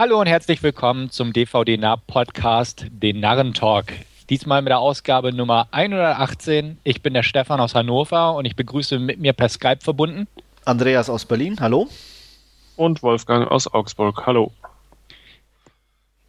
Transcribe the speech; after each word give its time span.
Hallo 0.00 0.18
und 0.18 0.28
herzlich 0.28 0.62
willkommen 0.62 1.10
zum 1.10 1.34
DVD-Nah-Podcast, 1.34 2.86
den 2.88 3.20
Narrentalk. 3.20 3.92
Diesmal 4.30 4.62
mit 4.62 4.70
der 4.70 4.78
Ausgabe 4.78 5.30
Nummer 5.30 5.68
118. 5.72 6.78
Ich 6.84 7.02
bin 7.02 7.12
der 7.12 7.22
Stefan 7.22 7.60
aus 7.60 7.74
Hannover 7.74 8.34
und 8.34 8.46
ich 8.46 8.56
begrüße 8.56 8.98
mit 8.98 9.20
mir 9.20 9.34
per 9.34 9.50
Skype 9.50 9.80
verbunden 9.82 10.26
Andreas 10.64 11.10
aus 11.10 11.26
Berlin, 11.26 11.58
hallo. 11.60 11.86
Und 12.76 13.02
Wolfgang 13.02 13.50
aus 13.50 13.70
Augsburg, 13.70 14.24
hallo. 14.24 14.52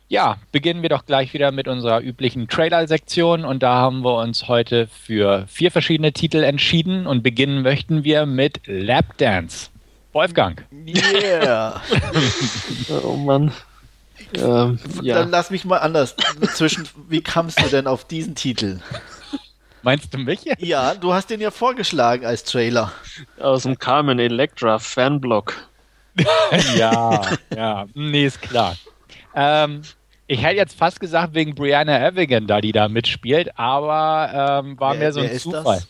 Ja, 0.09 0.35
beginnen 0.51 0.81
wir 0.81 0.89
doch 0.89 1.05
gleich 1.05 1.33
wieder 1.33 1.53
mit 1.53 1.69
unserer 1.69 2.01
üblichen 2.01 2.49
Trailer-Sektion 2.49 3.45
und 3.45 3.63
da 3.63 3.75
haben 3.75 4.03
wir 4.03 4.17
uns 4.17 4.49
heute 4.49 4.87
für 4.87 5.47
vier 5.47 5.71
verschiedene 5.71 6.11
Titel 6.11 6.43
entschieden 6.43 7.07
und 7.07 7.23
beginnen 7.23 7.61
möchten 7.61 8.03
wir 8.03 8.25
mit 8.25 8.59
Lapdance. 8.65 9.69
Wolfgang. 10.13 10.65
Yeah. 10.85 11.81
oh 13.03 13.15
Mann. 13.15 13.51
Ähm, 14.35 14.79
ja. 15.01 15.15
Dann 15.15 15.29
lass 15.29 15.49
mich 15.49 15.65
mal 15.65 15.77
anders. 15.77 16.15
Zwischen, 16.53 16.87
wie 17.09 17.21
kamst 17.21 17.59
du 17.59 17.67
denn 17.67 17.87
auf 17.87 18.05
diesen 18.05 18.35
Titel? 18.35 18.79
Meinst 19.83 20.13
du 20.13 20.19
mich? 20.19 20.41
Ja, 20.59 20.93
du 20.93 21.13
hast 21.13 21.29
den 21.29 21.41
ja 21.41 21.49
vorgeschlagen 21.49 22.25
als 22.25 22.43
Trailer. 22.43 22.91
Aus 23.39 23.63
dem 23.63 23.79
Carmen 23.79 24.19
Electra 24.19 24.79
Fanblock. 24.79 25.55
ja, 26.75 27.21
ja, 27.55 27.85
nee, 27.93 28.25
ist 28.25 28.41
klar. 28.41 28.75
Ähm, 29.33 29.81
ich 30.27 30.41
hätte 30.41 30.57
jetzt 30.57 30.77
fast 30.77 30.99
gesagt 30.99 31.33
wegen 31.33 31.55
Brianna 31.55 32.05
Evigan, 32.05 32.47
da 32.47 32.61
die 32.61 32.73
da 32.73 32.89
mitspielt, 32.89 33.57
aber 33.57 34.61
ähm, 34.63 34.79
war 34.79 34.93
wer, 34.93 34.99
mehr 34.99 35.13
so 35.13 35.21
ein 35.21 35.37
Zufall. 35.37 35.77
Das? 35.77 35.87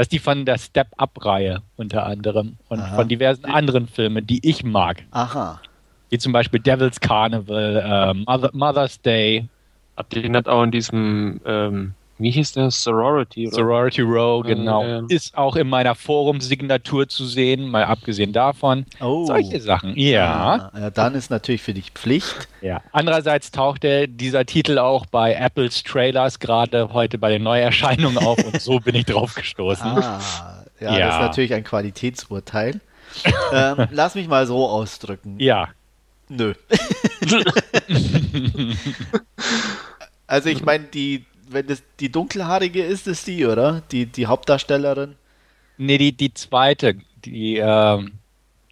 Das? 0.00 0.06
ist 0.06 0.12
die 0.12 0.18
von 0.18 0.44
der 0.44 0.58
Step-Up-Reihe 0.58 1.62
unter 1.76 2.06
anderem 2.06 2.56
und 2.68 2.80
Aha. 2.80 2.96
von 2.96 3.08
diversen 3.08 3.44
anderen 3.44 3.86
Filmen, 3.86 4.26
die 4.26 4.46
ich 4.48 4.64
mag. 4.64 5.04
Aha. 5.10 5.60
Wie 6.08 6.18
zum 6.18 6.32
Beispiel 6.32 6.60
Devil's 6.60 7.00
Carnival, 7.00 7.82
ähm, 7.86 8.24
Mother, 8.26 8.50
Mother's 8.52 9.00
Day. 9.00 9.48
Habt 9.96 10.14
ihr 10.16 10.22
die 10.22 10.28
nicht 10.28 10.48
auch 10.48 10.62
in 10.62 10.70
diesem 10.70 11.40
ähm, 11.44 11.94
wie 12.20 12.30
hieß 12.30 12.52
der? 12.52 12.70
Sorority. 12.70 13.48
Oder? 13.48 13.56
Sorority 13.56 14.02
Row, 14.02 14.42
genau. 14.42 14.82
Ja, 14.82 15.00
ja. 15.00 15.02
Ist 15.08 15.36
auch 15.36 15.56
in 15.56 15.68
meiner 15.68 15.94
Forumsignatur 15.94 17.08
zu 17.08 17.24
sehen, 17.24 17.68
mal 17.68 17.84
abgesehen 17.84 18.32
davon. 18.32 18.84
Oh. 19.00 19.26
Solche 19.26 19.60
Sachen, 19.60 19.96
ja. 19.96 20.70
Ah, 20.72 20.78
ja. 20.78 20.90
Dann 20.90 21.14
ist 21.14 21.30
natürlich 21.30 21.62
für 21.62 21.74
dich 21.74 21.90
Pflicht. 21.92 22.48
Ja. 22.60 22.82
Andererseits 22.92 23.50
tauchte 23.50 24.06
dieser 24.06 24.44
Titel 24.44 24.78
auch 24.78 25.06
bei 25.06 25.34
Apples 25.34 25.82
Trailers 25.82 26.38
gerade 26.38 26.92
heute 26.92 27.18
bei 27.18 27.30
den 27.30 27.42
Neuerscheinungen 27.42 28.18
auf 28.18 28.38
und 28.44 28.60
so 28.60 28.80
bin 28.80 28.94
ich 28.94 29.06
drauf 29.06 29.34
gestoßen. 29.34 29.86
Ah, 29.86 30.20
ja, 30.80 30.98
ja. 30.98 31.06
das 31.06 31.14
ist 31.16 31.22
natürlich 31.22 31.54
ein 31.54 31.64
Qualitätsurteil. 31.64 32.80
ähm, 33.52 33.88
lass 33.90 34.14
mich 34.14 34.28
mal 34.28 34.46
so 34.46 34.68
ausdrücken. 34.68 35.36
Ja. 35.38 35.68
Nö. 36.28 36.54
also 40.28 40.48
ich 40.48 40.64
meine, 40.64 40.84
die 40.84 41.24
wenn 41.52 41.66
das 41.66 41.82
die 41.98 42.10
dunkelhaarige 42.10 42.82
ist, 42.82 43.06
ist 43.06 43.26
die, 43.26 43.44
oder? 43.44 43.82
Die, 43.90 44.06
die 44.06 44.26
Hauptdarstellerin? 44.26 45.16
Nee, 45.76 45.98
die, 45.98 46.12
die 46.12 46.32
zweite, 46.34 46.96
die, 47.24 47.56
ähm, 47.56 48.12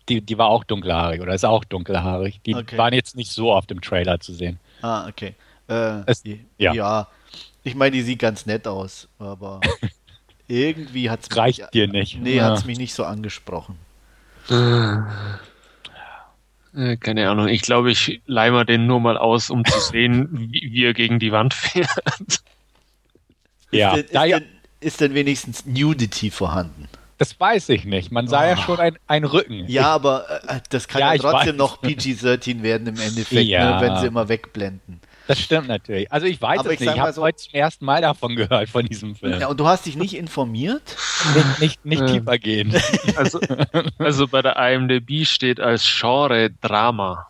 die, 0.09 0.21
die 0.21 0.39
war 0.39 0.49
auch 0.49 0.65
dunkelhaarig 0.65 1.21
oder 1.21 1.35
ist 1.35 1.45
auch 1.45 1.65
dunkelhaarig. 1.65 2.41
Die 2.47 2.55
okay. 2.55 2.79
waren 2.79 2.95
jetzt 2.95 3.17
nicht 3.17 3.31
so 3.31 3.53
auf 3.53 3.67
dem 3.67 3.81
Trailer 3.81 4.21
zu 4.21 4.33
sehen. 4.33 4.59
Ah, 4.83 5.09
okay. 5.09 5.35
Äh, 5.69 6.03
es, 6.07 6.23
die, 6.23 6.45
ja. 6.57 6.73
ja. 6.73 7.09
Ich 7.65 7.75
meine, 7.75 7.93
die 7.93 8.03
sieht 8.03 8.21
ganz 8.21 8.47
nett 8.47 8.67
aus, 8.67 9.09
aber 9.19 9.61
irgendwie 10.49 11.11
hat 11.11 11.21
es 11.23 11.37
Reicht 11.37 11.61
mich, 11.61 11.71
dir 11.71 11.89
nicht. 11.89 12.21
Nee, 12.21 12.37
ja. 12.37 12.45
hat 12.45 12.59
es 12.59 12.65
mich 12.65 12.79
nicht 12.79 12.95
so 12.95 13.05
angesprochen. 13.05 13.77
Äh, 16.75 16.97
keine 16.97 17.29
Ahnung. 17.29 17.49
Ich 17.49 17.63
glaube, 17.63 17.91
ich 17.91 18.23
leih 18.27 18.65
den 18.65 18.87
nur 18.87 19.01
mal 19.01 19.19
aus, 19.19 19.51
um 19.51 19.65
zu 19.65 19.79
sehen, 19.81 20.29
wie, 20.53 20.71
wie 20.73 20.85
er 20.85 20.95
gegen 20.95 21.19
die 21.19 21.33
Wand 21.33 21.55
fährt. 21.55 22.43
Ja. 23.71 23.95
Ist, 23.95 24.13
denn, 24.13 24.23
ist, 24.23 24.33
denn, 24.33 24.45
ist 24.81 25.01
denn 25.01 25.15
wenigstens 25.15 25.67
Nudity 25.67 26.31
vorhanden? 26.31 26.89
Das 27.19 27.39
weiß 27.39 27.71
ich 27.71 27.85
nicht. 27.85 28.13
Man 28.13 28.29
sah 28.29 28.43
oh. 28.43 28.47
ja 28.47 28.57
schon 28.57 28.79
ein, 28.79 28.97
ein 29.09 29.25
Rücken. 29.25 29.65
Ja, 29.67 29.89
aber 29.89 30.43
äh, 30.47 30.61
das 30.71 30.87
kann 30.87 31.01
ja, 31.01 31.15
ja 31.15 31.21
trotzdem 31.21 31.57
noch 31.57 31.83
PG-13 31.83 32.63
werden 32.63 32.87
im 32.87 33.01
Endeffekt, 33.01 33.49
ja. 33.49 33.81
ne, 33.81 33.87
wenn 33.87 33.97
sie 33.97 34.07
immer 34.07 34.29
wegblenden. 34.29 35.01
Das 35.27 35.41
stimmt 35.41 35.69
natürlich. 35.69 36.11
Also 36.11 36.27
ich 36.27 36.41
weiß 36.41 36.61
aber 36.61 36.69
es 36.69 36.75
ich 36.75 36.81
nicht. 36.81 36.95
Ich 36.95 37.01
habe 37.01 37.13
so, 37.13 37.21
heute 37.23 37.37
zum 37.37 37.53
ersten 37.53 37.85
Mal 37.85 38.01
davon 38.01 38.35
gehört, 38.37 38.71
von 38.71 38.87
diesem 38.87 39.15
Film. 39.15 39.41
Ja, 39.41 39.49
und 39.49 39.59
du 39.59 39.67
hast 39.67 39.85
dich 39.85 39.97
nicht 39.97 40.17
informiert? 40.17 40.97
Nicht, 41.35 41.61
nicht, 41.61 41.85
nicht 41.85 42.03
äh. 42.03 42.07
tiefer 42.07 42.39
gehen. 42.39 42.75
Also, 43.17 43.41
also 43.99 44.29
bei 44.29 44.41
der 44.41 44.57
IMDb 44.57 45.27
steht 45.27 45.61
als 45.61 45.85
Genre 45.85 46.51
Drama. 46.63 47.27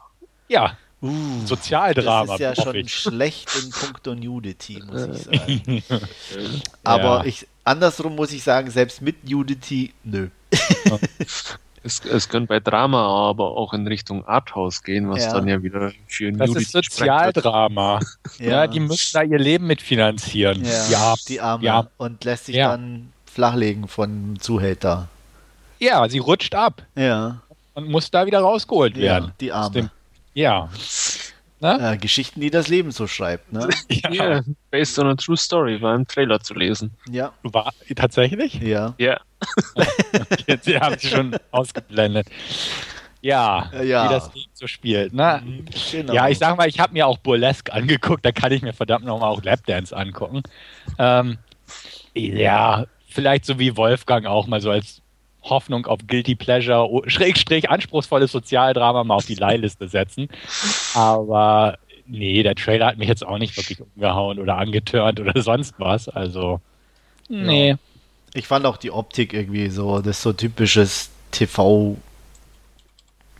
Ja, 0.48 0.76
Uh, 1.00 1.46
Sozialdrama. 1.46 2.36
Das 2.36 2.40
ist 2.54 2.58
ja 2.58 2.64
schon 2.64 2.74
ich. 2.74 2.92
schlecht 2.92 3.48
in 3.62 3.70
puncto 3.70 4.14
Nudity, 4.14 4.82
muss 4.84 5.06
ich 5.06 5.84
sagen. 5.86 6.04
Aber 6.82 7.18
ja. 7.18 7.24
ich, 7.24 7.46
andersrum 7.64 8.16
muss 8.16 8.32
ich 8.32 8.42
sagen, 8.42 8.70
selbst 8.70 9.00
mit 9.00 9.28
Nudity, 9.28 9.92
nö. 10.04 10.28
Es, 11.84 12.04
es 12.04 12.28
könnte 12.28 12.48
bei 12.48 12.60
Drama 12.60 13.06
aber 13.30 13.56
auch 13.56 13.72
in 13.72 13.86
Richtung 13.86 14.26
Arthouse 14.26 14.82
gehen, 14.82 15.08
was 15.08 15.24
ja. 15.24 15.32
dann 15.32 15.46
ja 15.46 15.62
wieder 15.62 15.92
für 16.08 16.32
Das 16.32 16.48
Nudity 16.48 16.64
ist 16.64 16.72
Sozialdrama. 16.72 18.00
ja. 18.40 18.48
ja. 18.48 18.66
die 18.66 18.80
müssen 18.80 19.10
da 19.14 19.22
ihr 19.22 19.38
Leben 19.38 19.68
mitfinanzieren. 19.68 20.64
Ja, 20.64 20.88
ja. 20.90 21.14
die 21.28 21.40
Arme. 21.40 21.64
Ja. 21.64 21.86
Und 21.96 22.24
lässt 22.24 22.46
sich 22.46 22.56
dann 22.56 23.12
flachlegen 23.32 23.86
von 23.86 24.36
Zuhälter. 24.40 25.08
Ja, 25.78 26.08
sie 26.08 26.18
rutscht 26.18 26.54
ab. 26.56 26.82
Ja. 26.96 27.42
Und 27.74 27.88
muss 27.88 28.10
da 28.10 28.26
wieder 28.26 28.40
rausgeholt 28.40 28.96
werden. 28.96 29.32
die 29.40 29.52
Arme. 29.52 29.90
Ja. 30.38 30.68
Äh, 31.60 31.96
Geschichten, 31.96 32.40
die 32.40 32.50
das 32.50 32.68
Leben 32.68 32.92
so 32.92 33.08
schreibt. 33.08 33.52
Ne? 33.52 33.68
ja. 33.90 34.12
Yeah, 34.12 34.42
based 34.70 34.96
on 35.00 35.08
a 35.08 35.16
true 35.16 35.36
story, 35.36 35.82
war 35.82 35.96
im 35.96 36.06
Trailer 36.06 36.38
zu 36.38 36.54
lesen. 36.54 36.92
Ja. 37.10 37.32
War 37.42 37.72
tatsächlich? 37.96 38.54
Ja. 38.54 38.94
Ja. 38.98 39.20
Jetzt 40.46 40.68
haben 40.68 40.96
sie 40.96 41.08
schon 41.08 41.36
ausgeblendet. 41.50 42.28
Ja, 43.20 43.68
ja, 43.82 44.04
wie 44.04 44.14
das 44.14 44.32
Leben 44.32 44.50
so 44.54 44.68
spielt. 44.68 45.12
Ne? 45.12 45.42
Mhm, 45.44 45.64
genau. 45.90 46.12
Ja, 46.12 46.28
ich 46.28 46.38
sag 46.38 46.56
mal, 46.56 46.68
ich 46.68 46.78
habe 46.78 46.92
mir 46.92 47.08
auch 47.08 47.18
Burlesque 47.18 47.72
angeguckt, 47.72 48.24
da 48.24 48.30
kann 48.30 48.52
ich 48.52 48.62
mir 48.62 48.72
verdammt 48.72 49.04
nochmal 49.04 49.30
auch 49.30 49.42
Lapdance 49.42 49.96
angucken. 49.96 50.44
Ähm, 51.00 51.38
ja, 52.14 52.86
vielleicht 53.08 53.44
so 53.44 53.58
wie 53.58 53.76
Wolfgang 53.76 54.26
auch 54.26 54.46
mal 54.46 54.60
so 54.60 54.70
als 54.70 55.02
Hoffnung 55.50 55.86
auf 55.86 56.00
Guilty 56.06 56.34
Pleasure, 56.34 57.02
Schrägstrich, 57.06 57.70
anspruchsvolles 57.70 58.32
Sozialdrama 58.32 59.04
mal 59.04 59.14
auf 59.14 59.26
die 59.26 59.34
Leihliste 59.34 59.88
setzen. 59.88 60.28
Aber 60.94 61.78
nee, 62.06 62.42
der 62.42 62.54
Trailer 62.54 62.86
hat 62.86 62.98
mich 62.98 63.08
jetzt 63.08 63.26
auch 63.26 63.38
nicht 63.38 63.56
wirklich 63.56 63.80
umgehauen 63.80 64.38
oder 64.38 64.56
angetörnt 64.58 65.20
oder 65.20 65.40
sonst 65.42 65.74
was. 65.78 66.08
Also, 66.08 66.60
nee. 67.28 67.70
Ja. 67.70 67.78
Ich 68.34 68.46
fand 68.46 68.66
auch 68.66 68.76
die 68.76 68.90
Optik 68.90 69.32
irgendwie 69.32 69.68
so, 69.70 69.98
das 69.98 70.18
ist 70.18 70.22
so 70.22 70.32
typisches 70.32 71.10
TV- 71.32 71.96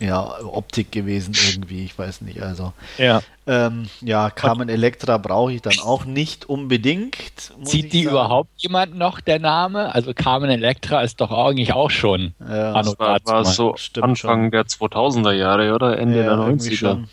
ja, 0.01 0.45
Optik 0.45 0.93
gewesen 0.93 1.35
irgendwie, 1.35 1.85
ich 1.85 1.99
weiß 1.99 2.21
nicht. 2.21 2.41
Also 2.43 2.73
ja, 2.99 3.21
ähm, 3.47 3.89
ja 4.01 4.31
Carmen 4.31 4.69
Electra 4.69 5.19
brauche 5.19 5.53
ich 5.53 5.63
dann 5.63 5.79
auch 5.81 6.05
nicht 6.05 6.49
unbedingt. 6.49 7.53
Zieht 7.65 7.93
die 7.93 8.05
sagen. 8.05 8.15
überhaupt 8.15 8.51
jemand 8.57 8.97
noch 8.97 9.21
der 9.21 9.41
Name? 9.41 9.95
Also 9.95 10.15
Carmen 10.15 10.51
Electra 10.51 11.01
ist 11.03 11.21
doch 11.21 11.33
eigentlich 11.33 11.73
auch 11.73 11.91
schon. 11.91 12.35
Ja, 12.41 12.75
das 12.75 12.99
war, 12.99 13.19
war 13.25 13.45
so 13.45 13.75
Stimmt 13.77 14.05
Anfang 14.05 14.45
schon. 14.45 14.51
der 14.53 14.65
2000er 14.65 15.33
Jahre 15.33 15.75
oder 15.75 15.99
Ende 15.99 16.25
ja, 16.25 16.37
der 16.37 16.55
90er. 16.55 17.05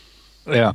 Ja. 0.53 0.73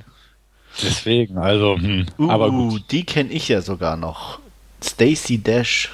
Deswegen, 0.83 1.39
also. 1.39 1.77
Hm, 1.77 2.07
uh, 2.19 2.31
aber 2.31 2.51
gut. 2.51 2.85
die 2.91 3.05
kenne 3.05 3.31
ich 3.31 3.49
ja 3.49 3.61
sogar 3.61 3.97
noch. 3.97 4.39
Stacy 4.83 5.39
Dash. 5.39 5.91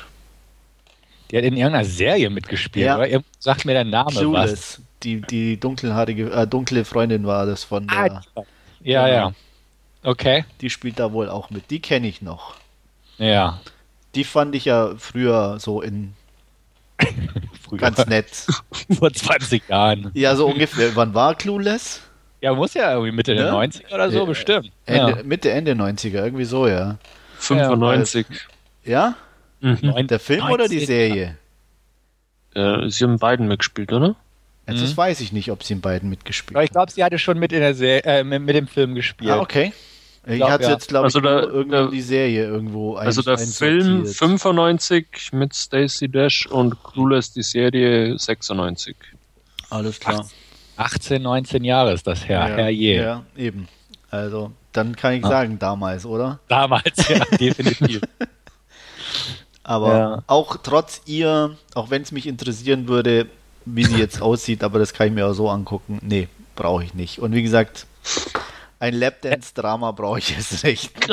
Die 1.30 1.36
hat 1.36 1.44
in 1.44 1.56
irgendeiner 1.56 1.84
Serie 1.84 2.30
mitgespielt, 2.30 2.86
ja. 2.86 2.98
oder? 2.98 3.22
Sagt 3.38 3.64
mir 3.64 3.72
der 3.72 3.84
Name 3.84 4.10
Clueless. 4.10 4.52
was 4.52 4.80
die, 5.02 5.20
die 5.20 5.58
dunkelhaarige, 5.58 6.30
äh, 6.30 6.46
dunkle 6.46 6.84
Freundin 6.84 7.26
war 7.26 7.46
das 7.46 7.64
von 7.64 7.86
der. 7.86 8.22
Ah, 8.34 8.42
ja, 8.82 9.08
ja. 9.08 9.32
Okay. 10.02 10.44
Die 10.60 10.70
spielt 10.70 10.98
da 10.98 11.12
wohl 11.12 11.28
auch 11.28 11.50
mit. 11.50 11.70
Die 11.70 11.80
kenne 11.80 12.06
ich 12.06 12.22
noch. 12.22 12.54
Ja. 13.18 13.60
Die 14.14 14.24
fand 14.24 14.54
ich 14.54 14.64
ja 14.64 14.94
früher 14.96 15.58
so 15.58 15.82
in. 15.82 16.14
früher. 17.62 17.78
Ganz 17.78 18.06
nett. 18.06 18.30
Vor 18.98 19.12
20 19.12 19.68
Jahren. 19.68 20.10
Ja, 20.14 20.36
so 20.36 20.46
ungefähr. 20.46 20.94
Wann 20.94 21.14
war 21.14 21.34
Clueless? 21.34 22.02
Ja, 22.40 22.54
muss 22.54 22.74
ja 22.74 22.92
irgendwie 22.92 23.12
Mitte 23.12 23.34
ne? 23.34 23.42
der 23.42 23.52
90er 23.52 23.92
oder 23.92 24.10
so, 24.10 24.22
äh, 24.22 24.26
bestimmt. 24.26 24.70
Ende, 24.84 25.16
ja. 25.16 25.22
Mitte, 25.24 25.50
Ende 25.50 25.72
90er, 25.72 26.24
irgendwie 26.24 26.44
so, 26.44 26.68
ja. 26.68 26.98
95. 27.38 28.26
Ja? 28.84 29.16
Mhm. 29.60 30.06
Der 30.06 30.20
Film 30.20 30.40
90, 30.40 30.54
oder 30.54 30.68
die 30.68 30.84
Serie? 30.84 31.36
Äh, 32.54 32.88
sie 32.88 33.04
haben 33.04 33.18
beiden 33.18 33.48
mitgespielt, 33.48 33.92
oder? 33.92 34.16
Jetzt 34.68 34.80
mhm. 34.80 34.96
weiß 34.96 35.20
ich 35.20 35.32
nicht, 35.32 35.50
ob 35.50 35.62
sie 35.62 35.74
in 35.74 35.80
beiden 35.80 36.10
mitgespielt 36.10 36.56
hat. 36.56 36.64
Ich 36.64 36.70
glaube, 36.70 36.90
sie 36.90 37.04
hatte 37.04 37.18
schon 37.18 37.38
mit 37.38 37.52
in 37.52 37.60
der 37.60 37.74
Serie, 37.74 38.02
äh, 38.02 38.24
mit, 38.24 38.42
mit, 38.42 38.56
dem 38.56 38.66
Film 38.66 38.94
gespielt. 38.94 39.30
Ah, 39.30 39.40
okay. 39.40 39.72
Ich 40.26 40.38
glaub, 40.38 40.50
hatte 40.50 40.64
ja. 40.64 40.70
jetzt, 40.70 40.88
glaube 40.88 41.04
also 41.04 41.20
ich, 41.20 41.24
da, 41.24 41.40
irgendwo 41.40 41.70
da, 41.70 41.86
die 41.86 42.00
Serie 42.00 42.46
irgendwo 42.46 42.96
Also 42.96 43.22
der 43.22 43.38
Film 43.38 44.04
95 44.04 45.32
mit 45.32 45.54
Stacey 45.54 46.08
Dash 46.08 46.46
und 46.46 46.82
Clueless 46.82 47.32
die 47.32 47.42
Serie 47.42 48.18
96. 48.18 48.96
Alles 49.70 50.00
klar. 50.00 50.26
18, 50.76 51.22
19 51.22 51.62
Jahre 51.62 51.92
ist 51.92 52.06
das 52.08 52.28
her, 52.28 52.40
ja, 52.40 52.56
herrje. 52.56 52.96
Ja, 52.96 53.22
eben. 53.36 53.68
Also, 54.10 54.50
dann 54.72 54.96
kann 54.96 55.14
ich 55.14 55.24
ah. 55.24 55.28
sagen, 55.28 55.58
damals, 55.60 56.04
oder? 56.04 56.40
Damals, 56.48 57.08
ja, 57.08 57.24
definitiv. 57.40 58.00
aber 59.62 59.98
ja. 59.98 60.22
auch 60.26 60.56
trotz 60.62 61.02
ihr, 61.06 61.56
auch 61.74 61.90
wenn 61.90 62.02
es 62.02 62.10
mich 62.10 62.26
interessieren 62.26 62.88
würde, 62.88 63.28
wie 63.66 63.84
sie 63.84 63.98
jetzt 63.98 64.22
aussieht, 64.22 64.64
aber 64.64 64.78
das 64.78 64.94
kann 64.94 65.08
ich 65.08 65.12
mir 65.12 65.26
auch 65.26 65.34
so 65.34 65.50
angucken. 65.50 65.98
Nee, 66.02 66.28
brauche 66.54 66.84
ich 66.84 66.94
nicht. 66.94 67.18
Und 67.18 67.34
wie 67.34 67.42
gesagt, 67.42 67.86
ein 68.78 68.94
Lapdance-Drama 68.94 69.92
brauche 69.92 70.18
ich 70.18 70.30
jetzt 70.30 70.64
nicht. 70.64 70.92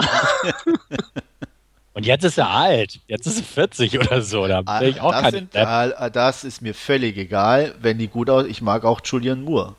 Und 1.95 2.07
jetzt 2.07 2.23
ist 2.23 2.39
er 2.39 2.49
alt. 2.49 2.99
Jetzt 3.07 3.27
ist 3.27 3.37
er 3.37 3.43
40 3.43 3.99
oder 3.99 4.21
so. 4.21 4.47
Da 4.47 4.61
bin 4.61 4.89
ich 4.89 5.01
auch 5.01 5.11
das, 5.11 5.31
sind, 5.31 5.53
das 5.53 6.43
ist 6.43 6.61
mir 6.61 6.73
völlig 6.73 7.17
egal, 7.17 7.75
wenn 7.81 7.99
die 7.99 8.07
gut 8.07 8.29
aus. 8.31 8.45
Ich 8.45 8.61
mag 8.61 8.83
auch 8.83 8.99
Julian 9.03 9.43
Moore. 9.43 9.75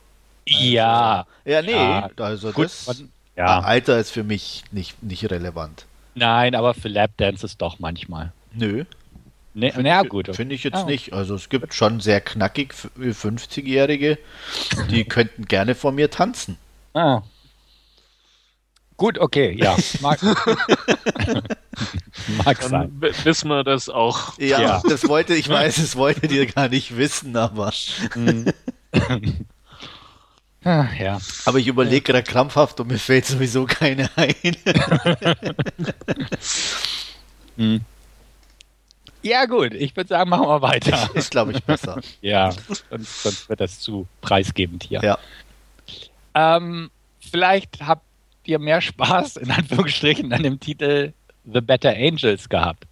Also, 0.46 0.64
ja. 0.64 1.26
Ja, 1.44 1.62
nee. 1.62 1.72
Ja, 1.72 2.10
also 2.18 2.52
gut, 2.52 2.66
das 2.66 2.86
man, 2.86 3.08
ja. 3.36 3.60
Alter 3.60 3.98
ist 3.98 4.10
für 4.10 4.22
mich 4.22 4.62
nicht, 4.70 5.02
nicht 5.02 5.28
relevant. 5.30 5.86
Nein, 6.14 6.54
aber 6.54 6.74
für 6.74 6.88
Lapdance 6.88 7.44
ist 7.44 7.60
doch 7.60 7.80
manchmal. 7.80 8.32
Nö. 8.52 8.84
Nee, 9.56 9.70
Finde 9.70 9.90
na 9.90 10.02
gut. 10.02 10.34
Finde 10.34 10.56
ich 10.56 10.64
jetzt 10.64 10.82
oh. 10.82 10.86
nicht. 10.86 11.12
Also 11.12 11.36
es 11.36 11.48
gibt 11.48 11.74
schon 11.74 12.00
sehr 12.00 12.20
knackig 12.20 12.74
50-Jährige, 12.98 14.18
die 14.90 15.04
könnten 15.08 15.46
gerne 15.46 15.76
vor 15.76 15.92
mir 15.92 16.10
tanzen. 16.10 16.58
Ah. 16.92 17.22
Gut, 18.96 19.18
okay, 19.18 19.56
ja. 19.56 19.76
Mag, 20.00 20.20
Mag 22.44 22.62
sein. 22.62 22.92
wissen 23.00 23.48
wir 23.48 23.64
das 23.64 23.88
auch. 23.88 24.38
Ja, 24.38 24.60
ja, 24.60 24.82
das 24.88 25.08
wollte, 25.08 25.34
ich 25.34 25.48
weiß, 25.48 25.76
das 25.76 25.96
wolltet 25.96 26.30
ihr 26.32 26.46
gar 26.46 26.68
nicht 26.68 26.96
wissen, 26.96 27.36
aber. 27.36 27.72
Mhm. 28.14 28.52
Ah, 30.64 30.86
ja. 30.98 31.20
Aber 31.44 31.58
ich 31.58 31.66
überlege 31.66 32.02
gerade 32.02 32.22
krampfhaft 32.22 32.80
und 32.80 32.88
mir 32.88 32.98
fällt 32.98 33.26
sowieso 33.26 33.66
keine 33.66 34.08
ein. 34.16 34.56
hm. 37.56 37.80
Ja, 39.24 39.46
gut, 39.46 39.72
ich 39.72 39.96
würde 39.96 40.08
sagen, 40.08 40.28
machen 40.28 40.46
wir 40.46 40.60
weiter. 40.60 41.10
Ist, 41.14 41.30
glaube 41.30 41.52
ich, 41.52 41.64
besser. 41.64 41.98
ja, 42.20 42.52
sonst, 42.90 43.22
sonst, 43.22 43.48
wird 43.48 43.60
das 43.60 43.80
zu 43.80 44.06
preisgebend 44.20 44.84
hier. 44.84 45.02
Ja. 45.02 45.18
Ähm, 46.34 46.90
vielleicht 47.20 47.80
habt 47.80 48.04
ihr 48.44 48.58
mehr 48.58 48.82
Spaß, 48.82 49.38
in 49.38 49.50
Anführungsstrichen, 49.50 50.30
an 50.30 50.42
dem 50.42 50.60
Titel 50.60 51.14
The 51.50 51.62
Better 51.62 51.94
Angels 51.96 52.50
gehabt. 52.50 52.84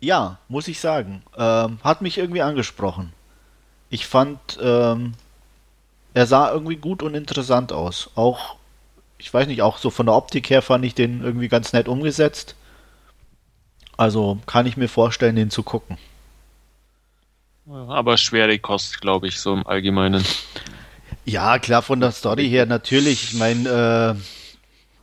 Ja, 0.00 0.38
muss 0.48 0.66
ich 0.66 0.80
sagen. 0.80 1.22
Ähm, 1.36 1.78
hat 1.84 2.00
mich 2.00 2.16
irgendwie 2.16 2.42
angesprochen. 2.42 3.12
Ich 3.90 4.06
fand, 4.06 4.58
ähm, 4.62 5.12
er 6.14 6.26
sah 6.26 6.50
irgendwie 6.50 6.76
gut 6.76 7.02
und 7.02 7.14
interessant 7.14 7.70
aus. 7.70 8.10
Auch, 8.14 8.56
ich 9.18 9.32
weiß 9.32 9.46
nicht, 9.46 9.60
auch 9.60 9.76
so 9.76 9.90
von 9.90 10.06
der 10.06 10.14
Optik 10.14 10.48
her 10.48 10.62
fand 10.62 10.86
ich 10.86 10.94
den 10.94 11.22
irgendwie 11.22 11.48
ganz 11.48 11.74
nett 11.74 11.86
umgesetzt. 11.86 12.54
Also 13.96 14.38
kann 14.46 14.66
ich 14.66 14.76
mir 14.76 14.88
vorstellen, 14.88 15.36
den 15.36 15.50
zu 15.50 15.62
gucken. 15.62 15.96
Aber 17.68 18.16
schwere 18.16 18.58
Kost, 18.58 19.00
glaube 19.00 19.26
ich, 19.28 19.40
so 19.40 19.54
im 19.54 19.66
Allgemeinen. 19.66 20.24
Ja, 21.24 21.58
klar, 21.58 21.82
von 21.82 22.00
der 22.00 22.12
Story 22.12 22.48
her 22.48 22.66
natürlich. 22.66 23.24
Ich 23.24 23.34
meine, 23.34 24.16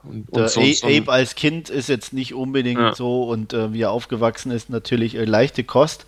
äh, 0.03 0.07
und, 0.07 0.29
und 0.29 0.49
so, 0.49 0.61
Abe 0.61 1.11
als 1.11 1.35
Kind 1.35 1.69
ist 1.69 1.89
jetzt 1.89 2.13
nicht 2.13 2.33
unbedingt 2.33 2.79
ja. 2.79 2.95
so 2.95 3.23
und 3.23 3.53
äh, 3.53 3.73
wie 3.73 3.81
er 3.81 3.91
aufgewachsen 3.91 4.51
ist, 4.51 4.69
natürlich 4.69 5.15
äh, 5.15 5.25
leichte 5.25 5.63
Kost. 5.63 6.05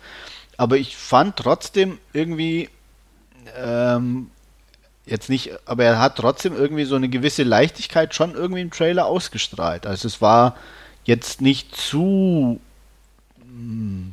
Aber 0.56 0.78
ich 0.78 0.96
fand 0.96 1.36
trotzdem 1.36 1.98
irgendwie, 2.14 2.70
ähm, 3.58 4.30
jetzt 5.04 5.28
nicht, 5.28 5.52
aber 5.66 5.84
er 5.84 5.98
hat 5.98 6.16
trotzdem 6.16 6.56
irgendwie 6.56 6.84
so 6.84 6.96
eine 6.96 7.08
gewisse 7.08 7.42
Leichtigkeit 7.42 8.14
schon 8.14 8.34
irgendwie 8.34 8.62
im 8.62 8.70
Trailer 8.70 9.06
ausgestrahlt. 9.06 9.86
Also 9.86 10.08
es 10.08 10.22
war 10.22 10.56
jetzt 11.04 11.40
nicht 11.40 11.76
zu 11.76 12.60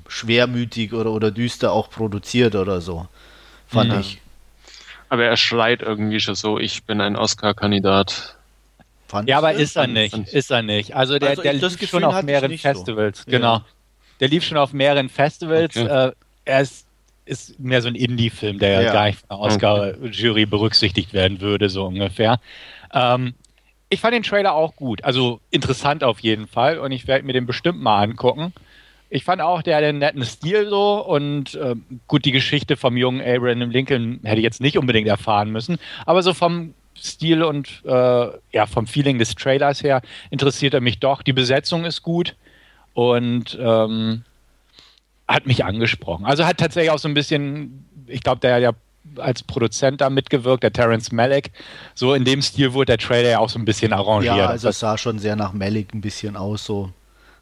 schwermütig 0.08 0.94
oder, 0.94 1.12
oder 1.12 1.32
düster 1.32 1.72
auch 1.72 1.90
produziert 1.90 2.56
oder 2.56 2.82
so, 2.82 3.08
fand 3.68 3.92
ja. 3.92 4.00
ich. 4.00 4.22
Aber 5.10 5.26
er 5.26 5.38
schreit 5.38 5.82
irgendwie 5.82 6.20
schon 6.20 6.36
so, 6.36 6.60
ich 6.60 6.84
bin 6.84 7.02
ein 7.02 7.16
Oscar-Kandidat. 7.16 8.36
Ja, 9.26 9.38
aber 9.38 9.54
ist 9.54 9.76
er 9.76 9.86
nicht, 9.86 10.16
ist 10.16 10.50
er 10.50 10.64
nicht. 10.64 10.96
Also 10.96 11.20
der, 11.20 11.30
also 11.30 11.44
der 11.44 11.54
lief 11.54 11.88
schon 11.88 12.04
auf 12.04 12.24
mehreren 12.24 12.58
Festivals, 12.58 13.20
so. 13.20 13.32
genau. 13.32 13.58
Ja. 13.58 13.66
Der 14.20 14.28
lief 14.30 14.44
schon 14.44 14.58
auf 14.58 14.74
mehreren 14.74 15.10
Festivals. 15.10 15.78
Okay. 15.78 16.08
Äh, 16.08 16.12
er 16.46 16.62
ist, 16.62 16.88
ist 17.26 17.60
mehr 17.60 17.82
so 17.82 17.90
ein 17.90 17.96
Indie-Film, 17.96 18.58
der 18.58 18.82
ja. 18.82 18.94
gar 18.94 19.06
nicht 19.06 19.20
von 19.20 19.30
der 19.30 19.40
Oscar-Jury 19.40 20.46
berücksichtigt 20.46 21.14
werden 21.14 21.42
würde, 21.42 21.70
so 21.70 21.86
ungefähr. 21.86 22.40
Ähm, 22.92 23.36
ich 23.90 24.00
fand 24.00 24.16
den 24.16 24.24
Trailer 24.24 24.54
auch 24.54 24.76
gut. 24.76 25.04
Also 25.04 25.40
interessant 25.52 26.04
auf 26.04 26.20
jeden 26.20 26.48
Fall 26.48 26.80
und 26.80 26.92
ich 26.92 27.06
werde 27.08 27.26
mir 27.26 27.34
den 27.34 27.46
bestimmt 27.46 27.80
mal 27.82 28.02
angucken. 28.02 28.54
Ich 29.14 29.24
fand 29.24 29.44
auch, 29.44 29.62
der 29.62 29.78
hat 29.78 29.84
einen 29.84 30.00
netten 30.00 30.24
Stil 30.24 30.68
so 30.70 31.06
und 31.06 31.54
äh, 31.54 31.76
gut, 32.08 32.26
die 32.26 32.32
Geschichte 32.32 32.76
vom 32.78 32.98
jungen 32.98 33.22
Abraham 33.22 33.70
Lincoln 33.70 34.20
hätte 34.24 34.38
ich 34.38 34.44
jetzt 34.44 34.60
nicht 34.60 34.76
unbedingt 34.76 35.08
erfahren 35.08 35.52
müssen, 35.52 35.78
aber 36.08 36.24
so 36.24 36.34
vom 36.34 36.74
Stil 36.98 37.44
und 37.44 37.84
äh, 37.86 38.28
ja, 38.52 38.66
vom 38.66 38.88
Feeling 38.88 39.20
des 39.20 39.36
Trailers 39.36 39.84
her 39.84 40.02
interessiert 40.32 40.74
er 40.74 40.82
mich 40.82 40.98
doch. 40.98 41.22
Die 41.22 41.32
Besetzung 41.32 41.86
ist 41.86 42.02
gut 42.02 42.36
und 42.96 43.56
ähm, 43.62 44.24
hat 45.28 45.46
mich 45.46 45.64
angesprochen. 45.64 46.26
Also 46.26 46.48
hat 46.48 46.58
tatsächlich 46.58 46.90
auch 46.90 46.98
so 46.98 47.08
ein 47.08 47.14
bisschen, 47.14 47.86
ich 48.08 48.22
glaube, 48.22 48.40
der 48.40 48.58
ja 48.58 48.72
als 49.18 49.44
Produzent 49.44 50.02
da 50.02 50.10
mitgewirkt, 50.10 50.64
der 50.64 50.74
Terence 50.74 51.12
Malick. 51.12 51.52
So 51.94 52.16
in 52.16 52.26
dem 52.26 52.42
Stil 52.42 52.74
wurde 52.74 52.88
der 52.88 52.98
Trailer 52.98 53.30
ja 53.30 53.40
auch 53.40 53.50
so 53.50 53.60
ein 53.60 53.66
bisschen 53.66 53.94
arrangiert. 53.94 54.38
Ja, 54.38 54.48
also 54.48 54.70
es 54.70 54.80
sah 54.80 54.98
schon 54.98 55.20
sehr 55.20 55.36
nach 55.36 55.54
Malick 55.54 55.94
ein 55.94 56.02
bisschen 56.02 56.36
aus, 56.36 56.66
so 56.66 56.90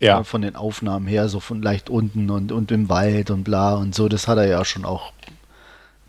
ja. 0.01 0.19
Äh, 0.19 0.23
von 0.23 0.41
den 0.41 0.55
Aufnahmen 0.55 1.07
her, 1.07 1.29
so 1.29 1.39
von 1.39 1.61
leicht 1.61 1.89
unten 1.89 2.29
und, 2.29 2.51
und 2.51 2.71
im 2.71 2.89
Wald 2.89 3.29
und 3.31 3.43
bla 3.43 3.75
und 3.75 3.95
so. 3.95 4.09
Das 4.09 4.27
hat 4.27 4.37
er 4.37 4.47
ja 4.47 4.65
schon 4.65 4.83
auch 4.83 5.13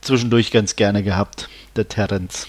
zwischendurch 0.01 0.51
ganz 0.51 0.75
gerne 0.75 1.03
gehabt, 1.03 1.49
der 1.77 1.89
Terence. 1.89 2.49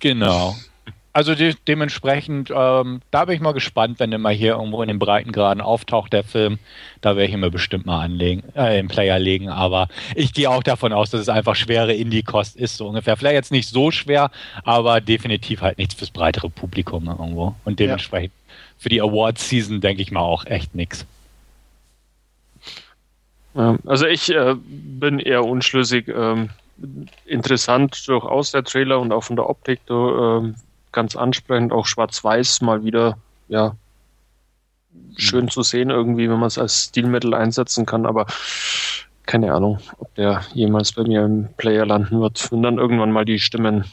Genau. 0.00 0.56
Also 1.12 1.34
de 1.34 1.56
dementsprechend, 1.66 2.52
ähm, 2.54 3.00
da 3.10 3.24
bin 3.24 3.34
ich 3.34 3.40
mal 3.40 3.50
gespannt, 3.50 3.98
wenn 3.98 4.10
mal 4.20 4.32
hier 4.32 4.52
irgendwo 4.52 4.80
in 4.80 4.86
den 4.86 5.00
Breitengraden 5.00 5.60
auftaucht, 5.60 6.12
der 6.12 6.22
Film. 6.22 6.60
Da 7.00 7.16
werde 7.16 7.24
ich 7.24 7.32
ihn 7.32 7.40
mir 7.40 7.50
bestimmt 7.50 7.84
mal 7.84 8.00
anlegen, 8.04 8.44
äh, 8.54 8.78
im 8.78 8.86
Player 8.86 9.18
legen. 9.18 9.48
Aber 9.48 9.88
ich 10.14 10.32
gehe 10.32 10.48
auch 10.48 10.62
davon 10.62 10.92
aus, 10.92 11.10
dass 11.10 11.20
es 11.20 11.28
einfach 11.28 11.56
schwere 11.56 11.92
Indie-Kost 11.92 12.54
ist, 12.54 12.76
so 12.76 12.86
ungefähr. 12.86 13.16
Vielleicht 13.16 13.34
jetzt 13.34 13.50
nicht 13.50 13.68
so 13.68 13.90
schwer, 13.90 14.30
aber 14.62 15.00
definitiv 15.00 15.62
halt 15.62 15.78
nichts 15.78 15.94
fürs 15.94 16.12
breitere 16.12 16.48
Publikum 16.48 17.08
irgendwo. 17.08 17.56
Und 17.64 17.80
dementsprechend 17.80 18.32
für 18.80 18.88
die 18.88 19.00
Award-Season, 19.00 19.80
denke 19.80 20.02
ich 20.02 20.10
mal, 20.10 20.20
auch 20.20 20.46
echt 20.46 20.74
nichts. 20.74 21.06
Also 23.54 24.06
ich 24.06 24.32
äh, 24.34 24.54
bin 24.56 25.18
eher 25.18 25.44
unschlüssig. 25.44 26.08
Ähm, 26.08 26.48
interessant 27.26 28.08
durchaus 28.08 28.52
der 28.52 28.64
Trailer 28.64 28.98
und 29.00 29.12
auch 29.12 29.24
von 29.24 29.36
der 29.36 29.50
Optik 29.50 29.80
äh, 29.90 30.52
ganz 30.92 31.14
ansprechend, 31.14 31.72
auch 31.72 31.86
schwarz-weiß 31.86 32.62
mal 32.62 32.82
wieder, 32.82 33.18
ja, 33.48 33.76
schön 35.16 35.44
mhm. 35.44 35.50
zu 35.50 35.62
sehen 35.62 35.90
irgendwie, 35.90 36.30
wenn 36.30 36.38
man 36.38 36.46
es 36.46 36.56
als 36.56 36.86
Stilmittel 36.86 37.34
einsetzen 37.34 37.84
kann, 37.84 38.06
aber 38.06 38.26
keine 39.26 39.52
Ahnung, 39.52 39.78
ob 39.98 40.14
der 40.14 40.42
jemals 40.54 40.92
bei 40.92 41.02
mir 41.02 41.22
im 41.24 41.48
Player 41.58 41.84
landen 41.84 42.18
wird. 42.20 42.50
Wenn 42.50 42.62
dann 42.62 42.78
irgendwann 42.78 43.12
mal 43.12 43.26
die 43.26 43.38
Stimmen 43.38 43.84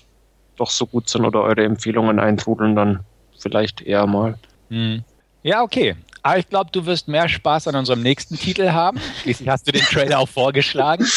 doch 0.55 0.69
so 0.69 0.85
gut 0.85 1.09
sind 1.09 1.25
oder 1.25 1.41
eure 1.41 1.65
Empfehlungen 1.65 2.19
eintrudeln, 2.19 2.75
dann 2.75 3.01
vielleicht 3.37 3.81
eher 3.81 4.07
mal. 4.07 4.39
Hm. 4.69 5.03
Ja, 5.43 5.61
okay. 5.63 5.95
Aber 6.23 6.39
ich 6.39 6.49
glaube, 6.49 6.71
du 6.71 6.85
wirst 6.85 7.07
mehr 7.07 7.29
Spaß 7.29 7.69
an 7.69 7.75
unserem 7.75 8.01
nächsten 8.01 8.37
Titel 8.37 8.71
haben. 8.71 8.99
Schließlich 9.21 9.47
hast 9.47 9.67
du 9.67 9.71
den 9.71 9.83
Trailer 9.83 10.19
auch 10.19 10.29
vorgeschlagen. 10.29 11.05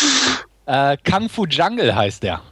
Äh, 0.66 0.99
Kung 0.99 1.28
Fu 1.28 1.47
Jungle 1.47 1.97
heißt 1.97 2.23
der. 2.23 2.42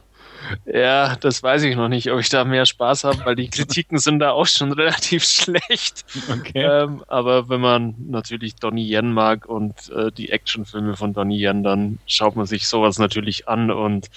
Ja, 0.65 1.15
das 1.15 1.41
weiß 1.41 1.63
ich 1.63 1.75
noch 1.75 1.87
nicht, 1.87 2.11
ob 2.11 2.19
ich 2.19 2.27
da 2.27 2.43
mehr 2.43 2.65
Spaß 2.65 3.05
habe, 3.05 3.23
weil 3.25 3.35
die 3.35 3.49
Kritiken 3.51 3.97
sind 3.97 4.19
da 4.19 4.31
auch 4.31 4.47
schon 4.47 4.73
relativ 4.73 5.23
schlecht. 5.23 6.03
Okay. 6.29 6.63
Ähm, 6.63 7.03
aber 7.07 7.47
wenn 7.47 7.61
man 7.61 7.95
natürlich 8.09 8.55
Donnie 8.55 8.93
Yen 8.93 9.13
mag 9.13 9.45
und 9.45 9.89
äh, 9.91 10.11
die 10.11 10.31
Actionfilme 10.31 10.97
von 10.97 11.13
Donnie 11.13 11.39
Yen, 11.39 11.63
dann 11.63 11.99
schaut 12.07 12.35
man 12.35 12.45
sich 12.45 12.67
sowas 12.67 12.99
natürlich 12.99 13.47
an 13.47 13.71
und 13.71 14.07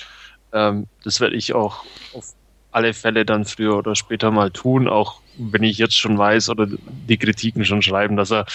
ähm, 0.52 0.86
das 1.04 1.20
werde 1.20 1.36
ich 1.36 1.54
auch 1.54 1.84
auf 2.14 2.34
alle 2.72 2.94
Fälle 2.94 3.24
dann 3.24 3.44
früher 3.44 3.76
oder 3.76 3.94
später 3.94 4.30
mal 4.30 4.50
tun, 4.50 4.88
auch 4.88 5.20
wenn 5.36 5.62
ich 5.62 5.78
jetzt 5.78 5.96
schon 5.96 6.18
weiß 6.18 6.50
oder 6.50 6.66
die 6.66 7.18
Kritiken 7.18 7.64
schon 7.64 7.82
schreiben, 7.82 8.16
dass 8.16 8.32
er 8.32 8.46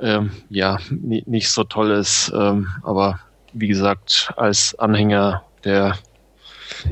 ähm, 0.00 0.32
ja 0.48 0.78
nicht 0.90 1.50
so 1.50 1.64
toll 1.64 1.90
ist. 1.92 2.32
Ähm, 2.34 2.68
aber 2.82 3.20
wie 3.52 3.68
gesagt, 3.68 4.32
als 4.36 4.76
Anhänger 4.78 5.44
der 5.64 5.96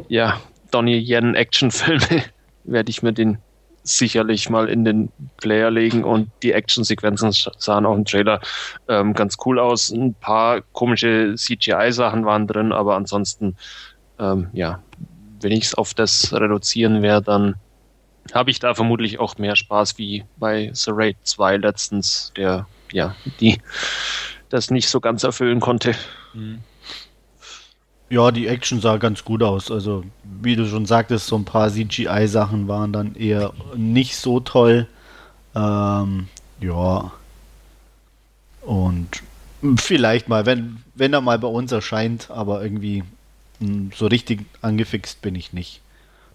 ja, 0.09 0.41
Donnie 0.71 0.99
Yen 0.99 1.35
Actionfilme 1.35 2.23
werde 2.65 2.91
ich 2.91 3.03
mir 3.03 3.13
den 3.13 3.39
sicherlich 3.85 4.49
mal 4.49 4.69
in 4.69 4.85
den 4.85 5.11
Player 5.39 5.71
legen 5.71 6.05
und 6.05 6.31
die 6.45 6.53
Actionsequenzen 6.53 7.33
sahen 7.59 7.85
auch 7.85 7.97
im 7.97 8.05
Trailer 8.05 8.41
ähm, 8.89 9.13
ganz 9.13 9.37
cool 9.45 9.59
aus. 9.59 9.91
Ein 9.91 10.15
paar 10.15 10.61
komische 10.73 11.35
CGI-Sachen 11.37 12.25
waren 12.25 12.47
drin, 12.47 12.71
aber 12.71 12.95
ansonsten 12.95 13.57
ähm, 14.21 14.49
ja, 14.53 14.81
wenn 15.43 15.53
ich 15.53 15.65
es 15.65 15.75
auf 15.75 15.95
das 15.95 16.33
reduzieren 16.33 17.03
werde, 17.03 17.27
dann 17.27 17.55
habe 18.33 18.51
ich 18.51 18.59
da 18.59 18.75
vermutlich 18.75 19.19
auch 19.19 19.39
mehr 19.39 19.57
Spaß 19.57 19.99
wie 19.99 20.25
bei 20.37 20.71
The 20.73 20.93
Raid 20.95 21.17
2 21.25 21.57
letztens, 21.59 22.33
der 22.37 22.67
ja 22.93 23.15
die 23.41 23.61
das 24.49 24.71
nicht 24.71 24.89
so 24.89 25.01
ganz 25.01 25.25
erfüllen 25.25 25.61
konnte. 25.61 25.95
Mhm. 26.35 26.61
Ja, 28.11 28.31
die 28.31 28.47
Action 28.47 28.81
sah 28.81 28.99
ganz 28.99 29.25
gut 29.25 29.43
aus. 29.43 29.71
Also, 29.71 30.05
wie 30.23 30.55
du 30.55 30.67
schon 30.67 30.85
sagtest, 30.85 31.27
so 31.27 31.37
ein 31.37 31.47
paar 31.47 31.71
CGI-Sachen 31.71 32.69
waren 32.69 32.93
dann 32.93 33.15
eher 33.15 33.55
nicht 33.75 34.17
so 34.17 34.39
toll. 34.39 34.87
Ähm, 35.55 36.29
ja. 36.61 37.11
Und 38.61 39.23
vielleicht 39.77 40.29
mal, 40.29 40.45
wenn, 40.45 40.85
wenn 40.95 41.15
er 41.15 41.23
mal 41.23 41.39
bei 41.39 41.49
uns 41.49 41.73
erscheint, 41.73 42.31
aber 42.31 42.63
irgendwie 42.63 43.03
so 43.95 44.07
richtig 44.07 44.45
angefixt 44.61 45.23
bin 45.23 45.35
ich 45.35 45.53
nicht. 45.53 45.81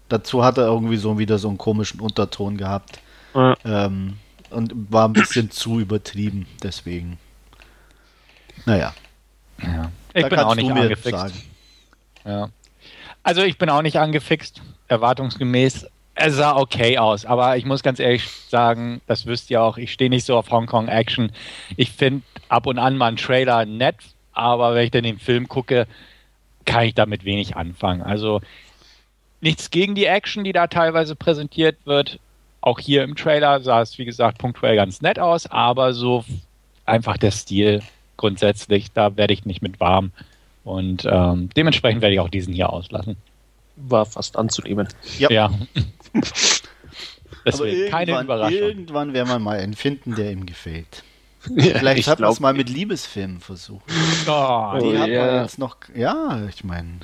Dazu 0.08 0.44
hat 0.44 0.58
er 0.58 0.64
irgendwie 0.64 0.96
so 0.96 1.18
wieder 1.18 1.38
so 1.38 1.48
einen 1.48 1.58
komischen 1.58 2.00
Unterton 2.00 2.56
gehabt. 2.56 3.00
Ja. 3.34 3.56
Ähm, 3.64 4.18
und 4.50 4.72
war 4.90 5.06
ein 5.06 5.12
bisschen 5.12 5.50
zu 5.50 5.80
übertrieben, 5.80 6.46
deswegen. 6.62 7.18
Naja. 8.64 8.94
Ja. 9.62 9.90
Ich 10.14 10.22
da 10.22 10.28
bin 10.28 10.38
auch 10.38 10.54
nicht 10.54 10.70
angefixt. 10.70 11.34
Ja. 12.24 12.48
Also 13.22 13.42
ich 13.42 13.58
bin 13.58 13.68
auch 13.68 13.82
nicht 13.82 13.98
angefixt, 13.98 14.62
erwartungsgemäß. 14.88 15.86
Es 16.14 16.34
sah 16.34 16.56
okay 16.56 16.98
aus, 16.98 17.24
aber 17.24 17.56
ich 17.56 17.64
muss 17.64 17.82
ganz 17.82 18.00
ehrlich 18.00 18.28
sagen, 18.48 19.00
das 19.06 19.26
wisst 19.26 19.50
ihr 19.50 19.62
auch, 19.62 19.76
ich 19.78 19.92
stehe 19.92 20.10
nicht 20.10 20.24
so 20.24 20.36
auf 20.36 20.50
Hongkong 20.50 20.88
Action. 20.88 21.30
Ich 21.76 21.92
finde 21.92 22.22
ab 22.48 22.66
und 22.66 22.78
an 22.78 22.96
mal 22.96 23.06
einen 23.06 23.16
Trailer 23.16 23.66
nett, 23.66 23.96
aber 24.32 24.74
wenn 24.74 24.84
ich 24.84 24.90
dann 24.90 25.04
den 25.04 25.18
Film 25.18 25.46
gucke, 25.46 25.86
kann 26.68 26.84
ich 26.84 26.94
damit 26.94 27.24
wenig 27.24 27.56
anfangen. 27.56 28.02
Also 28.02 28.40
nichts 29.40 29.70
gegen 29.70 29.94
die 29.94 30.04
Action, 30.04 30.44
die 30.44 30.52
da 30.52 30.66
teilweise 30.66 31.16
präsentiert 31.16 31.76
wird. 31.84 32.20
Auch 32.60 32.78
hier 32.78 33.04
im 33.04 33.16
Trailer 33.16 33.60
sah 33.60 33.80
es, 33.80 33.98
wie 33.98 34.04
gesagt, 34.04 34.38
punktuell 34.38 34.76
ganz 34.76 35.00
nett 35.00 35.18
aus, 35.18 35.46
aber 35.46 35.94
so 35.94 36.24
einfach 36.84 37.16
der 37.16 37.30
Stil 37.30 37.82
grundsätzlich, 38.16 38.92
da 38.92 39.16
werde 39.16 39.32
ich 39.32 39.46
nicht 39.46 39.62
mit 39.62 39.80
warm. 39.80 40.12
Und 40.64 41.06
ähm, 41.10 41.48
dementsprechend 41.56 42.02
werde 42.02 42.14
ich 42.14 42.20
auch 42.20 42.28
diesen 42.28 42.52
hier 42.52 42.70
auslassen. 42.70 43.16
War 43.76 44.04
fast 44.04 44.36
anzunehmen. 44.36 44.88
Ja. 45.18 45.30
ja. 45.30 45.50
Deswegen 47.46 47.90
keine 47.90 48.20
Überraschung. 48.20 48.58
Irgendwann 48.58 49.14
werden 49.14 49.28
wir 49.28 49.38
mal 49.38 49.58
einen 49.58 49.74
finden, 49.74 50.14
der 50.16 50.32
ihm 50.32 50.44
gefällt. 50.44 51.04
Ja, 51.56 51.78
Vielleicht 51.78 52.08
hat 52.08 52.20
man 52.20 52.30
es 52.30 52.40
mal 52.40 52.54
mit 52.54 52.68
Liebesfilmen 52.68 53.40
versucht. 53.40 53.84
Oh, 54.26 54.78
Die 54.80 54.98
hat 54.98 55.08
man 55.08 55.42
jetzt 55.42 55.58
noch. 55.58 55.76
Ja, 55.94 56.46
ich 56.48 56.64
meine, 56.64 57.00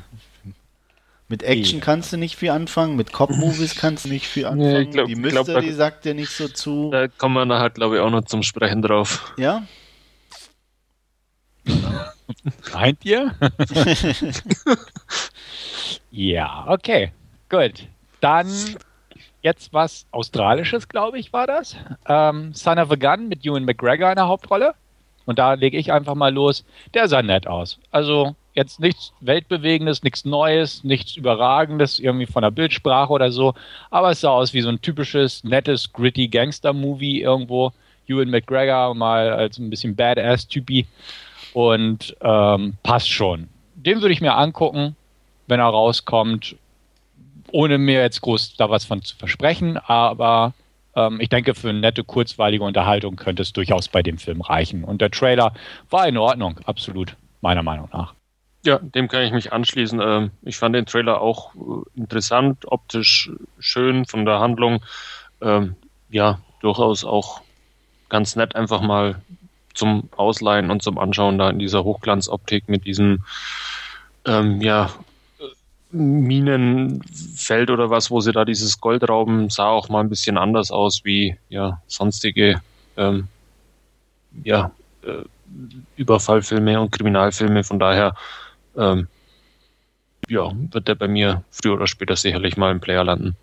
mit 1.29 1.43
Action 1.43 1.81
kannst 1.81 2.13
du 2.13 2.17
nicht 2.17 2.37
viel 2.37 2.51
anfangen, 2.51 2.97
mit 2.97 3.13
Cop-Movies 3.13 3.77
kannst 3.77 4.05
du 4.05 4.09
nicht 4.09 4.27
viel 4.27 4.47
anfangen. 4.47 4.85
Nee, 4.85 4.91
glaub, 4.91 5.07
die 5.07 5.17
Mystery 5.17 5.67
glaub, 5.67 5.77
sagt 5.77 6.05
dir 6.05 6.15
nicht 6.15 6.31
so 6.31 6.49
zu. 6.49 6.91
Da 6.91 7.09
kommen 7.09 7.35
wir 7.35 7.47
nachher, 7.47 7.71
glaube 7.71 7.97
ich, 7.97 8.03
auch 8.03 8.11
noch 8.11 8.25
zum 8.25 8.43
Sprechen 8.43 8.83
drauf. 8.83 9.33
Ja? 9.37 9.65
Meint 12.73 13.05
ihr? 13.05 13.35
ja, 16.11 16.65
okay. 16.69 17.13
Gut. 17.49 17.87
Dann 18.21 18.49
jetzt 19.45 19.73
was 19.75 20.07
Australisches, 20.11 20.89
glaube 20.89 21.19
ich, 21.19 21.33
war 21.33 21.47
das. 21.47 21.77
Ähm, 22.09 22.55
Son 22.55 22.79
of 22.79 22.91
a 22.91 22.97
Gun 22.97 23.29
mit 23.29 23.45
Ewan 23.45 23.65
McGregor 23.65 24.09
in 24.09 24.17
der 24.17 24.27
Hauptrolle. 24.27 24.75
Und 25.27 25.39
da 25.39 25.53
lege 25.53 25.79
ich 25.79 25.93
einfach 25.93 26.15
mal 26.15 26.33
los. 26.33 26.65
Der 26.95 27.09
sah 27.09 27.23
nett 27.23 27.47
aus. 27.47 27.79
Also 27.91 28.35
jetzt 28.55 28.81
nichts 28.81 29.13
Weltbewegendes, 29.21 30.03
nichts 30.03 30.25
Neues, 30.25 30.83
nichts 30.83 31.17
Überragendes, 31.17 31.99
irgendwie 31.99 32.27
von 32.27 32.43
der 32.43 32.51
Bildsprache 32.51 33.13
oder 33.13 33.31
so. 33.31 33.55
Aber 33.91 34.11
es 34.11 34.23
sah 34.23 34.31
aus 34.31 34.55
wie 34.55 34.63
so 34.63 34.71
ein 34.71 34.81
typisches, 34.81 35.45
nettes, 35.45 35.93
gritty 35.93 36.29
Gangster-Movie 36.29 37.21
irgendwo. 37.21 37.73
Ewan 38.07 38.31
McGregor 38.31 38.95
mal 38.95 39.31
als 39.31 39.59
ein 39.59 39.71
bisschen 39.71 39.95
Badass-Typi 39.95 40.87
und 41.53 42.17
ähm, 42.21 42.75
passt 42.83 43.11
schon. 43.11 43.49
Den 43.75 44.01
würde 44.01 44.13
ich 44.13 44.21
mir 44.21 44.37
angucken, 44.37 44.97
wenn 45.47 45.61
er 45.61 45.67
rauskommt, 45.67 46.57
ohne 47.55 47.79
mir 47.79 48.01
jetzt 48.01 48.21
groß 48.21 48.57
da 48.57 48.69
was 48.69 48.85
von 48.85 49.03
zu 49.03 49.15
versprechen, 49.15 49.77
aber 49.79 50.55
ähm, 50.97 51.21
ich 51.21 51.29
denke, 51.29 51.55
für 51.55 51.69
eine 51.69 51.79
nette, 51.79 52.03
kurzweilige 52.03 52.65
Unterhaltung 52.65 53.15
könnte 53.15 53.43
es 53.43 53.53
durchaus 53.53 53.87
bei 53.87 54.03
dem 54.03 54.19
Film 54.19 54.41
reichen. 54.41 54.83
Und 54.83 55.01
der 55.01 55.13
Trailer 55.13 55.55
war 55.89 56.09
in 56.09 56.19
Ordnung, 56.19 56.59
absolut, 56.65 57.17
meiner 57.43 57.63
Meinung 57.63 57.89
nach. 57.93 58.15
Ja, 58.67 58.79
dem 58.79 59.07
kann 59.07 59.23
ich 59.23 59.31
mich 59.31 59.53
anschließen. 59.53 60.01
Ähm, 60.01 60.31
ich 60.43 60.57
fand 60.57 60.75
den 60.75 60.87
Trailer 60.87 61.21
auch 61.21 61.55
äh, 61.55 62.01
interessant, 62.01 62.65
optisch 62.67 63.31
schön 63.61 64.05
von 64.05 64.25
der 64.25 64.41
Handlung. 64.41 64.83
Ähm, 65.41 65.77
ja, 66.11 66.41
durchaus 66.61 67.05
auch 67.05 67.41
ganz 68.09 68.35
nett, 68.35 68.57
einfach 68.57 68.81
mal 68.81 69.23
zum 69.75 70.09
Ausleihen 70.17 70.73
und 70.73 70.83
zum 70.83 70.99
Anschauen 70.99 71.39
da 71.39 71.51
in 71.51 71.61
dieser 71.61 71.85
Hochglanzoptik 71.85 72.69
mit 72.69 72.85
diesem 72.85 73.23
ähm, 74.25 74.61
ja, 74.61 74.91
Minenfeld 75.95 77.71
oder 77.71 77.89
was, 77.89 78.11
wo 78.11 78.21
sie 78.21 78.33
da 78.33 78.45
dieses 78.45 78.81
Gold 78.81 79.09
rauben, 79.09 79.49
sah 79.49 79.69
auch 79.69 79.89
mal 79.89 80.01
ein 80.01 80.09
bisschen 80.09 80.37
anders 80.37 80.71
aus 80.71 81.05
wie 81.05 81.37
ja 81.49 81.81
sonstige 81.87 82.61
ähm, 82.97 83.29
ja, 84.43 84.73
äh, 85.03 85.25
Überfallfilme 85.97 86.81
und 86.81 86.91
Kriminalfilme. 86.91 87.63
Von 87.63 87.79
daher 87.79 88.15
ähm, 88.77 89.07
ja, 90.29 90.51
wird 90.73 90.89
der 90.89 90.95
bei 90.97 91.09
mir 91.09 91.45
früher 91.51 91.75
oder 91.75 91.87
später 91.87 92.17
sicherlich 92.17 92.57
mal 92.57 92.73
im 92.73 92.81
Player 92.81 93.05
landen. 93.05 93.37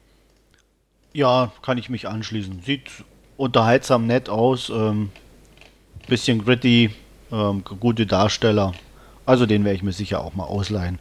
Ja, 1.13 1.51
kann 1.61 1.77
ich 1.77 1.89
mich 1.89 2.07
anschließen. 2.07 2.61
Sieht 2.63 2.89
unterhaltsam 3.37 4.07
nett 4.07 4.29
aus. 4.29 4.69
Ähm, 4.69 5.11
bisschen 6.07 6.43
gritty, 6.43 6.91
ähm, 7.31 7.63
gute 7.63 8.05
Darsteller. 8.05 8.73
Also 9.25 9.45
den 9.45 9.63
werde 9.63 9.75
ich 9.75 9.83
mir 9.83 9.93
sicher 9.93 10.21
auch 10.21 10.33
mal 10.33 10.45
ausleihen. 10.45 10.99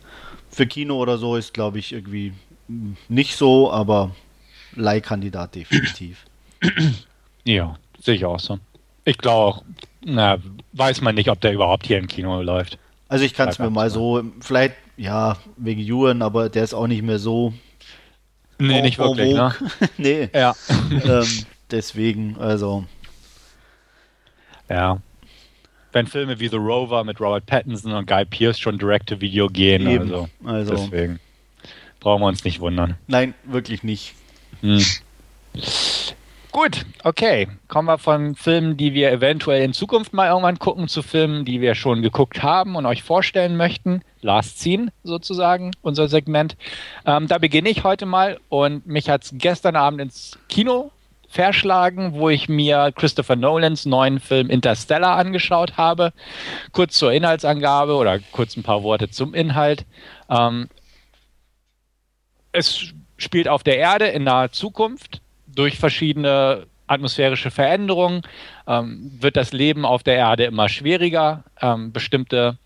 Für 0.51 0.67
Kino 0.67 0.97
oder 0.97 1.19
so 1.19 1.37
ist, 1.37 1.55
glaube 1.55 1.79
ich, 1.79 1.93
irgendwie 1.93 2.33
nicht 3.09 3.37
so, 3.37 3.71
aber 3.71 4.15
Leihkandidat 4.75 5.55
definitiv. 5.55 6.27
Ja, 7.43 7.79
sehe 7.99 8.17
ich 8.17 8.27
auch 8.27 8.39
so. 8.39 8.59
Ich 9.07 9.17
glaube 9.17 9.39
auch, 9.39 9.65
na, 10.05 10.37
weiß 10.75 11.01
man 11.01 11.15
nicht, 11.15 11.31
ob 11.31 11.41
der 11.41 11.55
überhaupt 11.55 11.87
hier 11.87 11.97
im 11.97 12.07
Kino 12.07 12.43
läuft. 12.43 12.79
Also 13.09 13.25
ich 13.25 13.33
kann 13.33 13.49
es 13.49 13.59
mir 13.59 13.71
mal 13.71 13.89
so, 13.89 14.23
vielleicht, 14.41 14.75
ja, 14.99 15.39
wegen 15.57 15.81
Juren, 15.81 16.21
aber 16.21 16.51
der 16.51 16.63
ist 16.63 16.75
auch 16.75 16.87
nicht 16.87 17.03
mehr 17.03 17.19
so. 17.19 17.55
Nee, 18.59 18.83
nicht 18.83 18.99
wirklich, 18.99 19.33
ne? 19.35 19.55
nee. 19.97 20.29
Ja. 20.35 20.55
ähm, 20.91 21.27
deswegen, 21.71 22.37
also 22.39 22.85
ja. 24.69 25.01
Wenn 25.93 26.07
Filme 26.07 26.39
wie 26.39 26.49
The 26.49 26.57
Rover 26.57 27.05
mit 27.05 27.21
Robert 27.21 27.47
Pattinson 27.47 27.93
und 27.93 28.07
Guy 28.07 28.25
Pearce 28.25 28.59
schon 28.59 28.79
Direct-to-Video 28.79 29.49
gehen, 29.49 29.87
also, 29.87 30.29
also, 30.45 30.75
deswegen 30.75 31.21
brauchen 31.99 32.23
wir 32.23 32.29
uns 32.29 32.45
nicht 32.45 32.61
wundern. 32.61 32.97
Nein, 33.07 33.35
wirklich 33.45 33.83
nicht. 33.83 34.15
Hm. 34.61 34.83
Gut, 36.53 36.85
okay. 37.05 37.47
Kommen 37.69 37.87
wir 37.87 37.99
von 37.99 38.35
Filmen, 38.35 38.77
die 38.77 38.93
wir 38.93 39.13
eventuell 39.13 39.63
in 39.63 39.73
Zukunft 39.73 40.13
mal 40.13 40.29
irgendwann 40.29 40.59
gucken, 40.59 40.89
zu 40.89 41.03
Filmen, 41.03 41.45
die 41.45 41.61
wir 41.61 41.77
schon 41.77 42.03
geguckt 42.03 42.43
haben 42.43 42.75
und 42.75 42.87
euch 42.87 43.05
vorstellen 43.05 43.57
möchten. 43.57 44.03
Last 44.21 44.59
Scene 44.59 44.93
sozusagen, 45.05 45.71
unser 45.83 46.09
Segment. 46.09 46.57
Ähm, 47.07 47.29
da 47.29 47.39
beginne 47.39 47.69
ich 47.69 47.85
heute 47.85 48.05
mal 48.05 48.39
und 48.49 48.87
mich 48.87 49.09
hat 49.09 49.25
es 49.25 49.35
gestern 49.35 49.77
Abend 49.77 50.01
ins 50.01 50.39
Kino 50.49 50.91
verschlagen, 51.31 52.15
wo 52.15 52.29
ich 52.29 52.49
mir 52.49 52.93
Christopher 52.95 53.37
Nolans 53.37 53.87
neuen 53.87 54.19
Film 54.19 54.51
Interstellar 54.51 55.17
angeschaut 55.17 55.77
habe. 55.77 56.13
Kurz 56.73 56.99
zur 56.99 57.13
Inhaltsangabe 57.13 57.95
oder 57.95 58.19
kurz 58.33 58.57
ein 58.57 58.65
paar 58.65 58.83
Worte 58.83 59.11
zum 59.11 59.33
Inhalt. 59.33 59.87
Ähm, 60.29 60.69
es 62.51 62.93
spielt 63.17 63.47
auf 63.47 63.63
der 63.63 63.79
Erde 63.79 64.07
in 64.07 64.25
naher 64.25 64.51
Zukunft. 64.51 65.23
Durch 65.47 65.79
verschiedene 65.79 66.67
atmosphärische 66.89 67.53
Veränderungen 67.53 68.23
ähm, 68.67 69.13
wird 69.21 69.37
das 69.37 69.53
Leben 69.53 69.85
auf 69.85 70.03
der 70.03 70.17
Erde 70.17 70.45
immer 70.45 70.69
schwieriger. 70.69 71.45
Ähm, 71.61 71.93
bestimmte 71.93 72.59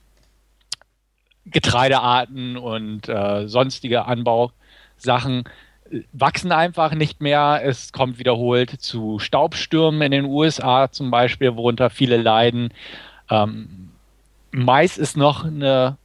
Getreidearten 1.44 2.56
und 2.56 3.10
äh, 3.10 3.46
sonstige 3.46 4.06
Anbausachen 4.06 5.44
wachsen 6.12 6.52
einfach 6.52 6.94
nicht 6.94 7.20
mehr. 7.20 7.60
Es 7.64 7.92
kommt 7.92 8.18
wiederholt 8.18 8.70
zu 8.70 9.18
Staubstürmen 9.18 10.02
in 10.02 10.10
den 10.10 10.24
USA 10.24 10.90
zum 10.90 11.10
Beispiel, 11.10 11.56
worunter 11.56 11.90
viele 11.90 12.16
leiden. 12.16 12.70
Ähm, 13.30 13.90
Mais 14.50 14.98
ist 14.98 15.16
noch 15.16 15.44
eine 15.44 15.96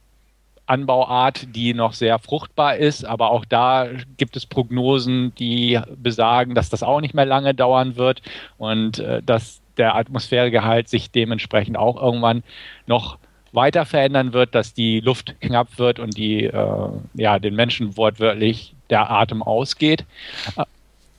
Anbauart, 0.66 1.54
die 1.54 1.74
noch 1.74 1.92
sehr 1.92 2.18
fruchtbar 2.18 2.76
ist, 2.76 3.04
aber 3.04 3.30
auch 3.32 3.44
da 3.44 3.88
gibt 4.16 4.36
es 4.36 4.46
Prognosen, 4.46 5.34
die 5.34 5.80
besagen, 5.96 6.54
dass 6.54 6.70
das 6.70 6.82
auch 6.82 7.00
nicht 7.00 7.14
mehr 7.14 7.26
lange 7.26 7.54
dauern 7.54 7.96
wird 7.96 8.22
und 8.56 9.00
äh, 9.00 9.20
dass 9.22 9.60
der 9.76 9.96
Atmosphärgehalt 9.96 10.88
sich 10.88 11.10
dementsprechend 11.10 11.76
auch 11.76 12.00
irgendwann 12.00 12.44
noch 12.86 13.18
weiter 13.52 13.84
verändern 13.84 14.32
wird, 14.32 14.54
dass 14.54 14.72
die 14.72 15.00
Luft 15.00 15.40
knapp 15.40 15.78
wird 15.78 15.98
und 15.98 16.16
die 16.16 16.44
äh, 16.44 16.88
ja 17.14 17.38
den 17.40 17.56
Menschen 17.56 17.96
wortwörtlich 17.96 18.74
der 18.90 19.10
Atem 19.10 19.42
ausgeht. 19.42 20.04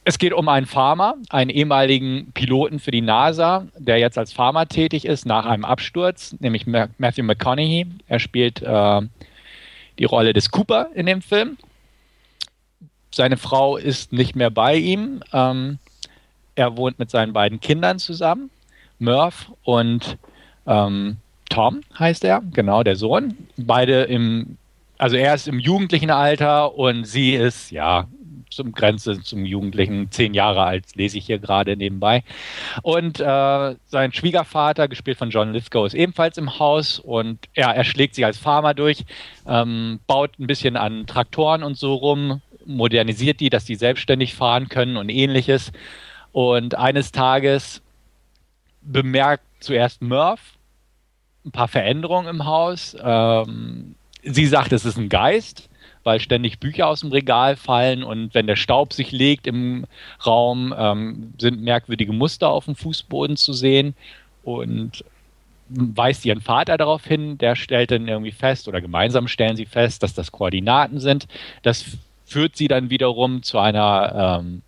Es 0.04 0.18
geht 0.18 0.34
um 0.34 0.48
einen 0.50 0.66
Farmer, 0.66 1.16
einen 1.30 1.50
ehemaligen 1.50 2.32
Piloten 2.34 2.80
für 2.80 2.92
die 2.92 3.02
NASA, 3.02 3.68
der 3.78 4.00
jetzt 4.00 4.18
als 4.18 4.34
Farmer 4.34 4.68
tätig 4.68 5.06
ist 5.06 5.26
nach 5.26 5.46
einem 5.46 5.64
Absturz, 5.64 6.36
nämlich 6.40 6.66
Matthew 6.66 7.24
McConaughey. 7.24 7.86
Er 8.08 8.20
spielt 8.20 8.62
äh, 8.62 9.02
die 10.00 10.06
Rolle 10.06 10.34
des 10.34 10.50
Cooper 10.50 10.90
in 10.96 11.06
dem 11.06 11.22
Film. 11.22 11.58
Seine 13.14 13.38
Frau 13.38 13.78
ist 13.78 14.12
nicht 14.12 14.36
mehr 14.36 14.50
bei 14.50 14.76
ihm. 14.76 15.22
Ähm, 15.34 15.78
er 16.56 16.78
wohnt 16.78 16.98
mit 16.98 17.12
seinen 17.12 17.34
beiden 17.34 17.60
Kindern 17.60 18.00
zusammen, 18.00 18.50
Murph 19.00 19.52
und 19.64 20.18
ähm, 20.66 21.18
Tom 21.50 21.82
heißt 22.00 22.24
er, 22.24 22.42
genau 22.52 22.82
der 22.82 22.96
Sohn. 22.96 23.38
Beide 23.58 24.04
im, 24.04 24.58
also 25.02 25.16
er 25.16 25.34
ist 25.34 25.48
im 25.48 25.58
jugendlichen 25.58 26.12
Alter 26.12 26.76
und 26.76 27.06
sie 27.06 27.34
ist 27.34 27.72
ja 27.72 28.08
zum 28.52 28.72
Grenze 28.72 29.20
zum 29.24 29.46
Jugendlichen, 29.46 30.12
zehn 30.12 30.36
Jahre 30.36 30.64
alt, 30.64 30.86
lese 30.96 31.18
ich 31.18 31.26
hier 31.26 31.40
gerade 31.40 31.76
nebenbei. 31.76 32.24
Und 32.84 33.20
äh, 33.20 33.76
sein 33.88 34.14
Schwiegervater, 34.14 34.88
gespielt 34.88 35.18
von 35.18 35.32
John 35.32 35.54
Lithgow, 35.54 35.88
ist 35.88 35.96
ebenfalls 35.96 36.38
im 36.38 36.60
Haus 36.60 37.00
und 37.00 37.40
ja, 37.56 37.72
er 37.72 37.84
schlägt 37.84 38.14
sich 38.14 38.26
als 38.26 38.38
Farmer 38.38 38.76
durch, 38.76 39.06
ähm, 39.48 40.02
baut 40.06 40.38
ein 40.38 40.46
bisschen 40.46 40.78
an 40.78 41.08
Traktoren 41.08 41.64
und 41.64 41.78
so 41.78 41.96
rum, 41.96 42.42
modernisiert 42.66 43.40
die, 43.40 43.50
dass 43.50 43.66
die 43.66 43.76
selbstständig 43.76 44.36
fahren 44.36 44.70
können 44.70 44.98
und 44.98 45.10
ähnliches. 45.10 45.72
Und 46.32 46.76
eines 46.76 47.12
Tages 47.12 47.82
bemerkt 48.84 49.46
zuerst 49.62 50.04
Murph 50.04 50.60
ein 51.44 51.52
paar 51.52 51.68
Veränderungen 51.68 52.28
im 52.28 52.46
Haus. 52.46 52.96
Ähm, 53.02 53.96
sie 54.24 54.46
sagt, 54.46 54.72
es 54.72 54.86
ist 54.86 54.98
ein 54.98 55.10
Geist 55.10 55.70
weil 56.04 56.20
ständig 56.20 56.60
Bücher 56.60 56.88
aus 56.88 57.02
dem 57.02 57.12
Regal 57.12 57.56
fallen 57.56 58.04
und 58.04 58.34
wenn 58.34 58.48
der 58.48 58.56
Staub 58.56 58.94
sich 58.94 59.12
legt 59.12 59.48
im 59.48 59.86
Raum, 60.26 60.74
ähm, 60.78 61.34
sind 61.38 61.62
merkwürdige 61.62 62.14
Muster 62.14 62.50
auf 62.50 62.66
dem 62.66 62.76
Fußboden 62.76 63.38
zu 63.38 63.54
sehen 63.54 63.96
und 64.44 65.04
weist 65.70 66.26
ihren 66.26 66.42
Vater 66.42 66.78
darauf 66.78 67.06
hin, 67.06 67.38
der 67.38 67.56
stellt 67.56 67.92
dann 67.92 68.08
irgendwie 68.08 68.32
fest 68.32 68.68
oder 68.68 68.82
gemeinsam 68.82 69.28
stellen 69.28 69.56
sie 69.56 69.66
fest, 69.66 70.04
dass 70.04 70.14
das 70.14 70.32
Koordinaten 70.32 71.00
sind. 71.00 71.28
Das 71.62 71.86
führt 72.26 72.58
sie 72.58 72.68
dann 72.68 72.90
wiederum 72.90 73.44
zu 73.44 73.58
einer 73.58 74.42
ähm, 74.42 74.64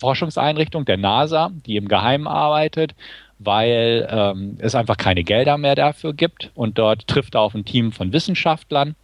Forschungseinrichtung 0.00 0.84
der 0.84 0.96
NASA, 0.96 1.50
die 1.66 1.76
im 1.76 1.88
Geheimen 1.88 2.26
arbeitet, 2.26 2.94
weil 3.38 4.08
ähm, 4.10 4.56
es 4.58 4.74
einfach 4.74 4.96
keine 4.96 5.24
Gelder 5.24 5.58
mehr 5.58 5.74
dafür 5.74 6.12
gibt. 6.12 6.50
Und 6.54 6.78
dort 6.78 7.06
trifft 7.06 7.34
er 7.34 7.42
auf 7.42 7.54
ein 7.54 7.64
Team 7.64 7.92
von 7.92 8.12
Wissenschaftlern, 8.12 8.94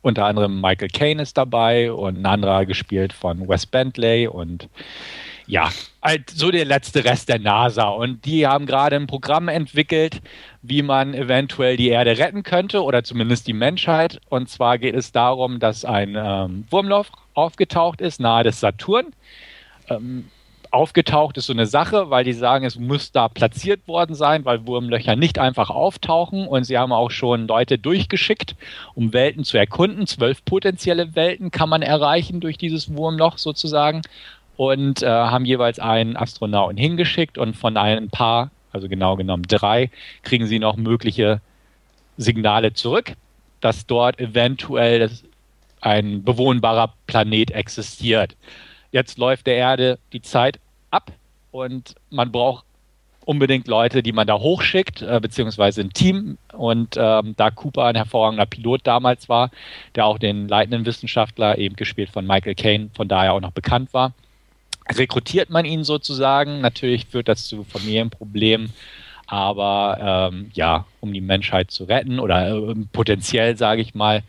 unter 0.00 0.26
anderem 0.26 0.60
Michael 0.60 0.88
Caine 0.88 1.22
ist 1.22 1.36
dabei 1.36 1.92
und 1.92 2.20
ein 2.20 2.26
anderer 2.26 2.66
gespielt 2.66 3.12
von 3.12 3.48
Wes 3.48 3.66
Bentley 3.66 4.28
und 4.28 4.68
ja, 5.46 5.70
halt 6.02 6.30
so 6.30 6.50
der 6.50 6.66
letzte 6.66 7.04
Rest 7.04 7.30
der 7.30 7.38
NASA. 7.38 7.88
Und 7.88 8.24
die 8.26 8.46
haben 8.46 8.66
gerade 8.66 8.96
ein 8.96 9.06
Programm 9.06 9.48
entwickelt, 9.48 10.20
wie 10.62 10.82
man 10.82 11.14
eventuell 11.14 11.76
die 11.76 11.88
Erde 11.88 12.18
retten 12.18 12.42
könnte 12.42 12.82
oder 12.82 13.02
zumindest 13.02 13.46
die 13.46 13.54
Menschheit. 13.54 14.20
Und 14.28 14.50
zwar 14.50 14.78
geht 14.78 14.94
es 14.94 15.10
darum, 15.10 15.58
dass 15.58 15.86
ein 15.86 16.16
ähm, 16.18 16.64
Wurmloch 16.70 17.06
aufgetaucht 17.32 18.00
ist 18.02 18.20
nahe 18.20 18.44
des 18.44 18.60
Saturn. 18.60 19.06
Ähm, 19.88 20.28
aufgetaucht 20.70 21.36
ist 21.36 21.46
so 21.46 21.52
eine 21.52 21.66
Sache, 21.66 22.10
weil 22.10 22.24
die 22.24 22.32
sagen, 22.32 22.64
es 22.64 22.78
muss 22.78 23.12
da 23.12 23.28
platziert 23.28 23.86
worden 23.88 24.14
sein, 24.14 24.44
weil 24.44 24.66
Wurmlöcher 24.66 25.16
nicht 25.16 25.38
einfach 25.38 25.70
auftauchen. 25.70 26.46
Und 26.46 26.64
sie 26.64 26.78
haben 26.78 26.92
auch 26.92 27.10
schon 27.10 27.46
Leute 27.46 27.78
durchgeschickt, 27.78 28.56
um 28.94 29.12
Welten 29.12 29.44
zu 29.44 29.58
erkunden. 29.58 30.06
Zwölf 30.06 30.44
potenzielle 30.44 31.14
Welten 31.14 31.50
kann 31.50 31.68
man 31.68 31.82
erreichen 31.82 32.40
durch 32.40 32.58
dieses 32.58 32.94
Wurmloch 32.94 33.38
sozusagen. 33.38 34.02
Und 34.56 35.02
äh, 35.02 35.06
haben 35.06 35.44
jeweils 35.44 35.78
einen 35.78 36.16
Astronauten 36.16 36.76
hingeschickt 36.76 37.38
und 37.38 37.56
von 37.56 37.76
ein 37.76 38.10
paar, 38.10 38.50
also 38.72 38.88
genau 38.88 39.16
genommen 39.16 39.44
drei, 39.46 39.90
kriegen 40.22 40.46
sie 40.46 40.58
noch 40.58 40.76
mögliche 40.76 41.40
Signale 42.16 42.72
zurück, 42.72 43.12
dass 43.60 43.86
dort 43.86 44.18
eventuell 44.18 45.10
ein 45.80 46.24
bewohnbarer 46.24 46.92
Planet 47.06 47.52
existiert 47.52 48.34
jetzt 48.92 49.18
läuft 49.18 49.46
der 49.46 49.56
Erde 49.56 49.98
die 50.12 50.22
Zeit 50.22 50.60
und 51.58 51.94
man 52.10 52.32
braucht 52.32 52.64
unbedingt 53.28 53.68
Leute, 53.68 54.02
die 54.02 54.12
man 54.12 54.26
da 54.26 54.38
hochschickt, 54.38 55.02
äh, 55.02 55.20
beziehungsweise 55.20 55.82
ein 55.82 55.92
Team. 55.92 56.38
Und 56.54 56.96
ähm, 56.96 57.34
da 57.36 57.50
Cooper 57.50 57.84
ein 57.84 57.94
hervorragender 57.94 58.46
Pilot 58.46 58.80
damals 58.84 59.28
war, 59.28 59.50
der 59.94 60.06
auch 60.06 60.18
den 60.18 60.48
leitenden 60.48 60.86
Wissenschaftler, 60.86 61.58
eben 61.58 61.76
gespielt 61.76 62.08
von 62.08 62.26
Michael 62.26 62.54
Caine, 62.54 62.88
von 62.94 63.06
daher 63.06 63.34
auch 63.34 63.40
noch 63.40 63.50
bekannt 63.50 63.92
war, 63.92 64.14
rekrutiert 64.90 65.50
man 65.50 65.66
ihn 65.66 65.84
sozusagen. 65.84 66.62
Natürlich 66.62 67.04
führt 67.06 67.28
das 67.28 67.46
zu 67.46 67.64
Familienproblemen, 67.64 68.72
aber 69.26 70.30
ähm, 70.32 70.50
ja, 70.54 70.86
um 71.00 71.12
die 71.12 71.20
Menschheit 71.20 71.70
zu 71.70 71.84
retten 71.84 72.20
oder 72.20 72.48
äh, 72.48 72.74
potenziell, 72.94 73.58
sage 73.58 73.82
ich 73.82 73.94
mal, 73.94 74.22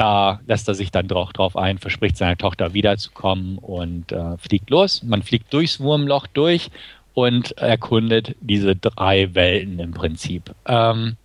da 0.00 0.40
lässt 0.46 0.66
er 0.66 0.74
sich 0.74 0.90
dann 0.90 1.08
drauf, 1.08 1.34
drauf 1.34 1.58
ein, 1.58 1.76
verspricht 1.76 2.16
seiner 2.16 2.38
Tochter 2.38 2.72
wiederzukommen 2.72 3.58
und 3.58 4.12
äh, 4.12 4.38
fliegt 4.38 4.70
los. 4.70 5.02
Man 5.02 5.22
fliegt 5.22 5.52
durchs 5.52 5.78
Wurmloch 5.78 6.26
durch 6.26 6.70
und 7.12 7.58
erkundet 7.58 8.34
diese 8.40 8.74
drei 8.74 9.34
Welten 9.34 9.78
im 9.78 9.92
Prinzip. 9.92 10.54
Ähm, 10.64 11.16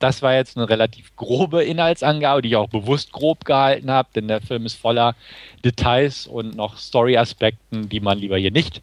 das 0.00 0.20
war 0.20 0.34
jetzt 0.34 0.56
eine 0.56 0.68
relativ 0.68 1.14
grobe 1.14 1.62
Inhaltsangabe, 1.62 2.42
die 2.42 2.48
ich 2.48 2.56
auch 2.56 2.68
bewusst 2.68 3.12
grob 3.12 3.44
gehalten 3.44 3.88
habe, 3.88 4.08
denn 4.16 4.26
der 4.26 4.40
Film 4.40 4.66
ist 4.66 4.74
voller 4.74 5.14
Details 5.64 6.26
und 6.26 6.56
noch 6.56 6.76
Story-Aspekten, 6.76 7.88
die 7.88 8.00
man 8.00 8.18
lieber 8.18 8.36
hier 8.36 8.50
nicht 8.50 8.82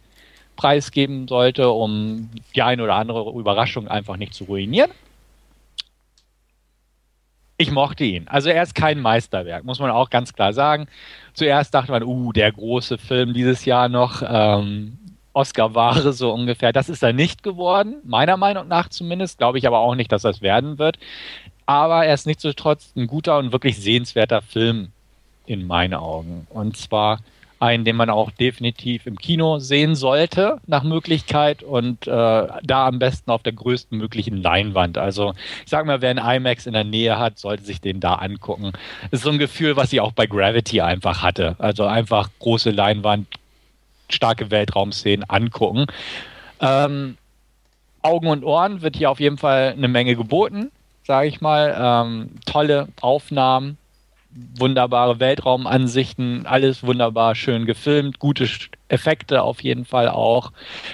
preisgeben 0.56 1.28
sollte, 1.28 1.72
um 1.72 2.30
die 2.56 2.62
eine 2.62 2.84
oder 2.84 2.96
andere 2.96 3.30
Überraschung 3.38 3.90
einfach 3.90 4.16
nicht 4.16 4.34
zu 4.34 4.46
ruinieren 4.46 4.92
ich 7.58 7.72
mochte 7.72 8.04
ihn. 8.04 8.28
Also 8.28 8.50
er 8.50 8.64
ist 8.64 8.76
kein 8.76 9.00
Meisterwerk, 9.00 9.64
muss 9.64 9.80
man 9.80 9.92
auch 9.92 10.10
ganz 10.10 10.34
klar 10.34 10.54
sagen. 10.54 10.88
Zuerst 11.34 11.74
dachte 11.74 11.92
man, 11.92 12.04
uh, 12.04 12.32
der 12.34 12.52
große 12.52 12.98
Film 12.98 13.34
dieses 13.34 13.66
Jahr 13.66 13.90
noch, 13.90 14.22
ähm, 14.28 14.98
Oscar-Ware 15.36 16.14
so 16.14 16.34
ungefähr. 16.34 16.74
Das 16.74 16.90
ist 16.90 17.04
er 17.04 17.14
nicht 17.14 17.44
geworden, 17.44 17.98
meiner 18.04 18.38
Meinung 18.38 18.68
nach 18.68 18.90
zumindest. 18.90 19.38
Glaube 19.38 19.58
ich 19.58 19.68
aber 19.68 19.80
auch 19.80 19.96
nicht, 19.96 20.12
dass 20.12 20.24
das 20.24 20.42
werden 20.42 20.80
wird. 20.80 20.98
Aber 21.66 22.06
er 22.06 22.14
ist 22.14 22.26
nichtsdestotrotz 22.26 22.94
ein 22.96 23.08
guter 23.08 23.38
und 23.38 23.52
wirklich 23.52 23.78
sehenswerter 23.78 24.42
Film 24.42 24.92
in 25.46 25.68
meinen 25.68 25.94
Augen. 25.94 26.48
Und 26.50 26.78
zwar 26.78 27.20
einen, 27.66 27.84
den 27.84 27.96
man 27.96 28.10
auch 28.10 28.32
definitiv 28.32 29.08
im 29.08 29.18
Kino 29.18 29.60
sehen 29.60 29.96
sollte, 29.96 30.60
nach 30.68 30.84
Möglichkeit 30.84 31.64
und 31.64 32.08
äh, 32.08 32.12
da 32.12 32.88
am 32.88 33.00
besten 33.00 33.32
auf 33.32 33.44
der 33.44 33.54
größten 33.54 33.98
möglichen 33.98 34.42
Leinwand. 34.42 34.98
Also 34.98 35.34
ich 35.64 35.70
sage 35.70 35.88
mal, 35.88 36.02
wer 36.02 36.12
ein 36.12 36.38
IMAX 36.38 36.66
in 36.66 36.74
der 36.74 36.84
Nähe 36.84 37.18
hat, 37.18 37.40
sollte 37.40 37.64
sich 37.64 37.82
den 37.82 38.00
da 38.00 38.14
angucken. 38.14 38.72
Das 39.12 39.20
ist 39.20 39.24
so 39.24 39.32
ein 39.32 39.40
Gefühl, 39.40 39.76
was 39.76 39.92
ich 39.92 40.02
auch 40.02 40.12
bei 40.12 40.28
Gravity 40.28 40.82
einfach 40.82 41.24
hatte. 41.24 41.56
Also 41.58 41.86
einfach 41.86 42.30
große 42.40 42.72
Leinwand, 42.72 43.28
starke 44.10 44.52
Weltraumszenen 44.52 45.30
angucken. 45.30 45.88
Ähm, 46.62 47.18
Augen 48.02 48.28
und 48.28 48.44
Ohren 48.44 48.82
wird 48.82 48.96
hier 48.96 49.10
auf 49.10 49.20
jeden 49.20 49.38
Fall 49.38 49.74
eine 49.76 49.88
Menge 49.88 50.16
geboten, 50.16 50.72
sage 51.04 51.28
ich 51.28 51.42
mal. 51.42 51.76
Ähm, 51.78 52.30
tolle 52.46 52.88
Aufnahmen, 53.02 53.78
wunderbare 54.36 55.20
Weltraumansichten, 55.20 56.46
alles 56.46 56.84
wunderbar 56.84 57.36
schön 57.36 57.66
gefilmt, 57.66 58.20
gute 58.20 58.48
Effekte 58.90 59.42
auf 59.42 59.62
jeden 59.62 59.86
Fall 59.86 60.10
auch. 60.10 60.52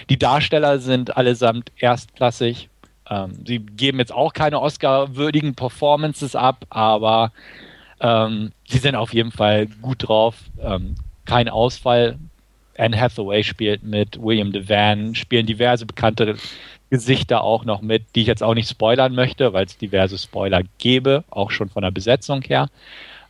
Die 0.09 0.19
Darsteller 0.19 0.79
sind 0.79 1.17
allesamt 1.17 1.71
erstklassig. 1.77 2.69
Ähm, 3.09 3.43
sie 3.45 3.59
geben 3.59 3.99
jetzt 3.99 4.13
auch 4.13 4.33
keine 4.33 4.61
Oscar-würdigen 4.61 5.55
Performances 5.55 6.35
ab, 6.35 6.65
aber 6.69 7.31
ähm, 7.99 8.51
sie 8.67 8.77
sind 8.77 8.95
auf 8.95 9.13
jeden 9.13 9.31
Fall 9.31 9.67
gut 9.81 10.07
drauf. 10.07 10.35
Ähm, 10.61 10.95
kein 11.25 11.49
Ausfall. 11.49 12.17
Anne 12.77 12.99
Hathaway 12.99 13.43
spielt 13.43 13.83
mit, 13.83 14.21
William 14.21 14.51
Devan 14.51 15.13
spielen 15.13 15.45
diverse 15.45 15.85
bekannte 15.85 16.37
Gesichter 16.89 17.43
auch 17.43 17.63
noch 17.63 17.81
mit, 17.81 18.03
die 18.15 18.21
ich 18.21 18.27
jetzt 18.27 18.43
auch 18.43 18.53
nicht 18.53 18.69
spoilern 18.69 19.13
möchte, 19.13 19.53
weil 19.53 19.65
es 19.65 19.77
diverse 19.77 20.17
Spoiler 20.17 20.61
gäbe, 20.77 21.23
auch 21.29 21.51
schon 21.51 21.69
von 21.69 21.83
der 21.83 21.91
Besetzung 21.91 22.41
her. 22.41 22.69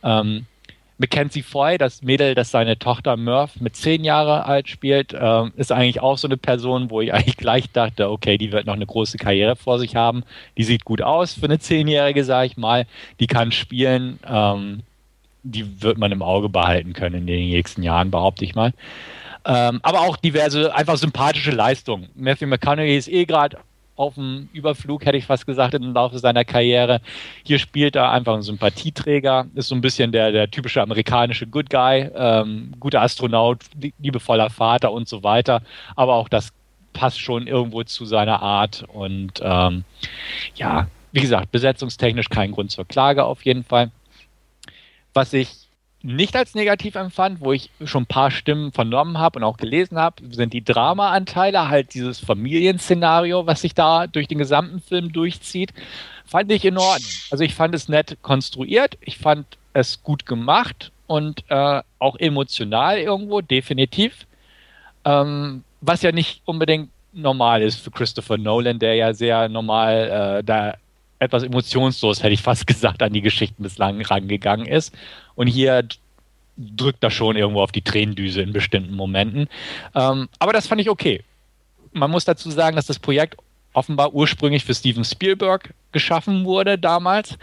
Ähm, 0.02 0.46
Mackenzie 0.98 1.42
Foy, 1.42 1.78
das 1.78 2.02
Mädel, 2.02 2.34
das 2.34 2.50
seine 2.50 2.78
Tochter 2.78 3.16
Murph 3.16 3.60
mit 3.60 3.74
zehn 3.74 4.04
Jahre 4.04 4.46
alt 4.46 4.68
spielt, 4.68 5.14
ähm, 5.18 5.52
ist 5.56 5.72
eigentlich 5.72 6.00
auch 6.00 6.16
so 6.16 6.28
eine 6.28 6.36
Person, 6.36 6.90
wo 6.90 7.00
ich 7.00 7.12
eigentlich 7.12 7.36
gleich 7.36 7.70
dachte, 7.72 8.10
okay, 8.10 8.38
die 8.38 8.52
wird 8.52 8.66
noch 8.66 8.74
eine 8.74 8.86
große 8.86 9.18
Karriere 9.18 9.56
vor 9.56 9.78
sich 9.78 9.96
haben. 9.96 10.22
Die 10.56 10.64
sieht 10.64 10.84
gut 10.84 11.02
aus 11.02 11.34
für 11.34 11.46
eine 11.46 11.58
Zehnjährige, 11.58 12.24
sage 12.24 12.46
ich 12.46 12.56
mal. 12.56 12.86
Die 13.18 13.26
kann 13.26 13.50
spielen. 13.52 14.20
Ähm, 14.26 14.82
die 15.42 15.82
wird 15.82 15.98
man 15.98 16.12
im 16.12 16.22
Auge 16.22 16.48
behalten 16.48 16.92
können 16.92 17.16
in 17.16 17.26
den 17.26 17.48
nächsten 17.48 17.82
Jahren, 17.82 18.12
behaupte 18.12 18.44
ich 18.44 18.54
mal. 18.54 18.72
Ähm, 19.44 19.80
aber 19.82 20.02
auch 20.02 20.16
diverse, 20.16 20.72
einfach 20.72 20.96
sympathische 20.96 21.50
Leistungen. 21.50 22.08
Matthew 22.14 22.46
McConaughey 22.46 22.96
ist 22.96 23.08
eh 23.08 23.24
gerade 23.24 23.58
auf 24.02 24.14
dem 24.14 24.48
Überflug, 24.52 25.06
hätte 25.06 25.16
ich 25.16 25.26
fast 25.26 25.46
gesagt, 25.46 25.74
im 25.74 25.94
Laufe 25.94 26.18
seiner 26.18 26.44
Karriere. 26.44 27.00
Hier 27.44 27.58
spielt 27.58 27.94
er 27.96 28.10
einfach 28.10 28.34
einen 28.34 28.42
Sympathieträger, 28.42 29.46
ist 29.54 29.68
so 29.68 29.74
ein 29.74 29.80
bisschen 29.80 30.10
der, 30.10 30.32
der 30.32 30.50
typische 30.50 30.82
amerikanische 30.82 31.46
Good 31.46 31.70
Guy, 31.70 32.10
ähm, 32.14 32.74
guter 32.80 33.00
Astronaut, 33.00 33.60
liebevoller 34.00 34.50
Vater 34.50 34.92
und 34.92 35.08
so 35.08 35.22
weiter. 35.22 35.62
Aber 35.94 36.14
auch 36.14 36.28
das 36.28 36.52
passt 36.92 37.20
schon 37.20 37.46
irgendwo 37.46 37.84
zu 37.84 38.04
seiner 38.04 38.42
Art. 38.42 38.84
Und 38.92 39.40
ähm, 39.42 39.84
ja, 40.56 40.88
wie 41.12 41.20
gesagt, 41.20 41.52
besetzungstechnisch 41.52 42.28
kein 42.28 42.52
Grund 42.52 42.70
zur 42.70 42.84
Klage 42.84 43.24
auf 43.24 43.42
jeden 43.42 43.62
Fall. 43.62 43.90
Was 45.14 45.32
ich 45.32 45.68
nicht 46.02 46.36
als 46.36 46.54
negativ 46.54 46.94
empfand, 46.94 47.40
wo 47.40 47.52
ich 47.52 47.70
schon 47.84 48.02
ein 48.02 48.06
paar 48.06 48.30
Stimmen 48.30 48.72
vernommen 48.72 49.18
habe 49.18 49.38
und 49.38 49.44
auch 49.44 49.56
gelesen 49.56 49.98
habe, 49.98 50.22
sind 50.30 50.52
die 50.52 50.64
Drama-Anteile, 50.64 51.68
halt 51.68 51.94
dieses 51.94 52.20
Familienszenario, 52.20 53.46
was 53.46 53.62
sich 53.62 53.74
da 53.74 54.06
durch 54.06 54.28
den 54.28 54.38
gesamten 54.38 54.80
Film 54.80 55.12
durchzieht, 55.12 55.72
fand 56.24 56.50
ich 56.50 56.64
in 56.64 56.78
Ordnung. 56.78 57.10
Also 57.30 57.44
ich 57.44 57.54
fand 57.54 57.74
es 57.74 57.88
nett 57.88 58.18
konstruiert, 58.22 58.98
ich 59.00 59.18
fand 59.18 59.46
es 59.72 60.02
gut 60.02 60.26
gemacht 60.26 60.92
und 61.06 61.44
äh, 61.48 61.82
auch 61.98 62.16
emotional 62.16 62.98
irgendwo, 62.98 63.40
definitiv. 63.40 64.26
Ähm, 65.04 65.64
was 65.80 66.02
ja 66.02 66.12
nicht 66.12 66.42
unbedingt 66.44 66.90
normal 67.12 67.62
ist 67.62 67.80
für 67.80 67.90
Christopher 67.90 68.38
Nolan, 68.38 68.78
der 68.78 68.94
ja 68.94 69.12
sehr 69.12 69.48
normal 69.48 70.38
äh, 70.38 70.44
da 70.44 70.74
etwas 71.22 71.42
emotionslos, 71.42 72.22
hätte 72.22 72.34
ich 72.34 72.42
fast 72.42 72.66
gesagt, 72.66 73.02
an 73.02 73.12
die 73.12 73.22
Geschichten 73.22 73.62
bislang 73.62 74.00
rangegangen 74.02 74.66
ist. 74.66 74.94
Und 75.34 75.46
hier 75.46 75.86
drückt 76.56 77.02
er 77.02 77.10
schon 77.10 77.36
irgendwo 77.36 77.62
auf 77.62 77.72
die 77.72 77.82
Tränendüse 77.82 78.42
in 78.42 78.52
bestimmten 78.52 78.94
Momenten. 78.94 79.48
Ähm, 79.94 80.28
aber 80.38 80.52
das 80.52 80.66
fand 80.66 80.80
ich 80.80 80.90
okay. 80.90 81.22
Man 81.92 82.10
muss 82.10 82.24
dazu 82.24 82.50
sagen, 82.50 82.76
dass 82.76 82.86
das 82.86 82.98
Projekt 82.98 83.36
offenbar 83.72 84.14
ursprünglich 84.14 84.64
für 84.64 84.74
Steven 84.74 85.04
Spielberg 85.04 85.72
geschaffen 85.92 86.44
wurde 86.44 86.78
damals. 86.78 87.38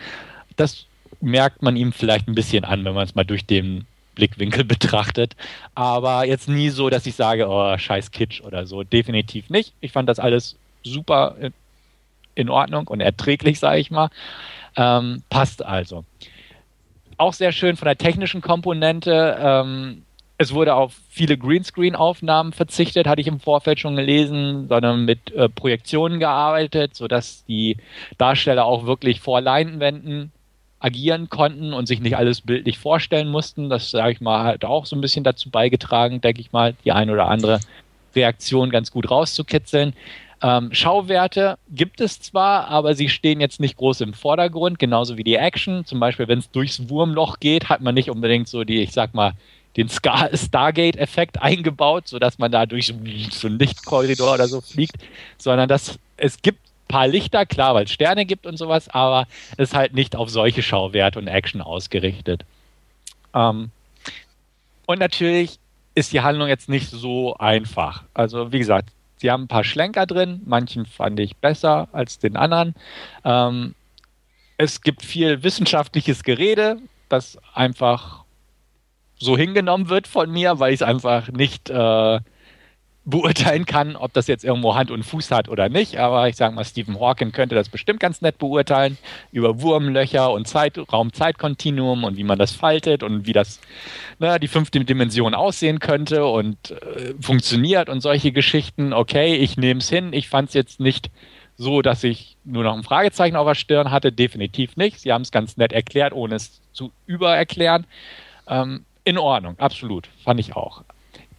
Das 0.55 0.85
merkt 1.21 1.61
man 1.61 1.75
ihm 1.75 1.91
vielleicht 1.91 2.27
ein 2.27 2.35
bisschen 2.35 2.65
an, 2.65 2.85
wenn 2.85 2.93
man 2.93 3.03
es 3.03 3.15
mal 3.15 3.23
durch 3.23 3.45
den 3.45 3.85
Blickwinkel 4.15 4.63
betrachtet. 4.65 5.35
Aber 5.75 6.25
jetzt 6.25 6.47
nie 6.47 6.69
so, 6.69 6.89
dass 6.89 7.05
ich 7.05 7.15
sage, 7.15 7.47
oh, 7.47 7.77
scheiß 7.77 8.11
Kitsch 8.11 8.41
oder 8.41 8.65
so. 8.65 8.83
Definitiv 8.83 9.49
nicht. 9.49 9.73
Ich 9.81 9.91
fand 9.91 10.07
das 10.07 10.19
alles 10.19 10.55
super 10.83 11.35
in 12.39 12.49
Ordnung 12.49 12.87
und 12.87 13.01
erträglich, 13.01 13.59
sage 13.59 13.79
ich 13.79 13.91
mal. 13.91 14.09
Ähm, 14.75 15.23
passt 15.29 15.63
also. 15.63 16.05
Auch 17.17 17.33
sehr 17.33 17.51
schön 17.51 17.75
von 17.75 17.85
der 17.85 17.97
technischen 17.97 18.41
Komponente. 18.41 19.37
Ähm, 19.39 20.03
es 20.37 20.53
wurde 20.53 20.73
auf 20.73 20.93
viele 21.09 21.37
Greenscreen-Aufnahmen 21.37 22.53
verzichtet, 22.53 23.07
hatte 23.07 23.19
ich 23.19 23.27
im 23.27 23.41
Vorfeld 23.41 23.79
schon 23.79 23.97
gelesen, 23.97 24.69
sondern 24.69 25.03
mit 25.03 25.33
äh, 25.33 25.49
Projektionen 25.49 26.19
gearbeitet, 26.19 26.95
sodass 26.95 27.43
die 27.45 27.75
Darsteller 28.17 28.63
auch 28.63 28.85
wirklich 28.85 29.19
vor 29.19 29.41
Leinwänden 29.41 30.31
agieren 30.79 31.27
konnten 31.27 31.73
und 31.73 31.87
sich 31.87 31.99
nicht 31.99 32.15
alles 32.15 32.39
bildlich 32.39 32.77
vorstellen 32.77 33.29
mussten. 33.29 33.69
Das, 33.69 33.91
sage 33.91 34.13
ich 34.13 34.21
mal, 34.21 34.45
hat 34.45 34.63
auch 34.63 34.85
so 34.85 34.95
ein 34.95 35.01
bisschen 35.01 35.25
dazu 35.25 35.49
beigetragen, 35.49 36.21
denke 36.21 36.39
ich 36.39 36.53
mal, 36.53 36.73
die 36.85 36.93
eine 36.93 37.11
oder 37.11 37.27
andere 37.27 37.59
Reaktion 38.15 38.69
ganz 38.69 38.91
gut 38.91 39.11
rauszukitzeln. 39.11 39.93
Ähm, 40.41 40.73
Schauwerte 40.73 41.57
gibt 41.69 41.99
es 41.99 42.21
zwar, 42.21 42.67
aber 42.69 42.95
sie 42.95 43.09
stehen 43.09 43.41
jetzt 43.41 43.59
nicht 43.59 43.75
groß 43.75 44.01
im 44.01 44.13
Vordergrund, 44.13 44.79
genauso 44.79 45.17
wie 45.17 45.23
die 45.23 45.35
Action. 45.35 45.85
Zum 45.85 45.99
Beispiel, 45.99 46.27
wenn 46.27 46.39
es 46.39 46.49
durchs 46.51 46.89
Wurmloch 46.89 47.39
geht, 47.39 47.67
hat 47.67 47.81
man 47.81 47.93
nicht 47.93 48.09
unbedingt 48.09 48.47
so 48.47 48.63
die, 48.63 48.81
ich 48.81 48.93
sag 48.93 49.13
mal, 49.13 49.33
den 49.75 49.89
Star 49.89 50.29
Stargate-Effekt 50.33 51.41
eingebaut, 51.41 52.07
sodass 52.07 52.37
man 52.37 52.51
da 52.51 52.65
durch 52.65 52.87
so 53.31 53.47
einen 53.47 53.59
Lichtkorridor 53.59 54.35
oder 54.35 54.47
so 54.47 54.61
fliegt, 54.61 54.95
sondern 55.37 55.67
dass 55.67 55.99
es 56.15 56.41
gibt 56.41 56.59
ein 56.59 56.87
paar 56.87 57.07
Lichter, 57.07 57.45
klar, 57.45 57.75
weil 57.75 57.85
es 57.85 57.91
Sterne 57.91 58.25
gibt 58.25 58.45
und 58.45 58.57
sowas, 58.57 58.87
aber 58.89 59.27
es 59.57 59.69
ist 59.69 59.75
halt 59.75 59.93
nicht 59.93 60.15
auf 60.15 60.29
solche 60.29 60.63
Schauwerte 60.63 61.19
und 61.19 61.27
Action 61.27 61.61
ausgerichtet. 61.61 62.45
Ähm, 63.33 63.71
und 64.85 64.99
natürlich 64.99 65.59
ist 65.95 66.13
die 66.13 66.21
Handlung 66.21 66.47
jetzt 66.47 66.69
nicht 66.69 66.89
so 66.89 67.35
einfach. 67.35 68.03
Also, 68.13 68.51
wie 68.51 68.59
gesagt, 68.59 68.89
Sie 69.19 69.29
haben 69.29 69.43
ein 69.43 69.47
paar 69.49 69.65
Schlenker 69.65 70.05
drin, 70.05 70.41
manchen 70.45 70.85
fand 70.85 71.19
ich 71.19 71.35
besser 71.35 71.89
als 71.91 72.19
den 72.19 72.37
anderen. 72.37 72.73
Ähm, 73.25 73.75
es 74.57 74.81
gibt 74.81 75.03
viel 75.03 75.43
wissenschaftliches 75.43 76.23
Gerede, 76.23 76.77
das 77.09 77.37
einfach 77.53 78.23
so 79.17 79.37
hingenommen 79.37 79.89
wird 79.89 80.07
von 80.07 80.31
mir, 80.31 80.59
weil 80.59 80.73
ich 80.73 80.79
es 80.79 80.87
einfach 80.87 81.27
nicht 81.31 81.69
äh, 81.69 82.19
beurteilen 83.09 83.65
kann, 83.65 83.95
ob 83.95 84.13
das 84.13 84.27
jetzt 84.27 84.43
irgendwo 84.43 84.75
Hand 84.75 84.91
und 84.91 85.03
Fuß 85.03 85.31
hat 85.31 85.49
oder 85.49 85.69
nicht. 85.69 85.97
Aber 85.97 86.27
ich 86.27 86.35
sage 86.35 86.55
mal, 86.55 86.63
Stephen 86.63 86.99
Hawking 86.99 87.31
könnte 87.31 87.55
das 87.55 87.69
bestimmt 87.69 87.99
ganz 87.99 88.21
nett 88.21 88.37
beurteilen 88.37 88.97
über 89.31 89.61
Wurmlöcher 89.61 90.31
und 90.31 90.47
Zeit, 90.47 90.77
Raum-Zeit-Kontinuum 90.91 92.03
und 92.03 92.17
wie 92.17 92.23
man 92.23 92.39
das 92.39 92.51
faltet 92.51 93.03
und 93.03 93.25
wie 93.25 93.33
das 93.33 93.59
ne, 94.19 94.39
die 94.39 94.47
fünfte 94.47 94.83
Dimension 94.83 95.33
aussehen 95.33 95.79
könnte 95.79 96.25
und 96.25 96.71
äh, 96.71 97.13
funktioniert 97.19 97.89
und 97.89 98.01
solche 98.01 98.31
Geschichten. 98.31 98.93
Okay, 98.93 99.35
ich 99.35 99.57
nehme 99.57 99.79
es 99.79 99.89
hin. 99.89 100.13
Ich 100.13 100.29
fand 100.29 100.49
es 100.49 100.53
jetzt 100.53 100.79
nicht 100.79 101.09
so, 101.57 101.81
dass 101.81 102.03
ich 102.03 102.37
nur 102.45 102.63
noch 102.63 102.75
ein 102.75 102.83
Fragezeichen 102.83 103.35
auf 103.35 103.47
der 103.47 103.55
Stirn 103.55 103.91
hatte. 103.91 104.11
Definitiv 104.11 104.77
nicht. 104.77 104.99
Sie 104.99 105.11
haben 105.11 105.23
es 105.23 105.31
ganz 105.31 105.57
nett 105.57 105.73
erklärt, 105.73 106.13
ohne 106.13 106.35
es 106.35 106.61
zu 106.71 106.91
übererklären. 107.05 107.85
Ähm, 108.47 108.85
in 109.03 109.17
Ordnung, 109.17 109.57
absolut. 109.59 110.07
Fand 110.23 110.39
ich 110.39 110.55
auch 110.55 110.83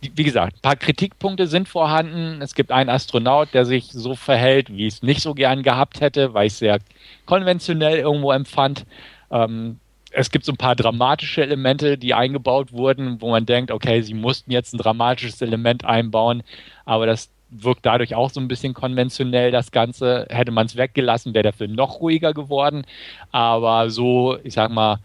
wie 0.00 0.24
gesagt, 0.24 0.56
ein 0.56 0.62
paar 0.62 0.76
Kritikpunkte 0.76 1.46
sind 1.46 1.68
vorhanden. 1.68 2.40
Es 2.40 2.54
gibt 2.54 2.72
einen 2.72 2.88
Astronaut, 2.88 3.48
der 3.52 3.64
sich 3.64 3.92
so 3.92 4.14
verhält, 4.14 4.70
wie 4.70 4.86
ich 4.86 4.94
es 4.94 5.02
nicht 5.02 5.20
so 5.20 5.34
gern 5.34 5.62
gehabt 5.62 6.00
hätte, 6.00 6.32
weil 6.32 6.46
ich 6.46 6.54
es 6.54 6.58
sehr 6.58 6.78
konventionell 7.26 7.98
irgendwo 7.98 8.32
empfand. 8.32 8.86
Ähm, 9.30 9.78
es 10.12 10.30
gibt 10.30 10.44
so 10.44 10.52
ein 10.52 10.56
paar 10.56 10.74
dramatische 10.74 11.42
Elemente, 11.42 11.98
die 11.98 12.14
eingebaut 12.14 12.72
wurden, 12.72 13.20
wo 13.20 13.30
man 13.30 13.46
denkt, 13.46 13.70
okay, 13.70 14.02
sie 14.02 14.14
mussten 14.14 14.50
jetzt 14.50 14.74
ein 14.74 14.78
dramatisches 14.78 15.40
Element 15.42 15.84
einbauen, 15.84 16.42
aber 16.84 17.06
das 17.06 17.30
wirkt 17.50 17.84
dadurch 17.84 18.14
auch 18.14 18.30
so 18.30 18.40
ein 18.40 18.48
bisschen 18.48 18.74
konventionell, 18.74 19.50
das 19.50 19.72
Ganze. 19.72 20.26
Hätte 20.30 20.52
man 20.52 20.66
es 20.66 20.76
weggelassen, 20.76 21.34
wäre 21.34 21.42
der 21.42 21.52
Film 21.52 21.72
noch 21.72 22.00
ruhiger 22.00 22.32
geworden. 22.32 22.84
Aber 23.32 23.90
so, 23.90 24.38
ich 24.44 24.54
sag 24.54 24.70
mal, 24.70 25.00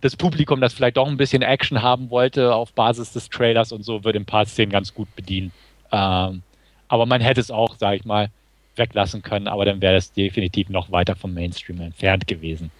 das 0.00 0.16
Publikum, 0.16 0.60
das 0.60 0.72
vielleicht 0.72 0.96
doch 0.96 1.08
ein 1.08 1.16
bisschen 1.16 1.42
Action 1.42 1.82
haben 1.82 2.10
wollte 2.10 2.54
auf 2.54 2.72
Basis 2.72 3.12
des 3.12 3.28
Trailers 3.28 3.72
und 3.72 3.82
so, 3.84 4.04
wird 4.04 4.16
in 4.16 4.22
ein 4.22 4.26
paar 4.26 4.46
Szenen 4.46 4.72
ganz 4.72 4.94
gut 4.94 5.14
bedient. 5.14 5.52
Ähm, 5.92 6.42
aber 6.88 7.06
man 7.06 7.20
hätte 7.20 7.40
es 7.40 7.50
auch, 7.50 7.76
sage 7.76 7.96
ich 7.96 8.04
mal, 8.04 8.30
weglassen 8.76 9.22
können, 9.22 9.48
aber 9.48 9.64
dann 9.64 9.80
wäre 9.80 9.96
es 9.96 10.12
definitiv 10.12 10.68
noch 10.68 10.90
weiter 10.90 11.16
vom 11.16 11.34
Mainstream 11.34 11.80
entfernt 11.80 12.26
gewesen. 12.26 12.70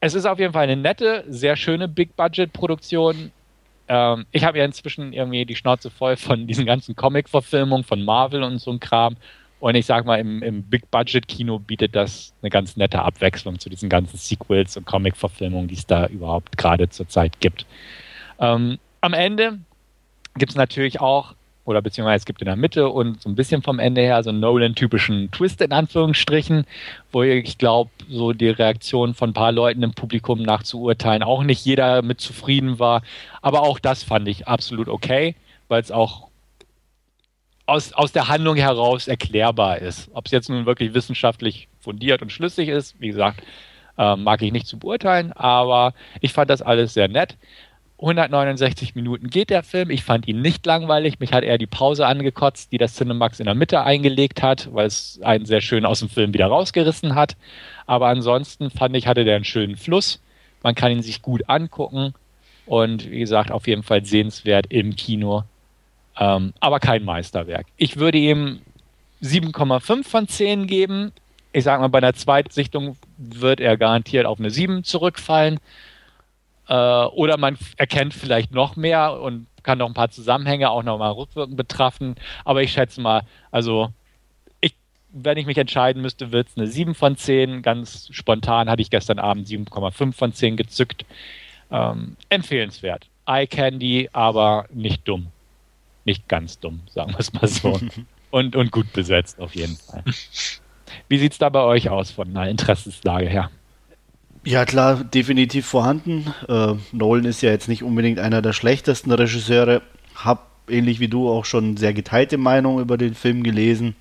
Es 0.00 0.14
ist 0.14 0.26
auf 0.26 0.38
jeden 0.38 0.52
Fall 0.52 0.64
eine 0.64 0.76
nette, 0.76 1.24
sehr 1.28 1.56
schöne 1.56 1.88
Big-Budget-Produktion. 1.88 3.30
Ähm, 3.88 4.26
ich 4.32 4.44
habe 4.44 4.58
ja 4.58 4.64
inzwischen 4.64 5.12
irgendwie 5.12 5.46
die 5.46 5.56
Schnauze 5.56 5.90
voll 5.90 6.16
von 6.16 6.46
diesen 6.46 6.66
ganzen 6.66 6.96
Comic-Verfilmungen 6.96 7.84
von 7.84 8.04
Marvel 8.04 8.42
und 8.42 8.58
so 8.58 8.72
ein 8.72 8.80
Kram. 8.80 9.16
Und 9.62 9.76
ich 9.76 9.86
sag 9.86 10.04
mal, 10.06 10.16
im, 10.16 10.42
im 10.42 10.64
Big-Budget-Kino 10.64 11.60
bietet 11.60 11.94
das 11.94 12.34
eine 12.42 12.50
ganz 12.50 12.76
nette 12.76 13.00
Abwechslung 13.00 13.60
zu 13.60 13.70
diesen 13.70 13.88
ganzen 13.88 14.16
Sequels 14.16 14.76
und 14.76 14.86
Comic-Verfilmungen, 14.86 15.68
die 15.68 15.76
es 15.76 15.86
da 15.86 16.06
überhaupt 16.06 16.58
gerade 16.58 16.88
zurzeit 16.88 17.38
gibt. 17.38 17.64
Ähm, 18.40 18.80
am 19.00 19.14
Ende 19.14 19.60
gibt 20.34 20.50
es 20.50 20.56
natürlich 20.56 21.00
auch, 21.00 21.36
oder 21.64 21.80
beziehungsweise 21.80 22.22
es 22.22 22.24
gibt 22.24 22.42
in 22.42 22.46
der 22.46 22.56
Mitte 22.56 22.88
und 22.88 23.22
so 23.22 23.28
ein 23.28 23.36
bisschen 23.36 23.62
vom 23.62 23.78
Ende 23.78 24.00
her 24.00 24.20
so 24.24 24.30
einen 24.30 24.40
Nolan-typischen 24.40 25.30
Twist 25.30 25.60
in 25.60 25.70
Anführungsstrichen, 25.70 26.64
wo 27.12 27.22
ich 27.22 27.56
glaube, 27.56 27.92
so 28.08 28.32
die 28.32 28.48
Reaktion 28.48 29.14
von 29.14 29.30
ein 29.30 29.34
paar 29.34 29.52
Leuten 29.52 29.84
im 29.84 29.92
Publikum 29.92 30.42
nach 30.42 30.64
zu 30.64 30.80
urteilen, 30.80 31.22
auch 31.22 31.44
nicht 31.44 31.64
jeder 31.64 32.02
mit 32.02 32.20
zufrieden 32.20 32.80
war. 32.80 33.02
Aber 33.42 33.62
auch 33.62 33.78
das 33.78 34.02
fand 34.02 34.26
ich 34.26 34.48
absolut 34.48 34.88
okay, 34.88 35.36
weil 35.68 35.80
es 35.80 35.92
auch 35.92 36.31
aus, 37.66 37.92
aus 37.92 38.12
der 38.12 38.28
Handlung 38.28 38.56
heraus 38.56 39.08
erklärbar 39.08 39.78
ist. 39.78 40.10
Ob 40.12 40.26
es 40.26 40.32
jetzt 40.32 40.48
nun 40.48 40.66
wirklich 40.66 40.94
wissenschaftlich 40.94 41.68
fundiert 41.80 42.22
und 42.22 42.32
schlüssig 42.32 42.68
ist, 42.68 43.00
wie 43.00 43.08
gesagt, 43.08 43.42
äh, 43.98 44.16
mag 44.16 44.42
ich 44.42 44.52
nicht 44.52 44.66
zu 44.66 44.78
beurteilen, 44.78 45.32
aber 45.32 45.94
ich 46.20 46.32
fand 46.32 46.50
das 46.50 46.62
alles 46.62 46.94
sehr 46.94 47.08
nett. 47.08 47.36
169 48.02 48.96
Minuten 48.96 49.30
geht 49.30 49.50
der 49.50 49.62
Film. 49.62 49.90
Ich 49.90 50.02
fand 50.02 50.26
ihn 50.26 50.40
nicht 50.40 50.66
langweilig. 50.66 51.20
Mich 51.20 51.32
hat 51.32 51.44
eher 51.44 51.56
die 51.56 51.68
Pause 51.68 52.04
angekotzt, 52.04 52.72
die 52.72 52.78
das 52.78 52.96
Cinemax 52.96 53.38
in 53.38 53.46
der 53.46 53.54
Mitte 53.54 53.84
eingelegt 53.84 54.42
hat, 54.42 54.68
weil 54.74 54.86
es 54.86 55.20
einen 55.22 55.46
sehr 55.46 55.60
schön 55.60 55.86
aus 55.86 56.00
dem 56.00 56.08
Film 56.08 56.34
wieder 56.34 56.48
rausgerissen 56.48 57.14
hat. 57.14 57.36
Aber 57.86 58.08
ansonsten 58.08 58.70
fand 58.70 58.96
ich, 58.96 59.06
hatte 59.06 59.24
der 59.24 59.36
einen 59.36 59.44
schönen 59.44 59.76
Fluss. 59.76 60.20
Man 60.64 60.74
kann 60.74 60.90
ihn 60.90 61.02
sich 61.02 61.22
gut 61.22 61.48
angucken. 61.48 62.12
Und 62.66 63.08
wie 63.08 63.20
gesagt, 63.20 63.52
auf 63.52 63.68
jeden 63.68 63.84
Fall 63.84 64.04
sehenswert 64.04 64.66
im 64.68 64.96
Kino. 64.96 65.44
Ähm, 66.18 66.52
aber 66.60 66.80
kein 66.80 67.04
Meisterwerk. 67.04 67.66
Ich 67.76 67.96
würde 67.96 68.18
ihm 68.18 68.60
7,5 69.22 70.04
von 70.04 70.28
10 70.28 70.66
geben. 70.66 71.12
Ich 71.52 71.64
sage 71.64 71.80
mal, 71.80 71.88
bei 71.88 71.98
einer 71.98 72.14
Zweitsichtung 72.14 72.96
wird 73.16 73.60
er 73.60 73.76
garantiert 73.76 74.26
auf 74.26 74.38
eine 74.38 74.50
7 74.50 74.84
zurückfallen. 74.84 75.60
Äh, 76.68 76.74
oder 76.74 77.36
man 77.38 77.56
erkennt 77.76 78.14
vielleicht 78.14 78.52
noch 78.52 78.76
mehr 78.76 79.20
und 79.20 79.46
kann 79.62 79.78
noch 79.78 79.86
ein 79.86 79.94
paar 79.94 80.10
Zusammenhänge 80.10 80.70
auch 80.70 80.82
noch 80.82 80.98
mal 80.98 81.10
rückwirkend 81.10 81.56
betrachten. 81.56 82.16
Aber 82.44 82.62
ich 82.62 82.72
schätze 82.72 83.00
mal, 83.00 83.22
also 83.50 83.90
ich 84.60 84.74
wenn 85.10 85.38
ich 85.38 85.46
mich 85.46 85.58
entscheiden 85.58 86.02
müsste, 86.02 86.32
wird 86.32 86.48
es 86.48 86.56
eine 86.56 86.66
7 86.66 86.94
von 86.94 87.16
10. 87.16 87.62
Ganz 87.62 88.08
spontan 88.10 88.68
hatte 88.68 88.82
ich 88.82 88.90
gestern 88.90 89.18
Abend 89.18 89.46
7,5 89.46 90.12
von 90.12 90.32
10 90.32 90.56
gezückt. 90.56 91.04
Ähm, 91.70 92.16
empfehlenswert. 92.28 93.06
Eye 93.26 93.46
Candy, 93.46 94.10
aber 94.12 94.66
nicht 94.72 95.06
dumm. 95.06 95.28
Nicht 96.04 96.28
ganz 96.28 96.58
dumm, 96.58 96.80
sagen 96.90 97.12
wir 97.12 97.20
es 97.20 97.32
mal 97.32 97.46
so. 97.46 97.78
und, 98.30 98.56
und 98.56 98.72
gut 98.72 98.92
besetzt 98.92 99.40
auf 99.40 99.54
jeden 99.54 99.76
Fall. 99.76 100.04
Wie 101.08 101.18
sieht 101.18 101.32
es 101.32 101.38
da 101.38 101.48
bei 101.48 101.62
euch 101.62 101.88
aus 101.88 102.10
von 102.10 102.28
einer 102.28 102.48
Interessenslage 102.48 103.28
her? 103.28 103.50
Ja, 104.44 104.64
klar, 104.64 105.04
definitiv 105.04 105.66
vorhanden. 105.66 106.34
Äh, 106.48 106.74
Nolan 106.90 107.24
ist 107.24 107.42
ja 107.42 107.50
jetzt 107.50 107.68
nicht 107.68 107.84
unbedingt 107.84 108.18
einer 108.18 108.42
der 108.42 108.52
schlechtesten 108.52 109.12
Regisseure. 109.12 109.82
Hab 110.16 110.50
ähnlich 110.68 110.98
wie 110.98 111.08
du 111.08 111.28
auch 111.28 111.44
schon 111.44 111.76
sehr 111.76 111.92
geteilte 111.92 112.38
Meinung 112.38 112.80
über 112.80 112.96
den 112.96 113.14
Film 113.14 113.44
gelesen. 113.44 113.94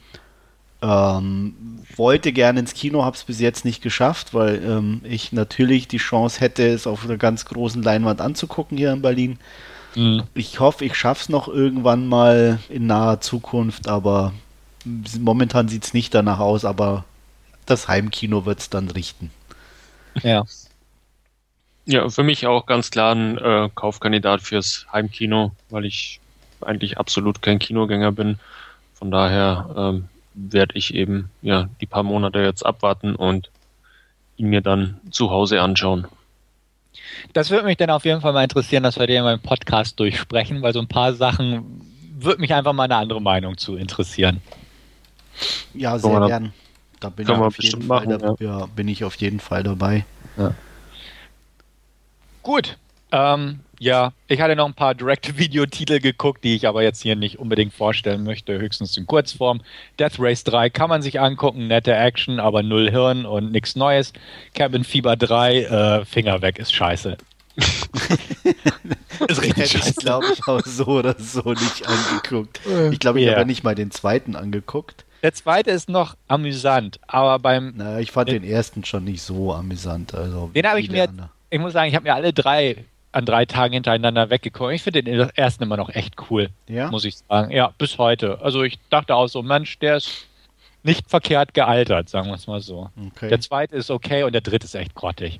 Ähm, 0.81 1.53
wollte 1.95 2.31
gerne 2.31 2.61
ins 2.61 2.73
Kino, 2.73 3.05
habe 3.05 3.15
es 3.15 3.23
bis 3.23 3.39
jetzt 3.39 3.65
nicht 3.65 3.83
geschafft, 3.83 4.33
weil 4.33 4.63
ähm, 4.63 5.01
ich 5.03 5.31
natürlich 5.31 5.87
die 5.87 5.97
Chance 5.97 6.39
hätte, 6.39 6.67
es 6.67 6.87
auf 6.87 7.05
einer 7.05 7.17
ganz 7.17 7.45
großen 7.45 7.83
Leinwand 7.83 8.19
anzugucken 8.19 8.77
hier 8.77 8.91
in 8.91 9.03
Berlin. 9.03 9.37
Mhm. 9.95 10.23
Ich 10.33 10.59
hoffe, 10.59 10.85
ich 10.85 10.95
schaffe 10.95 11.21
es 11.23 11.29
noch 11.29 11.47
irgendwann 11.47 12.07
mal 12.07 12.59
in 12.69 12.87
naher 12.87 13.21
Zukunft, 13.21 13.87
aber 13.87 14.33
momentan 15.19 15.67
sieht 15.67 15.83
es 15.83 15.93
nicht 15.93 16.13
danach 16.13 16.39
aus, 16.39 16.65
aber 16.65 17.05
das 17.65 17.87
Heimkino 17.87 18.45
wird 18.45 18.59
es 18.59 18.69
dann 18.69 18.89
richten. 18.89 19.31
Ja. 20.23 20.43
Ja, 21.85 22.09
für 22.09 22.23
mich 22.23 22.45
auch 22.47 22.65
ganz 22.67 22.91
klar 22.91 23.15
ein 23.15 23.37
äh, 23.37 23.69
Kaufkandidat 23.73 24.41
fürs 24.41 24.85
Heimkino, 24.91 25.51
weil 25.69 25.85
ich 25.85 26.19
eigentlich 26.61 26.97
absolut 26.97 27.41
kein 27.41 27.59
Kinogänger 27.59 28.11
bin. 28.11 28.39
Von 28.93 29.09
daher 29.09 29.73
ähm, 29.75 30.07
werde 30.33 30.75
ich 30.75 30.93
eben 30.93 31.29
ja 31.41 31.69
die 31.81 31.87
paar 31.87 32.03
Monate 32.03 32.39
jetzt 32.39 32.65
abwarten 32.65 33.15
und 33.15 33.49
ihn 34.37 34.47
mir 34.47 34.61
dann 34.61 34.99
zu 35.09 35.31
Hause 35.31 35.61
anschauen. 35.61 36.07
Das 37.33 37.49
würde 37.49 37.65
mich 37.65 37.77
dann 37.77 37.89
auf 37.89 38.05
jeden 38.05 38.21
Fall 38.21 38.33
mal 38.33 38.43
interessieren, 38.43 38.83
dass 38.83 38.99
wir 38.99 39.07
den 39.07 39.17
in 39.17 39.23
meinem 39.23 39.41
Podcast 39.41 39.99
durchsprechen, 39.99 40.61
weil 40.61 40.73
so 40.73 40.79
ein 40.79 40.87
paar 40.87 41.13
Sachen 41.13 41.81
würde 42.17 42.41
mich 42.41 42.53
einfach 42.53 42.73
mal 42.73 42.83
eine 42.83 42.95
andere 42.95 43.21
Meinung 43.21 43.57
zu 43.57 43.75
interessieren. 43.75 44.41
Ja, 45.73 45.97
sehr 45.97 46.19
da, 46.19 46.27
gern. 46.27 46.53
Da 46.99 47.09
bin, 47.09 47.27
ich 47.27 47.31
auf, 47.31 47.57
jeden 47.61 47.81
Fall 47.81 48.05
machen, 48.05 48.19
da, 48.19 48.35
ja. 48.39 48.65
bin 48.67 48.87
ich 48.87 49.03
auf 49.03 49.15
jeden 49.15 49.39
Fall 49.39 49.63
dabei. 49.63 50.05
Ja. 50.37 50.53
Gut. 52.43 52.77
Ähm, 53.11 53.61
ja, 53.81 54.13
ich 54.27 54.39
hatte 54.39 54.55
noch 54.55 54.67
ein 54.67 54.75
paar 54.75 54.93
Direct-Video-Titel 54.93 55.99
geguckt, 55.99 56.43
die 56.43 56.55
ich 56.55 56.67
aber 56.67 56.83
jetzt 56.83 57.01
hier 57.01 57.15
nicht 57.15 57.39
unbedingt 57.39 57.73
vorstellen 57.73 58.23
möchte, 58.23 58.59
höchstens 58.59 58.95
in 58.95 59.07
Kurzform. 59.07 59.61
Death 59.97 60.19
Race 60.19 60.43
3 60.43 60.69
kann 60.69 60.87
man 60.87 61.01
sich 61.01 61.19
angucken, 61.19 61.65
nette 61.65 61.95
Action, 61.95 62.39
aber 62.39 62.61
null 62.61 62.91
Hirn 62.91 63.25
und 63.25 63.51
nichts 63.51 63.75
Neues. 63.75 64.13
Cabin 64.53 64.83
Fever 64.83 65.15
3, 65.17 65.63
äh, 65.63 66.05
Finger 66.05 66.43
weg, 66.43 66.59
ist 66.59 66.75
scheiße. 66.75 67.17
richtig 69.19 69.73
Hätte 69.73 69.89
ich, 69.89 69.95
glaube 69.95 70.27
ich, 70.31 70.47
auch 70.47 70.61
so 70.63 70.85
oder 70.85 71.15
so 71.17 71.41
nicht 71.49 71.87
angeguckt. 71.87 72.61
Ich 72.91 72.99
glaube, 72.99 73.19
ich 73.19 73.25
yeah. 73.25 73.33
habe 73.33 73.41
ja 73.41 73.45
nicht 73.45 73.63
mal 73.63 73.73
den 73.73 73.89
zweiten 73.89 74.35
angeguckt. 74.35 75.05
Der 75.23 75.33
zweite 75.33 75.71
ist 75.71 75.89
noch 75.89 76.15
amüsant, 76.27 76.99
aber 77.07 77.39
beim. 77.39 77.73
Na, 77.77 77.99
ich 77.99 78.11
fand 78.11 78.29
den 78.29 78.43
ersten 78.43 78.85
schon 78.85 79.05
nicht 79.05 79.23
so 79.23 79.51
amüsant. 79.53 80.13
Also 80.13 80.51
den 80.53 80.67
habe 80.67 80.79
ich 80.79 80.91
mir. 80.91 81.09
Ich 81.49 81.59
muss 81.59 81.73
sagen, 81.73 81.89
ich 81.89 81.95
habe 81.95 82.03
mir 82.03 82.13
alle 82.13 82.31
drei 82.31 82.85
an 83.11 83.25
drei 83.25 83.45
Tagen 83.45 83.73
hintereinander 83.73 84.29
weggekommen. 84.29 84.73
Ich 84.73 84.83
finde 84.83 85.03
den 85.03 85.29
ersten 85.35 85.63
immer 85.63 85.77
noch 85.77 85.89
echt 85.89 86.15
cool, 86.29 86.49
ja? 86.67 86.89
muss 86.89 87.05
ich 87.05 87.17
sagen. 87.17 87.51
Ja, 87.51 87.73
bis 87.77 87.97
heute. 87.97 88.39
Also 88.41 88.63
ich 88.63 88.79
dachte 88.89 89.15
auch 89.15 89.27
so, 89.27 89.43
Mensch, 89.43 89.79
der 89.79 89.97
ist 89.97 90.27
nicht 90.83 91.09
verkehrt 91.09 91.53
gealtert, 91.53 92.09
sagen 92.09 92.29
wir 92.29 92.35
es 92.35 92.47
mal 92.47 92.61
so. 92.61 92.89
Okay. 93.11 93.29
Der 93.29 93.39
zweite 93.39 93.75
ist 93.75 93.91
okay 93.91 94.23
und 94.23 94.33
der 94.33 94.41
dritte 94.41 94.65
ist 94.65 94.75
echt 94.75 94.95
grottig. 94.95 95.39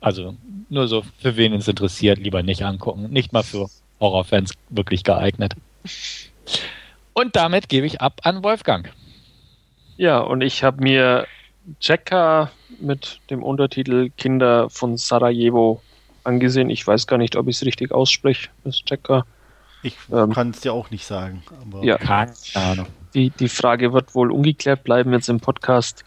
Also 0.00 0.36
nur 0.68 0.86
so, 0.86 1.02
für 1.18 1.36
wen 1.36 1.54
es 1.54 1.66
interessiert, 1.66 2.18
lieber 2.18 2.42
nicht 2.42 2.64
angucken. 2.64 3.10
Nicht 3.10 3.32
mal 3.32 3.42
für 3.42 3.68
Horrorfans 4.00 4.52
wirklich 4.68 5.02
geeignet. 5.02 5.54
Und 7.14 7.34
damit 7.34 7.68
gebe 7.68 7.86
ich 7.86 8.00
ab 8.00 8.20
an 8.22 8.44
Wolfgang. 8.44 8.92
Ja, 9.96 10.18
und 10.20 10.42
ich 10.42 10.62
habe 10.62 10.80
mir 10.82 11.26
Checker 11.80 12.52
mit 12.78 13.18
dem 13.30 13.42
Untertitel 13.42 14.10
Kinder 14.16 14.70
von 14.70 14.96
Sarajevo 14.96 15.82
angesehen. 16.28 16.70
Ich 16.70 16.86
weiß 16.86 17.06
gar 17.06 17.18
nicht, 17.18 17.34
ob 17.34 17.48
ich 17.48 17.56
es 17.56 17.64
richtig 17.64 17.90
ausspreche, 17.90 18.48
das 18.64 18.76
Checker. 18.84 19.26
Ich 19.82 19.96
ähm, 20.12 20.32
kann 20.32 20.50
es 20.50 20.60
dir 20.60 20.72
auch 20.72 20.90
nicht 20.90 21.04
sagen. 21.04 21.42
ja, 21.82 21.98
keine 21.98 22.32
Ahnung. 22.54 22.86
Die, 23.14 23.30
die 23.30 23.48
Frage 23.48 23.92
wird 23.92 24.14
wohl 24.14 24.30
ungeklärt 24.30 24.84
bleiben 24.84 25.12
jetzt 25.12 25.28
im 25.28 25.40
Podcast. 25.40 26.04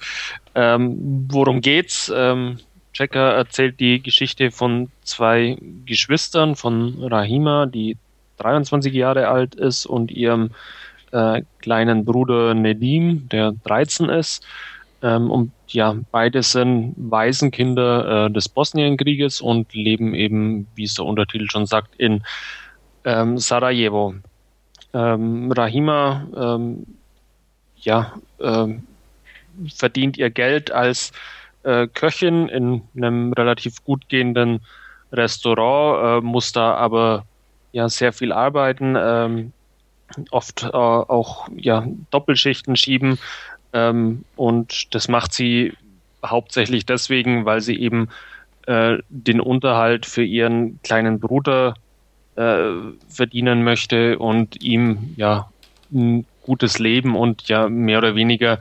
Ähm, 0.55 1.27
worum 1.29 1.61
geht's? 1.61 2.11
Ähm, 2.13 2.59
Checker 2.93 3.33
erzählt 3.33 3.79
die 3.79 4.03
Geschichte 4.03 4.51
von 4.51 4.91
zwei 5.03 5.57
Geschwistern, 5.85 6.55
von 6.55 7.01
Rahima, 7.03 7.65
die 7.65 7.97
23 8.37 8.93
Jahre 8.93 9.29
alt 9.29 9.55
ist, 9.55 9.85
und 9.85 10.11
ihrem 10.11 10.51
äh, 11.11 11.41
kleinen 11.59 12.05
Bruder 12.05 12.53
Nedim, 12.53 13.29
der 13.29 13.53
13 13.63 14.09
ist. 14.09 14.45
Ähm, 15.01 15.31
und 15.31 15.51
ja, 15.67 15.95
beide 16.11 16.43
sind 16.43 16.93
Waisenkinder 16.97 18.25
äh, 18.25 18.31
des 18.31 18.49
Bosnienkrieges 18.49 19.41
und 19.41 19.73
leben 19.73 20.13
eben, 20.13 20.67
wie 20.75 20.83
es 20.83 20.93
der 20.93 21.05
Untertitel 21.05 21.49
schon 21.49 21.65
sagt, 21.65 21.95
in 21.95 22.23
ähm, 23.03 23.37
Sarajevo. 23.37 24.15
Ähm, 24.93 25.51
Rahima 25.51 26.27
ähm, 26.35 26.85
ja, 27.77 28.13
ähm, 28.39 28.83
verdient 29.73 30.17
ihr 30.17 30.29
Geld 30.29 30.71
als 30.71 31.11
äh, 31.63 31.87
Köchin 31.87 32.47
in 32.49 32.81
einem 32.95 33.33
relativ 33.33 33.83
gut 33.83 34.07
gehenden 34.09 34.61
Restaurant, 35.11 36.23
äh, 36.23 36.25
muss 36.25 36.51
da 36.51 36.73
aber 36.75 37.25
ja 37.71 37.89
sehr 37.89 38.13
viel 38.13 38.31
arbeiten, 38.31 38.95
ähm, 38.97 39.53
oft 40.31 40.63
äh, 40.63 40.67
auch 40.67 41.47
ja 41.55 41.85
Doppelschichten 42.11 42.75
schieben, 42.75 43.17
ähm, 43.73 44.25
und 44.35 44.93
das 44.93 45.07
macht 45.07 45.33
sie 45.33 45.73
hauptsächlich 46.25 46.85
deswegen, 46.85 47.45
weil 47.45 47.61
sie 47.61 47.79
eben 47.79 48.09
äh, 48.67 48.97
den 49.09 49.41
Unterhalt 49.41 50.05
für 50.05 50.23
ihren 50.23 50.81
kleinen 50.83 51.19
Bruder 51.19 51.73
äh, 52.35 52.69
verdienen 53.07 53.63
möchte 53.63 54.19
und 54.19 54.63
ihm 54.63 55.13
ja 55.17 55.49
ein 55.91 56.25
gutes 56.43 56.79
Leben 56.79 57.15
und 57.15 57.47
ja 57.47 57.69
mehr 57.69 57.97
oder 57.97 58.15
weniger 58.15 58.59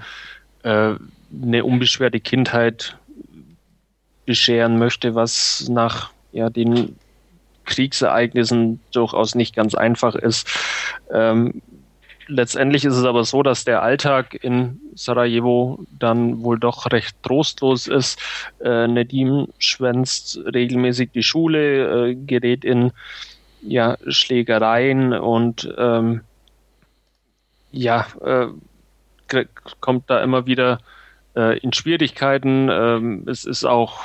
äh, 0.62 0.94
eine 1.42 1.64
unbeschwerte 1.64 2.20
Kindheit 2.20 2.96
bescheren 4.26 4.78
möchte, 4.78 5.14
was 5.14 5.68
nach 5.68 6.10
ja, 6.32 6.50
den 6.50 6.96
Kriegsereignissen 7.64 8.80
durchaus 8.92 9.34
nicht 9.34 9.54
ganz 9.54 9.74
einfach 9.74 10.14
ist. 10.14 10.48
Ähm, 11.12 11.62
letztendlich 12.30 12.84
ist 12.84 12.96
es 12.96 13.04
aber 13.04 13.24
so, 13.24 13.42
dass 13.42 13.64
der 13.64 13.82
Alltag 13.82 14.34
in 14.42 14.80
Sarajevo 14.94 15.84
dann 15.98 16.42
wohl 16.42 16.58
doch 16.58 16.90
recht 16.90 17.22
trostlos 17.22 17.86
ist. 17.86 18.18
Äh, 18.60 18.86
Nedim 18.86 19.48
schwänzt 19.58 20.38
regelmäßig 20.46 21.10
die 21.12 21.22
Schule, 21.22 22.10
äh, 22.10 22.14
gerät 22.14 22.64
in 22.64 22.92
ja, 23.62 23.98
Schlägereien 24.06 25.12
und 25.12 25.72
ähm, 25.76 26.22
ja, 27.72 28.06
äh, 28.24 28.46
kommt 29.80 30.08
da 30.08 30.22
immer 30.22 30.46
wieder 30.46 30.80
äh, 31.36 31.58
in 31.58 31.72
Schwierigkeiten. 31.72 32.68
Ähm, 32.70 33.24
es 33.28 33.44
ist 33.44 33.64
auch, 33.64 34.00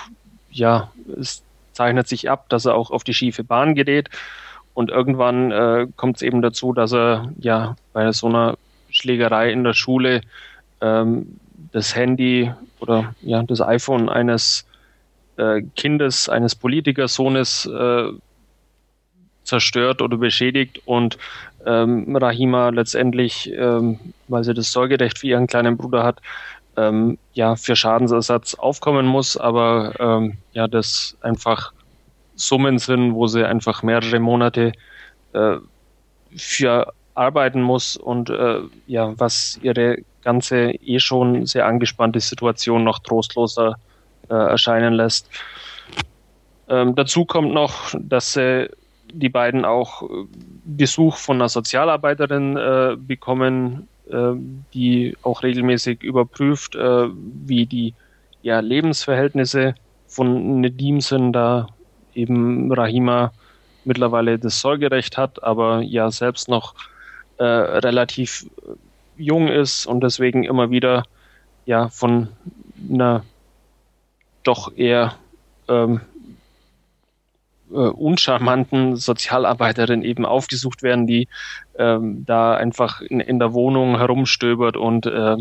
ja, 0.51 0.91
es 1.19 1.43
zeichnet 1.71 2.07
sich 2.07 2.29
ab, 2.29 2.49
dass 2.49 2.65
er 2.65 2.75
auch 2.75 2.91
auf 2.91 3.03
die 3.03 3.13
schiefe 3.13 3.43
Bahn 3.43 3.75
gerät. 3.75 4.09
Und 4.75 4.91
irgendwann 4.91 5.51
äh, 5.51 5.88
kommt 5.95 6.17
es 6.17 6.21
eben 6.21 6.43
dazu, 6.43 6.73
dass 6.73 6.93
er 6.93 7.31
ja 7.39 7.75
bei 7.93 8.11
so 8.11 8.27
einer 8.27 8.57
Schlägerei 8.91 9.51
in 9.51 9.63
der 9.63 9.73
Schule 9.73 10.21
ähm, 10.81 11.39
das 11.71 11.95
Handy 11.95 12.51
oder 12.79 13.15
ja 13.21 13.41
das 13.41 13.61
iPhone 13.61 14.09
eines 14.09 14.67
äh, 15.38 15.61
Kindes, 15.75 16.29
eines 16.29 16.55
Politikersohnes 16.55 17.65
äh, 17.65 18.09
zerstört 19.43 20.01
oder 20.01 20.17
beschädigt. 20.17 20.81
Und 20.85 21.17
ähm, 21.65 22.15
Rahima 22.15 22.69
letztendlich, 22.69 23.51
ähm, 23.55 23.99
weil 24.27 24.43
sie 24.43 24.53
das 24.53 24.71
Sorgerecht 24.71 25.19
für 25.19 25.27
ihren 25.27 25.47
kleinen 25.47 25.77
Bruder 25.77 26.03
hat, 26.03 26.21
ähm, 26.77 27.17
ja 27.33 27.55
für 27.55 27.75
Schadensersatz 27.75 28.55
aufkommen 28.55 29.05
muss, 29.05 29.38
aber 29.38 29.93
ähm, 29.99 30.38
ja 30.51 30.67
das 30.67 31.15
einfach 31.21 31.71
Summen 32.36 32.80
sind, 32.80 33.13
wo 33.13 33.28
sie 33.28 33.45
einfach 33.45 33.84
mehrere 33.84 34.19
Monate 34.19 34.74
äh, 35.34 35.58
für 36.36 36.93
arbeiten 37.13 37.62
muss 37.62 37.95
und 37.95 38.30
äh, 38.30 38.60
ja, 38.88 39.13
was 39.17 39.60
ihre 39.62 40.00
ganze 40.21 40.71
eh 40.71 41.00
schon 41.00 41.45
sehr 41.45 41.65
angespannte 41.65 42.19
Situation 42.19 42.84
noch 42.84 43.00
trostloser 43.00 43.78
äh, 44.30 44.34
erscheinen 44.34 44.93
lässt. 44.93 45.30
Ähm, 46.67 46.95
dazu 46.95 47.26
kommt 47.26 47.54
noch, 47.54 47.93
dass 47.98 48.36
äh, 48.36 48.67
die 49.12 49.30
beiden 49.30 49.65
auch 49.65 50.04
Besuch 50.65 51.17
von 51.17 51.38
einer 51.38 51.50
Sozialarbeiterin 51.50 52.58
äh, 52.58 52.95
bekommen, 52.98 53.88
äh, 54.10 54.34
die 54.74 55.15
auch 55.21 55.43
regelmäßig 55.43 56.04
überprüft, 56.04 56.76
äh, 56.76 57.08
wie 57.12 57.65
die 57.65 57.93
ja, 58.41 58.60
Lebensverhältnisse 58.60 59.76
von 60.08 60.62
Nedim 60.62 61.02
sind, 61.02 61.34
da 61.34 61.67
eben 62.15 62.71
Rahima 62.71 63.32
mittlerweile 63.84 64.39
das 64.39 64.60
Sorgerecht 64.60 65.17
hat, 65.17 65.43
aber 65.43 65.82
ja 65.82 66.10
selbst 66.12 66.49
noch 66.49 66.73
äh, 67.38 67.43
relativ 67.43 68.47
jung 69.17 69.47
ist 69.47 69.86
und 69.86 70.01
deswegen 70.01 70.43
immer 70.43 70.69
wieder 70.69 71.04
ja 71.65 71.89
von 71.89 72.30
einer 72.89 73.23
doch 74.43 74.75
eher 74.75 75.15
ähm, 75.67 76.01
äh, 77.71 77.75
uncharmanten 77.75 78.95
Sozialarbeiterin 78.95 80.04
eben 80.04 80.25
aufgesucht 80.25 80.84
werden, 80.84 81.08
die 81.08 81.28
ähm, 81.78 82.25
da 82.25 82.56
einfach 82.56 83.01
in, 83.01 83.19
in, 83.19 83.39
der 83.39 83.54
Wohnung 83.54 83.97
herumstöbert 83.97 84.78
und 84.78 85.06
äh, 85.08 85.38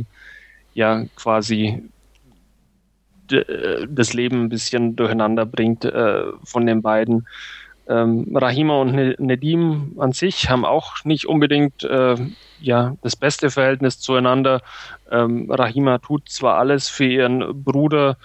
ja 0.75 1.05
quasi 1.17 1.83
das 3.29 4.13
Leben 4.13 4.45
ein 4.45 4.49
bisschen 4.49 4.97
durcheinander 4.97 5.47
bringt 5.47 5.85
äh, 5.85 6.25
von 6.45 6.67
den 6.67 6.83
beiden. 6.83 7.27
Ähm, 7.87 8.35
Rahima 8.35 8.81
und 8.81 8.95
ne-, 8.95 9.17
Nedim 9.19 9.97
an 9.99 10.13
sich 10.13 10.49
haben 10.49 10.65
auch 10.65 11.05
nicht 11.05 11.27
unbedingt 11.27 11.85
äh, 11.85 12.17
ja, 12.61 12.97
das 13.03 13.15
beste 13.15 13.51
Verhältnis 13.51 14.01
zueinander. 14.01 14.63
Ähm, 15.11 15.51
Rahima 15.51 15.99
tut 15.99 16.29
zwar 16.29 16.57
alles 16.57 16.89
für 16.89 17.05
ihren 17.05 17.63
Bruder, 17.63 18.17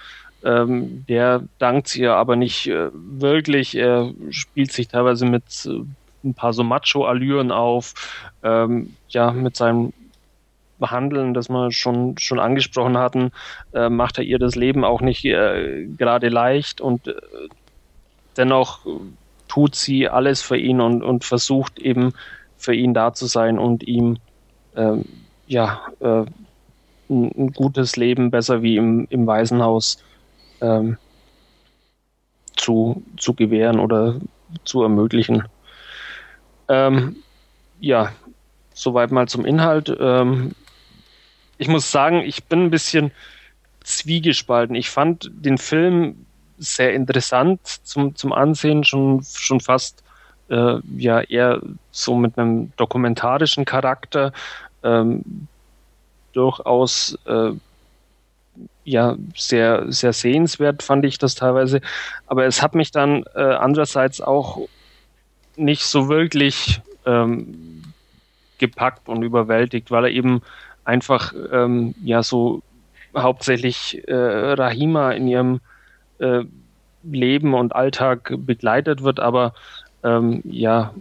ähm, 0.43 1.05
der 1.09 1.43
dankt 1.57 1.93
ihr 1.95 2.13
aber 2.13 2.37
nicht 2.37 2.67
äh, 2.67 2.89
wirklich. 2.93 3.75
Er 3.75 4.13
spielt 4.29 4.71
sich 4.71 4.87
teilweise 4.87 5.25
mit 5.25 5.43
äh, 5.65 5.81
ein 6.23 6.33
paar 6.33 6.53
so 6.53 6.63
Macho-Allüren 6.63 7.51
auf, 7.51 7.93
ähm, 8.43 8.95
ja, 9.09 9.31
mit 9.31 9.57
seinem 9.57 9.91
Handeln, 10.81 11.33
das 11.33 11.49
wir 11.49 11.71
schon, 11.71 12.17
schon 12.17 12.39
angesprochen 12.39 12.97
hatten, 12.97 13.31
äh, 13.73 13.89
macht 13.89 14.17
er 14.17 14.23
ihr 14.23 14.39
das 14.39 14.55
Leben 14.55 14.83
auch 14.83 15.01
nicht 15.01 15.25
äh, 15.25 15.85
gerade 15.97 16.29
leicht 16.29 16.81
und 16.81 17.07
äh, 17.07 17.13
dennoch 18.37 18.85
tut 19.47 19.75
sie 19.75 20.07
alles 20.07 20.41
für 20.41 20.57
ihn 20.57 20.79
und, 20.79 21.03
und 21.03 21.25
versucht 21.25 21.79
eben 21.79 22.13
für 22.57 22.73
ihn 22.73 22.93
da 22.93 23.13
zu 23.13 23.25
sein 23.25 23.59
und 23.59 23.83
ihm 23.83 24.17
ähm, 24.75 25.05
ja 25.47 25.81
äh, 25.99 26.25
ein, 27.09 27.31
ein, 27.37 27.51
gutes 27.53 27.95
Leben 27.95 28.31
besser 28.31 28.61
wie 28.61 28.77
im, 28.77 29.07
im 29.09 29.25
Waisenhaus 29.27 30.03
ähm, 30.61 30.97
zu, 32.55 33.03
zu 33.17 33.33
gewähren 33.33 33.79
oder 33.79 34.19
zu 34.63 34.83
ermöglichen. 34.83 35.43
Ähm, 36.67 37.15
ja, 37.79 38.11
soweit 38.73 39.11
mal 39.11 39.27
zum 39.27 39.45
Inhalt. 39.45 39.95
Ähm, 39.99 40.51
ich 41.59 41.67
muss 41.67 41.91
sagen, 41.91 42.21
ich 42.21 42.45
bin 42.45 42.63
ein 42.63 42.69
bisschen 42.71 43.11
zwiegespalten. 43.83 44.75
Ich 44.75 44.89
fand 44.89 45.29
den 45.31 45.57
Film 45.57 46.25
sehr 46.57 46.93
interessant 46.93 47.59
zum, 47.83 48.15
zum 48.15 48.33
Ansehen, 48.33 48.83
schon, 48.83 49.23
schon 49.23 49.59
fast 49.59 50.03
äh, 50.49 50.77
ja 50.97 51.21
eher 51.21 51.61
so 51.91 52.15
mit 52.15 52.37
einem 52.37 52.71
dokumentarischen 52.77 53.65
Charakter. 53.65 54.31
Ähm, 54.83 55.47
durchaus 56.31 57.17
äh, 57.25 57.51
ja 58.85 59.17
sehr, 59.35 59.91
sehr 59.91 60.13
sehenswert 60.13 60.81
fand 60.81 61.03
ich 61.05 61.17
das 61.17 61.35
teilweise. 61.35 61.81
Aber 62.27 62.45
es 62.45 62.61
hat 62.61 62.73
mich 62.73 62.91
dann 62.91 63.23
äh, 63.35 63.41
andererseits 63.41 64.21
auch 64.21 64.67
nicht 65.57 65.83
so 65.83 66.07
wirklich 66.07 66.81
ähm, 67.05 67.83
gepackt 68.59 69.09
und 69.09 69.23
überwältigt, 69.23 69.91
weil 69.91 70.05
er 70.05 70.11
eben 70.11 70.41
einfach 70.89 71.33
ähm, 71.51 71.93
ja 72.03 72.23
so 72.23 72.61
hauptsächlich 73.15 74.01
äh, 74.07 74.13
Rahima 74.13 75.11
in 75.11 75.27
ihrem 75.27 75.59
äh, 76.19 76.43
Leben 77.03 77.53
und 77.53 77.75
Alltag 77.75 78.33
begleitet 78.37 79.03
wird, 79.03 79.19
aber 79.19 79.53
ähm, 80.03 80.41
ja, 80.43 80.93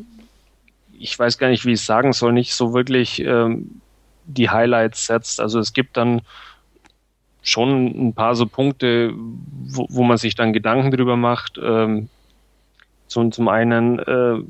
ich 0.99 1.19
weiß 1.19 1.39
gar 1.39 1.49
nicht, 1.49 1.65
wie 1.65 1.73
ich 1.73 1.81
es 1.81 1.87
sagen 1.87 2.13
soll, 2.13 2.33
nicht 2.33 2.55
so 2.55 2.73
wirklich 2.73 3.21
ähm, 3.21 3.81
die 4.27 4.51
Highlights 4.51 5.07
setzt. 5.07 5.41
Also 5.41 5.59
es 5.59 5.73
gibt 5.73 5.97
dann 5.97 6.23
schon 7.43 8.09
ein 8.09 8.15
paar 8.15 8.35
so 8.35 8.47
Punkte, 8.47 9.13
wo, 9.15 9.87
wo 9.89 10.03
man 10.03 10.19
sich 10.19 10.35
dann 10.35 10.53
Gedanken 10.53 10.91
drüber 10.91 11.17
macht. 11.17 11.59
Ähm, 11.63 12.09
zum, 13.07 13.33
zum 13.33 13.49
einen 13.49 13.99
äh, 14.01 14.43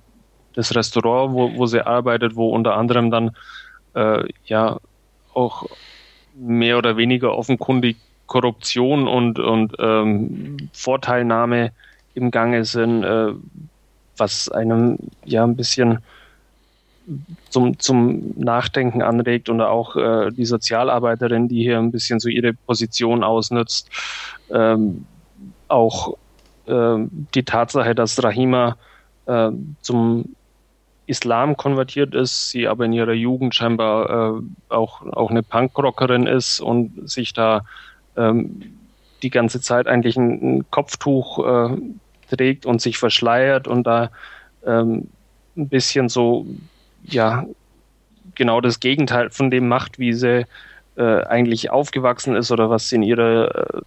das 0.54 0.74
Restaurant, 0.74 1.32
wo, 1.32 1.56
wo 1.56 1.66
sie 1.66 1.86
arbeitet, 1.86 2.34
wo 2.34 2.50
unter 2.50 2.76
anderem 2.76 3.10
dann 3.10 3.36
äh, 3.94 4.24
ja 4.46 4.78
auch 5.34 5.66
mehr 6.34 6.78
oder 6.78 6.96
weniger 6.96 7.36
offenkundig 7.36 7.96
Korruption 8.26 9.08
und, 9.08 9.38
und 9.38 9.74
ähm, 9.78 10.56
Vorteilnahme 10.72 11.72
im 12.14 12.30
Gange 12.30 12.64
sind, 12.64 13.02
äh, 13.02 13.32
was 14.16 14.48
einem 14.50 14.98
ja 15.24 15.44
ein 15.44 15.56
bisschen 15.56 15.98
zum, 17.48 17.78
zum 17.78 18.34
Nachdenken 18.36 19.02
anregt 19.02 19.48
und 19.48 19.60
auch 19.60 19.96
äh, 19.96 20.30
die 20.30 20.44
Sozialarbeiterin, 20.44 21.48
die 21.48 21.62
hier 21.62 21.78
ein 21.78 21.90
bisschen 21.90 22.20
so 22.20 22.28
ihre 22.28 22.52
Position 22.52 23.24
ausnutzt. 23.24 23.88
Ähm, 24.50 25.06
auch 25.68 26.16
äh, 26.66 26.96
die 27.34 27.44
Tatsache, 27.44 27.94
dass 27.94 28.22
Rahima 28.22 28.76
äh, 29.26 29.50
zum 29.80 30.34
Islam 31.08 31.56
konvertiert 31.56 32.14
ist, 32.14 32.50
sie 32.50 32.68
aber 32.68 32.84
in 32.84 32.92
ihrer 32.92 33.12
Jugend 33.12 33.54
scheinbar 33.54 34.38
äh, 34.38 34.42
auch, 34.68 35.02
auch 35.06 35.30
eine 35.30 35.42
Punkrockerin 35.42 36.26
ist 36.26 36.60
und 36.60 37.08
sich 37.08 37.32
da 37.32 37.64
ähm, 38.16 38.78
die 39.22 39.30
ganze 39.30 39.60
Zeit 39.60 39.86
eigentlich 39.86 40.16
ein, 40.16 40.58
ein 40.58 40.70
Kopftuch 40.70 41.38
äh, 41.44 41.76
trägt 42.30 42.66
und 42.66 42.82
sich 42.82 42.98
verschleiert 42.98 43.66
und 43.66 43.86
da 43.86 44.10
ähm, 44.66 45.08
ein 45.56 45.68
bisschen 45.68 46.08
so, 46.08 46.46
ja, 47.04 47.46
genau 48.34 48.60
das 48.60 48.78
Gegenteil 48.78 49.30
von 49.30 49.50
dem 49.50 49.66
macht, 49.66 49.98
wie 49.98 50.12
sie 50.12 50.46
äh, 50.96 51.22
eigentlich 51.24 51.70
aufgewachsen 51.70 52.36
ist 52.36 52.50
oder 52.50 52.70
was 52.70 52.88
sie 52.88 52.96
in 52.96 53.02
ihrer, 53.02 53.54
äh, 53.54 53.80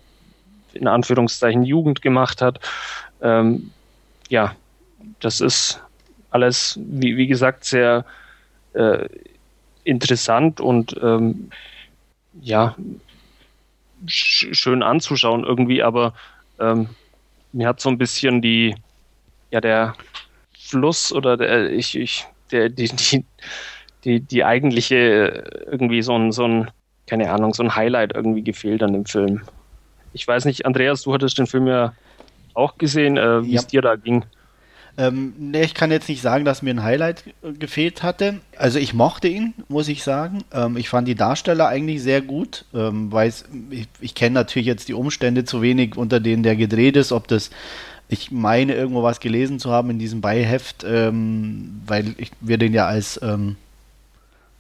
in 0.74 0.88
Anführungszeichen, 0.88 1.64
Jugend 1.64 2.02
gemacht 2.02 2.42
hat. 2.42 2.60
Ähm, 3.22 3.72
ja, 4.30 4.56
das 5.20 5.40
ist 5.40 5.82
alles, 6.32 6.80
wie, 6.82 7.18
wie 7.18 7.28
gesagt, 7.28 7.64
sehr 7.64 8.06
äh, 8.74 9.08
interessant 9.84 10.60
und 10.60 10.96
ähm, 11.02 11.50
ja, 12.42 12.76
sch 14.08 14.48
schön 14.54 14.84
anzuschauen 14.84 15.44
irgendwie, 15.44 15.84
aber 15.84 16.14
ähm, 16.60 16.90
mir 17.52 17.68
hat 17.68 17.80
so 17.80 17.90
ein 17.90 17.98
bisschen 17.98 18.42
die, 18.42 18.76
ja, 19.52 19.62
der 19.62 19.94
Fluss 20.58 21.12
oder 21.12 21.38
der, 21.38 21.72
ich, 21.72 21.98
ich, 21.98 22.26
der, 22.52 22.70
die, 22.70 22.88
die, 22.88 23.26
die, 24.04 24.20
die 24.22 24.44
eigentliche 24.44 25.44
irgendwie 25.70 26.02
so 26.02 26.18
ein, 26.18 26.32
so 26.32 26.46
ein, 26.46 26.72
keine 27.08 27.32
Ahnung, 27.32 27.54
so 27.54 27.64
ein 27.64 27.76
Highlight 27.76 28.14
irgendwie 28.16 28.44
gefehlt 28.44 28.82
an 28.84 28.94
dem 28.94 29.06
Film. 29.06 29.42
Ich 30.14 30.28
weiß 30.28 30.46
nicht, 30.46 30.66
Andreas, 30.66 31.04
du 31.04 31.14
hattest 31.14 31.38
den 31.38 31.48
Film 31.48 31.68
ja 31.68 31.94
auch 32.54 32.78
gesehen, 32.78 33.18
äh, 33.18 33.44
wie 33.44 33.54
ja. 33.54 33.60
es 33.60 33.68
dir 33.68 33.82
da 33.82 33.96
ging. 33.96 34.26
Ähm, 34.98 35.34
ne, 35.38 35.64
ich 35.64 35.74
kann 35.74 35.92
jetzt 35.92 36.10
nicht 36.10 36.22
sagen, 36.22 36.46
dass 36.46 36.62
mir 36.62 36.72
ein 36.72 36.84
Highlight 36.84 37.24
gefehlt 37.60 38.04
hatte. 38.04 38.40
Also 38.58 38.78
ich 38.78 38.94
mochte 38.94 39.28
ihn, 39.28 39.54
muss 39.68 39.88
ich 39.88 40.04
sagen. 40.04 40.44
Ähm, 40.54 40.78
ich 40.78 40.90
fand 40.90 41.08
die 41.08 41.16
Darsteller 41.16 41.68
eigentlich 41.68 42.04
sehr 42.04 42.22
gut. 42.22 42.66
Ähm, 42.74 43.12
weiß, 43.12 43.46
ich, 43.70 43.88
ich 44.00 44.16
kenne 44.16 44.34
natürlich 44.36 44.68
jetzt 44.68 44.90
die 44.90 44.94
Umstände 44.94 45.46
zu 45.46 45.62
wenig, 45.62 45.98
unter 45.98 46.20
denen 46.20 46.44
der 46.44 46.56
gedreht 46.56 46.98
ist, 46.98 47.12
ob 47.12 47.28
das 47.28 47.50
ich 48.12 48.30
meine, 48.30 48.74
irgendwo 48.76 49.04
was 49.04 49.22
gelesen 49.22 49.58
zu 49.58 49.72
haben 49.72 49.90
in 49.90 49.98
diesem 49.98 50.20
Beiheft, 50.20 50.84
ähm, 50.86 51.82
weil 51.88 52.14
ich, 52.18 52.32
wir 52.42 52.58
den 52.58 52.74
ja 52.74 52.86
als 52.86 53.18
ähm, 53.24 53.56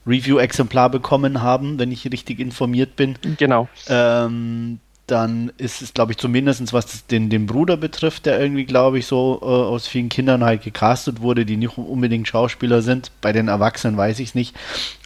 Review-Exemplar 0.07 0.89
bekommen 0.89 1.41
haben, 1.41 1.77
wenn 1.77 1.91
ich 1.91 2.09
richtig 2.09 2.39
informiert 2.39 2.95
bin. 2.95 3.17
Genau. 3.37 3.67
Ähm, 3.89 4.79
dann 5.11 5.51
ist 5.57 5.81
es, 5.81 5.93
glaube 5.93 6.13
ich, 6.13 6.17
zumindest 6.17 6.71
was 6.71 7.05
den, 7.07 7.29
den 7.29 7.45
Bruder 7.45 7.75
betrifft, 7.75 8.25
der 8.25 8.39
irgendwie, 8.39 8.63
glaube 8.63 8.97
ich, 8.97 9.05
so 9.05 9.39
äh, 9.41 9.45
aus 9.45 9.85
vielen 9.85 10.07
Kindern 10.07 10.43
halt 10.43 10.63
gecastet 10.63 11.19
wurde, 11.19 11.45
die 11.45 11.57
nicht 11.57 11.77
unbedingt 11.77 12.29
Schauspieler 12.29 12.81
sind. 12.81 13.11
Bei 13.19 13.33
den 13.33 13.49
Erwachsenen 13.49 13.97
weiß 13.97 14.19
ich 14.19 14.29
es 14.29 14.35
nicht. 14.35 14.55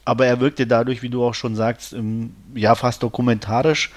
Aber 0.05 0.27
er 0.27 0.39
wirkte 0.39 0.67
dadurch, 0.67 1.01
wie 1.01 1.09
du 1.09 1.25
auch 1.25 1.33
schon 1.33 1.55
sagst, 1.55 1.93
im, 1.93 2.35
ja, 2.53 2.75
fast 2.75 3.01
dokumentarisch, 3.01 3.91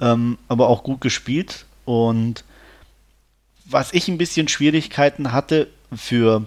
ähm, 0.00 0.38
aber 0.48 0.68
auch 0.68 0.82
gut 0.82 1.02
gespielt. 1.02 1.66
Und 1.84 2.42
was 3.66 3.92
ich 3.92 4.08
ein 4.08 4.18
bisschen 4.18 4.48
Schwierigkeiten 4.48 5.32
hatte 5.32 5.68
für, 5.94 6.46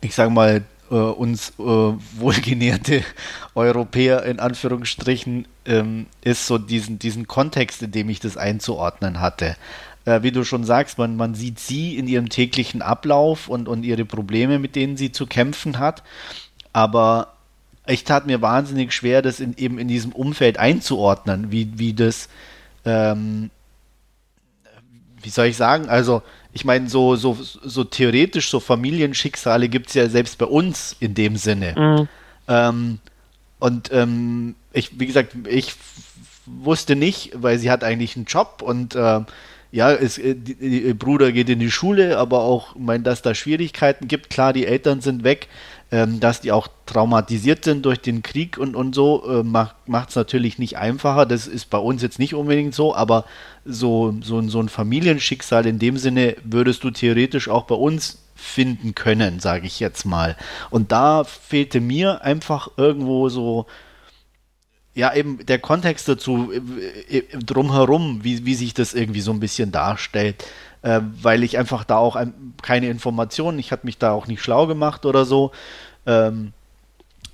ich 0.00 0.14
sage 0.14 0.30
mal, 0.30 0.62
äh, 0.90 0.94
uns 0.94 1.50
äh, 1.58 1.62
wohlgenährte 1.62 3.02
Europäer 3.54 4.24
in 4.24 4.40
Anführungsstrichen 4.40 5.46
ähm, 5.64 6.06
ist 6.22 6.46
so 6.46 6.58
diesen, 6.58 6.98
diesen 6.98 7.26
Kontext, 7.26 7.82
in 7.82 7.92
dem 7.92 8.08
ich 8.08 8.20
das 8.20 8.36
einzuordnen 8.36 9.20
hatte. 9.20 9.56
Äh, 10.04 10.22
wie 10.22 10.32
du 10.32 10.44
schon 10.44 10.64
sagst, 10.64 10.98
man, 10.98 11.16
man 11.16 11.34
sieht 11.34 11.60
sie 11.60 11.96
in 11.96 12.08
ihrem 12.08 12.28
täglichen 12.28 12.82
Ablauf 12.82 13.48
und, 13.48 13.68
und 13.68 13.84
ihre 13.84 14.04
Probleme, 14.04 14.58
mit 14.58 14.76
denen 14.76 14.96
sie 14.96 15.12
zu 15.12 15.26
kämpfen 15.26 15.78
hat. 15.78 16.02
Aber 16.72 17.34
ich 17.86 18.04
tat 18.04 18.26
mir 18.26 18.42
wahnsinnig 18.42 18.92
schwer, 18.92 19.22
das 19.22 19.40
in, 19.40 19.56
eben 19.56 19.78
in 19.78 19.88
diesem 19.88 20.12
Umfeld 20.12 20.58
einzuordnen, 20.58 21.50
wie, 21.50 21.78
wie 21.78 21.92
das, 21.92 22.28
ähm, 22.84 23.50
wie 25.22 25.30
soll 25.30 25.46
ich 25.46 25.56
sagen, 25.56 25.88
also 25.88 26.22
ich 26.52 26.64
meine, 26.64 26.88
so, 26.88 27.16
so, 27.16 27.38
so 27.40 27.84
theoretisch, 27.84 28.50
so 28.50 28.60
Familienschicksale 28.60 29.68
gibt 29.68 29.88
es 29.88 29.94
ja 29.94 30.08
selbst 30.08 30.38
bei 30.38 30.46
uns 30.46 30.96
in 31.00 31.14
dem 31.14 31.36
Sinne. 31.36 31.74
Mhm. 31.76 32.08
Ähm, 32.48 32.98
und 33.58 33.92
ähm, 33.92 34.54
ich, 34.72 34.98
wie 34.98 35.06
gesagt, 35.06 35.34
ich 35.48 35.74
wusste 36.46 36.96
nicht, 36.96 37.30
weil 37.34 37.58
sie 37.58 37.70
hat 37.70 37.84
eigentlich 37.84 38.16
einen 38.16 38.24
Job 38.24 38.62
und 38.62 38.94
äh, 38.94 39.20
ja, 39.72 39.92
es, 39.92 40.18
äh, 40.18 40.34
die, 40.34 40.54
die, 40.54 40.82
ihr 40.82 40.98
Bruder 40.98 41.30
geht 41.30 41.48
in 41.48 41.60
die 41.60 41.70
Schule, 41.70 42.18
aber 42.18 42.40
auch, 42.40 42.74
ich 42.74 42.82
meine, 42.82 43.04
dass 43.04 43.22
da 43.22 43.34
Schwierigkeiten 43.34 44.08
gibt. 44.08 44.30
Klar, 44.30 44.52
die 44.52 44.66
Eltern 44.66 45.00
sind 45.00 45.22
weg, 45.22 45.48
ähm, 45.92 46.20
dass 46.20 46.40
die 46.40 46.52
auch 46.52 46.68
traumatisiert 46.86 47.64
sind 47.64 47.84
durch 47.84 48.00
den 48.00 48.22
Krieg 48.22 48.58
und, 48.58 48.76
und 48.76 48.94
so, 48.94 49.24
äh, 49.28 49.42
macht 49.42 50.10
es 50.10 50.16
natürlich 50.16 50.58
nicht 50.58 50.78
einfacher. 50.78 51.26
Das 51.26 51.46
ist 51.46 51.70
bei 51.70 51.78
uns 51.78 52.02
jetzt 52.02 52.18
nicht 52.18 52.34
unbedingt 52.34 52.74
so, 52.74 52.94
aber 52.94 53.24
so, 53.64 54.14
so, 54.22 54.40
so 54.48 54.60
ein 54.60 54.68
Familienschicksal 54.68 55.66
in 55.66 55.78
dem 55.78 55.96
Sinne 55.96 56.36
würdest 56.44 56.84
du 56.84 56.90
theoretisch 56.90 57.48
auch 57.48 57.64
bei 57.64 57.74
uns 57.74 58.18
finden 58.36 58.94
können, 58.94 59.40
sage 59.40 59.66
ich 59.66 59.80
jetzt 59.80 60.04
mal. 60.04 60.36
Und 60.70 60.92
da 60.92 61.24
fehlte 61.24 61.80
mir 61.80 62.22
einfach 62.22 62.70
irgendwo 62.76 63.28
so 63.28 63.66
ja, 64.94 65.14
eben 65.14 65.44
der 65.46 65.58
Kontext 65.58 66.08
dazu 66.08 66.52
äh, 66.52 67.18
äh, 67.18 67.38
drumherum, 67.38 68.20
wie, 68.22 68.44
wie 68.44 68.54
sich 68.54 68.74
das 68.74 68.92
irgendwie 68.92 69.20
so 69.20 69.32
ein 69.32 69.40
bisschen 69.40 69.70
darstellt, 69.70 70.44
äh, 70.82 71.00
weil 71.22 71.42
ich 71.42 71.58
einfach 71.58 71.84
da 71.84 71.96
auch 71.96 72.16
ein, 72.16 72.54
keine 72.62 72.88
Informationen, 72.88 73.58
ich 73.58 73.72
hatte 73.72 73.86
mich 73.86 73.98
da 73.98 74.12
auch 74.12 74.26
nicht 74.26 74.42
schlau 74.42 74.66
gemacht 74.66 75.06
oder 75.06 75.24
so. 75.24 75.52
Ähm, 76.06 76.52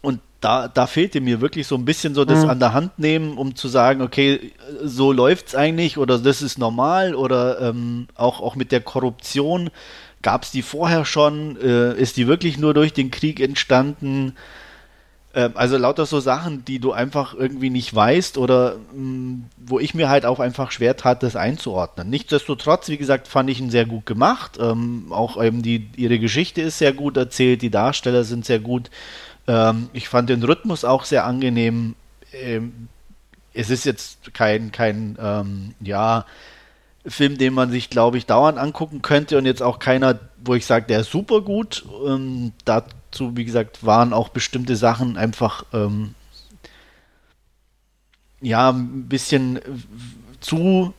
und 0.03 0.21
da, 0.41 0.69
da 0.69 0.87
fehlte 0.87 1.21
mir 1.21 1.41
wirklich 1.41 1.67
so 1.67 1.75
ein 1.77 1.85
bisschen 1.85 2.15
so 2.15 2.25
das 2.25 2.45
mhm. 2.45 2.51
an 2.51 2.61
der 2.61 2.73
Hand 2.73 2.99
nehmen, 2.99 3.39
um 3.39 3.55
zu 3.55 3.69
sagen, 3.69 4.03
okay, 4.03 4.53
so 4.83 5.13
läuft 5.13 5.49
es 5.49 5.55
eigentlich 5.55 5.99
oder 5.99 6.19
das 6.19 6.43
ist 6.43 6.59
normal 6.59 7.15
oder 7.15 7.61
ähm, 7.61 8.09
auch, 8.15 8.41
auch 8.41 8.55
mit 8.55 8.73
der 8.73 8.81
Korruption. 8.81 9.71
Gab 10.23 10.43
es 10.45 10.51
die 10.51 10.63
vorher 10.63 11.05
schon? 11.05 11.57
Äh, 11.61 11.95
ist 11.95 12.17
die 12.17 12.27
wirklich 12.27 12.59
nur 12.59 12.75
durch 12.75 12.93
den 12.93 13.11
Krieg 13.11 13.41
entstanden? 13.41 14.35
Ähm, 15.37 15.53
also 15.55 15.77
lauter 15.77 16.07
so 16.07 16.19
Sachen, 16.19 16.65
die 16.65 16.79
du 16.79 16.93
einfach 16.93 17.35
irgendwie 17.35 17.69
nicht 17.69 17.95
weißt 17.95 18.39
oder 18.39 18.77
mh, 18.95 19.03
mm, 19.03 19.45
wo 19.59 19.79
ich 19.79 19.95
mir 19.95 20.09
halt 20.09 20.25
auch 20.25 20.41
einfach 20.41 20.71
schwer 20.71 20.97
tat, 20.97 21.23
das 21.23 21.37
einzuordnen. 21.37 22.09
Nichtsdestotrotz, 22.09 22.89
wie 22.89 22.97
gesagt, 22.97 23.29
fand 23.29 23.51
ich 23.51 23.61
ihn 23.61 23.71
sehr 23.71 23.85
gut 23.85 24.07
gemacht. 24.07 24.59
Ähm, 24.59 25.09
auch 25.11 25.43
eben 25.43 25.63
die, 25.63 25.91
ihre 25.97 26.19
Geschichte 26.19 26.63
ist 26.63 26.79
sehr 26.79 26.95
gut 26.95 27.19
erzählt, 27.19 27.61
die 27.61 27.71
Darsteller 27.71 28.25
sind 28.25 28.47
sehr 28.47 28.61
gut. 28.61 28.91
Ähm, 29.47 29.91
ich 29.93 30.09
fand 30.09 30.31
den 30.31 30.43
Rhythmus 30.43 30.85
auch 30.87 31.05
sehr 31.05 31.27
angenehm. 31.27 31.97
Ähm, 32.33 32.89
es 33.53 33.69
ist 33.69 33.85
jetzt 33.85 34.33
kein, 34.33 34.73
kein, 34.73 35.19
ähm, 35.21 35.75
ja, 35.81 36.25
Film, 37.07 37.39
den 37.39 37.55
man 37.55 37.71
sich, 37.71 37.91
glaube 37.91 38.19
ich, 38.19 38.27
dauernd 38.27 38.59
angucken 38.59 39.03
könnte 39.03 39.39
und 39.39 39.47
jetzt 39.47 39.63
auch 39.63 39.79
keiner, 39.79 40.19
wo 40.43 40.55
ich 40.55 40.67
sage, 40.67 40.87
der 40.87 41.01
ist 41.01 41.11
super 41.11 41.41
gut. 41.43 41.85
Ähm, 42.07 42.53
dazu, 43.11 43.37
wie 43.37 43.45
gesagt, 43.45 43.85
waren 43.85 44.13
auch 44.13 44.29
bestimmte 44.29 44.77
Sachen 44.77 45.17
einfach 45.17 45.65
ähm, 45.73 46.15
ja 48.41 48.71
ein 48.71 49.09
bisschen 49.09 49.61
zu 50.41 50.93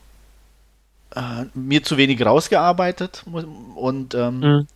äh, 1.15 1.45
mir 1.53 1.83
zu 1.83 1.97
wenig 1.97 2.23
rausgearbeitet 2.25 3.23
und 3.75 4.15
ähm, 4.15 4.39
mhm. 4.39 4.67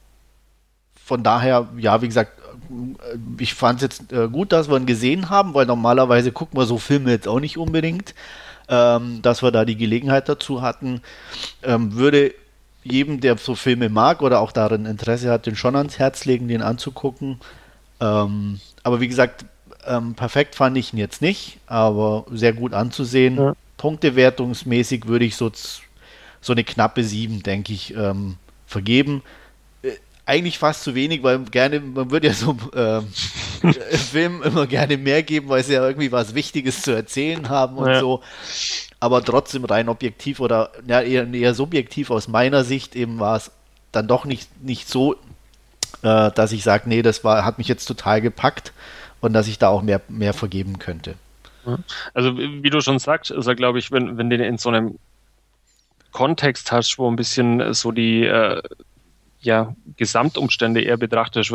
von 1.03 1.23
daher, 1.23 1.67
ja, 1.77 2.01
wie 2.01 2.07
gesagt, 2.07 2.39
äh, 2.69 3.17
ich 3.39 3.53
fand 3.53 3.81
es 3.81 3.83
jetzt 3.83 4.13
äh, 4.13 4.27
gut, 4.27 4.51
dass 4.51 4.69
wir 4.69 4.77
ihn 4.77 4.85
gesehen 4.85 5.29
haben, 5.29 5.53
weil 5.53 5.65
normalerweise 5.65 6.31
gucken 6.31 6.59
wir 6.59 6.65
so 6.65 6.77
Filme 6.77 7.11
jetzt 7.11 7.27
auch 7.27 7.39
nicht 7.39 7.57
unbedingt 7.57 8.13
ähm, 8.71 9.21
dass 9.21 9.43
wir 9.43 9.51
da 9.51 9.65
die 9.65 9.75
Gelegenheit 9.75 10.29
dazu 10.29 10.61
hatten. 10.61 11.01
Ähm, 11.61 11.93
würde 11.93 12.33
jedem, 12.83 13.19
der 13.21 13.37
so 13.37 13.55
Filme 13.55 13.89
mag 13.89 14.21
oder 14.21 14.39
auch 14.39 14.51
darin 14.51 14.85
Interesse 14.85 15.31
hat, 15.31 15.45
den 15.45 15.55
schon 15.55 15.75
ans 15.75 15.99
Herz 15.99 16.25
legen, 16.25 16.47
den 16.47 16.61
anzugucken. 16.61 17.39
Ähm, 17.99 18.59
aber 18.83 18.99
wie 19.01 19.07
gesagt, 19.07 19.45
ähm, 19.85 20.15
perfekt 20.15 20.55
fand 20.55 20.77
ich 20.77 20.93
ihn 20.93 20.99
jetzt 20.99 21.21
nicht, 21.21 21.59
aber 21.67 22.25
sehr 22.31 22.53
gut 22.53 22.73
anzusehen. 22.73 23.37
Ja. 23.37 23.53
Punktewertungsmäßig 23.77 25.07
würde 25.07 25.25
ich 25.25 25.35
so, 25.35 25.51
so 26.41 26.53
eine 26.53 26.63
knappe 26.63 27.03
7, 27.03 27.43
denke 27.43 27.73
ich, 27.73 27.95
ähm, 27.95 28.35
vergeben 28.65 29.23
eigentlich 30.31 30.59
fast 30.59 30.83
zu 30.83 30.95
wenig, 30.95 31.23
weil 31.23 31.39
gerne, 31.39 31.79
man 31.79 32.11
würde 32.11 32.27
ja 32.27 32.33
so 32.33 32.55
äh, 32.73 33.01
Filmen 33.97 34.41
immer 34.43 34.67
gerne 34.67 34.97
mehr 34.97 35.23
geben, 35.23 35.49
weil 35.49 35.63
sie 35.63 35.73
ja 35.73 35.85
irgendwie 35.85 36.11
was 36.11 36.35
Wichtiges 36.35 36.81
zu 36.83 36.91
erzählen 36.91 37.49
haben 37.49 37.77
und 37.77 37.89
ja. 37.89 37.99
so. 37.99 38.21
Aber 39.01 39.23
trotzdem 39.23 39.65
rein 39.65 39.89
objektiv 39.89 40.39
oder 40.39 40.71
ja, 40.87 41.01
eher, 41.01 41.27
eher 41.33 41.53
subjektiv 41.55 42.11
aus 42.11 42.27
meiner 42.27 42.63
Sicht 42.63 42.95
eben 42.95 43.19
war 43.19 43.35
es 43.35 43.51
dann 43.91 44.07
doch 44.07 44.25
nicht, 44.25 44.63
nicht 44.63 44.87
so, 44.87 45.15
äh, 46.03 46.31
dass 46.31 46.51
ich 46.51 46.63
sage, 46.63 46.87
nee, 46.87 47.01
das 47.01 47.23
war, 47.23 47.43
hat 47.43 47.57
mich 47.57 47.67
jetzt 47.67 47.85
total 47.85 48.21
gepackt 48.21 48.71
und 49.19 49.33
dass 49.33 49.47
ich 49.47 49.57
da 49.57 49.69
auch 49.69 49.81
mehr, 49.81 50.01
mehr 50.07 50.33
vergeben 50.33 50.79
könnte. 50.79 51.15
Also 52.13 52.37
wie 52.37 52.69
du 52.69 52.79
schon 52.81 52.99
sagst, 52.99 53.31
ist 53.31 53.47
er, 53.47 53.55
glaube 53.55 53.79
ich, 53.79 53.91
wenn, 53.91 54.17
wenn 54.17 54.29
du 54.29 54.37
in 54.37 54.57
so 54.57 54.69
einem 54.69 54.97
Kontext 56.11 56.71
hast, 56.71 56.97
wo 56.97 57.09
ein 57.09 57.15
bisschen 57.15 57.73
so 57.73 57.91
die 57.91 58.25
äh, 58.25 58.61
ja, 59.41 59.75
Gesamtumstände 59.97 60.81
eher 60.81 60.97
betrachtet, 60.97 61.51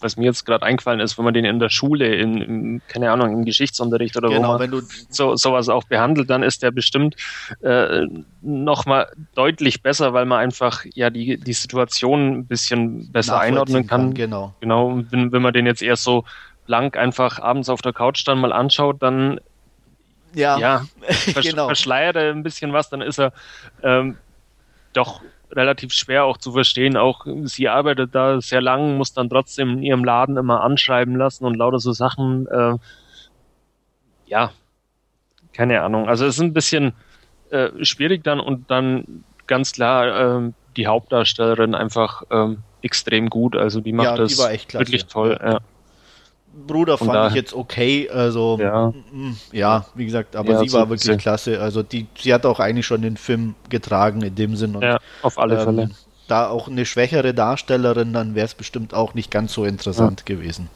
was 0.00 0.16
mir 0.16 0.26
jetzt 0.26 0.44
gerade 0.44 0.64
eingefallen 0.64 1.00
ist, 1.00 1.18
wenn 1.18 1.24
man 1.24 1.34
den 1.34 1.44
in 1.44 1.58
der 1.58 1.70
Schule, 1.70 2.14
in, 2.14 2.40
in 2.40 2.82
keine 2.88 3.10
Ahnung, 3.10 3.32
im 3.32 3.44
Geschichtsunterricht 3.44 4.16
oder 4.16 4.28
genau, 4.28 4.54
wo 4.54 4.58
man 4.58 4.82
so, 5.10 5.34
sowas 5.34 5.68
auch 5.68 5.84
behandelt, 5.84 6.30
dann 6.30 6.42
ist 6.42 6.62
der 6.62 6.70
bestimmt 6.70 7.16
äh, 7.62 8.06
nochmal 8.42 9.08
deutlich 9.34 9.82
besser, 9.82 10.12
weil 10.12 10.24
man 10.24 10.38
einfach 10.38 10.84
ja 10.94 11.10
die, 11.10 11.36
die 11.36 11.52
Situation 11.52 12.38
ein 12.38 12.46
bisschen 12.46 13.10
besser 13.10 13.40
einordnen 13.40 13.86
kann. 13.86 14.02
kann. 14.08 14.14
Genau. 14.14 14.54
Genau, 14.60 15.02
wenn, 15.10 15.32
wenn 15.32 15.42
man 15.42 15.52
den 15.52 15.66
jetzt 15.66 15.82
erst 15.82 16.04
so 16.04 16.24
blank 16.66 16.96
einfach 16.96 17.40
abends 17.40 17.68
auf 17.68 17.82
der 17.82 17.92
Couch 17.92 18.26
dann 18.26 18.38
mal 18.38 18.52
anschaut, 18.52 19.02
dann 19.02 19.40
ja, 20.34 20.58
ja 20.58 20.86
versch 21.08 21.50
genau. 21.50 21.66
verschleiert 21.66 22.16
er 22.16 22.30
ein 22.30 22.42
bisschen 22.42 22.72
was, 22.72 22.90
dann 22.90 23.00
ist 23.00 23.18
er 23.18 23.32
ähm, 23.82 24.16
doch 24.92 25.22
relativ 25.50 25.92
schwer 25.92 26.24
auch 26.24 26.36
zu 26.36 26.52
verstehen. 26.52 26.96
Auch 26.96 27.26
sie 27.44 27.68
arbeitet 27.68 28.14
da 28.14 28.40
sehr 28.40 28.60
lang, 28.60 28.96
muss 28.96 29.12
dann 29.12 29.28
trotzdem 29.28 29.70
in 29.70 29.82
ihrem 29.82 30.04
Laden 30.04 30.36
immer 30.36 30.62
anschreiben 30.62 31.16
lassen 31.16 31.44
und 31.44 31.56
lauter 31.56 31.78
so 31.78 31.92
Sachen. 31.92 32.46
Äh, 32.48 32.74
ja, 34.26 34.50
keine 35.52 35.82
Ahnung. 35.82 36.08
Also 36.08 36.26
es 36.26 36.36
ist 36.36 36.40
ein 36.40 36.52
bisschen 36.52 36.92
äh, 37.50 37.70
schwierig 37.84 38.24
dann 38.24 38.40
und 38.40 38.70
dann 38.70 39.24
ganz 39.46 39.72
klar 39.72 40.46
äh, 40.46 40.52
die 40.76 40.86
Hauptdarstellerin 40.86 41.74
einfach 41.74 42.24
ähm, 42.30 42.58
extrem 42.82 43.30
gut. 43.30 43.56
Also 43.56 43.80
die 43.80 43.92
macht 43.92 44.06
ja, 44.06 44.16
das 44.16 44.38
wirklich 44.38 45.06
toll. 45.06 45.38
Ja. 45.42 45.60
Bruder 46.66 46.96
fand 46.98 47.14
da, 47.14 47.28
ich 47.28 47.34
jetzt 47.34 47.54
okay, 47.54 48.08
also 48.08 48.58
ja. 48.60 48.92
Mm, 49.12 49.36
ja, 49.52 49.84
wie 49.94 50.06
gesagt, 50.06 50.36
aber 50.36 50.52
ja, 50.52 50.58
sie 50.60 50.72
war 50.72 50.88
wirklich 50.88 51.18
klasse. 51.18 51.60
Also 51.60 51.82
die, 51.82 52.06
sie 52.18 52.32
hat 52.32 52.46
auch 52.46 52.60
eigentlich 52.60 52.86
schon 52.86 53.02
den 53.02 53.16
Film 53.16 53.54
getragen 53.68 54.22
in 54.22 54.34
dem 54.34 54.56
Sinn. 54.56 54.74
Und, 54.76 54.82
ja, 54.82 54.98
auf 55.22 55.38
alle 55.38 55.56
ähm, 55.56 55.64
Fälle. 55.64 55.90
Da 56.28 56.48
auch 56.48 56.68
eine 56.68 56.86
schwächere 56.86 57.34
Darstellerin, 57.34 58.12
dann 58.12 58.34
wäre 58.34 58.46
es 58.46 58.54
bestimmt 58.54 58.94
auch 58.94 59.14
nicht 59.14 59.30
ganz 59.30 59.52
so 59.52 59.64
interessant 59.64 60.24
ja. 60.26 60.34
gewesen. 60.34 60.68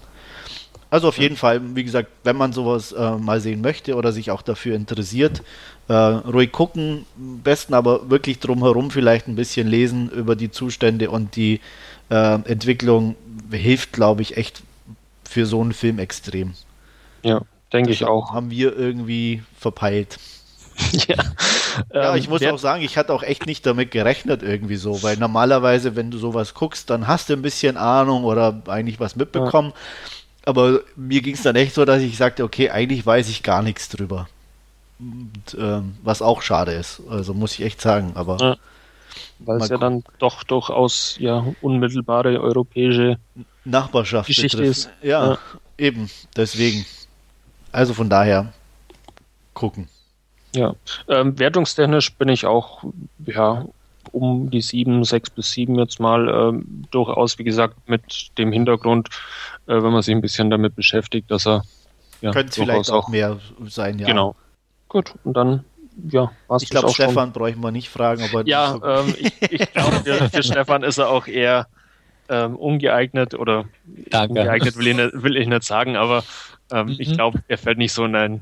Also 0.91 1.09
auf 1.09 1.18
jeden 1.18 1.37
Fall, 1.37 1.61
wie 1.76 1.85
gesagt, 1.85 2.09
wenn 2.24 2.37
man 2.37 2.53
sowas 2.53 2.91
äh, 2.93 3.12
mal 3.12 3.41
sehen 3.41 3.61
möchte 3.61 3.95
oder 3.95 4.11
sich 4.11 4.33
auch 4.33 4.43
dafür 4.43 4.74
interessiert, 4.74 5.43
äh, 5.89 5.95
ruhig 5.95 6.51
gucken, 6.51 7.07
besten 7.16 7.74
aber 7.74 8.11
wirklich 8.11 8.41
drumherum 8.41 8.91
vielleicht 8.91 9.28
ein 9.28 9.37
bisschen 9.37 9.68
lesen 9.68 10.11
über 10.11 10.35
die 10.35 10.51
Zustände 10.51 11.11
und 11.11 11.37
die 11.37 11.61
äh, 12.11 12.35
Entwicklung 12.45 13.14
hilft, 13.53 13.93
glaube 13.93 14.22
ich, 14.22 14.37
echt 14.37 14.62
für 15.31 15.47
so 15.47 15.61
einen 15.61 15.72
Film 15.72 16.01
extrem. 16.01 16.55
Ja, 17.22 17.43
denke 17.72 17.93
ich 17.93 18.05
auch. 18.05 18.33
Haben 18.33 18.51
wir 18.51 18.76
irgendwie 18.76 19.45
verpeilt. 19.57 20.18
ja. 20.93 21.16
ja, 21.95 22.16
ich 22.16 22.24
ähm, 22.24 22.31
muss 22.31 22.43
auch 22.45 22.59
sagen, 22.59 22.83
ich 22.83 22.97
hatte 22.97 23.12
auch 23.12 23.22
echt 23.22 23.47
nicht 23.47 23.64
damit 23.64 23.93
gerechnet 23.93 24.43
irgendwie 24.43 24.74
so, 24.74 25.05
weil 25.05 25.16
normalerweise, 25.18 25.95
wenn 25.95 26.11
du 26.11 26.18
sowas 26.18 26.55
guckst, 26.55 26.91
dann 26.91 27.07
hast 27.07 27.28
du 27.28 27.35
ein 27.35 27.43
bisschen 27.43 27.76
Ahnung 27.76 28.24
oder 28.24 28.62
eigentlich 28.66 28.99
was 28.99 29.14
mitbekommen. 29.14 29.68
Ja. 29.70 29.76
Aber 30.47 30.81
mir 30.97 31.20
ging 31.20 31.35
es 31.35 31.43
dann 31.43 31.55
echt 31.55 31.74
so, 31.74 31.85
dass 31.85 32.03
ich 32.03 32.16
sagte, 32.16 32.43
okay, 32.43 32.70
eigentlich 32.70 33.07
weiß 33.07 33.28
ich 33.28 33.45
gar 33.45 33.62
nichts 33.62 33.89
drüber. 33.89 34.28
Und, 34.99 35.57
ähm, 35.61 35.95
was 36.03 36.22
auch 36.22 36.43
schade 36.43 36.72
ist. 36.72 37.03
Also 37.09 37.35
muss 37.35 37.53
ich 37.53 37.62
echt 37.62 37.81
sagen, 37.81 38.12
aber. 38.14 38.39
Ja. 38.41 38.57
Weil 39.39 39.61
es 39.61 39.68
ja 39.68 39.78
dann 39.78 40.03
doch 40.18 40.43
durchaus 40.43 41.16
ja 41.18 41.45
unmittelbare 41.62 42.41
europäische 42.41 43.18
Nachbarschaft 43.64 44.26
Geschichte 44.26 44.58
betrifft. 44.58 44.78
ist. 44.78 44.90
Ja, 45.02 45.32
ja, 45.32 45.38
eben. 45.78 46.11
Deswegen. 46.36 46.86
Also 47.72 47.94
von 47.94 48.11
daher 48.11 48.52
gucken. 49.54 49.88
Ja, 50.54 50.74
ähm, 51.08 51.38
wertungstechnisch 51.38 52.12
bin 52.14 52.28
ich 52.28 52.46
auch 52.46 52.82
ja 53.24 53.64
um 54.12 54.50
die 54.50 54.62
sieben, 54.62 55.04
sechs 55.04 55.30
bis 55.30 55.52
sieben 55.52 55.76
jetzt 55.76 56.00
mal 56.00 56.28
ähm, 56.28 56.84
durchaus, 56.90 57.38
wie 57.38 57.44
gesagt, 57.44 57.88
mit 57.88 58.36
dem 58.38 58.50
Hintergrund, 58.50 59.08
äh, 59.66 59.74
wenn 59.74 59.92
man 59.92 60.02
sich 60.02 60.14
ein 60.14 60.20
bisschen 60.20 60.50
damit 60.50 60.74
beschäftigt, 60.74 61.30
dass 61.30 61.46
er 61.46 61.62
ja, 62.20 62.32
könnte 62.32 62.52
vielleicht 62.52 62.90
auch, 62.90 63.04
auch 63.04 63.08
mehr 63.08 63.38
sein, 63.68 63.98
ja. 63.98 64.06
Genau. 64.06 64.34
Gut, 64.88 65.14
und 65.22 65.36
dann 65.36 65.64
ja, 66.08 66.32
Ich 66.61 66.70
glaube, 66.70 66.90
Stefan 66.90 67.14
schon. 67.14 67.32
bräuchten 67.32 67.61
wir 67.61 67.70
nicht 67.70 67.88
fragen, 67.88 68.22
aber. 68.22 68.46
Ja, 68.46 68.78
ähm, 68.82 69.14
ich, 69.18 69.32
ich 69.40 69.72
glaube, 69.72 69.96
für, 70.04 70.30
für, 70.30 70.42
Stefan 70.42 70.82
ist 70.82 70.98
er 70.98 71.08
auch 71.08 71.26
eher 71.26 71.66
ähm, 72.31 72.57
ungeeignet 72.57 73.35
oder 73.35 73.66
Danke. 74.09 74.41
ungeeignet 74.41 74.76
will 74.76 74.87
ich, 74.87 74.97
nicht, 74.97 75.22
will 75.22 75.37
ich 75.37 75.47
nicht 75.47 75.64
sagen, 75.64 75.97
aber 75.97 76.24
ähm, 76.72 76.87
mhm. 76.87 76.97
ich 76.99 77.12
glaube, 77.12 77.43
er 77.49 77.59
fällt 77.59 77.78
nicht 77.78 77.93
so 77.93 78.05
in 78.05 78.14
ein 78.14 78.41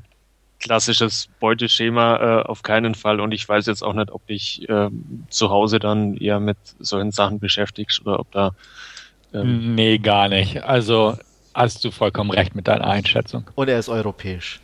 klassisches 0.60 1.28
Beuteschema 1.40 2.16
äh, 2.16 2.42
auf 2.42 2.62
keinen 2.62 2.94
Fall 2.94 3.20
und 3.20 3.32
ich 3.32 3.48
weiß 3.48 3.66
jetzt 3.66 3.82
auch 3.82 3.94
nicht, 3.94 4.10
ob 4.10 4.26
dich 4.26 4.68
äh, 4.68 4.90
zu 5.30 5.50
Hause 5.50 5.78
dann 5.78 6.16
eher 6.16 6.40
mit 6.40 6.58
solchen 6.78 7.12
Sachen 7.12 7.38
beschäftigst 7.38 8.00
oder 8.04 8.20
ob 8.20 8.30
da. 8.32 8.52
Ähm 9.32 9.74
nee, 9.74 9.98
gar 9.98 10.28
nicht. 10.28 10.62
Also 10.64 11.16
hast 11.54 11.84
du 11.84 11.90
vollkommen 11.90 12.30
recht 12.30 12.54
mit 12.54 12.68
deiner 12.68 12.86
Einschätzung. 12.86 13.44
Und 13.54 13.68
er 13.68 13.78
ist 13.78 13.88
europäisch. 13.88 14.60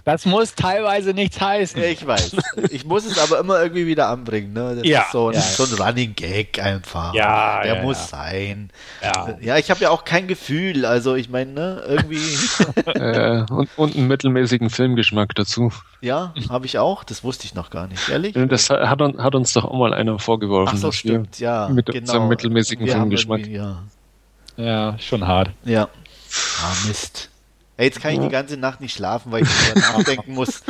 das 0.04 0.26
muss 0.26 0.54
teilweise 0.54 1.12
nichts 1.12 1.40
heißen. 1.40 1.82
Ich 1.82 2.06
weiß. 2.06 2.36
Ich 2.70 2.84
muss 2.84 3.04
es 3.04 3.18
aber 3.18 3.40
immer 3.40 3.62
irgendwie 3.62 3.86
wieder 3.86 4.08
anbringen. 4.08 4.52
Ne? 4.52 4.76
Das 4.76 4.86
ja, 4.86 5.02
ist 5.02 5.12
so 5.12 5.28
ein, 5.28 5.34
ja, 5.34 5.40
so 5.40 5.64
ein 5.64 5.72
Running 5.80 6.14
Gag 6.14 6.62
einfach. 6.62 7.14
Ja, 7.14 7.62
Der 7.62 7.76
ja, 7.76 7.82
muss 7.82 8.08
sein. 8.10 8.70
Ja, 9.02 9.36
ja 9.40 9.56
ich 9.58 9.70
habe 9.70 9.80
ja 9.80 9.90
auch 9.90 10.04
kein 10.04 10.26
Gefühl. 10.28 10.84
Also 10.84 11.14
ich 11.14 11.28
meine, 11.28 11.52
ne, 11.52 11.82
irgendwie. 11.86 12.20
äh, 12.86 13.44
und, 13.50 13.68
und 13.76 13.96
einen 13.96 14.08
mittelmäßigen 14.08 14.70
Filmgeschmack 14.70 15.34
dazu. 15.34 15.72
Ja, 16.02 16.32
habe 16.48 16.64
ich 16.66 16.78
auch. 16.78 17.04
Das 17.04 17.24
wusste 17.24 17.44
ich 17.44 17.54
noch 17.54 17.70
gar 17.70 17.86
nicht, 17.86 18.08
ehrlich. 18.08 18.34
Das 18.48 18.70
hat, 18.70 18.80
hat 18.80 19.34
uns 19.34 19.52
doch 19.52 19.64
auch 19.64 19.78
mal 19.78 19.92
einer 19.92 20.18
vorgeworfen. 20.18 20.74
Ach 20.76 20.80
so, 20.80 20.92
stimmt, 20.92 21.38
ja. 21.40 21.68
Mit 21.68 21.86
genau. 21.86 21.98
unserem 21.98 22.28
mittelmäßigen 22.28 22.86
wir 22.86 22.92
Filmgeschmack. 22.94 23.49
Ja. 23.50 23.82
ja, 24.56 24.96
schon 25.00 25.26
hart. 25.26 25.50
Ja. 25.64 25.88
Ah, 26.62 26.86
Mist. 26.86 27.30
Hey, 27.76 27.86
jetzt 27.86 28.00
kann 28.00 28.12
ich 28.12 28.20
die 28.20 28.28
ganze 28.28 28.56
Nacht 28.56 28.80
nicht 28.80 28.94
schlafen, 28.94 29.32
weil 29.32 29.42
ich 29.42 29.48
darüber 29.48 29.80
nachdenken 29.98 30.34
muss. 30.34 30.62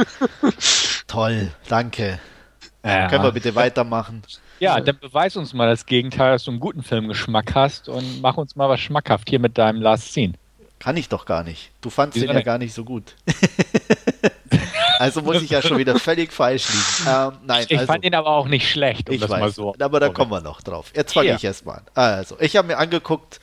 Toll, 1.07 1.51
danke. 1.68 2.18
Ja. 2.83 3.09
Können 3.09 3.24
wir 3.24 3.33
bitte 3.33 3.55
weitermachen? 3.55 4.22
Ja, 4.61 4.81
dann 4.81 4.99
beweis 4.99 5.37
uns 5.37 5.53
mal 5.53 5.68
das 5.68 5.85
Gegenteil, 5.85 6.33
dass 6.33 6.45
du 6.45 6.53
einen 6.53 6.61
guten 6.61 6.83
Filmgeschmack 6.83 7.55
hast 7.55 7.91
und 7.91 8.22
mach 8.22 8.39
uns 8.39 8.57
mal 8.57 8.70
was 8.70 8.81
schmackhaft 8.81 9.28
hier 9.28 9.41
mit 9.41 9.59
deinem 9.59 9.83
Last 9.83 10.14
Scene. 10.14 10.33
Kann 10.78 10.97
ich 10.97 11.11
doch 11.11 11.26
gar 11.26 11.43
nicht. 11.45 11.72
Du 11.83 11.91
fandst 11.91 12.16
Wieso 12.16 12.28
den 12.28 12.37
ja 12.37 12.43
gar 12.43 12.57
nicht 12.57 12.72
so 12.72 12.85
gut. 12.85 13.14
also 15.01 15.22
muss 15.22 15.42
ich 15.42 15.51
ja 15.51 15.62
schon 15.62 15.78
wieder 15.78 15.98
völlig 15.98 16.32
falsch 16.32 16.68
liegen. 16.68 17.09
Ähm, 17.09 17.32
nein, 17.46 17.66
ich 17.68 17.78
also, 17.78 17.92
fand 17.92 18.05
ihn 18.05 18.14
aber 18.14 18.28
auch 18.28 18.46
nicht 18.46 18.70
schlecht, 18.70 19.09
um 19.09 19.14
ich 19.14 19.20
das 19.20 19.30
weiß, 19.30 19.40
mal 19.40 19.51
so. 19.51 19.74
Aber 19.80 19.98
da 19.98 20.11
kommen 20.11 20.30
wir 20.30 20.40
noch 20.40 20.61
drauf. 20.61 20.92
Jetzt 20.94 21.14
fange 21.14 21.34
ich 21.34 21.42
erst 21.42 21.64
mal 21.64 21.74
an. 21.74 21.82
Also, 21.94 22.36
ich 22.38 22.57
habe 22.57 22.68
mir 22.68 22.78
angeguckt, 22.78 23.40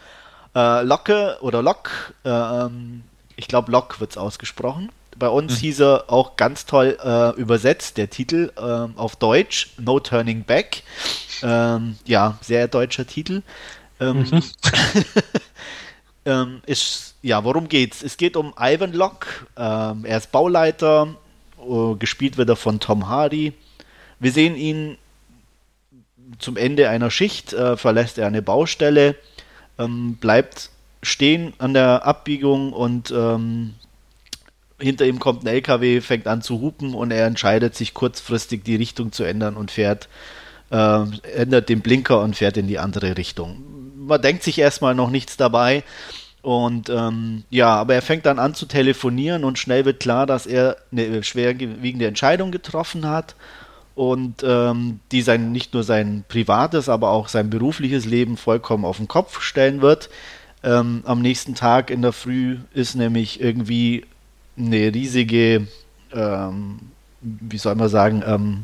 äh, 0.56 0.84
Locke 0.84 1.38
oder 1.42 1.62
Lock, 1.64 2.14
äh, 2.24 2.30
ähm, 2.30 3.04
ich 3.36 3.48
glaube 3.48 3.72
Lock 3.72 4.00
wird 4.00 4.12
es 4.12 4.18
ausgesprochen. 4.18 4.92
Bei 5.18 5.30
uns 5.30 5.54
mhm. 5.54 5.58
hieß 5.58 5.80
er 5.82 6.06
auch 6.08 6.36
ganz 6.36 6.66
toll 6.66 6.98
äh, 7.04 7.40
übersetzt, 7.40 7.98
der 7.98 8.10
Titel 8.10 8.52
äh, 8.56 9.00
auf 9.00 9.16
Deutsch, 9.16 9.72
No 9.80 10.00
Turning 10.00 10.44
Back. 10.44 10.84
Ähm, 11.42 11.98
ja, 12.06 12.38
sehr 12.42 12.68
deutscher 12.68 13.08
Titel. 13.08 13.42
Ähm, 14.00 14.28
mhm. 14.30 14.44
ähm, 16.26 16.62
ist, 16.68 17.16
ja, 17.24 17.44
worum 17.44 17.68
geht's? 17.68 18.04
Es 18.04 18.18
geht 18.18 18.38
um 18.38 18.54
Ivan 18.60 18.94
Locke. 18.94 19.28
Ähm, 19.58 20.06
er 20.06 20.18
ist 20.18 20.32
Bauleiter, 20.32 21.16
uh, 21.68 21.96
gespielt 21.98 22.38
wird 22.38 22.50
er 22.50 22.56
von 22.56 22.80
Tom 22.80 23.08
Hardy. 23.08 23.54
Wir 24.20 24.32
sehen 24.32 24.56
ihn 24.56 24.98
zum 26.40 26.58
Ende 26.58 26.90
einer 26.90 27.12
Schicht, 27.12 27.54
äh, 27.54 27.78
verlässt 27.78 28.18
er 28.18 28.28
eine 28.28 28.42
Baustelle, 28.42 29.16
ähm, 29.78 30.16
bleibt 30.16 30.70
stehen 31.04 31.54
an 31.58 31.74
der 31.74 32.06
Abbiegung 32.06 32.74
und 32.74 33.12
ähm, 33.12 33.76
hinter 34.80 35.06
ihm 35.06 35.20
kommt 35.20 35.44
ein 35.44 35.48
LKW, 35.48 36.02
fängt 36.02 36.28
an 36.28 36.42
zu 36.42 36.60
hupen 36.60 36.94
und 36.94 37.12
er 37.12 37.26
entscheidet 37.26 37.76
sich 37.76 37.94
kurzfristig 37.94 38.64
die 38.64 38.76
Richtung 38.76 39.12
zu 39.12 39.24
ändern 39.24 39.56
und 39.56 39.72
fährt, 39.72 40.10
äh, 40.72 41.04
ändert 41.36 41.70
den 41.70 41.82
Blinker 41.82 42.22
und 42.22 42.36
fährt 42.36 42.58
in 42.58 42.68
die 42.68 42.80
andere 42.80 43.18
Richtung 43.18 43.78
man 44.08 44.22
denkt 44.22 44.44
sich 44.44 44.58
erstmal 44.58 44.96
noch 44.96 45.10
nichts 45.10 45.38
dabei. 45.38 45.84
Und 46.48 46.90
ähm, 46.90 47.44
ja, 47.50 47.76
aber 47.76 47.96
er 47.96 48.02
fängt 48.02 48.26
dann 48.26 48.40
an 48.40 48.54
zu 48.54 48.68
telefonieren 48.68 49.44
und 49.44 49.60
schnell 49.60 49.84
wird 49.84 50.00
klar, 50.00 50.26
dass 50.26 50.46
er 50.46 50.78
eine 50.94 51.22
schwerwiegende 51.22 52.08
Entscheidung 52.08 52.52
getroffen 52.52 53.06
hat 53.06 53.36
und 53.96 54.46
ähm, 54.48 55.02
die 55.12 55.24
sein 55.24 55.52
nicht 55.52 55.74
nur 55.74 55.84
sein 55.84 56.24
privates, 56.30 56.88
aber 56.88 57.10
auch 57.10 57.28
sein 57.28 57.50
berufliches 57.50 58.06
Leben 58.06 58.38
vollkommen 58.38 58.86
auf 58.86 58.96
den 58.96 59.10
Kopf 59.10 59.42
stellen 59.42 59.82
wird. 59.82 60.10
Ähm, 60.64 61.02
am 61.04 61.22
nächsten 61.22 61.54
Tag 61.54 61.90
in 61.90 62.02
der 62.02 62.14
Früh 62.14 62.60
ist 62.74 62.96
nämlich 62.96 63.42
irgendwie 63.42 64.06
eine 64.58 64.94
riesige, 64.96 65.68
ähm, 66.14 66.80
wie 67.20 67.58
soll 67.58 67.76
man 67.76 67.90
sagen, 67.90 68.24
ähm, 68.26 68.64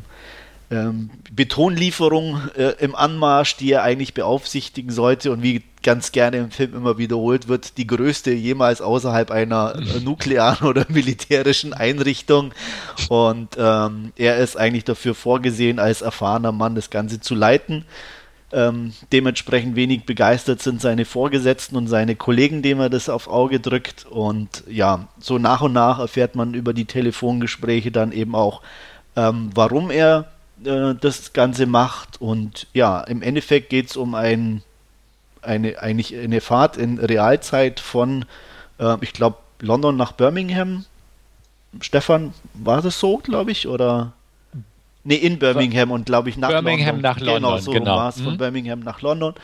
ähm, 0.70 1.10
Betonlieferung 1.30 2.40
äh, 2.56 2.82
im 2.82 2.94
Anmarsch, 2.94 3.58
die 3.58 3.72
er 3.72 3.82
eigentlich 3.82 4.14
beaufsichtigen 4.14 4.90
sollte 4.90 5.30
und 5.30 5.42
wie 5.42 5.62
ganz 5.84 6.10
gerne 6.10 6.38
im 6.38 6.50
Film 6.50 6.74
immer 6.74 6.98
wiederholt 6.98 7.46
wird, 7.46 7.78
die 7.78 7.86
größte 7.86 8.32
jemals 8.32 8.80
außerhalb 8.80 9.30
einer 9.30 9.80
nuklearen 10.02 10.66
oder 10.66 10.86
militärischen 10.88 11.72
Einrichtung. 11.72 12.52
Und 13.08 13.50
ähm, 13.56 14.12
er 14.16 14.38
ist 14.38 14.56
eigentlich 14.56 14.84
dafür 14.84 15.14
vorgesehen, 15.14 15.78
als 15.78 16.02
erfahrener 16.02 16.50
Mann 16.50 16.74
das 16.74 16.90
Ganze 16.90 17.20
zu 17.20 17.36
leiten. 17.36 17.84
Ähm, 18.52 18.92
dementsprechend 19.12 19.74
wenig 19.74 20.06
begeistert 20.06 20.62
sind 20.62 20.80
seine 20.80 21.04
Vorgesetzten 21.04 21.76
und 21.76 21.88
seine 21.88 22.14
Kollegen, 22.14 22.62
dem 22.62 22.78
er 22.80 22.88
das 22.88 23.08
auf 23.08 23.28
Auge 23.28 23.60
drückt. 23.60 24.06
Und 24.06 24.64
ja, 24.68 25.08
so 25.18 25.38
nach 25.38 25.60
und 25.60 25.72
nach 25.72 25.98
erfährt 25.98 26.34
man 26.34 26.54
über 26.54 26.72
die 26.72 26.84
Telefongespräche 26.84 27.90
dann 27.90 28.12
eben 28.12 28.34
auch, 28.34 28.62
ähm, 29.16 29.50
warum 29.54 29.90
er 29.90 30.26
äh, 30.64 30.94
das 30.94 31.32
Ganze 31.32 31.66
macht. 31.66 32.20
Und 32.20 32.68
ja, 32.72 33.00
im 33.00 33.22
Endeffekt 33.22 33.70
geht 33.70 33.90
es 33.90 33.96
um 33.96 34.14
ein, 34.14 34.62
eine, 35.44 35.80
eigentlich 35.80 36.16
eine 36.16 36.40
Fahrt 36.40 36.76
in 36.76 36.98
Realzeit 36.98 37.80
von, 37.80 38.24
äh, 38.78 38.96
ich 39.00 39.12
glaube, 39.12 39.38
London 39.60 39.96
nach 39.96 40.12
Birmingham. 40.12 40.84
Stefan, 41.80 42.34
war 42.54 42.82
das 42.82 43.00
so, 43.00 43.18
glaube 43.18 43.50
ich, 43.50 43.66
oder? 43.66 44.12
Ne, 45.02 45.16
in 45.16 45.38
Birmingham 45.38 45.90
und 45.90 46.06
glaube 46.06 46.30
ich 46.30 46.38
nach 46.38 46.48
Birmingham 46.48 46.96
London. 46.96 47.02
nach 47.02 47.20
London. 47.20 47.42
Genau, 47.42 47.58
so 47.58 47.70
genau. 47.72 47.96
war 47.96 48.08
es, 48.08 48.16
mhm. 48.16 48.24
von 48.24 48.38
Birmingham 48.38 48.80
nach 48.80 49.02
London. 49.02 49.34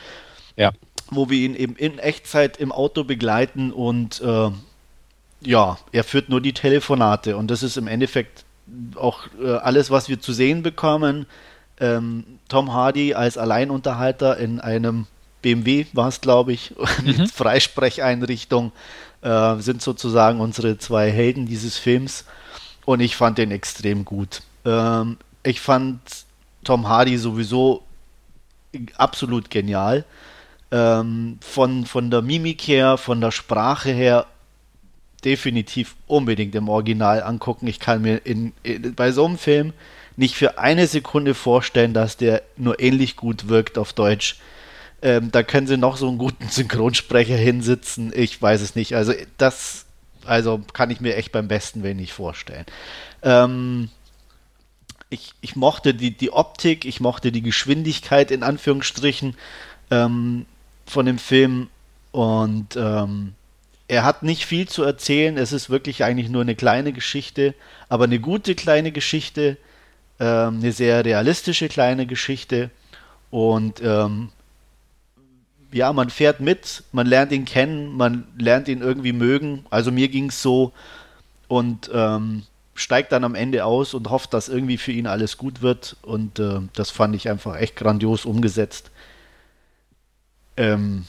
Ja. 0.57 0.72
Wo 1.11 1.28
wir 1.28 1.38
ihn 1.38 1.55
eben 1.55 1.76
in 1.76 1.98
Echtzeit 1.98 2.57
im 2.57 2.72
Auto 2.72 3.05
begleiten 3.05 3.72
und 3.72 4.20
äh, 4.22 4.51
ja, 5.42 5.78
er 5.92 6.05
führt 6.05 6.28
nur 6.28 6.40
die 6.40 6.53
Telefonate 6.53 7.36
und 7.36 7.51
das 7.51 7.62
ist 7.62 7.76
im 7.76 7.88
Endeffekt 7.88 8.44
auch 8.94 9.26
äh, 9.42 9.57
alles, 9.57 9.90
was 9.90 10.09
wir 10.09 10.20
zu 10.20 10.32
sehen 10.32 10.62
bekommen. 10.62 11.26
Ähm, 11.78 12.24
Tom 12.48 12.72
Hardy 12.72 13.14
als 13.14 13.36
Alleinunterhalter 13.36 14.36
in 14.38 14.61
einem 14.61 15.07
BMW 15.43 15.86
war 15.93 16.09
es, 16.09 16.20
glaube 16.20 16.53
ich, 16.53 16.74
mit 17.05 17.18
mhm. 17.18 17.26
Freisprecheinrichtung 17.26 18.72
äh, 19.22 19.57
sind 19.57 19.82
sozusagen 19.82 20.41
unsere 20.41 20.78
zwei 20.78 21.11
Helden 21.11 21.47
dieses 21.47 21.76
Films. 21.76 22.24
Und 22.84 23.01
ich 23.01 23.16
fand 23.16 23.38
den 23.38 23.51
extrem 23.51 24.05
gut. 24.05 24.43
Ähm, 24.64 25.18
ich 25.43 25.61
fand 25.61 26.01
Tom 26.64 26.88
Hardy 26.88 27.16
sowieso 27.18 27.82
absolut 28.97 29.51
genial. 29.51 30.05
Ähm, 30.70 31.38
von, 31.41 31.84
von 31.84 32.11
der 32.11 32.22
Mimik 32.22 32.62
her, 32.62 32.97
von 32.97 33.20
der 33.20 33.32
Sprache 33.32 33.91
her 33.91 34.26
definitiv 35.24 35.97
unbedingt 36.07 36.55
im 36.55 36.68
Original 36.68 37.22
angucken. 37.22 37.66
Ich 37.66 37.80
kann 37.80 38.03
mir 38.03 38.18
in, 38.24 38.53
in, 38.62 38.95
bei 38.95 39.12
so 39.12 39.26
einem 39.26 39.38
Film 39.38 39.72
nicht 40.16 40.34
für 40.34 40.59
eine 40.59 40.86
Sekunde 40.86 41.34
vorstellen, 41.34 41.95
dass 41.95 42.16
der 42.16 42.43
nur 42.57 42.80
ähnlich 42.80 43.16
gut 43.16 43.49
wirkt 43.49 43.78
auf 43.78 43.93
Deutsch. 43.93 44.38
Ähm, 45.03 45.30
da 45.30 45.42
können 45.42 45.66
sie 45.66 45.76
noch 45.76 45.96
so 45.96 46.09
einen 46.09 46.18
guten 46.18 46.48
Synchronsprecher 46.48 47.36
hinsitzen. 47.36 48.12
Ich 48.14 48.40
weiß 48.40 48.61
es 48.61 48.74
nicht. 48.74 48.94
Also 48.94 49.12
das, 49.38 49.86
also 50.24 50.61
kann 50.72 50.90
ich 50.90 51.01
mir 51.01 51.16
echt 51.16 51.32
beim 51.32 51.48
besten 51.48 51.82
Willen 51.82 51.96
nicht 51.96 52.12
vorstellen. 52.12 52.66
Ähm, 53.22 53.90
ich, 55.09 55.32
ich 55.40 55.57
mochte 55.57 55.94
die, 55.94 56.16
die 56.16 56.32
Optik, 56.32 56.84
ich 56.84 57.01
mochte 57.01 57.32
die 57.32 57.42
Geschwindigkeit 57.42 58.30
in 58.30 58.42
Anführungsstrichen 58.42 59.36
ähm, 59.90 60.46
von 60.86 61.07
dem 61.07 61.18
Film 61.18 61.68
und 62.12 62.76
ähm, 62.76 63.34
er 63.88 64.05
hat 64.05 64.22
nicht 64.22 64.46
viel 64.46 64.68
zu 64.68 64.84
erzählen. 64.84 65.36
Es 65.36 65.53
ist 65.53 65.68
wirklich 65.68 66.05
eigentlich 66.05 66.28
nur 66.28 66.42
eine 66.42 66.55
kleine 66.55 66.92
Geschichte, 66.92 67.55
aber 67.88 68.05
eine 68.05 68.20
gute 68.20 68.55
kleine 68.55 68.92
Geschichte, 68.92 69.57
ähm, 70.20 70.61
eine 70.61 70.70
sehr 70.70 71.05
realistische 71.05 71.68
kleine 71.68 72.07
Geschichte. 72.07 72.70
Und 73.30 73.80
ähm, 73.82 74.30
ja, 75.73 75.93
man 75.93 76.11
fährt 76.11 76.41
mit, 76.41 76.85
man 76.93 77.07
lernt 77.07 77.33
ihn 77.33 77.45
kennen, 77.45 77.97
man 77.97 78.27
lernt 78.37 78.68
ihn 78.68 78.81
irgendwie 78.81 79.12
mögen. 79.12 79.64
Also 79.71 79.93
mir 79.93 80.09
ging 80.09 80.29
es 80.29 80.43
so 80.43 80.73
und 81.49 81.91
ähm, 81.93 82.43
steigt 82.75 83.12
dann 83.12 83.25
am 83.25 83.35
Ende 83.35 83.64
aus 83.64 83.95
und 83.95 84.11
hofft, 84.11 84.35
dass 84.35 84.49
irgendwie 84.49 84.79
für 84.79 84.93
ihn 84.93 85.07
alles 85.07 85.37
gut 85.37 85.62
wird. 85.62 85.97
Und 86.03 86.39
äh, 86.39 86.61
das 86.75 86.91
fand 86.91 87.14
ich 87.14 87.29
einfach 87.29 87.57
echt 87.57 87.77
grandios 87.77 88.25
umgesetzt. 88.25 88.91
Ähm, 90.57 91.05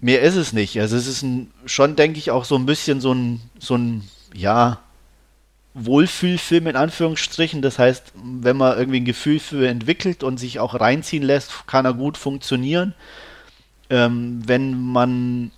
mehr 0.00 0.22
ist 0.22 0.36
es 0.36 0.52
nicht. 0.52 0.78
Also 0.80 0.96
es 0.96 1.06
ist 1.06 1.22
ein, 1.22 1.50
schon, 1.66 1.96
denke 1.96 2.18
ich, 2.18 2.30
auch 2.30 2.44
so 2.44 2.56
ein 2.56 2.66
bisschen 2.66 3.00
so 3.00 3.12
ein, 3.12 3.40
so 3.58 3.76
ein, 3.76 4.08
ja, 4.34 4.80
Wohlfühlfilm 5.74 6.68
in 6.68 6.76
Anführungsstrichen. 6.76 7.62
Das 7.62 7.78
heißt, 7.78 8.12
wenn 8.14 8.56
man 8.56 8.78
irgendwie 8.78 9.00
ein 9.00 9.04
Gefühl 9.04 9.40
für 9.40 9.68
entwickelt 9.68 10.22
und 10.22 10.38
sich 10.38 10.60
auch 10.60 10.78
reinziehen 10.78 11.22
lässt, 11.22 11.66
kann 11.66 11.84
er 11.84 11.94
gut 11.94 12.16
funktionieren. 12.16 12.94
Ähm, 13.90 14.42
wenn 14.46 14.80
man 14.80 15.50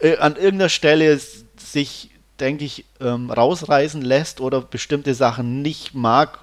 äh, 0.00 0.16
an 0.18 0.36
irgendeiner 0.36 0.68
Stelle 0.68 1.18
sich, 1.56 2.10
denke 2.40 2.64
ich, 2.64 2.84
ähm, 3.00 3.30
rausreißen 3.30 4.02
lässt 4.02 4.40
oder 4.40 4.60
bestimmte 4.60 5.14
Sachen 5.14 5.62
nicht 5.62 5.94
mag, 5.94 6.40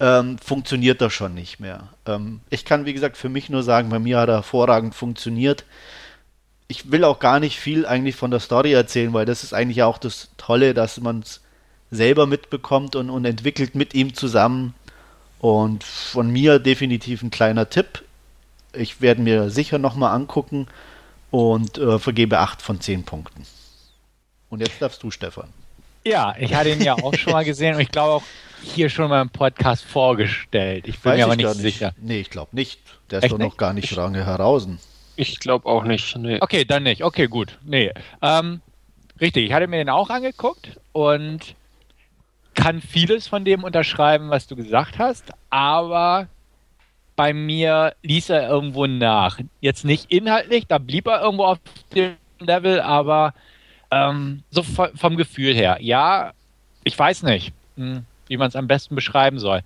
ähm, 0.00 0.38
funktioniert 0.38 1.00
das 1.00 1.12
schon 1.12 1.34
nicht 1.34 1.60
mehr. 1.60 1.88
Ähm, 2.06 2.40
ich 2.50 2.64
kann, 2.64 2.86
wie 2.86 2.92
gesagt, 2.94 3.16
für 3.16 3.28
mich 3.28 3.48
nur 3.50 3.62
sagen, 3.62 3.88
bei 3.88 3.98
mir 3.98 4.18
hat 4.18 4.28
er 4.28 4.36
hervorragend 4.36 4.94
funktioniert. 4.94 5.64
Ich 6.68 6.92
will 6.92 7.04
auch 7.04 7.18
gar 7.18 7.40
nicht 7.40 7.58
viel 7.58 7.86
eigentlich 7.86 8.16
von 8.16 8.30
der 8.30 8.40
Story 8.40 8.72
erzählen, 8.72 9.12
weil 9.12 9.26
das 9.26 9.42
ist 9.42 9.54
eigentlich 9.54 9.82
auch 9.82 9.98
das 9.98 10.30
Tolle, 10.36 10.74
dass 10.74 11.00
man 11.00 11.20
es 11.20 11.40
selber 11.90 12.26
mitbekommt 12.26 12.94
und, 12.94 13.10
und 13.10 13.24
entwickelt 13.24 13.74
mit 13.74 13.94
ihm 13.94 14.14
zusammen. 14.14 14.74
Und 15.40 15.84
von 15.84 16.30
mir 16.30 16.58
definitiv 16.58 17.22
ein 17.22 17.30
kleiner 17.30 17.70
Tipp. 17.70 18.02
Ich 18.72 19.00
werde 19.00 19.20
mir 19.20 19.50
sicher 19.50 19.78
nochmal 19.78 20.14
angucken 20.14 20.66
und 21.30 21.78
äh, 21.78 21.98
vergebe 21.98 22.38
8 22.38 22.62
von 22.62 22.80
10 22.80 23.04
Punkten. 23.04 23.44
Und 24.50 24.60
jetzt 24.60 24.80
darfst 24.80 25.02
du, 25.02 25.10
Stefan. 25.10 25.48
Ja, 26.04 26.34
ich 26.38 26.54
hatte 26.54 26.70
ihn 26.70 26.80
ja 26.80 26.94
auch 26.94 27.14
schon 27.14 27.32
mal 27.32 27.44
gesehen 27.44 27.74
und 27.74 27.80
ich 27.80 27.90
glaube 27.90 28.12
auch 28.14 28.22
hier 28.62 28.88
schon 28.88 29.10
mal 29.10 29.20
im 29.20 29.30
Podcast 29.30 29.84
vorgestellt. 29.84 30.88
Ich 30.88 30.98
bin 31.00 31.12
Weiß 31.12 31.18
mir 31.18 31.24
aber 31.24 31.36
nicht, 31.36 31.48
nicht, 31.48 31.60
sicher. 31.60 31.92
Nee, 31.98 32.20
ich 32.20 32.30
glaube 32.30 32.54
nicht. 32.54 32.80
Der 33.10 33.18
ist 33.18 33.24
Echt 33.24 33.34
doch 33.34 33.38
noch 33.38 33.56
gar 33.56 33.72
nicht 33.72 33.90
lange 33.90 34.24
heraus. 34.24 34.66
Ich 35.16 35.38
glaube 35.40 35.66
auch 35.66 35.84
nicht. 35.84 36.16
Nee. 36.16 36.38
Okay, 36.40 36.64
dann 36.64 36.84
nicht. 36.84 37.02
Okay, 37.02 37.26
gut. 37.26 37.58
Nee. 37.64 37.92
Ähm, 38.22 38.60
richtig, 39.20 39.46
ich 39.46 39.52
hatte 39.52 39.66
mir 39.66 39.78
den 39.78 39.90
auch 39.90 40.10
angeguckt 40.10 40.78
und 40.92 41.54
kann 42.54 42.80
vieles 42.80 43.26
von 43.26 43.44
dem 43.44 43.64
unterschreiben, 43.64 44.30
was 44.30 44.46
du 44.46 44.56
gesagt 44.56 44.98
hast, 44.98 45.24
aber 45.50 46.28
bei 47.18 47.32
mir 47.32 47.96
ließ 48.04 48.30
er 48.30 48.48
irgendwo 48.48 48.86
nach. 48.86 49.40
Jetzt 49.60 49.84
nicht 49.84 50.08
inhaltlich, 50.08 50.68
da 50.68 50.78
blieb 50.78 51.08
er 51.08 51.20
irgendwo 51.20 51.46
auf 51.46 51.58
dem 51.92 52.12
Level, 52.38 52.80
aber 52.80 53.34
ähm, 53.90 54.44
so 54.50 54.62
vom 54.62 55.16
Gefühl 55.16 55.52
her. 55.52 55.78
Ja, 55.80 56.32
ich 56.84 56.96
weiß 56.96 57.24
nicht, 57.24 57.52
hm, 57.76 58.04
wie 58.28 58.36
man 58.36 58.46
es 58.46 58.54
am 58.54 58.68
besten 58.68 58.94
beschreiben 58.94 59.40
soll. 59.40 59.62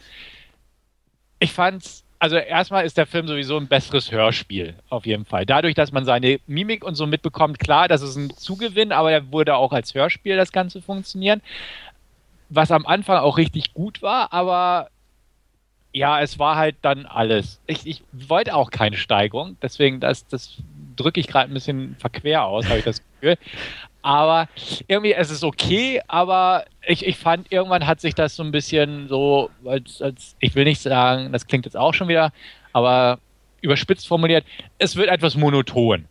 Ich 1.41 1.53
fand's, 1.53 2.05
also 2.19 2.37
erstmal 2.37 2.87
ist 2.87 2.97
der 2.97 3.05
Film 3.05 3.29
sowieso 3.29 3.59
ein 3.59 3.69
besseres 3.69 4.11
Hörspiel, 4.11 4.75
auf 4.89 5.05
jeden 5.05 5.27
Fall. 5.27 5.45
Dadurch, 5.45 5.75
dass 5.75 5.93
man 5.93 6.07
seine 6.07 6.41
Mimik 6.47 6.83
und 6.83 6.95
so 6.95 7.07
mitbekommt, 7.07 7.59
klar, 7.59 7.87
das 7.87 8.01
ist 8.01 8.17
ein 8.17 8.35
Zugewinn, 8.35 8.93
aber 8.93 9.13
er 9.13 9.31
wurde 9.31 9.57
auch 9.57 9.73
als 9.73 9.93
Hörspiel 9.93 10.39
das 10.39 10.53
Ganze 10.53 10.81
funktionieren 10.81 11.43
was 12.55 12.71
am 12.71 12.87
Anfang 12.87 13.19
auch 13.19 13.39
richtig 13.39 13.73
gut 13.73 14.03
war, 14.03 14.33
aber 14.33 14.91
ja, 15.93 16.21
es 16.21 16.39
war 16.39 16.57
halt 16.57 16.77
dann 16.83 17.07
alles. 17.07 17.61
Ich, 17.67 17.87
ich 17.87 18.03
wollte 18.13 18.55
auch 18.55 18.71
keine 18.71 18.97
Steigerung, 18.97 19.57
deswegen 19.63 20.01
das, 20.01 20.27
das 20.27 20.59
drücke 20.97 21.21
ich 21.21 21.27
gerade 21.27 21.51
ein 21.51 21.55
bisschen 21.55 21.97
verquer 21.99 22.45
aus, 22.45 22.67
habe 22.69 22.79
ich 22.79 22.85
das 22.85 23.03
Gefühl. 23.21 23.37
Aber 24.03 24.49
irgendwie, 24.89 25.13
es 25.13 25.31
ist 25.31 25.45
okay, 25.45 26.01
aber 26.09 26.65
ich, 26.87 27.07
ich 27.07 27.17
fand, 27.17 27.53
irgendwann 27.53 27.87
hat 27.87 28.01
sich 28.01 28.15
das 28.15 28.35
so 28.35 28.43
ein 28.43 28.51
bisschen 28.51 29.07
so, 29.09 29.51
als, 29.65 30.03
als, 30.03 30.35
ich 30.41 30.55
will 30.55 30.65
nicht 30.65 30.81
sagen, 30.81 31.31
das 31.33 31.47
klingt 31.47 31.67
jetzt 31.67 31.77
auch 31.77 31.95
schon 31.95 32.09
wieder, 32.09 32.33
aber 32.73 33.21
überspitzt 33.61 34.09
formuliert, 34.09 34.45
es 34.79 34.97
wird 34.97 35.09
etwas 35.09 35.37
monoton. 35.37 36.07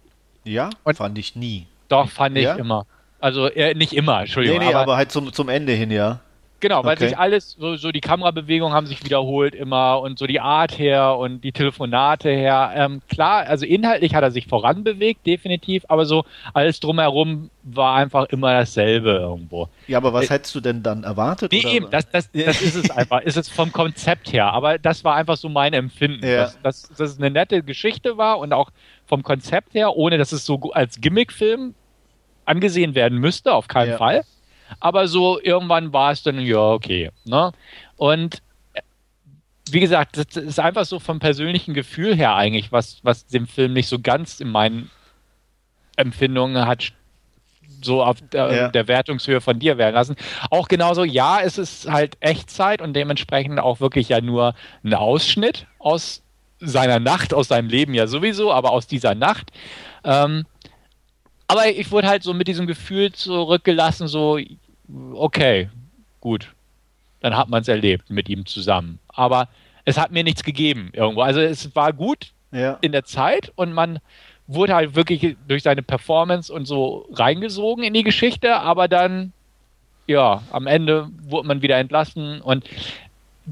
Ja, 0.45 0.69
Und 0.83 0.95
fand 0.95 1.17
ich 1.17 1.35
nie. 1.35 1.67
Doch, 1.89 2.09
fand 2.09 2.37
ja? 2.37 2.53
ich 2.53 2.59
immer. 2.59 2.85
Also 3.19 3.47
äh, 3.47 3.75
nicht 3.75 3.93
immer, 3.93 4.21
Entschuldigung. 4.21 4.59
Nee, 4.59 4.65
nee, 4.65 4.73
aber, 4.73 4.83
aber 4.83 4.97
halt 4.97 5.11
zum, 5.11 5.31
zum 5.33 5.49
Ende 5.49 5.73
hin, 5.73 5.91
ja. 5.91 6.21
Genau, 6.61 6.83
weil 6.83 6.95
okay. 6.95 7.09
sich 7.09 7.17
alles, 7.17 7.57
so, 7.59 7.75
so 7.75 7.91
die 7.91 8.01
Kamerabewegungen 8.01 8.73
haben 8.73 8.85
sich 8.85 9.03
wiederholt 9.03 9.55
immer 9.55 9.99
und 9.99 10.19
so 10.19 10.27
die 10.27 10.39
Art 10.39 10.77
her 10.77 11.17
und 11.17 11.43
die 11.43 11.51
Telefonate 11.51 12.29
her. 12.29 12.71
Ähm, 12.75 13.01
klar, 13.09 13.47
also 13.47 13.65
inhaltlich 13.65 14.13
hat 14.13 14.23
er 14.23 14.31
sich 14.31 14.47
voranbewegt, 14.47 15.25
definitiv, 15.25 15.83
aber 15.87 16.05
so 16.05 16.23
alles 16.53 16.79
drumherum 16.79 17.49
war 17.63 17.95
einfach 17.95 18.25
immer 18.25 18.53
dasselbe 18.53 19.09
irgendwo. 19.09 19.69
Ja, 19.87 19.97
aber 19.97 20.13
was 20.13 20.25
äh, 20.25 20.35
hättest 20.35 20.53
du 20.55 20.61
denn 20.61 20.83
dann 20.83 21.03
erwartet? 21.03 21.51
Nee, 21.51 21.61
oder? 21.61 21.69
eben, 21.69 21.89
das, 21.89 22.09
das, 22.09 22.31
das 22.31 22.61
ist 22.61 22.75
es 22.75 22.91
einfach. 22.91 23.21
Ist 23.21 23.37
es 23.37 23.49
vom 23.49 23.71
Konzept 23.71 24.31
her, 24.31 24.53
aber 24.53 24.77
das 24.77 25.03
war 25.03 25.15
einfach 25.15 25.37
so 25.37 25.49
mein 25.49 25.73
Empfinden. 25.73 26.25
Ja. 26.25 26.43
Dass, 26.43 26.61
dass, 26.61 26.89
dass 26.89 27.11
es 27.11 27.17
eine 27.17 27.31
nette 27.31 27.63
Geschichte 27.63 28.17
war 28.17 28.39
und 28.39 28.53
auch 28.53 28.69
vom 29.05 29.23
Konzept 29.23 29.73
her, 29.73 29.95
ohne 29.95 30.17
dass 30.17 30.31
es 30.31 30.45
so 30.45 30.59
als 30.73 31.01
Gimmickfilm 31.01 31.73
angesehen 32.45 32.95
werden 32.95 33.17
müsste, 33.17 33.53
auf 33.53 33.67
keinen 33.67 33.91
ja. 33.91 33.97
Fall. 33.97 34.23
Aber 34.79 35.07
so 35.07 35.39
irgendwann 35.41 35.93
war 35.93 36.11
es 36.11 36.23
dann, 36.23 36.39
ja, 36.39 36.59
okay. 36.59 37.11
Ne? 37.25 37.51
Und 37.97 38.41
wie 39.69 39.79
gesagt, 39.79 40.17
das 40.17 40.35
ist 40.35 40.59
einfach 40.59 40.85
so 40.85 40.99
vom 40.99 41.19
persönlichen 41.19 41.73
Gefühl 41.73 42.15
her 42.15 42.35
eigentlich, 42.35 42.71
was, 42.71 42.99
was 43.03 43.25
dem 43.27 43.47
Film 43.47 43.73
nicht 43.73 43.87
so 43.87 43.99
ganz 43.99 44.39
in 44.39 44.49
meinen 44.49 44.89
Empfindungen 45.95 46.65
hat 46.65 46.93
so 47.83 48.03
auf 48.03 48.17
der, 48.31 48.53
ja. 48.53 48.67
der, 48.67 48.87
Wertungshöhe 48.87 49.41
von 49.41 49.57
dir 49.57 49.77
werden 49.77 49.95
lassen. 49.95 50.15
Auch 50.49 50.67
genauso, 50.67 51.03
ja, 51.03 51.39
es 51.41 51.57
ist 51.57 51.89
halt 51.89 52.15
Echtzeit 52.19 52.81
und 52.81 52.93
dementsprechend 52.93 53.59
auch 53.59 53.79
wirklich 53.79 54.09
ja 54.09 54.21
nur 54.21 54.53
ein 54.83 54.93
Ausschnitt 54.93 55.65
aus 55.79 56.21
seiner 56.59 56.99
Nacht, 56.99 57.33
aus 57.33 57.47
seinem 57.47 57.69
Leben 57.69 57.93
ja 57.93 58.05
sowieso, 58.05 58.53
aber 58.53 58.71
aus 58.71 58.85
dieser 58.85 59.15
Nacht. 59.15 59.51
Ähm, 60.03 60.45
aber 61.51 61.67
ich 61.69 61.91
wurde 61.91 62.07
halt 62.07 62.23
so 62.23 62.33
mit 62.33 62.47
diesem 62.47 62.67
Gefühl 62.67 63.11
zurückgelassen, 63.11 64.07
so, 64.07 64.39
okay, 65.13 65.69
gut, 66.19 66.53
dann 67.19 67.35
hat 67.35 67.49
man 67.49 67.61
es 67.61 67.67
erlebt 67.67 68.09
mit 68.09 68.29
ihm 68.29 68.45
zusammen. 68.45 68.99
Aber 69.07 69.47
es 69.85 69.97
hat 69.97 70.11
mir 70.11 70.23
nichts 70.23 70.43
gegeben 70.43 70.91
irgendwo. 70.93 71.21
Also 71.21 71.39
es 71.39 71.75
war 71.75 71.93
gut 71.93 72.31
ja. 72.51 72.77
in 72.81 72.91
der 72.91 73.03
Zeit 73.03 73.51
und 73.55 73.73
man 73.73 73.99
wurde 74.47 74.75
halt 74.75 74.95
wirklich 74.95 75.37
durch 75.47 75.63
seine 75.63 75.81
Performance 75.81 76.51
und 76.53 76.65
so 76.65 77.07
reingesogen 77.13 77.83
in 77.83 77.93
die 77.93 78.03
Geschichte, 78.03 78.55
aber 78.57 78.87
dann, 78.87 79.33
ja, 80.07 80.43
am 80.51 80.67
Ende 80.67 81.09
wurde 81.23 81.47
man 81.47 81.61
wieder 81.61 81.77
entlassen 81.77 82.41
und 82.41 82.65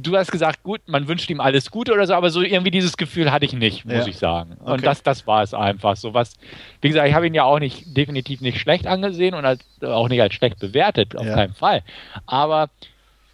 du 0.01 0.17
hast 0.17 0.31
gesagt, 0.31 0.63
gut, 0.63 0.81
man 0.87 1.07
wünscht 1.07 1.29
ihm 1.29 1.39
alles 1.39 1.71
Gute 1.71 1.93
oder 1.93 2.05
so, 2.07 2.13
aber 2.13 2.29
so 2.29 2.41
irgendwie 2.41 2.71
dieses 2.71 2.97
Gefühl 2.97 3.31
hatte 3.31 3.45
ich 3.45 3.53
nicht, 3.53 3.85
muss 3.85 3.93
ja. 3.93 4.07
ich 4.07 4.17
sagen. 4.17 4.57
Und 4.59 4.73
okay. 4.73 4.85
das, 4.85 5.03
das 5.03 5.27
war 5.27 5.43
es 5.43 5.53
einfach. 5.53 5.95
So 5.95 6.13
was, 6.13 6.35
wie 6.81 6.89
gesagt, 6.89 7.07
ich 7.07 7.13
habe 7.13 7.27
ihn 7.27 7.33
ja 7.33 7.43
auch 7.43 7.59
nicht, 7.59 7.95
definitiv 7.95 8.41
nicht 8.41 8.59
schlecht 8.59 8.87
angesehen 8.87 9.35
und 9.35 9.45
als, 9.45 9.63
auch 9.81 10.09
nicht 10.09 10.21
als 10.21 10.33
schlecht 10.33 10.59
bewertet, 10.59 11.15
auf 11.15 11.25
ja. 11.25 11.35
keinen 11.35 11.53
Fall. 11.53 11.83
Aber 12.25 12.69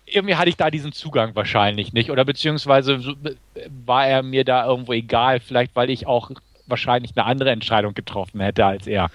irgendwie 0.05 0.35
hatte 0.35 0.49
ich 0.49 0.57
da 0.57 0.69
diesen 0.69 0.91
Zugang 0.91 1.35
wahrscheinlich 1.35 1.93
nicht. 1.93 2.11
Oder 2.11 2.25
beziehungsweise 2.25 3.15
war 3.85 4.07
er 4.07 4.23
mir 4.23 4.43
da 4.43 4.65
irgendwo 4.65 4.93
egal, 4.93 5.39
vielleicht 5.39 5.75
weil 5.75 5.89
ich 5.89 6.07
auch 6.07 6.31
wahrscheinlich 6.67 7.11
eine 7.15 7.25
andere 7.25 7.51
Entscheidung 7.51 7.93
getroffen 7.93 8.39
hätte 8.39 8.65
als 8.65 8.87
er. 8.87 9.09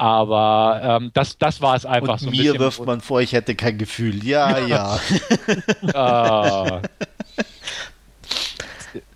Aber 0.00 0.80
ähm, 0.82 1.10
das, 1.12 1.36
das 1.36 1.60
war 1.60 1.76
es 1.76 1.84
einfach 1.84 2.14
Und 2.14 2.20
so. 2.20 2.26
Ein 2.28 2.32
mir 2.32 2.58
wirft 2.58 2.82
man 2.86 3.02
vor, 3.02 3.20
ich 3.20 3.34
hätte 3.34 3.54
kein 3.54 3.76
Gefühl. 3.76 4.24
Ja, 4.24 4.58
ja. 4.58 4.98
ah. 5.92 6.80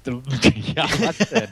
ja, 0.76 0.86
was 1.00 1.16
denn? 1.16 1.48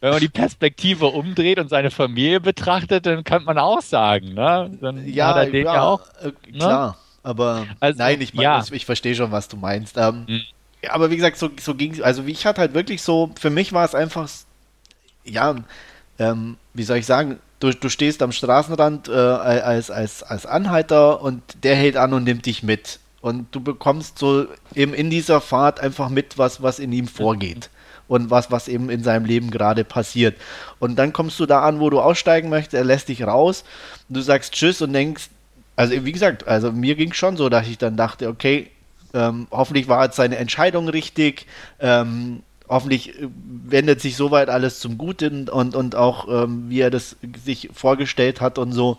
Wenn 0.00 0.10
man 0.10 0.20
die 0.20 0.28
Perspektive 0.28 1.06
umdreht 1.06 1.58
und 1.58 1.70
seine 1.70 1.90
Familie 1.90 2.38
betrachtet, 2.38 3.06
dann 3.06 3.24
könnte 3.24 3.46
man 3.46 3.56
auch 3.56 3.80
sagen, 3.80 4.34
ne? 4.34 4.70
Dann 4.78 5.08
ja, 5.08 5.28
hat 5.28 5.48
er 5.48 5.54
ja, 5.54 5.74
ja 5.74 5.82
auch. 5.82 6.02
Äh, 6.20 6.32
ne? 6.50 6.58
klar, 6.58 6.98
aber 7.22 7.64
also, 7.80 7.96
nein, 7.96 8.20
ich, 8.20 8.34
mein, 8.34 8.44
ja. 8.44 8.62
ich 8.70 8.84
verstehe 8.84 9.14
schon, 9.14 9.32
was 9.32 9.48
du 9.48 9.56
meinst. 9.56 9.96
Ähm, 9.96 10.26
hm. 10.26 10.42
Aber 10.90 11.10
wie 11.10 11.16
gesagt, 11.16 11.38
so, 11.38 11.48
so 11.58 11.74
ging 11.74 11.92
es. 11.92 12.02
Also, 12.02 12.24
ich 12.26 12.44
hatte 12.44 12.60
halt 12.60 12.74
wirklich 12.74 13.00
so, 13.00 13.30
für 13.40 13.48
mich 13.48 13.72
war 13.72 13.86
es 13.86 13.94
einfach, 13.94 14.28
ja, 15.24 15.56
ähm, 16.18 16.58
wie 16.74 16.82
soll 16.82 16.98
ich 16.98 17.06
sagen, 17.06 17.38
du, 17.62 17.72
du 17.72 17.88
stehst 17.88 18.22
am 18.22 18.32
Straßenrand 18.32 19.08
äh, 19.08 19.12
als, 19.12 19.90
als, 19.90 20.22
als 20.22 20.46
Anhalter 20.46 21.22
und 21.22 21.42
der 21.62 21.76
hält 21.76 21.96
an 21.96 22.12
und 22.12 22.24
nimmt 22.24 22.46
dich 22.46 22.62
mit. 22.62 22.98
Und 23.20 23.46
du 23.54 23.60
bekommst 23.60 24.18
so 24.18 24.46
eben 24.74 24.94
in 24.94 25.08
dieser 25.08 25.40
Fahrt 25.40 25.78
einfach 25.78 26.08
mit, 26.08 26.38
was, 26.38 26.62
was 26.62 26.80
in 26.80 26.92
ihm 26.92 27.06
vorgeht. 27.06 27.70
Und 28.08 28.30
was, 28.30 28.50
was 28.50 28.68
eben 28.68 28.90
in 28.90 29.04
seinem 29.04 29.24
Leben 29.24 29.50
gerade 29.50 29.84
passiert. 29.84 30.36
Und 30.80 30.96
dann 30.96 31.12
kommst 31.12 31.38
du 31.38 31.46
da 31.46 31.62
an, 31.62 31.80
wo 31.80 31.88
du 31.88 32.00
aussteigen 32.00 32.50
möchtest, 32.50 32.74
er 32.74 32.84
lässt 32.84 33.08
dich 33.08 33.22
raus, 33.22 33.64
du 34.08 34.20
sagst 34.20 34.52
Tschüss 34.52 34.82
und 34.82 34.92
denkst, 34.92 35.30
also 35.76 36.04
wie 36.04 36.12
gesagt, 36.12 36.46
also 36.46 36.72
mir 36.72 36.96
ging 36.96 37.12
schon 37.12 37.36
so, 37.36 37.48
dass 37.48 37.68
ich 37.68 37.78
dann 37.78 37.96
dachte, 37.96 38.28
okay, 38.28 38.70
ähm, 39.14 39.46
hoffentlich 39.50 39.88
war 39.88 40.04
jetzt 40.04 40.16
seine 40.16 40.36
Entscheidung 40.36 40.88
richtig. 40.88 41.46
Ähm, 41.80 42.42
hoffentlich 42.68 43.20
äh, 43.20 43.28
wendet 43.64 44.00
sich 44.00 44.16
soweit 44.16 44.48
alles 44.48 44.80
zum 44.80 44.98
Guten 44.98 45.48
und, 45.48 45.74
und 45.74 45.94
auch 45.94 46.28
ähm, 46.28 46.64
wie 46.68 46.80
er 46.80 46.90
das 46.90 47.16
sich 47.44 47.70
vorgestellt 47.72 48.40
hat 48.40 48.58
und 48.58 48.72
so. 48.72 48.98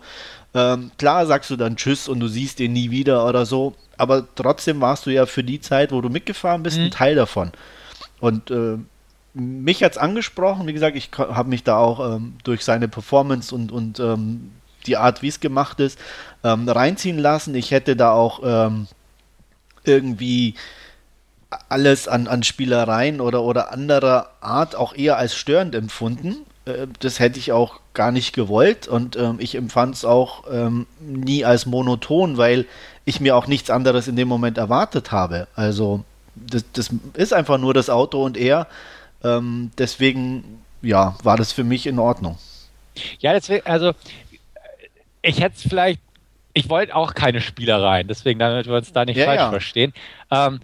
Ähm, 0.54 0.92
klar 0.98 1.26
sagst 1.26 1.50
du 1.50 1.56
dann 1.56 1.76
Tschüss 1.76 2.08
und 2.08 2.20
du 2.20 2.28
siehst 2.28 2.60
ihn 2.60 2.72
nie 2.72 2.90
wieder 2.90 3.26
oder 3.26 3.44
so, 3.44 3.74
aber 3.96 4.24
trotzdem 4.34 4.80
warst 4.80 5.06
du 5.06 5.10
ja 5.10 5.26
für 5.26 5.42
die 5.42 5.60
Zeit, 5.60 5.92
wo 5.92 6.00
du 6.00 6.08
mitgefahren 6.08 6.62
bist, 6.62 6.78
mhm. 6.78 6.84
ein 6.84 6.90
Teil 6.90 7.14
davon. 7.16 7.50
Und 8.20 8.50
äh, 8.50 8.78
mich 9.34 9.82
hat's 9.82 9.98
angesprochen. 9.98 10.66
Wie 10.66 10.72
gesagt, 10.72 10.96
ich 10.96 11.10
habe 11.18 11.48
mich 11.48 11.64
da 11.64 11.76
auch 11.76 12.14
ähm, 12.14 12.34
durch 12.44 12.64
seine 12.64 12.88
Performance 12.88 13.54
und, 13.54 13.72
und 13.72 13.98
ähm, 13.98 14.52
die 14.86 14.96
Art, 14.96 15.22
wie 15.22 15.28
es 15.28 15.40
gemacht 15.40 15.80
ist, 15.80 15.98
ähm, 16.44 16.68
reinziehen 16.68 17.18
lassen. 17.18 17.54
Ich 17.54 17.70
hätte 17.72 17.96
da 17.96 18.12
auch 18.12 18.40
ähm, 18.44 18.86
irgendwie 19.84 20.54
alles 21.68 22.08
an, 22.08 22.26
an 22.26 22.42
Spielereien 22.42 23.20
oder, 23.20 23.42
oder 23.42 23.72
anderer 23.72 24.30
Art 24.40 24.76
auch 24.76 24.94
eher 24.94 25.16
als 25.16 25.34
störend 25.34 25.74
empfunden. 25.74 26.36
Äh, 26.64 26.86
das 27.00 27.18
hätte 27.18 27.38
ich 27.38 27.52
auch 27.52 27.80
gar 27.94 28.10
nicht 28.10 28.34
gewollt 28.34 28.88
und 28.88 29.16
ähm, 29.16 29.36
ich 29.38 29.54
empfand 29.54 29.94
es 29.94 30.04
auch 30.04 30.44
ähm, 30.50 30.86
nie 31.00 31.44
als 31.44 31.66
monoton, 31.66 32.36
weil 32.36 32.66
ich 33.04 33.20
mir 33.20 33.36
auch 33.36 33.46
nichts 33.46 33.70
anderes 33.70 34.08
in 34.08 34.16
dem 34.16 34.28
Moment 34.28 34.58
erwartet 34.58 35.12
habe. 35.12 35.46
Also 35.54 36.04
das, 36.34 36.64
das 36.72 36.90
ist 37.14 37.32
einfach 37.32 37.58
nur 37.58 37.74
das 37.74 37.90
Auto 37.90 38.24
und 38.24 38.36
er. 38.36 38.66
Ähm, 39.22 39.70
deswegen, 39.78 40.62
ja, 40.82 41.16
war 41.22 41.36
das 41.36 41.52
für 41.52 41.64
mich 41.64 41.86
in 41.86 41.98
Ordnung. 41.98 42.38
Ja, 43.20 43.32
deswegen, 43.32 43.66
also 43.66 43.92
ich 45.22 45.40
hätte 45.40 45.56
es 45.56 45.62
vielleicht, 45.62 46.00
ich 46.52 46.68
wollte 46.68 46.94
auch 46.94 47.14
keine 47.14 47.40
Spielereien, 47.40 48.06
deswegen, 48.08 48.38
damit 48.38 48.66
wir 48.66 48.74
uns 48.74 48.92
da 48.92 49.04
nicht 49.04 49.16
ja, 49.16 49.26
falsch 49.26 49.40
ja. 49.40 49.50
verstehen. 49.50 49.92
Ähm, 50.30 50.60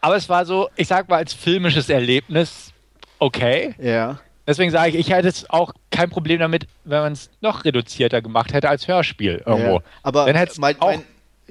aber 0.00 0.16
es 0.16 0.28
war 0.28 0.44
so, 0.44 0.68
ich 0.76 0.88
sag 0.88 1.08
mal, 1.08 1.16
als 1.16 1.32
filmisches 1.32 1.88
Erlebnis 1.88 2.72
okay. 3.18 3.74
Ja. 3.80 4.20
Deswegen 4.46 4.70
sage 4.70 4.90
ich, 4.90 4.94
ich 4.96 5.10
hätte 5.10 5.28
es 5.28 5.50
auch 5.50 5.72
kein 5.90 6.08
Problem 6.08 6.38
damit, 6.38 6.66
wenn 6.84 7.00
man 7.00 7.12
es 7.12 7.30
noch 7.40 7.64
reduzierter 7.64 8.22
gemacht 8.22 8.52
hätte 8.52 8.68
als 8.68 8.86
Hörspiel 8.86 9.42
irgendwo. 9.44 9.76
Ja, 9.76 9.82
aber 10.04 10.26
dann 10.26 10.36
hätte 10.36 10.52
es 10.52 10.58
auch, 10.58 10.60
mein, 10.60 11.02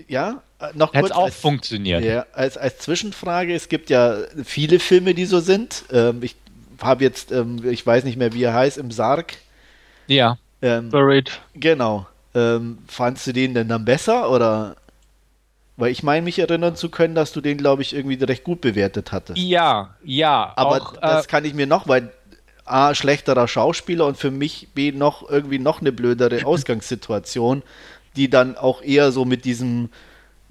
ja, 0.08 0.42
äh, 0.60 0.68
noch 0.76 0.94
kurz 0.94 1.12
auch 1.12 1.26
als, 1.26 1.36
funktioniert. 1.36 2.04
Ja, 2.04 2.26
als, 2.32 2.58
als 2.58 2.80
Zwischenfrage, 2.80 3.54
es 3.54 3.68
gibt 3.68 3.90
ja 3.90 4.18
viele 4.46 4.80
Filme, 4.80 5.14
die 5.14 5.26
so 5.26 5.42
sind. 5.42 5.84
Ähm, 5.92 6.20
ich 6.22 6.36
habe 6.82 7.04
jetzt, 7.04 7.34
ähm, 7.34 7.62
ich 7.70 7.86
weiß 7.86 8.06
nicht 8.06 8.18
mehr, 8.18 8.32
wie 8.34 8.44
er 8.44 8.54
heißt, 8.54 8.78
im 8.78 8.92
Sarg. 8.92 9.34
Ja. 10.08 10.38
Ähm, 10.62 10.90
Buried. 10.90 11.42
Genau. 11.54 12.08
Ähm, 12.34 12.78
fandst 12.88 13.28
du 13.28 13.34
den 13.34 13.54
denn 13.54 13.68
dann 13.68 13.84
besser 13.84 14.30
oder? 14.30 14.78
Weil 15.78 15.92
ich 15.92 16.04
meine, 16.04 16.24
mich 16.24 16.40
erinnern 16.40 16.76
zu 16.76 16.90
können, 16.90 17.16
dass 17.16 17.34
du 17.34 17.42
den, 17.42 17.58
glaube 17.58 17.82
ich, 17.82 17.94
irgendwie 17.94 18.22
recht 18.24 18.44
gut 18.44 18.62
bewertet 18.62 19.12
hattest. 19.12 19.38
Ja, 19.38 19.96
ja. 20.04 20.54
Aber 20.56 20.82
auch, 20.82 20.98
das 20.98 21.26
äh, 21.26 21.28
kann 21.28 21.44
ich 21.44 21.54
mir 21.54 21.68
noch, 21.68 21.88
weil 21.88 22.14
A, 22.64 22.96
schlechterer 22.96 23.48
Schauspieler 23.48 24.06
und 24.06 24.18
für 24.18 24.32
mich 24.32 24.70
B, 24.74 24.92
noch 24.92 25.30
irgendwie 25.30 25.60
noch 25.60 25.82
eine 25.82 25.92
blödere 25.92 26.46
Ausgangssituation, 26.46 27.62
die 28.16 28.30
dann 28.30 28.58
auch 28.58 28.82
eher 28.82 29.12
so 29.12 29.26
mit 29.26 29.44
diesem 29.44 29.90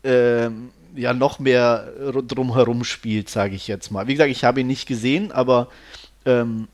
ähm, 0.04 0.70
ja 0.94 1.12
noch 1.12 1.38
mehr 1.38 1.92
drumherum 2.26 2.84
spielt, 2.84 3.28
sage 3.28 3.54
ich 3.54 3.66
jetzt 3.66 3.90
mal. 3.90 4.06
Wie 4.06 4.12
gesagt, 4.12 4.30
ich 4.30 4.44
habe 4.44 4.60
ihn 4.60 4.66
nicht 4.66 4.86
gesehen, 4.86 5.32
aber 5.32 5.68
ähm, 6.24 6.68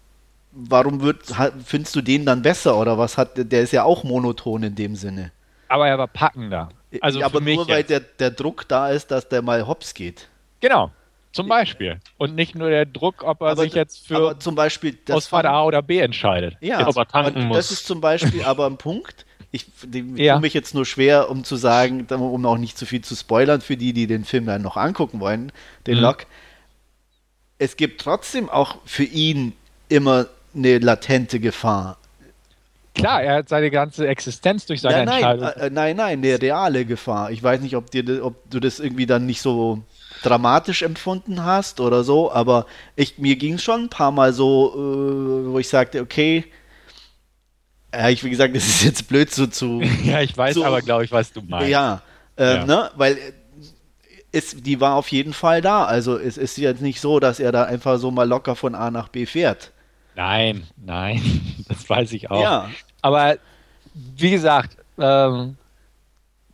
warum 0.53 1.01
wird, 1.01 1.33
findest 1.65 1.97
du 1.97 2.01
den 2.01 2.27
dann 2.27 2.43
besser 2.43 2.77
oder 2.77 2.99
was 2.99 3.17
hat, 3.17 3.31
der 3.37 3.63
ist 3.63 3.73
ja 3.73 3.85
auch 3.85 4.05
monoton 4.05 4.63
in 4.63 4.75
dem 4.75 4.97
Sinne. 4.97 5.33
Aber 5.69 5.89
er 5.89 5.99
war 5.99 6.09
packender. 6.09 6.69
Also 7.01 7.21
ja, 7.21 7.27
aber 7.27 7.41
nur 7.41 7.69
weil 7.69 7.85
der, 7.85 8.01
der 8.01 8.31
Druck 8.31 8.67
da 8.69 8.91
ist, 8.91 9.11
dass 9.11 9.29
der 9.29 9.43
mal 9.43 9.67
hops 9.67 9.95
geht. 9.95 10.29
Genau. 10.61 10.91
Zum 11.33 11.47
Beispiel. 11.47 12.01
Und 12.19 12.35
nicht 12.35 12.57
nur 12.57 12.71
der 12.71 12.87
Druck, 12.87 13.23
ob 13.23 13.41
er 13.43 13.51
aber, 13.51 13.63
sich 13.63 13.75
jetzt 13.75 14.09
für 14.09 14.37
zum 14.41 14.57
Beispiel 14.57 14.99
Ausfahrt 15.11 15.47
A 15.47 15.63
oder 15.63 15.81
B 15.81 16.01
entscheidet. 16.01 16.57
Ja, 16.61 16.89
ob 16.89 16.97
er 16.97 17.07
tanken 17.07 17.45
muss. 17.45 17.57
das 17.57 17.71
ist 17.71 17.87
zum 17.87 18.01
Beispiel 18.01 18.43
aber 18.43 18.67
ein 18.67 18.79
Punkt. 18.79 19.27
Ich 19.53 19.67
ja. 20.17 20.35
tue 20.35 20.41
mich 20.43 20.55
jetzt 20.55 20.75
nur 20.75 20.87
schwer, 20.87 21.29
um 21.29 21.45
zu 21.45 21.57
sagen, 21.57 22.07
um 22.07 22.47
auch 22.47 22.59
nicht 22.59 22.77
zu 22.77 22.87
viel 22.87 23.03
zu 23.03 23.15
spoilern 23.15 23.61
für 23.61 23.77
die, 23.77 23.93
die 23.93 24.07
den 24.07 24.25
Film 24.25 24.47
dann 24.47 24.63
noch 24.63 24.77
angucken 24.77 25.21
wollen, 25.21 25.53
den 25.87 25.97
mhm. 25.97 26.03
Lock. 26.03 26.27
Es 27.59 27.77
gibt 27.77 28.01
trotzdem 28.01 28.49
auch 28.49 28.79
für 28.85 29.05
ihn 29.05 29.53
immer 29.89 30.27
eine 30.55 30.79
latente 30.79 31.41
Gefahr. 31.41 31.99
Klar, 32.95 33.23
er 33.23 33.35
hat 33.37 33.49
seine 33.49 33.71
ganze 33.71 34.09
Existenz 34.09 34.67
durch 34.67 34.81
seine 34.81 34.99
ja, 34.99 35.05
nein, 35.05 35.23
Entscheidung. 35.23 35.63
Äh, 35.63 35.71
nein, 35.71 35.97
nein, 35.97 36.19
eine 36.19 36.43
reale 36.43 36.85
Gefahr. 36.85 37.31
Ich 37.31 37.43
weiß 37.43 37.61
nicht, 37.61 37.77
ob, 37.77 37.91
dir, 37.91 38.25
ob 38.25 38.51
du 38.51 38.61
das 38.61 38.81
irgendwie 38.81 39.07
dann 39.07 39.27
nicht 39.27 39.41
so 39.41 39.83
dramatisch 40.23 40.83
empfunden 40.83 41.45
hast 41.45 41.81
oder 41.81 42.05
so, 42.05 42.31
aber 42.33 42.67
ich, 42.97 43.19
mir 43.19 43.37
ging 43.37 43.55
es 43.55 43.63
schon 43.63 43.85
ein 43.85 43.89
paar 43.89 44.11
Mal 44.11 44.33
so, 44.33 44.73
äh, 44.75 45.53
wo 45.53 45.59
ich 45.59 45.69
sagte, 45.69 46.01
okay, 46.01 46.45
ja, 47.95 48.09
ich, 48.09 48.23
wie 48.23 48.31
gesagt, 48.31 48.55
das 48.55 48.67
ist 48.67 48.85
jetzt 48.85 49.09
blöd 49.09 49.33
so 49.33 49.47
zu. 49.47 49.81
ja, 50.05 50.21
ich 50.21 50.37
weiß 50.37 50.55
zu, 50.55 50.65
aber, 50.65 50.83
glaube 50.83 51.05
ich, 51.05 51.13
was 51.13 51.33
du 51.33 51.43
meinst. 51.43 51.69
Ja, 51.69 52.03
äh, 52.37 52.57
ja. 52.57 52.67
ne, 52.67 52.91
weil 52.97 53.19
es, 54.33 54.57
die 54.57 54.81
war 54.81 54.95
auf 54.95 55.09
jeden 55.09 55.33
Fall 55.33 55.61
da. 55.61 55.85
Also 55.85 56.19
es 56.19 56.39
ist 56.39 56.57
jetzt 56.57 56.83
nicht 56.83 57.01
so, 57.01 57.19
dass 57.21 57.41
er 57.41 57.53
da 57.53 57.65
einfach 57.65 57.99
so 57.99 58.11
mal 58.11 58.29
locker 58.29 58.55
von 58.57 58.75
A 58.75 58.91
nach 58.91 59.09
B 59.09 59.27
fährt. 59.27 59.73
Nein, 60.17 60.67
nein, 60.77 61.21
das 61.69 61.89
weiß 61.89 62.13
ich 62.13 62.31
auch. 62.31 62.43
Ja. 62.43 62.71
Aber 63.03 63.37
wie 63.95 64.31
gesagt, 64.31 64.77
ähm, 64.99 65.57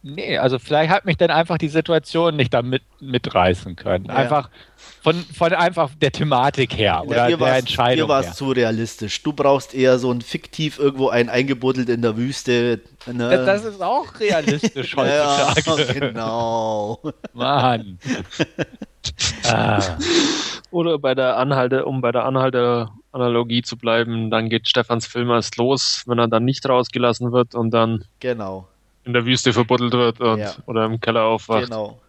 nee, 0.02 0.38
also 0.38 0.58
vielleicht 0.58 0.90
hat 0.90 1.04
mich 1.04 1.16
dann 1.16 1.30
einfach 1.30 1.58
die 1.58 1.68
Situation 1.68 2.36
nicht 2.36 2.54
damit 2.54 2.82
mitreißen 3.00 3.76
können. 3.76 4.06
Ja. 4.06 4.14
Einfach 4.14 4.50
von, 5.02 5.14
von 5.14 5.52
einfach 5.52 5.90
der 6.00 6.12
Thematik 6.12 6.76
her 6.76 7.02
oder 7.06 7.28
ja, 7.28 7.36
der 7.36 7.56
Entscheidung. 7.56 8.08
Dir 8.08 8.12
war 8.12 8.20
es 8.20 8.34
zu 8.34 8.50
realistisch. 8.50 9.22
Du 9.22 9.32
brauchst 9.32 9.74
eher 9.74 9.98
so 9.98 10.10
ein 10.10 10.20
fiktiv 10.20 10.78
irgendwo 10.78 11.08
ein 11.08 11.28
eingebuddelt 11.28 11.88
in 11.88 12.02
der 12.02 12.16
Wüste. 12.16 12.80
Ne? 13.06 13.30
Das, 13.30 13.62
das, 13.62 13.74
ist 13.74 13.82
auch 13.82 14.18
realistisch 14.18 14.96
heutzutage. 14.96 15.86
Ja, 15.86 15.92
genau. 15.92 17.00
Mann. 17.34 17.98
ah. 19.44 19.80
Oder 20.70 20.98
bei 20.98 21.14
der 21.14 21.36
Anhalte, 21.36 21.84
um 21.84 22.00
bei 22.00 22.12
der 22.12 22.24
Anhalter-Analogie 22.24 23.62
zu 23.62 23.76
bleiben, 23.76 24.30
dann 24.30 24.48
geht 24.48 24.68
Stefans 24.68 25.06
Film 25.06 25.30
erst 25.30 25.56
los, 25.56 26.02
wenn 26.06 26.18
er 26.18 26.28
dann 26.28 26.44
nicht 26.44 26.68
rausgelassen 26.68 27.32
wird 27.32 27.54
und 27.54 27.70
dann 27.70 28.04
genau. 28.20 28.68
in 29.04 29.12
der 29.12 29.24
Wüste 29.24 29.52
verbuddelt 29.52 29.92
wird 29.92 30.20
und, 30.20 30.38
ja. 30.38 30.54
oder 30.66 30.84
im 30.84 31.00
Keller 31.00 31.24
aufwacht. 31.24 31.66
Genau. 31.66 32.00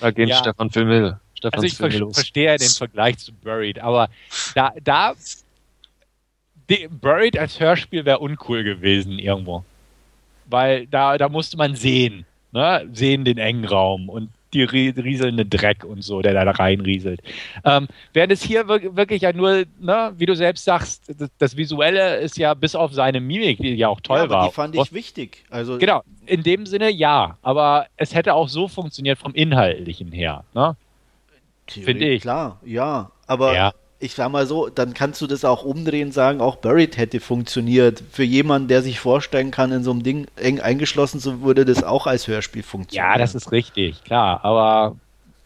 Da 0.00 0.10
geht 0.10 0.28
ja. 0.28 0.36
Stefan 0.36 0.70
Film 0.70 1.16
Stefans 1.34 1.64
also 1.64 1.66
ich 1.66 1.76
ver 1.76 1.98
los. 1.98 2.14
verstehe 2.14 2.56
den 2.56 2.68
Vergleich 2.68 3.18
zu 3.18 3.32
Buried, 3.32 3.80
aber 3.80 4.08
da, 4.54 4.72
da 4.82 5.14
Buried 7.00 7.38
als 7.38 7.58
Hörspiel 7.58 8.04
wäre 8.04 8.20
uncool 8.20 8.64
gewesen 8.64 9.18
irgendwo. 9.18 9.64
Weil 10.46 10.86
da, 10.86 11.18
da 11.18 11.28
musste 11.28 11.56
man 11.56 11.74
sehen, 11.74 12.26
ne? 12.52 12.88
sehen 12.92 13.24
den 13.24 13.38
engen 13.38 13.64
Raum 13.64 14.08
und 14.08 14.30
die 14.54 14.62
rieselnde 14.62 15.46
Dreck 15.46 15.84
und 15.84 16.02
so, 16.02 16.20
der 16.22 16.32
da 16.32 16.50
reinrieselt. 16.50 17.20
Ähm, 17.64 17.88
während 18.12 18.32
es 18.32 18.42
hier 18.42 18.68
wirklich 18.68 19.22
ja 19.22 19.32
nur, 19.32 19.64
ne, 19.80 20.12
wie 20.16 20.26
du 20.26 20.34
selbst 20.34 20.64
sagst, 20.64 21.12
das, 21.18 21.30
das, 21.38 21.56
Visuelle 21.56 22.16
ist 22.16 22.38
ja 22.38 22.54
bis 22.54 22.74
auf 22.74 22.92
seine 22.92 23.20
Mimik, 23.20 23.58
die 23.58 23.74
ja 23.74 23.88
auch 23.88 24.00
toll 24.00 24.18
ja, 24.18 24.30
war. 24.30 24.48
Die 24.48 24.54
fand 24.54 24.74
ich 24.74 24.92
wichtig. 24.92 25.44
Also 25.50 25.78
genau, 25.78 26.02
in 26.26 26.42
dem 26.42 26.66
Sinne 26.66 26.90
ja, 26.90 27.38
aber 27.42 27.86
es 27.96 28.14
hätte 28.14 28.34
auch 28.34 28.48
so 28.48 28.68
funktioniert 28.68 29.18
vom 29.18 29.34
Inhaltlichen 29.34 30.12
her. 30.12 30.44
Ne? 30.54 30.76
Finde 31.66 32.08
ich. 32.08 32.22
Klar, 32.22 32.60
ja. 32.64 33.10
Aber 33.26 33.54
ja 33.54 33.72
ich 34.02 34.14
sag 34.14 34.32
mal 34.32 34.46
so, 34.46 34.68
dann 34.68 34.94
kannst 34.94 35.20
du 35.20 35.28
das 35.28 35.44
auch 35.44 35.62
umdrehen, 35.62 36.10
sagen, 36.10 36.40
auch 36.40 36.56
Buried 36.56 36.96
hätte 36.96 37.20
funktioniert. 37.20 38.02
Für 38.10 38.24
jemanden, 38.24 38.66
der 38.66 38.82
sich 38.82 38.98
vorstellen 38.98 39.52
kann, 39.52 39.70
in 39.70 39.84
so 39.84 39.92
einem 39.92 40.02
Ding 40.02 40.26
eng 40.34 40.60
eingeschlossen 40.60 41.20
zu, 41.20 41.42
würde 41.42 41.64
das 41.64 41.84
auch 41.84 42.08
als 42.08 42.26
Hörspiel 42.26 42.64
funktionieren. 42.64 43.12
Ja, 43.12 43.18
das 43.18 43.36
ist 43.36 43.52
richtig, 43.52 44.02
klar. 44.02 44.44
Aber 44.44 44.96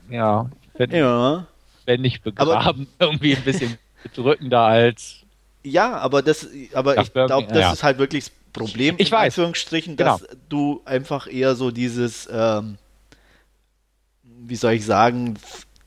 ja, 0.08 0.48
wenn, 0.78 0.90
ja. 0.90 1.46
wenn 1.84 2.00
nicht 2.00 2.24
begraben, 2.24 2.88
aber, 2.98 3.06
irgendwie 3.10 3.36
ein 3.36 3.44
bisschen 3.44 3.76
bedrückender 4.02 4.62
als. 4.62 5.16
Ja, 5.62 5.98
aber 5.98 6.22
das, 6.22 6.48
aber 6.72 6.98
ich 6.98 7.12
glaube, 7.12 7.48
das 7.48 7.58
ja. 7.58 7.72
ist 7.72 7.82
halt 7.82 7.98
wirklich 7.98 8.24
das 8.24 8.32
Problem, 8.54 8.94
ich 8.96 9.08
in 9.08 9.12
weiß. 9.12 9.34
Anführungsstrichen, 9.34 9.96
dass 9.98 10.22
genau. 10.22 10.40
du 10.48 10.82
einfach 10.86 11.26
eher 11.30 11.56
so 11.56 11.70
dieses, 11.70 12.26
ähm, 12.32 12.78
wie 14.22 14.56
soll 14.56 14.72
ich 14.72 14.86
sagen, 14.86 15.34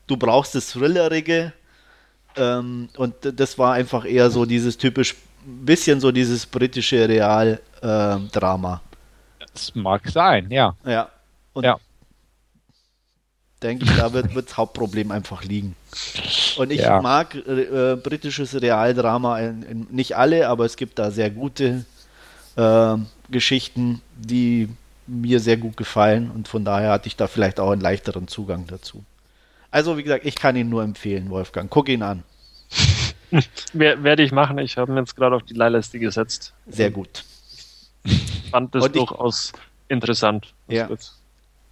du 0.06 0.16
brauchst 0.16 0.54
das 0.54 0.68
Thrillerige 0.70 1.52
ähm, 2.36 2.88
und 2.96 3.14
das 3.22 3.58
war 3.58 3.74
einfach 3.74 4.04
eher 4.04 4.30
so 4.30 4.44
dieses 4.44 4.76
typisch, 4.76 5.16
bisschen 5.44 6.00
so 6.00 6.12
dieses 6.12 6.46
britische 6.46 7.08
Realdrama. 7.08 8.80
Ähm, 9.40 9.46
das 9.52 9.74
mag 9.74 10.08
sein, 10.08 10.50
ja. 10.50 10.74
Ja. 10.84 11.08
Und 11.52 11.64
ja. 11.64 11.78
denke 13.62 13.84
ich, 13.84 13.96
da 13.96 14.12
wird, 14.12 14.34
wird 14.34 14.48
das 14.48 14.56
Hauptproblem 14.56 15.10
einfach 15.10 15.42
liegen. 15.44 15.74
Und 16.56 16.70
ich 16.70 16.82
ja. 16.82 17.00
mag 17.00 17.34
äh, 17.34 17.96
britisches 17.96 18.60
Realdrama, 18.60 19.40
nicht 19.90 20.16
alle, 20.16 20.48
aber 20.48 20.64
es 20.64 20.76
gibt 20.76 20.98
da 20.98 21.10
sehr 21.10 21.30
gute 21.30 21.84
äh, 22.56 22.96
Geschichten, 23.30 24.00
die 24.16 24.68
mir 25.06 25.40
sehr 25.40 25.56
gut 25.56 25.76
gefallen 25.76 26.30
und 26.30 26.46
von 26.46 26.64
daher 26.64 26.92
hatte 26.92 27.08
ich 27.08 27.16
da 27.16 27.26
vielleicht 27.26 27.58
auch 27.58 27.72
einen 27.72 27.80
leichteren 27.80 28.28
Zugang 28.28 28.66
dazu. 28.68 29.04
Also, 29.70 29.96
wie 29.96 30.02
gesagt, 30.02 30.24
ich 30.24 30.34
kann 30.34 30.56
ihn 30.56 30.68
nur 30.68 30.82
empfehlen, 30.82 31.30
Wolfgang. 31.30 31.70
Guck 31.70 31.88
ihn 31.88 32.02
an. 32.02 32.24
Werde 33.72 34.22
ich 34.22 34.32
machen. 34.32 34.58
Ich 34.58 34.76
habe 34.76 34.92
mir 34.92 35.00
jetzt 35.00 35.16
gerade 35.16 35.36
auf 35.36 35.44
die 35.44 35.54
Leihliste 35.54 35.98
gesetzt. 35.98 36.52
Sehr 36.66 36.90
gut. 36.90 37.24
Ich 38.04 38.50
fand 38.50 38.74
das 38.74 38.90
durchaus 38.90 39.52
interessant. 39.88 40.52
Ja. 40.68 40.88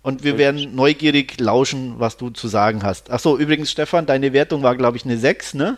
Und 0.03 0.23
wir 0.23 0.39
werden 0.39 0.75
neugierig 0.75 1.41
lauschen, 1.41 1.99
was 1.99 2.17
du 2.17 2.31
zu 2.31 2.47
sagen 2.49 2.83
hast. 2.83 3.11
Achso, 3.11 3.37
übrigens, 3.37 3.71
Stefan, 3.71 4.07
deine 4.07 4.33
Wertung 4.33 4.63
war, 4.63 4.77
glaube 4.77 4.97
ich, 4.97 5.05
eine 5.05 5.19
6, 5.19 5.55
ne? 5.55 5.77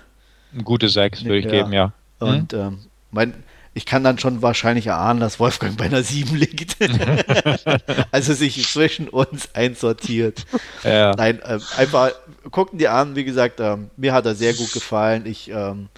Ein 0.53 0.65
gute 0.65 0.89
6 0.89 1.25
würde 1.25 1.39
ich 1.39 1.45
ja. 1.47 1.51
geben, 1.51 1.73
ja. 1.73 1.93
Und 2.19 2.53
hm? 2.53 2.61
ähm, 2.61 2.79
mein, 3.11 3.35
ich 3.73 3.87
kann 3.87 4.03
dann 4.03 4.19
schon 4.19 4.43
wahrscheinlich 4.43 4.89
erahnen, 4.89 5.21
dass 5.21 5.39
Wolfgang 5.39 5.77
bei 5.77 5.85
einer 5.85 6.03
7 6.03 6.35
liegt. 6.35 6.77
also 8.11 8.35
sich 8.35 8.67
zwischen 8.67 9.09
uns 9.09 9.55
einsortiert. 9.55 10.45
Ja. 10.83 11.13
Nein, 11.13 11.41
äh, 11.43 11.61
einfach 11.77 12.13
gucken 12.51 12.79
die 12.79 12.89
an, 12.89 13.15
wie 13.15 13.25
gesagt, 13.25 13.61
ähm, 13.61 13.91
mir 13.97 14.13
hat 14.13 14.27
er 14.27 14.35
sehr 14.35 14.55
gut 14.55 14.73
gefallen. 14.73 15.25
Ich 15.25 15.51
ähm, 15.51 15.89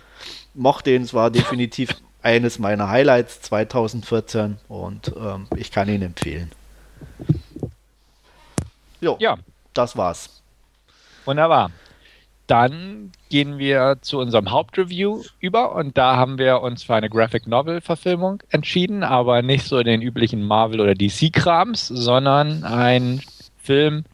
mochte 0.54 0.90
ihn, 0.90 1.02
es 1.02 1.14
war 1.14 1.30
definitiv 1.30 1.90
eines 2.22 2.58
meiner 2.58 2.88
Highlights 2.88 3.40
2014 3.42 4.58
und 4.68 5.12
ähm, 5.16 5.46
ich 5.56 5.70
kann 5.70 5.88
ihn 5.88 6.02
empfehlen. 6.02 6.52
Jo, 9.00 9.16
ja, 9.18 9.36
das 9.72 9.96
war's. 9.96 10.42
Wunderbar. 11.24 11.70
Dann 12.46 13.12
gehen 13.32 13.58
wir 13.58 13.96
zu 14.02 14.18
unserem 14.18 14.50
Hauptreview 14.50 15.22
über 15.40 15.74
und 15.74 15.96
da 15.96 16.16
haben 16.16 16.36
wir 16.36 16.60
uns 16.60 16.82
für 16.82 16.94
eine 16.94 17.08
Graphic 17.08 17.46
Novel 17.46 17.80
Verfilmung 17.80 18.42
entschieden, 18.50 19.02
aber 19.02 19.40
nicht 19.40 19.64
so 19.64 19.82
den 19.82 20.02
üblichen 20.02 20.42
Marvel 20.42 20.82
oder 20.82 20.94
DC 20.94 21.32
Krams, 21.32 21.88
sondern 21.88 22.62
ein 22.62 23.22
Film, 23.56 24.04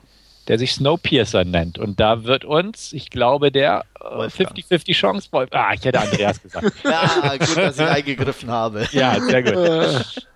der 0.47 0.57
sich 0.61 0.73
Snowpiercer 0.73 1.45
nennt 1.45 1.81
und 1.81 1.99
da 1.99 2.23
wird 2.23 2.45
uns, 2.45 2.93
ich 2.93 3.11
glaube, 3.11 3.51
der 3.51 3.83
50-50 4.01 4.89
äh, 4.89 4.93
Chance, 4.93 5.29
ah, 5.51 5.73
ich 5.75 5.85
hätte 5.85 5.99
Andreas 5.99 6.41
gesagt. 6.45 6.73
ja, 6.85 7.37
gut, 7.39 7.57
dass 7.57 7.77
ich 7.77 7.87
eingegriffen 7.89 8.49
habe. 8.49 8.87
Ja, 8.93 9.19
sehr 9.19 9.43
gut. 9.43 9.57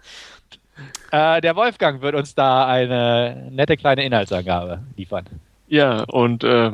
äh, 1.12 1.40
der 1.40 1.54
Wolfgang 1.54 2.02
wird 2.02 2.16
uns 2.16 2.34
da 2.34 2.66
eine 2.66 3.46
nette 3.52 3.76
kleine 3.76 4.04
Inhaltsangabe 4.04 4.80
liefern. 4.96 5.26
Ja, 5.68 6.02
und 6.02 6.42
äh, 6.42 6.72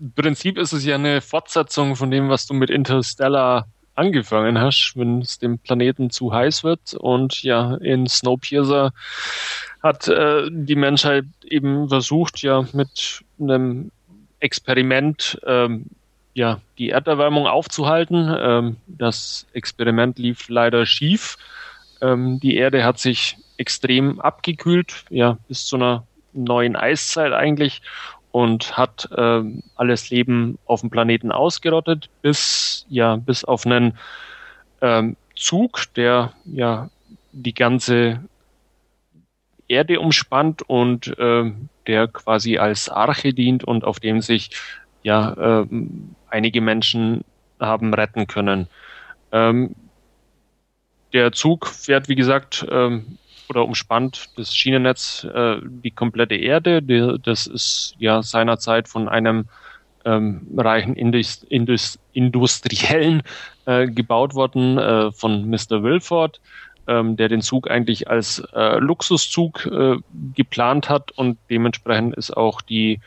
im 0.00 0.12
Prinzip 0.14 0.58
ist 0.58 0.72
es 0.72 0.84
ja 0.84 0.94
eine 0.94 1.20
Fortsetzung 1.20 1.96
von 1.96 2.10
dem, 2.10 2.28
was 2.28 2.46
du 2.46 2.54
mit 2.54 2.70
Interstellar 2.70 3.66
angefangen 3.94 4.58
hast, 4.58 4.92
wenn 4.96 5.22
es 5.22 5.38
dem 5.38 5.58
Planeten 5.58 6.10
zu 6.10 6.32
heiß 6.32 6.64
wird. 6.64 6.94
Und 6.94 7.42
ja, 7.42 7.76
in 7.76 8.06
Snowpiercer 8.06 8.92
hat 9.82 10.08
äh, 10.08 10.48
die 10.50 10.76
Menschheit 10.76 11.24
eben 11.44 11.88
versucht, 11.88 12.42
ja, 12.42 12.66
mit 12.72 13.22
einem 13.40 13.90
Experiment 14.40 15.40
ähm, 15.46 15.86
ja, 16.34 16.60
die 16.76 16.90
Erderwärmung 16.90 17.46
aufzuhalten. 17.46 18.34
Ähm, 18.38 18.76
das 18.86 19.46
Experiment 19.54 20.18
lief 20.18 20.48
leider 20.48 20.84
schief. 20.84 21.38
Ähm, 22.02 22.38
die 22.40 22.56
Erde 22.56 22.84
hat 22.84 22.98
sich 22.98 23.38
extrem 23.56 24.20
abgekühlt, 24.20 25.04
ja, 25.08 25.38
bis 25.48 25.64
zu 25.64 25.76
einer 25.76 26.06
neuen 26.34 26.76
Eiszeit 26.76 27.32
eigentlich 27.32 27.80
und 28.36 28.76
hat 28.76 29.08
äh, 29.16 29.42
alles 29.76 30.10
Leben 30.10 30.58
auf 30.66 30.82
dem 30.82 30.90
Planeten 30.90 31.32
ausgerottet, 31.32 32.10
bis 32.20 32.84
ja 32.90 33.16
bis 33.16 33.44
auf 33.44 33.64
einen 33.64 33.96
ähm, 34.82 35.16
Zug, 35.34 35.84
der 35.94 36.34
ja 36.44 36.90
die 37.32 37.54
ganze 37.54 38.20
Erde 39.68 40.00
umspannt 40.00 40.60
und 40.68 41.18
äh, 41.18 41.50
der 41.86 42.08
quasi 42.08 42.58
als 42.58 42.90
Arche 42.90 43.32
dient 43.32 43.64
und 43.64 43.84
auf 43.84 44.00
dem 44.00 44.20
sich 44.20 44.50
ja 45.02 45.62
äh, 45.62 45.66
einige 46.28 46.60
Menschen 46.60 47.24
haben 47.58 47.94
retten 47.94 48.26
können. 48.26 48.68
Ähm, 49.32 49.74
der 51.14 51.32
Zug 51.32 51.68
fährt, 51.68 52.10
wie 52.10 52.16
gesagt, 52.16 52.66
ähm, 52.70 53.16
oder 53.48 53.64
umspannt 53.64 54.30
das 54.36 54.54
Schienennetz 54.54 55.24
äh, 55.24 55.56
die 55.62 55.90
komplette 55.90 56.36
Erde. 56.36 56.82
Die, 56.82 57.18
das 57.22 57.46
ist 57.46 57.94
ja 57.98 58.22
seinerzeit 58.22 58.88
von 58.88 59.08
einem 59.08 59.46
ähm, 60.04 60.46
reichen 60.56 60.94
Indus, 60.94 61.42
Indus, 61.44 61.98
Industriellen 62.12 63.22
äh, 63.66 63.86
gebaut 63.88 64.34
worden, 64.34 64.78
äh, 64.78 65.12
von 65.12 65.48
Mr. 65.50 65.82
Wilford, 65.82 66.40
ähm, 66.86 67.16
der 67.16 67.28
den 67.28 67.42
Zug 67.42 67.70
eigentlich 67.70 68.08
als 68.08 68.42
äh, 68.54 68.78
Luxuszug 68.78 69.66
äh, 69.66 69.96
geplant 70.34 70.88
hat 70.88 71.10
und 71.12 71.38
dementsprechend 71.50 72.14
ist 72.16 72.36
auch 72.36 72.60
die 72.60 73.00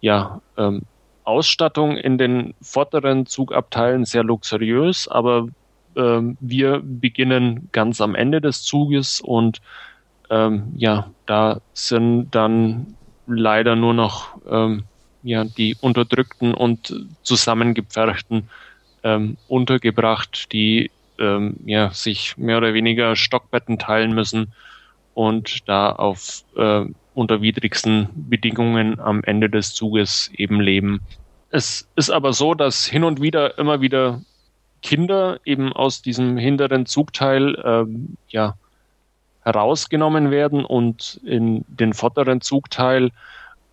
ja, 0.00 0.40
ähm, 0.56 0.82
Ausstattung 1.24 1.96
in 1.96 2.18
den 2.18 2.54
vorderen 2.60 3.26
Zugabteilen 3.26 4.04
sehr 4.04 4.22
luxuriös, 4.22 5.08
aber 5.08 5.48
ähm, 5.96 6.36
wir 6.40 6.80
beginnen 6.82 7.68
ganz 7.72 8.00
am 8.00 8.14
Ende 8.14 8.40
des 8.40 8.62
Zuges 8.62 9.20
und 9.20 9.60
ähm, 10.30 10.72
ja, 10.76 11.10
da 11.26 11.60
sind 11.72 12.34
dann 12.34 12.94
leider 13.26 13.76
nur 13.76 13.94
noch 13.94 14.38
ähm, 14.48 14.84
ja, 15.22 15.44
die 15.44 15.76
Unterdrückten 15.80 16.54
und 16.54 16.94
Zusammengepferchten 17.22 18.48
ähm, 19.02 19.36
untergebracht, 19.48 20.52
die 20.52 20.90
ähm, 21.18 21.56
ja, 21.64 21.90
sich 21.90 22.36
mehr 22.36 22.58
oder 22.58 22.74
weniger 22.74 23.16
Stockbetten 23.16 23.78
teilen 23.78 24.12
müssen 24.12 24.52
und 25.14 25.68
da 25.68 25.90
auf 25.92 26.44
äh, 26.56 26.84
unter 27.14 27.40
widrigsten 27.40 28.08
Bedingungen 28.14 29.00
am 29.00 29.24
Ende 29.24 29.48
des 29.48 29.72
Zuges 29.72 30.30
eben 30.36 30.60
leben. 30.60 31.00
Es 31.50 31.88
ist 31.96 32.10
aber 32.10 32.32
so, 32.32 32.54
dass 32.54 32.84
hin 32.84 33.02
und 33.04 33.22
wieder 33.22 33.58
immer 33.58 33.80
wieder 33.80 34.20
Kinder 34.86 35.40
eben 35.44 35.72
aus 35.72 36.00
diesem 36.00 36.36
hinteren 36.36 36.86
Zugteil 36.86 37.60
ähm, 37.64 38.16
ja, 38.28 38.54
herausgenommen 39.42 40.30
werden 40.30 40.64
und 40.64 41.20
in 41.24 41.64
den 41.66 41.92
vorderen 41.92 42.40
Zugteil 42.40 43.10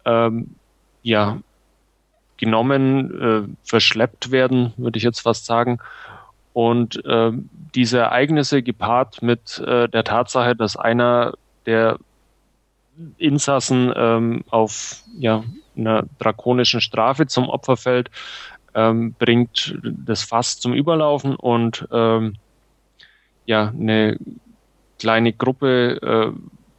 ähm, 0.05 0.55
ja, 1.03 1.37
genommen, 2.37 3.21
äh, 3.21 3.55
verschleppt 3.63 4.31
werden, 4.31 4.73
würde 4.75 4.97
ich 4.97 5.03
jetzt 5.03 5.19
fast 5.19 5.45
sagen. 5.45 5.77
Und 6.51 7.05
äh, 7.05 7.31
diese 7.75 7.99
Ereignisse 7.99 8.63
gepaart 8.63 9.21
mit 9.21 9.59
äh, 9.59 9.87
der 9.87 10.03
Tatsache, 10.03 10.55
dass 10.55 10.75
einer 10.75 11.33
der 11.67 11.99
Insassen 13.19 13.93
ähm, 13.95 14.43
auf 14.49 15.03
ja, 15.17 15.43
einer 15.77 16.05
drakonischen 16.17 16.81
Strafe 16.81 17.27
zum 17.27 17.49
Opfer 17.49 17.77
fällt, 17.77 18.09
ähm, 18.75 19.13
bringt 19.17 19.77
das 19.83 20.23
Fass 20.23 20.59
zum 20.59 20.73
Überlaufen 20.73 21.35
und 21.35 21.87
ähm, 21.91 22.35
ja, 23.45 23.73
eine 23.77 24.17
kleine 24.99 25.33
Gruppe 25.33 25.99
äh, 26.01 26.31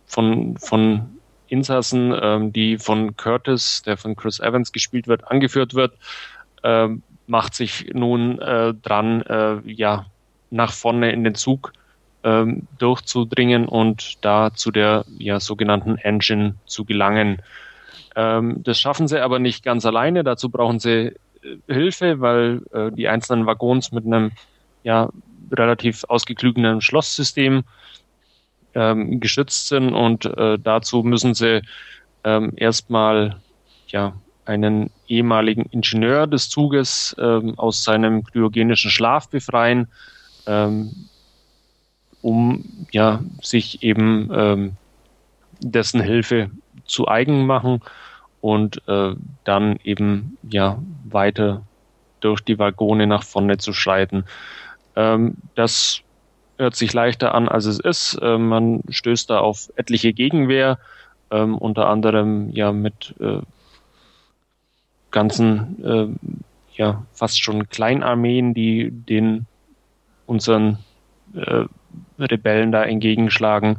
von, 0.06 0.56
von 0.58 1.18
Insassen, 1.48 2.14
ähm, 2.20 2.52
die 2.52 2.78
von 2.78 3.16
Curtis, 3.16 3.82
der 3.82 3.96
von 3.96 4.16
Chris 4.16 4.40
Evans 4.40 4.72
gespielt 4.72 5.08
wird, 5.08 5.30
angeführt 5.30 5.74
wird, 5.74 5.96
äh, 6.62 6.88
macht 7.26 7.54
sich 7.54 7.90
nun 7.92 8.40
äh, 8.40 8.74
dran, 8.74 9.22
äh, 9.22 9.60
ja, 9.70 10.06
nach 10.50 10.72
vorne 10.72 11.12
in 11.12 11.24
den 11.24 11.34
Zug 11.34 11.72
ähm, 12.22 12.66
durchzudringen 12.78 13.66
und 13.66 14.24
da 14.24 14.52
zu 14.54 14.70
der 14.70 15.04
ja, 15.18 15.40
sogenannten 15.40 15.96
Engine 15.96 16.54
zu 16.66 16.84
gelangen. 16.84 17.42
Ähm, 18.16 18.62
das 18.62 18.78
schaffen 18.78 19.08
sie 19.08 19.20
aber 19.22 19.38
nicht 19.38 19.64
ganz 19.64 19.84
alleine. 19.84 20.24
Dazu 20.24 20.48
brauchen 20.48 20.80
sie 20.80 21.14
Hilfe, 21.68 22.20
weil 22.20 22.62
äh, 22.72 22.90
die 22.92 23.08
einzelnen 23.08 23.46
Waggons 23.46 23.92
mit 23.92 24.06
einem 24.06 24.32
ja, 24.82 25.10
relativ 25.52 26.04
ausgeklügelten 26.08 26.80
Schlosssystem 26.80 27.64
ähm, 28.74 29.20
geschützt 29.20 29.68
sind 29.68 29.94
und 29.94 30.24
äh, 30.24 30.58
dazu 30.58 31.02
müssen 31.02 31.34
sie 31.34 31.62
ähm, 32.24 32.52
erstmal 32.56 33.36
ja, 33.88 34.14
einen 34.44 34.90
ehemaligen 35.08 35.66
Ingenieur 35.70 36.26
des 36.26 36.48
Zuges 36.48 37.14
ähm, 37.18 37.58
aus 37.58 37.84
seinem 37.84 38.24
kryogenischen 38.24 38.90
Schlaf 38.90 39.28
befreien, 39.28 39.88
ähm, 40.46 41.08
um 42.22 42.64
ja, 42.90 43.22
sich 43.42 43.82
eben 43.82 44.30
ähm, 44.34 44.72
dessen 45.60 46.00
Hilfe 46.00 46.50
zu 46.84 47.08
eigen 47.08 47.46
machen 47.46 47.80
und 48.44 48.86
äh, 48.88 49.14
dann 49.44 49.78
eben 49.84 50.36
ja 50.42 50.76
weiter 51.04 51.62
durch 52.20 52.42
die 52.42 52.58
Waggone 52.58 53.06
nach 53.06 53.22
vorne 53.22 53.56
zu 53.56 53.72
schreiten. 53.72 54.26
Ähm, 54.96 55.36
das 55.54 56.02
hört 56.58 56.76
sich 56.76 56.92
leichter 56.92 57.34
an, 57.34 57.48
als 57.48 57.64
es 57.64 57.80
ist. 57.80 58.18
Äh, 58.20 58.36
man 58.36 58.82
stößt 58.90 59.30
da 59.30 59.38
auf 59.38 59.72
etliche 59.76 60.12
Gegenwehr, 60.12 60.78
ähm, 61.30 61.56
unter 61.56 61.88
anderem 61.88 62.50
ja 62.50 62.70
mit 62.70 63.14
äh, 63.18 63.40
ganzen, 65.10 65.82
äh, 65.82 66.28
ja 66.74 67.02
fast 67.14 67.42
schon 67.42 67.70
Kleinarmeen, 67.70 68.52
die 68.52 68.90
den 68.90 69.46
unseren 70.26 70.80
äh, 71.34 71.64
Rebellen 72.18 72.72
da 72.72 72.84
entgegenschlagen, 72.84 73.78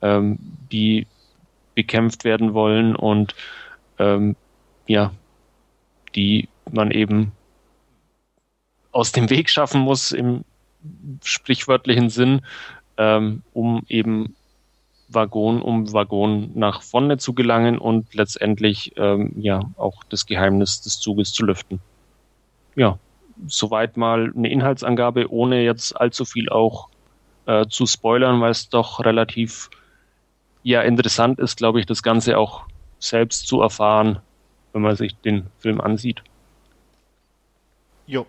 ähm, 0.00 0.38
die 0.72 1.06
bekämpft 1.74 2.24
werden 2.24 2.54
wollen 2.54 2.96
und 2.96 3.34
ähm, 4.00 4.34
ja, 4.86 5.12
die 6.16 6.48
man 6.70 6.90
eben 6.90 7.32
aus 8.90 9.12
dem 9.12 9.30
Weg 9.30 9.48
schaffen 9.50 9.80
muss 9.82 10.10
im 10.10 10.44
sprichwörtlichen 11.22 12.08
Sinn, 12.08 12.40
ähm, 12.96 13.42
um 13.52 13.84
eben 13.88 14.34
Waggon 15.08 15.60
um 15.60 15.92
Waggon 15.92 16.52
nach 16.54 16.82
vorne 16.82 17.18
zu 17.18 17.34
gelangen 17.34 17.78
und 17.78 18.14
letztendlich 18.14 18.92
ähm, 18.96 19.32
ja 19.36 19.60
auch 19.76 20.04
das 20.08 20.26
Geheimnis 20.26 20.80
des 20.80 20.98
Zuges 20.98 21.32
zu 21.32 21.44
lüften. 21.44 21.80
Ja, 22.76 22.98
soweit 23.46 23.96
mal 23.96 24.32
eine 24.34 24.50
Inhaltsangabe, 24.50 25.30
ohne 25.30 25.62
jetzt 25.62 26.00
allzu 26.00 26.24
viel 26.24 26.48
auch 26.48 26.88
äh, 27.46 27.66
zu 27.66 27.86
spoilern, 27.86 28.40
weil 28.40 28.52
es 28.52 28.68
doch 28.68 29.04
relativ 29.04 29.68
ja 30.62 30.82
interessant 30.82 31.38
ist, 31.38 31.56
glaube 31.56 31.80
ich, 31.80 31.86
das 31.86 32.02
Ganze 32.02 32.38
auch 32.38 32.66
selbst 33.00 33.46
zu 33.48 33.60
erfahren, 33.62 34.20
wenn 34.72 34.82
man 34.82 34.96
sich 34.96 35.16
den 35.16 35.46
Film 35.58 35.80
ansieht. 35.80 36.22
Jo. 38.06 38.26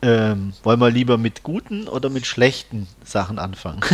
Ähm, 0.00 0.52
wollen 0.62 0.80
wir 0.80 0.90
lieber 0.90 1.18
mit 1.18 1.42
guten 1.42 1.88
oder 1.88 2.08
mit 2.08 2.24
schlechten 2.24 2.86
Sachen 3.04 3.38
anfangen? 3.38 3.80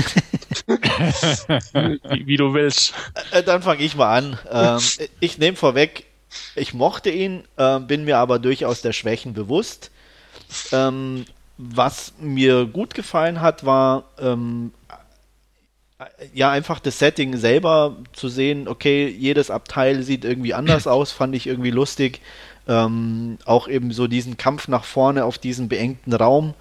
wie, 0.66 2.26
wie, 2.26 2.36
du 2.36 2.52
willst. 2.52 2.94
Äh, 3.30 3.42
dann 3.42 3.62
fange 3.62 3.82
ich 3.82 3.94
mal 3.96 4.18
an. 4.18 4.38
Ähm, 4.50 5.08
ich 5.20 5.38
nehme 5.38 5.56
vorweg, 5.56 6.04
ich 6.56 6.74
mochte 6.74 7.10
ihn, 7.10 7.44
äh, 7.56 7.80
bin 7.80 8.04
mir 8.04 8.18
aber 8.18 8.38
durchaus 8.38 8.82
der 8.82 8.92
Schwächen 8.92 9.32
bewusst. 9.32 9.90
Ähm, 10.72 11.24
was 11.56 12.12
mir 12.18 12.66
gut 12.66 12.94
gefallen 12.94 13.40
hat, 13.40 13.64
war 13.64 14.04
ähm, 14.18 14.72
ja 16.32 16.50
einfach 16.50 16.80
das 16.80 16.98
Setting 16.98 17.36
selber 17.36 17.96
zu 18.12 18.28
sehen. 18.28 18.68
Okay, 18.68 19.08
jedes 19.08 19.50
Abteil 19.50 20.02
sieht 20.02 20.24
irgendwie 20.24 20.54
anders 20.54 20.86
aus, 20.86 21.12
fand 21.12 21.34
ich 21.34 21.46
irgendwie 21.46 21.70
lustig. 21.70 22.20
Ähm, 22.66 23.38
auch 23.44 23.68
eben 23.68 23.92
so 23.92 24.06
diesen 24.06 24.36
Kampf 24.36 24.68
nach 24.68 24.84
vorne 24.84 25.24
auf 25.24 25.38
diesen 25.38 25.68
beengten 25.68 26.12
Raum. 26.14 26.54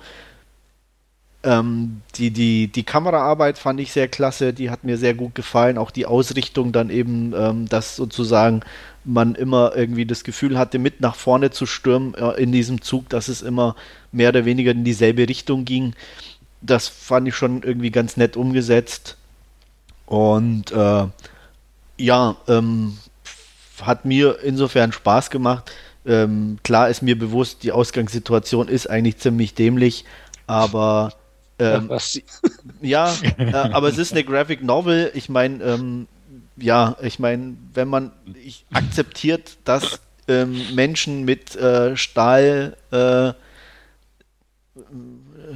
Ähm, 1.46 2.02
die, 2.16 2.32
die, 2.32 2.68
die 2.68 2.84
Kameraarbeit 2.84 3.58
fand 3.58 3.80
ich 3.80 3.91
sehr 3.91 4.08
klasse, 4.08 4.54
die 4.54 4.70
hat 4.70 4.86
mir 4.86 4.98
sehr 4.98 5.14
gut 5.14 5.36
gefallen. 5.36 5.78
Auch 5.78 5.91
die 5.91 6.06
Ausrichtung 6.06 6.72
dann 6.72 6.89
eben, 6.89 7.34
ähm, 7.38 7.68
dass 7.68 7.98
sozusagen 7.98 8.62
man 9.04 9.36
immer 9.36 9.74
irgendwie 9.76 10.06
das 10.06 10.24
Gefühl 10.24 10.58
hatte, 10.58 10.80
mit 10.80 11.02
nach 11.02 11.16
vorne 11.16 11.52
zu 11.52 11.66
stürmen 11.66 12.14
äh, 12.16 12.41
in 12.41 12.54
diesem 12.54 12.82
Zug, 12.82 13.10
dass 13.10 13.28
es 13.28 13.41
immer 13.41 13.76
mehr 14.14 14.30
oder 14.30 14.46
weniger 14.46 14.72
in 14.72 14.86
dieselbe 14.86 15.28
Richtung 15.28 15.66
ging. 15.66 15.94
Das 16.62 16.88
fand 16.88 17.28
ich 17.28 17.36
schon 17.36 17.64
irgendwie 17.64 17.91
ganz 17.91 18.16
nett 18.16 18.38
umgesetzt. 18.38 19.18
Und 20.06 20.72
äh, 20.72 21.08
ja, 21.97 22.36
ähm, 22.47 22.97
hat 23.82 24.06
mir 24.06 24.39
insofern 24.43 24.91
Spaß 24.91 25.30
gemacht. 25.30 25.72
Ähm, 26.06 26.60
klar 26.64 26.89
ist 26.89 27.01
mir 27.01 27.18
bewusst, 27.18 27.64
die 27.64 27.72
Ausgangssituation 27.72 28.68
ist 28.68 28.89
eigentlich 28.89 29.18
ziemlich 29.18 29.54
dämlich, 29.54 30.06
aber 30.47 31.14
ähm, 31.60 31.89
ja, 32.82 33.14
äh, 33.38 33.54
aber 33.54 33.88
es 33.88 33.97
ist 33.97 34.12
eine 34.12 34.24
Graphic 34.24 34.64
Novel. 34.64 35.12
Ich 35.14 35.30
meine, 35.30 35.64
ähm, 35.64 36.08
ja, 36.58 36.97
ich 37.01 37.20
meine, 37.20 37.56
wenn 37.74 37.88
man 37.88 38.12
ich, 38.43 38.66
akzeptiert, 38.74 39.58
dass 39.64 40.01
ähm, 40.28 40.62
Menschen 40.76 41.24
mit 41.24 41.56
äh, 41.56 41.95
Stahl 41.95 42.76
äh, 42.91 43.34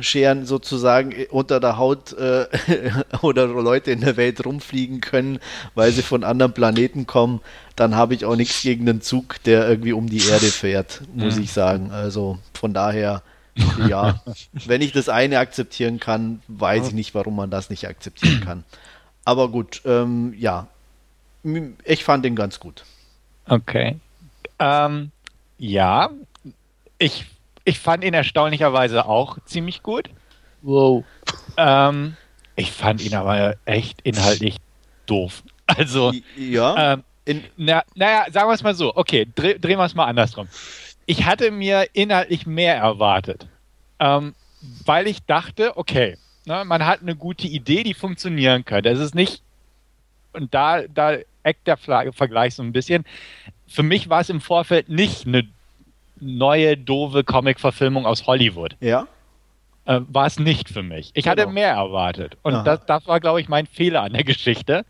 Scheren 0.03 0.45
sozusagen 0.45 1.13
unter 1.29 1.59
der 1.59 1.77
Haut 1.77 2.13
äh, 2.13 2.45
oder 3.21 3.47
Leute 3.47 3.91
in 3.91 4.01
der 4.01 4.17
Welt 4.17 4.45
rumfliegen 4.45 5.01
können, 5.01 5.39
weil 5.75 5.91
sie 5.91 6.01
von 6.01 6.23
anderen 6.23 6.53
Planeten 6.53 7.07
kommen, 7.07 7.41
dann 7.75 7.95
habe 7.95 8.13
ich 8.13 8.25
auch 8.25 8.35
nichts 8.35 8.61
gegen 8.61 8.87
einen 8.87 9.01
Zug, 9.01 9.41
der 9.43 9.67
irgendwie 9.67 9.93
um 9.93 10.09
die 10.09 10.25
Erde 10.27 10.47
fährt, 10.47 11.01
muss 11.13 11.35
ja. 11.37 11.43
ich 11.43 11.51
sagen. 11.51 11.91
Also 11.91 12.39
von 12.53 12.73
daher, 12.73 13.21
ja, 13.87 14.21
wenn 14.65 14.81
ich 14.81 14.91
das 14.91 15.09
eine 15.09 15.39
akzeptieren 15.39 15.99
kann, 15.99 16.41
weiß 16.47 16.89
ich 16.89 16.93
nicht, 16.93 17.15
warum 17.15 17.35
man 17.35 17.49
das 17.49 17.69
nicht 17.69 17.87
akzeptieren 17.87 18.41
kann. 18.43 18.63
Aber 19.25 19.49
gut, 19.49 19.81
ähm, 19.85 20.33
ja, 20.37 20.67
ich 21.83 22.03
fand 22.03 22.25
den 22.25 22.35
ganz 22.35 22.59
gut. 22.59 22.83
Okay. 23.47 23.97
Ähm, 24.59 25.11
ja, 25.57 26.09
ich 26.97 27.25
ich 27.67 27.79
fand 27.79 28.05
ihn 28.05 28.13
erstaunlicherweise 28.13 29.05
auch 29.05 29.37
ziemlich 29.43 29.83
gut. 29.83 30.09
Wow. 30.61 31.03
Ähm, 31.57 32.15
ich 32.55 32.71
fand 32.71 33.01
ihn 33.01 33.13
aber 33.13 33.57
echt 33.65 34.01
inhaltlich 34.01 34.57
doof. 35.05 35.43
Also, 35.69 36.13
ja. 36.37 36.93
Ähm, 37.25 37.43
na, 37.57 37.83
naja, 37.93 38.31
sagen 38.31 38.47
wir 38.47 38.53
es 38.53 38.63
mal 38.63 38.73
so. 38.73 38.95
Okay, 38.95 39.27
dreh, 39.35 39.59
drehen 39.59 39.77
wir 39.77 39.83
es 39.83 39.95
mal 39.95 40.05
andersrum. 40.05 40.47
Ich 41.05 41.25
hatte 41.25 41.51
mir 41.51 41.87
inhaltlich 41.91 42.47
mehr 42.47 42.77
erwartet, 42.77 43.47
ähm, 43.99 44.33
weil 44.85 45.07
ich 45.07 45.25
dachte, 45.25 45.75
okay, 45.75 46.17
ne, 46.45 46.63
man 46.63 46.85
hat 46.85 47.01
eine 47.01 47.17
gute 47.17 47.47
Idee, 47.47 47.83
die 47.83 47.93
funktionieren 47.93 48.63
könnte. 48.63 48.87
Es 48.87 48.99
ist 48.99 49.13
nicht, 49.13 49.43
und 50.31 50.53
da, 50.53 50.83
da 50.83 51.17
eckt 51.43 51.67
der 51.67 51.75
Vergleich 51.75 52.55
so 52.55 52.63
ein 52.63 52.71
bisschen. 52.71 53.03
Für 53.67 53.83
mich 53.83 54.07
war 54.07 54.21
es 54.21 54.29
im 54.29 54.39
Vorfeld 54.39 54.87
nicht 54.87 55.27
eine 55.27 55.49
neue, 56.19 56.77
doofe 56.77 57.23
Comic-Verfilmung 57.23 58.05
aus 58.05 58.27
Hollywood. 58.27 58.75
Ja. 58.79 59.07
Äh, 59.85 60.01
war 60.09 60.25
es 60.25 60.39
nicht 60.39 60.69
für 60.69 60.83
mich. 60.83 61.11
Ich 61.13 61.23
genau. 61.23 61.43
hatte 61.43 61.51
mehr 61.51 61.71
erwartet. 61.71 62.37
Und 62.43 62.65
das, 62.65 62.85
das 62.85 63.07
war, 63.07 63.19
glaube 63.19 63.39
ich, 63.41 63.47
mein 63.47 63.65
Fehler 63.67 64.03
an 64.03 64.13
der 64.13 64.23
Geschichte. 64.23 64.85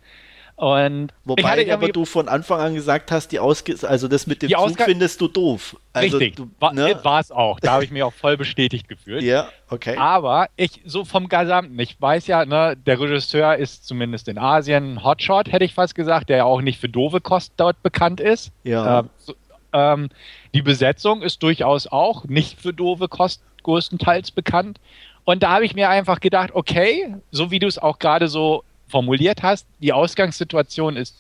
Und 0.58 1.14
Wobei 1.24 1.72
aber 1.72 1.90
du 1.90 2.04
von 2.04 2.28
Anfang 2.28 2.60
an 2.60 2.74
gesagt 2.74 3.12
hast, 3.12 3.32
die 3.32 3.38
Ausge 3.38 3.76
also 3.88 4.08
das 4.08 4.26
mit 4.26 4.42
dem 4.42 4.50
Zug 4.50 4.58
Ausg 4.58 4.82
findest 4.82 5.22
du 5.22 5.28
doof. 5.28 5.78
Also 5.94 6.18
Richtig, 6.18 6.36
du, 6.36 6.50
ne? 6.74 7.00
war 7.04 7.20
es 7.20 7.32
auch. 7.32 7.60
Da 7.60 7.74
habe 7.74 7.84
ich 7.84 7.92
mich 7.92 8.02
auch 8.02 8.14
voll 8.14 8.38
bestätigt 8.38 8.90
gefühlt. 8.90 9.22
Ja, 9.22 9.50
okay. 9.70 9.96
Aber 9.98 10.48
ich, 10.56 10.82
so 10.84 11.06
vom 11.06 11.30
Gesamten, 11.30 11.78
ich 11.78 12.02
weiß 12.02 12.26
ja, 12.26 12.44
ne, 12.44 12.76
der 12.76 13.00
Regisseur 13.00 13.56
ist 13.56 13.86
zumindest 13.86 14.28
in 14.30 14.40
Asien 14.40 14.96
ein 14.96 15.04
Hotshot, 15.04 15.52
hätte 15.52 15.64
ich 15.64 15.76
fast 15.76 15.94
gesagt, 15.94 16.30
der 16.30 16.38
ja 16.38 16.46
auch 16.46 16.62
nicht 16.62 16.82
für 16.82 16.90
doofe 16.90 17.22
Kost 17.22 17.54
dort 17.58 17.84
bekannt 17.84 18.20
ist. 18.20 18.52
Ja. 18.64 19.02
Äh, 19.02 19.04
so, 19.20 19.36
ähm, 19.74 20.10
die 20.58 20.64
Besetzung 20.64 21.22
ist 21.22 21.43
durchaus 21.43 21.86
auch 21.86 22.24
nicht 22.26 22.60
für 22.60 22.74
doofe 22.74 23.08
Kost 23.08 23.43
größtenteils 23.62 24.32
bekannt. 24.32 24.80
Und 25.24 25.43
da 25.43 25.51
habe 25.51 25.66
ich 25.66 25.76
mir 25.76 25.88
einfach 25.88 26.20
gedacht, 26.20 26.49
okay, 26.53 27.14
so 27.30 27.51
wie 27.51 27.60
du 27.60 27.68
es 27.68 27.78
auch 27.78 27.99
gerade 27.99 28.28
so 28.28 28.64
formuliert 28.88 29.43
hast, 29.43 29.68
die 29.78 29.93
Ausgangssituation 29.93 30.97
ist 30.97 31.16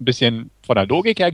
ein 0.00 0.06
bisschen 0.06 0.50
von 0.66 0.74
der 0.74 0.86
Logik 0.86 1.20
her 1.20 1.30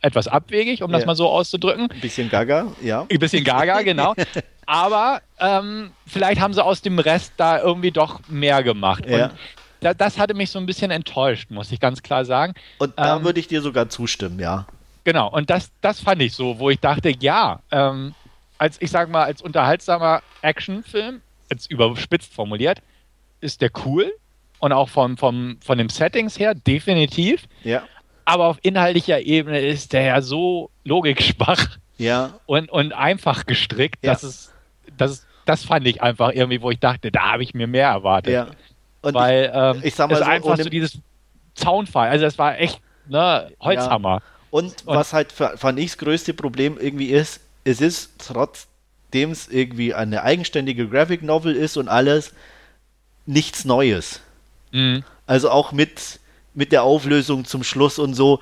etwas 0.00 0.28
abwegig, 0.28 0.82
um 0.82 0.90
ja. 0.90 0.96
das 0.96 1.04
mal 1.04 1.14
so 1.14 1.28
auszudrücken. 1.28 1.90
Ein 1.90 2.00
bisschen 2.00 2.30
gaga, 2.30 2.72
ja. 2.80 3.04
Ein 3.10 3.18
bisschen 3.18 3.44
gaga, 3.44 3.82
genau. 3.82 4.14
Aber 4.64 5.20
ähm, 5.40 5.90
vielleicht 6.06 6.40
haben 6.40 6.54
sie 6.54 6.64
aus 6.64 6.80
dem 6.80 6.98
Rest 7.00 7.34
da 7.36 7.60
irgendwie 7.60 7.90
doch 7.90 8.20
mehr 8.28 8.62
gemacht. 8.62 9.04
Ja. 9.06 9.26
Und 9.26 9.32
da, 9.80 9.92
das 9.92 10.18
hatte 10.18 10.32
mich 10.32 10.50
so 10.50 10.58
ein 10.58 10.64
bisschen 10.64 10.90
enttäuscht, 10.90 11.50
muss 11.50 11.70
ich 11.70 11.80
ganz 11.80 12.02
klar 12.02 12.24
sagen. 12.24 12.54
Und 12.78 12.98
da 12.98 13.18
ähm, 13.18 13.24
würde 13.24 13.40
ich 13.40 13.46
dir 13.46 13.60
sogar 13.60 13.90
zustimmen, 13.90 14.40
ja. 14.40 14.66
Genau, 15.04 15.28
und 15.30 15.50
das, 15.50 15.72
das 15.80 16.00
fand 16.00 16.22
ich 16.22 16.34
so, 16.34 16.58
wo 16.58 16.70
ich 16.70 16.78
dachte, 16.78 17.12
ja, 17.18 17.60
ähm, 17.70 18.14
als 18.58 18.80
ich 18.80 18.90
sag 18.90 19.08
mal, 19.10 19.24
als 19.24 19.42
unterhaltsamer 19.42 20.22
Actionfilm, 20.42 21.20
jetzt 21.50 21.70
überspitzt 21.70 22.32
formuliert, 22.32 22.80
ist 23.40 23.60
der 23.60 23.70
cool 23.84 24.12
und 24.60 24.72
auch 24.72 24.88
vom, 24.88 25.16
vom, 25.16 25.58
von 25.64 25.78
den 25.78 25.88
Settings 25.88 26.38
her 26.38 26.54
definitiv. 26.54 27.48
Ja. 27.64 27.82
Aber 28.24 28.46
auf 28.46 28.58
inhaltlicher 28.62 29.20
Ebene 29.20 29.60
ist 29.60 29.92
der 29.92 30.02
ja 30.02 30.22
so 30.22 30.70
logikschwach 30.84 31.78
ja. 31.98 32.38
und, 32.46 32.70
und 32.70 32.92
einfach 32.92 33.46
gestrickt, 33.46 34.04
ja. 34.04 34.12
dass 34.12 34.22
es, 34.22 34.52
das, 34.96 35.26
das 35.44 35.64
fand 35.64 35.86
ich 35.88 36.00
einfach 36.00 36.30
irgendwie, 36.30 36.62
wo 36.62 36.70
ich 36.70 36.78
dachte, 36.78 37.10
da 37.10 37.32
habe 37.32 37.42
ich 37.42 37.54
mir 37.54 37.66
mehr 37.66 37.88
erwartet. 37.88 38.32
Ja. 38.32 38.46
Und 39.02 39.14
Weil 39.14 39.46
ich, 39.46 39.50
ähm, 39.52 39.80
ich 39.84 39.94
sag 39.96 40.08
mal 40.08 40.18
so, 40.18 40.24
einfach 40.24 40.56
so 40.56 40.68
dieses 40.68 41.00
Zaunfall, 41.54 42.08
also 42.08 42.24
es 42.24 42.38
war 42.38 42.58
echt 42.58 42.80
ne, 43.08 43.50
Holzhammer. 43.60 44.14
Ja. 44.14 44.22
Und, 44.52 44.86
und 44.86 44.96
was 44.96 45.14
halt 45.14 45.32
fand 45.32 45.78
ich 45.78 45.92
das 45.92 45.98
größte 45.98 46.34
Problem 46.34 46.76
irgendwie 46.78 47.06
ist, 47.06 47.40
es 47.64 47.80
ist 47.80 48.10
trotzdem 48.18 49.30
es 49.30 49.48
irgendwie 49.48 49.94
eine 49.94 50.24
eigenständige 50.24 50.86
Graphic 50.88 51.22
Novel 51.22 51.56
ist 51.56 51.78
und 51.78 51.88
alles 51.88 52.34
nichts 53.24 53.64
Neues. 53.64 54.20
Mhm. 54.70 55.04
Also 55.26 55.50
auch 55.50 55.72
mit, 55.72 56.20
mit 56.52 56.70
der 56.70 56.82
Auflösung 56.82 57.46
zum 57.46 57.64
Schluss 57.64 57.98
und 57.98 58.12
so. 58.12 58.40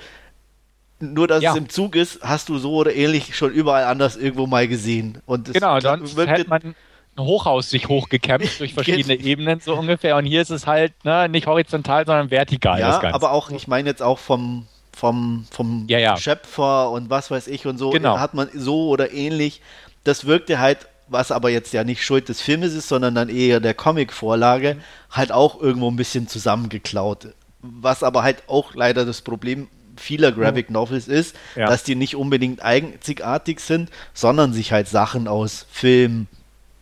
Nur 0.99 1.29
dass 1.29 1.45
ja. 1.45 1.53
es 1.53 1.57
im 1.57 1.69
Zug 1.69 1.95
ist, 1.95 2.21
hast 2.23 2.49
du 2.49 2.59
so 2.59 2.75
oder 2.75 2.93
ähnlich 2.93 3.37
schon 3.37 3.53
überall 3.53 3.85
anders 3.85 4.17
irgendwo 4.17 4.49
mal 4.49 4.67
gesehen. 4.67 5.23
Und 5.27 5.53
genau, 5.53 5.79
dann 5.79 6.05
hätte 6.05 6.49
man 6.49 6.61
ein 6.63 6.75
Hochhaus 7.25 7.71
sich 7.71 7.87
hochgekämpft 7.87 8.59
durch 8.59 8.75
verschiedene 8.75 9.15
Ebenen 9.15 9.61
so 9.61 9.77
ungefähr. 9.77 10.17
Und 10.17 10.25
hier 10.25 10.43
ist 10.43 10.51
es 10.51 10.67
halt 10.67 10.93
ne, 11.05 11.29
nicht 11.29 11.47
horizontal, 11.47 12.05
sondern 12.05 12.33
vertikal. 12.33 12.81
Ja, 12.81 13.01
aber 13.15 13.31
auch, 13.31 13.51
ich 13.51 13.69
meine 13.69 13.89
jetzt 13.89 14.03
auch 14.03 14.19
vom, 14.19 14.67
vom, 15.01 15.47
vom 15.51 15.87
ja, 15.89 15.99
ja. 15.99 16.17
Schöpfer 16.19 16.91
und 16.91 17.09
was 17.09 17.31
weiß 17.31 17.47
ich 17.47 17.67
und 17.67 17.79
so 17.79 17.89
genau. 17.89 18.19
hat 18.19 18.35
man 18.35 18.51
so 18.55 18.89
oder 18.89 19.13
ähnlich. 19.13 19.63
Das 20.05 20.27
wirkte 20.27 20.59
halt, 20.59 20.89
was 21.09 21.33
aber 21.33 21.49
jetzt 21.49 21.73
ja 21.73 21.85
nicht 21.85 22.05
Schuld 22.05 22.29
des 22.29 22.43
Filmes 22.43 22.75
ist, 22.75 22.89
sondern 22.89 23.15
dann 23.15 23.31
eher 23.31 23.61
der 23.61 23.73
Comic-Vorlage, 23.73 24.77
halt 25.11 25.33
auch 25.33 25.59
irgendwo 25.59 25.91
ein 25.91 25.97
bisschen 25.97 26.29
zusammengeklaut. 26.29 27.29
Was 27.63 28.03
aber 28.03 28.23
halt 28.23 28.43
auch 28.47 28.75
leider 28.75 29.07
das 29.07 29.23
Problem 29.23 29.69
vieler 29.97 30.33
Graphic 30.33 30.71
Novels 30.71 31.09
ist, 31.09 31.35
ja. 31.57 31.67
dass 31.67 31.83
die 31.83 31.95
nicht 31.95 32.15
unbedingt 32.15 32.61
einzigartig 32.61 33.61
sind, 33.61 33.91
sondern 34.13 34.53
sich 34.53 34.71
halt 34.73 34.89
Sachen 34.89 35.29
aus 35.29 35.67
Film, 35.71 36.27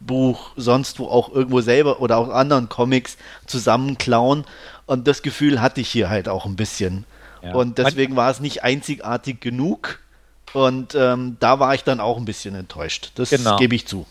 Buch, 0.01 0.51
sonst 0.57 0.99
wo 0.99 1.07
auch 1.07 1.33
irgendwo 1.33 1.61
selber 1.61 2.01
oder 2.01 2.17
auch 2.17 2.31
anderen 2.31 2.69
Comics 2.69 3.17
zusammenklauen. 3.47 4.45
Und 4.87 5.07
das 5.07 5.23
Gefühl 5.23 5.61
hatte 5.61 5.81
ich 5.81 5.89
hier 5.89 6.11
halt 6.11 6.29
auch 6.29 6.47
ein 6.47 6.57
bisschen. 6.57 7.05
Ja. 7.43 7.55
Und 7.55 7.79
deswegen 7.79 8.17
war 8.17 8.31
es 8.31 8.41
nicht 8.41 8.65
einzigartig 8.65 9.41
genug. 9.41 10.01
Und 10.53 10.95
ähm, 10.95 11.37
da 11.41 11.61
war 11.61 11.75
ich 11.75 11.85
dann 11.85 12.01
auch 12.01 12.17
ein 12.17 12.25
bisschen 12.25 12.55
enttäuscht. 12.55 13.13
Das 13.17 13.31
genau. 13.31 13.57
gebe 13.57 13.75
ich 13.75 13.87
zu. 13.87 14.07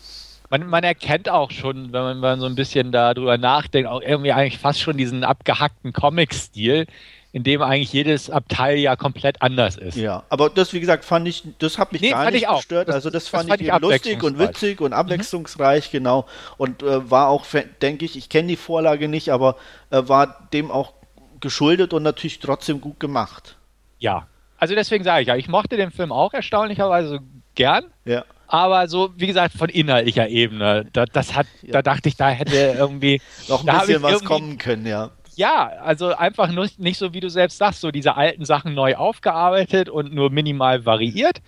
Man, 0.50 0.66
man, 0.66 0.82
erkennt 0.82 1.28
auch 1.28 1.50
schon, 1.50 1.92
wenn 1.92 2.00
man, 2.00 2.16
wenn 2.16 2.20
man 2.20 2.40
so 2.40 2.46
ein 2.46 2.54
bisschen 2.54 2.90
darüber 2.90 3.36
nachdenkt, 3.36 3.90
auch 3.90 4.00
irgendwie 4.00 4.32
eigentlich 4.32 4.58
fast 4.58 4.80
schon 4.80 4.96
diesen 4.96 5.24
abgehackten 5.24 5.92
Comic-Stil, 5.92 6.86
in 7.32 7.42
dem 7.42 7.60
eigentlich 7.60 7.92
jedes 7.92 8.30
Abteil 8.30 8.78
ja 8.78 8.96
komplett 8.96 9.42
anders 9.42 9.76
ist. 9.76 9.96
Ja, 9.96 10.22
aber 10.30 10.48
das, 10.48 10.72
wie 10.72 10.80
gesagt, 10.80 11.04
fand 11.04 11.28
ich, 11.28 11.44
das 11.58 11.76
hat 11.76 11.92
mich 11.92 12.00
nee, 12.00 12.10
gar 12.10 12.30
nicht 12.30 12.48
gestört. 12.48 12.88
Das, 12.88 12.94
also 12.94 13.10
das, 13.10 13.24
das 13.24 13.28
fand, 13.28 13.50
fand, 13.50 13.60
ich, 13.60 13.68
ich 13.68 13.78
lustig 13.78 14.22
und 14.22 14.38
witzig 14.38 14.80
und 14.80 14.92
mhm. 14.92 14.96
abwechslungsreich, 14.96 15.88
mhm. 15.88 15.98
genau. 15.98 16.26
Und 16.56 16.82
äh, 16.82 17.10
war 17.10 17.28
auch, 17.28 17.44
denke 17.82 18.06
ich, 18.06 18.16
ich 18.16 18.30
kenne 18.30 18.48
die 18.48 18.56
Vorlage 18.56 19.08
nicht, 19.08 19.28
aber 19.30 19.56
äh, 19.90 20.02
war 20.06 20.48
dem 20.54 20.70
auch 20.70 20.94
geschuldet 21.40 21.92
und 21.92 22.02
natürlich 22.02 22.38
trotzdem 22.38 22.80
gut 22.80 23.00
gemacht. 23.00 23.56
Ja, 23.98 24.26
also 24.58 24.74
deswegen 24.74 25.04
sage 25.04 25.22
ich 25.22 25.28
ja, 25.28 25.36
ich 25.36 25.48
mochte 25.48 25.76
den 25.76 25.90
Film 25.90 26.12
auch 26.12 26.34
erstaunlicherweise 26.34 27.20
gern. 27.54 27.84
Ja. 28.04 28.24
Aber 28.48 28.88
so, 28.88 29.10
wie 29.16 29.26
gesagt, 29.26 29.54
von 29.54 29.68
inhaltlicher 29.68 30.28
Ebene, 30.28 30.86
da, 30.92 31.04
das 31.04 31.36
hat, 31.36 31.46
ja. 31.62 31.72
da 31.72 31.82
dachte 31.82 32.08
ich, 32.08 32.16
da 32.16 32.30
hätte 32.30 32.56
irgendwie 32.78 33.20
noch 33.48 33.66
ein 33.66 33.80
bisschen 33.80 34.02
was 34.02 34.24
kommen 34.24 34.58
können, 34.58 34.86
ja. 34.86 35.10
Ja, 35.36 35.68
also 35.84 36.16
einfach 36.16 36.50
nur, 36.50 36.66
nicht 36.78 36.98
so, 36.98 37.14
wie 37.14 37.20
du 37.20 37.30
selbst 37.30 37.58
sagst, 37.58 37.80
so 37.80 37.92
diese 37.92 38.16
alten 38.16 38.44
Sachen 38.44 38.74
neu 38.74 38.96
aufgearbeitet 38.96 39.88
und 39.88 40.12
nur 40.12 40.30
minimal 40.30 40.84
variiert, 40.84 41.40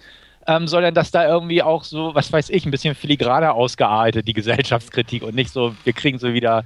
ähm, 0.47 0.69
sondern 0.69 0.95
dass 0.95 1.11
da 1.11 1.27
irgendwie 1.27 1.63
auch 1.63 1.83
so, 1.83 2.15
was 2.15 2.33
weiß 2.33 2.51
ich, 2.51 2.65
ein 2.65 2.71
bisschen 2.71 2.95
filigraner 2.95 3.55
ausgearbeitet, 3.55 4.29
die 4.29 4.33
Gesellschaftskritik 4.33 5.25
und 5.25 5.35
nicht 5.35 5.51
so, 5.51 5.75
wir 5.83 5.93
kriegen 5.93 6.19
so 6.19 6.33
wieder 6.33 6.65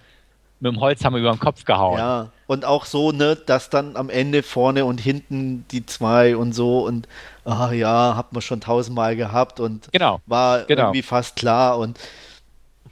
mit 0.61 0.73
dem 0.73 0.81
Holzhammer 0.81 1.19
über 1.19 1.31
den 1.31 1.41
Kopf 1.41 1.65
gehauen. 1.65 1.99
Ja, 1.99 2.31
und 2.47 2.65
auch 2.65 2.85
so, 2.85 3.13
ne, 3.13 3.37
dass 3.37 3.71
dann 3.71 3.97
am 3.97 4.11
Ende 4.11 4.43
vorne 4.43 4.85
und 4.85 4.99
hinten 4.99 5.65
die 5.71 5.87
zwei 5.87 6.37
und 6.37 6.53
so 6.53 6.85
und 6.87 7.09
ach 7.45 7.73
ja, 7.73 8.17
hat 8.17 8.33
man 8.33 8.43
schon 8.43 8.61
tausendmal 8.61 9.17
gehabt 9.17 9.61
und 9.61 9.91
genau, 9.93 10.21
war 10.27 10.65
genau. 10.65 10.85
irgendwie 10.85 11.03
fast 11.03 11.37
klar 11.37 11.79
und 11.79 11.99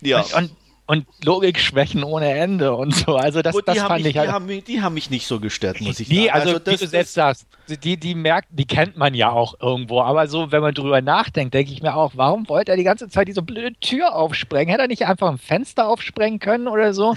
ja. 0.00 0.20
Und, 0.20 0.34
und, 0.34 0.50
und 0.92 1.06
Logikschwächen 1.24 2.04
ohne 2.04 2.34
Ende 2.34 2.74
und 2.74 2.94
so. 2.94 3.16
Also 3.16 3.40
das, 3.40 3.56
das 3.64 3.78
fand 3.78 4.04
mich, 4.04 4.10
ich 4.10 4.18
halt. 4.18 4.28
Die 4.28 4.32
haben, 4.32 4.44
mich, 4.44 4.64
die 4.64 4.82
haben 4.82 4.92
mich 4.92 5.08
nicht 5.08 5.26
so 5.26 5.40
gestört, 5.40 5.80
muss 5.80 5.98
ich 5.98 6.08
die, 6.08 6.26
sagen. 6.26 6.30
Also, 6.32 6.48
also 6.50 6.66
wie 6.66 6.76
du 6.76 6.86
selbst 6.86 7.14
sagst, 7.14 7.46
die, 7.82 7.96
die 7.96 8.14
merkt, 8.14 8.48
die 8.50 8.66
kennt 8.66 8.98
man 8.98 9.14
ja 9.14 9.30
auch 9.30 9.58
irgendwo. 9.58 10.02
Aber 10.02 10.26
so, 10.26 10.52
wenn 10.52 10.60
man 10.60 10.74
drüber 10.74 11.00
nachdenkt, 11.00 11.54
denke 11.54 11.72
ich 11.72 11.80
mir 11.80 11.96
auch, 11.96 12.12
warum 12.16 12.46
wollte 12.50 12.72
er 12.72 12.76
die 12.76 12.84
ganze 12.84 13.08
Zeit 13.08 13.26
diese 13.26 13.40
blöde 13.40 13.72
Tür 13.80 14.14
aufsprengen? 14.14 14.68
Hätte 14.68 14.82
er 14.82 14.88
nicht 14.88 15.06
einfach 15.06 15.30
ein 15.30 15.38
Fenster 15.38 15.88
aufsprengen 15.88 16.40
können 16.40 16.68
oder 16.68 16.92
so? 16.92 17.14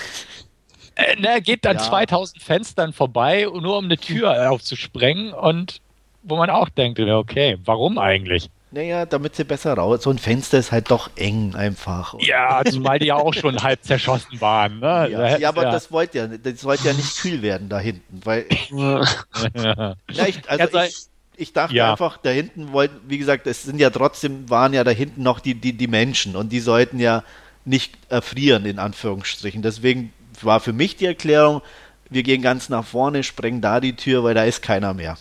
Äh, 0.96 1.20
ne, 1.20 1.42
geht 1.42 1.66
dann 1.66 1.76
ja. 1.76 1.84
2000 1.84 2.42
Fenstern 2.42 2.94
vorbei, 2.94 3.46
nur 3.52 3.78
um 3.78 3.86
eine 3.86 3.98
Tür 3.98 4.50
aufzusprengen 4.52 5.34
und 5.34 5.82
wo 6.24 6.38
man 6.38 6.50
auch 6.50 6.70
denkt, 6.70 6.98
okay, 6.98 7.58
warum 7.66 7.98
eigentlich? 7.98 8.50
Naja, 8.76 9.06
damit 9.06 9.38
sie 9.38 9.46
besser 9.46 9.74
raus. 9.76 10.04
So 10.04 10.10
ein 10.10 10.18
Fenster 10.18 10.58
ist 10.58 10.74
halt 10.74 10.92
doch 10.92 11.10
eng 11.16 11.56
einfach. 11.56 12.14
Ja, 12.20 12.62
zumal 12.66 13.00
die 13.00 13.06
ja 13.06 13.16
auch 13.16 13.34
schon 13.34 13.64
halb 13.64 13.82
zerschossen 13.86 14.42
waren. 14.42 14.82
Ne? 14.82 15.08
Ja, 15.12 15.38
ja 15.38 15.48
aber 15.48 15.64
ja. 15.64 15.72
das 15.72 15.94
wollte 15.94 16.18
ja, 16.18 16.28
das 16.28 16.62
wollte 16.66 16.90
ja 16.90 16.94
nicht 16.94 17.16
kühl 17.16 17.42
werden 17.42 17.70
da 17.70 17.80
hinten, 17.80 18.20
weil. 18.26 18.46
ja. 18.74 19.96
ich, 20.28 20.50
also 20.50 20.78
ich, 20.80 21.06
ich 21.38 21.54
dachte 21.54 21.74
ja. 21.74 21.92
einfach, 21.92 22.18
da 22.18 22.32
hinten 22.32 22.74
wollten, 22.74 23.00
wie 23.08 23.18
gesagt, 23.18 23.48
es 23.48 23.64
sind 23.64 23.80
ja 23.80 23.90
trotzdem, 23.92 24.50
waren 24.50 24.74
ja 24.74 24.84
da 24.84 24.92
hinten 24.92 25.24
noch 25.24 25.40
die, 25.40 25.56
die, 25.56 25.72
die 25.72 25.88
Menschen 25.88 26.36
und 26.36 26.50
die 26.50 26.60
sollten 26.60 27.00
ja 27.00 27.24
nicht 27.64 27.94
erfrieren, 28.10 28.66
in 28.66 28.80
Anführungsstrichen. 28.80 29.62
Deswegen 29.62 30.12
war 30.42 30.60
für 30.60 30.74
mich 30.74 30.98
die 30.98 31.06
Erklärung, 31.06 31.62
wir 32.10 32.24
gehen 32.24 32.42
ganz 32.42 32.68
nach 32.68 32.84
vorne, 32.84 33.24
sprengen 33.24 33.62
da 33.62 33.80
die 33.80 33.96
Tür, 33.96 34.26
weil 34.26 34.34
da 34.34 34.44
ist 34.44 34.62
keiner 34.62 34.94
mehr. 34.94 35.18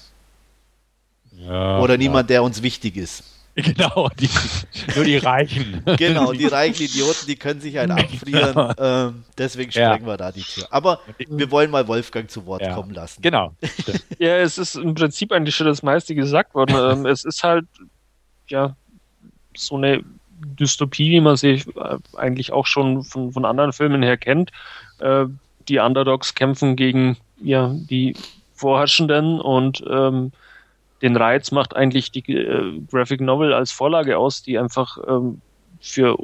Ja, 1.30 1.78
Oder 1.78 1.96
niemand, 1.98 2.30
der 2.30 2.42
uns 2.42 2.60
wichtig 2.60 2.96
ist. 2.96 3.33
Genau, 3.62 4.08
die, 4.18 4.28
nur 4.96 5.04
die 5.04 5.16
Reichen. 5.16 5.82
Genau, 5.96 6.32
die 6.32 6.46
reichen 6.46 6.82
Idioten, 6.82 7.26
die 7.28 7.36
können 7.36 7.60
sich 7.60 7.76
halt 7.76 7.88
abfrieren. 7.88 8.54
Ja. 8.56 9.06
Ähm, 9.06 9.24
deswegen 9.38 9.70
sprengen 9.70 10.00
ja. 10.00 10.06
wir 10.06 10.16
da 10.16 10.32
die 10.32 10.42
Tür. 10.42 10.66
Aber 10.70 10.98
wir 11.28 11.50
wollen 11.52 11.70
mal 11.70 11.86
Wolfgang 11.86 12.28
zu 12.28 12.46
Wort 12.46 12.62
ja. 12.62 12.74
kommen 12.74 12.92
lassen. 12.92 13.22
Genau. 13.22 13.54
ja, 14.18 14.38
es 14.38 14.58
ist 14.58 14.74
im 14.74 14.94
Prinzip 14.94 15.30
eigentlich 15.30 15.54
schon 15.54 15.68
das 15.68 15.84
meiste 15.84 16.16
gesagt 16.16 16.54
worden. 16.54 16.74
Ähm, 16.76 17.06
es 17.06 17.24
ist 17.24 17.44
halt, 17.44 17.66
ja, 18.48 18.74
so 19.56 19.76
eine 19.76 20.02
Dystopie, 20.58 21.12
wie 21.12 21.20
man 21.20 21.36
sie 21.36 21.62
äh, 21.76 21.98
eigentlich 22.16 22.52
auch 22.52 22.66
schon 22.66 23.04
von, 23.04 23.32
von 23.32 23.44
anderen 23.44 23.72
Filmen 23.72 24.02
her 24.02 24.16
kennt. 24.16 24.50
Äh, 24.98 25.26
die 25.68 25.78
Underdogs 25.78 26.34
kämpfen 26.34 26.74
gegen 26.74 27.16
ja, 27.40 27.72
die 27.72 28.16
Vorherrschenden 28.54 29.40
und 29.40 29.84
ähm, 29.88 30.32
den 31.04 31.16
Reiz 31.16 31.50
macht 31.52 31.76
eigentlich 31.76 32.10
die 32.10 32.32
äh, 32.32 32.80
Graphic 32.90 33.20
Novel 33.20 33.52
als 33.52 33.70
Vorlage 33.70 34.16
aus, 34.16 34.42
die 34.42 34.58
einfach 34.58 34.96
ähm, 35.06 35.42
für 35.78 36.16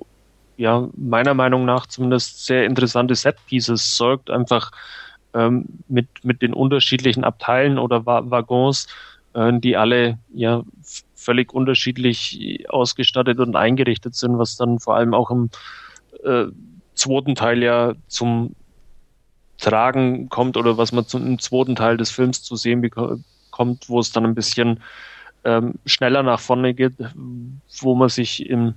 ja 0.56 0.88
meiner 0.96 1.34
Meinung 1.34 1.66
nach 1.66 1.86
zumindest 1.86 2.46
sehr 2.46 2.64
interessante 2.64 3.14
Set 3.14 3.36
Pieces 3.46 3.94
sorgt, 3.94 4.30
einfach 4.30 4.70
ähm, 5.34 5.66
mit 5.88 6.08
mit 6.22 6.40
den 6.40 6.54
unterschiedlichen 6.54 7.24
Abteilen 7.24 7.78
oder 7.78 8.06
Wa 8.06 8.22
Waggons, 8.30 8.88
äh, 9.34 9.52
die 9.52 9.76
alle 9.76 10.18
ja 10.32 10.62
völlig 11.14 11.52
unterschiedlich 11.52 12.64
ausgestattet 12.70 13.38
und 13.38 13.56
eingerichtet 13.56 14.14
sind, 14.14 14.38
was 14.38 14.56
dann 14.56 14.78
vor 14.78 14.96
allem 14.96 15.12
auch 15.12 15.30
im 15.30 15.50
äh, 16.24 16.46
zweiten 16.94 17.34
Teil 17.34 17.62
ja 17.62 17.92
zum 18.08 18.54
Tragen 19.58 20.30
kommt 20.30 20.56
oder 20.56 20.78
was 20.78 20.92
man 20.92 21.06
zum, 21.06 21.38
zweiten 21.38 21.76
Teil 21.76 21.98
des 21.98 22.10
Films 22.10 22.42
zu 22.42 22.56
sehen 22.56 22.80
bekommt 22.80 23.26
kommt, 23.60 23.90
wo 23.90 24.00
es 24.00 24.10
dann 24.10 24.24
ein 24.24 24.34
bisschen 24.34 24.80
ähm, 25.44 25.74
schneller 25.84 26.22
nach 26.22 26.40
vorne 26.40 26.72
geht, 26.72 26.94
wo 27.82 27.94
man 27.94 28.08
sich 28.08 28.48
im, 28.48 28.72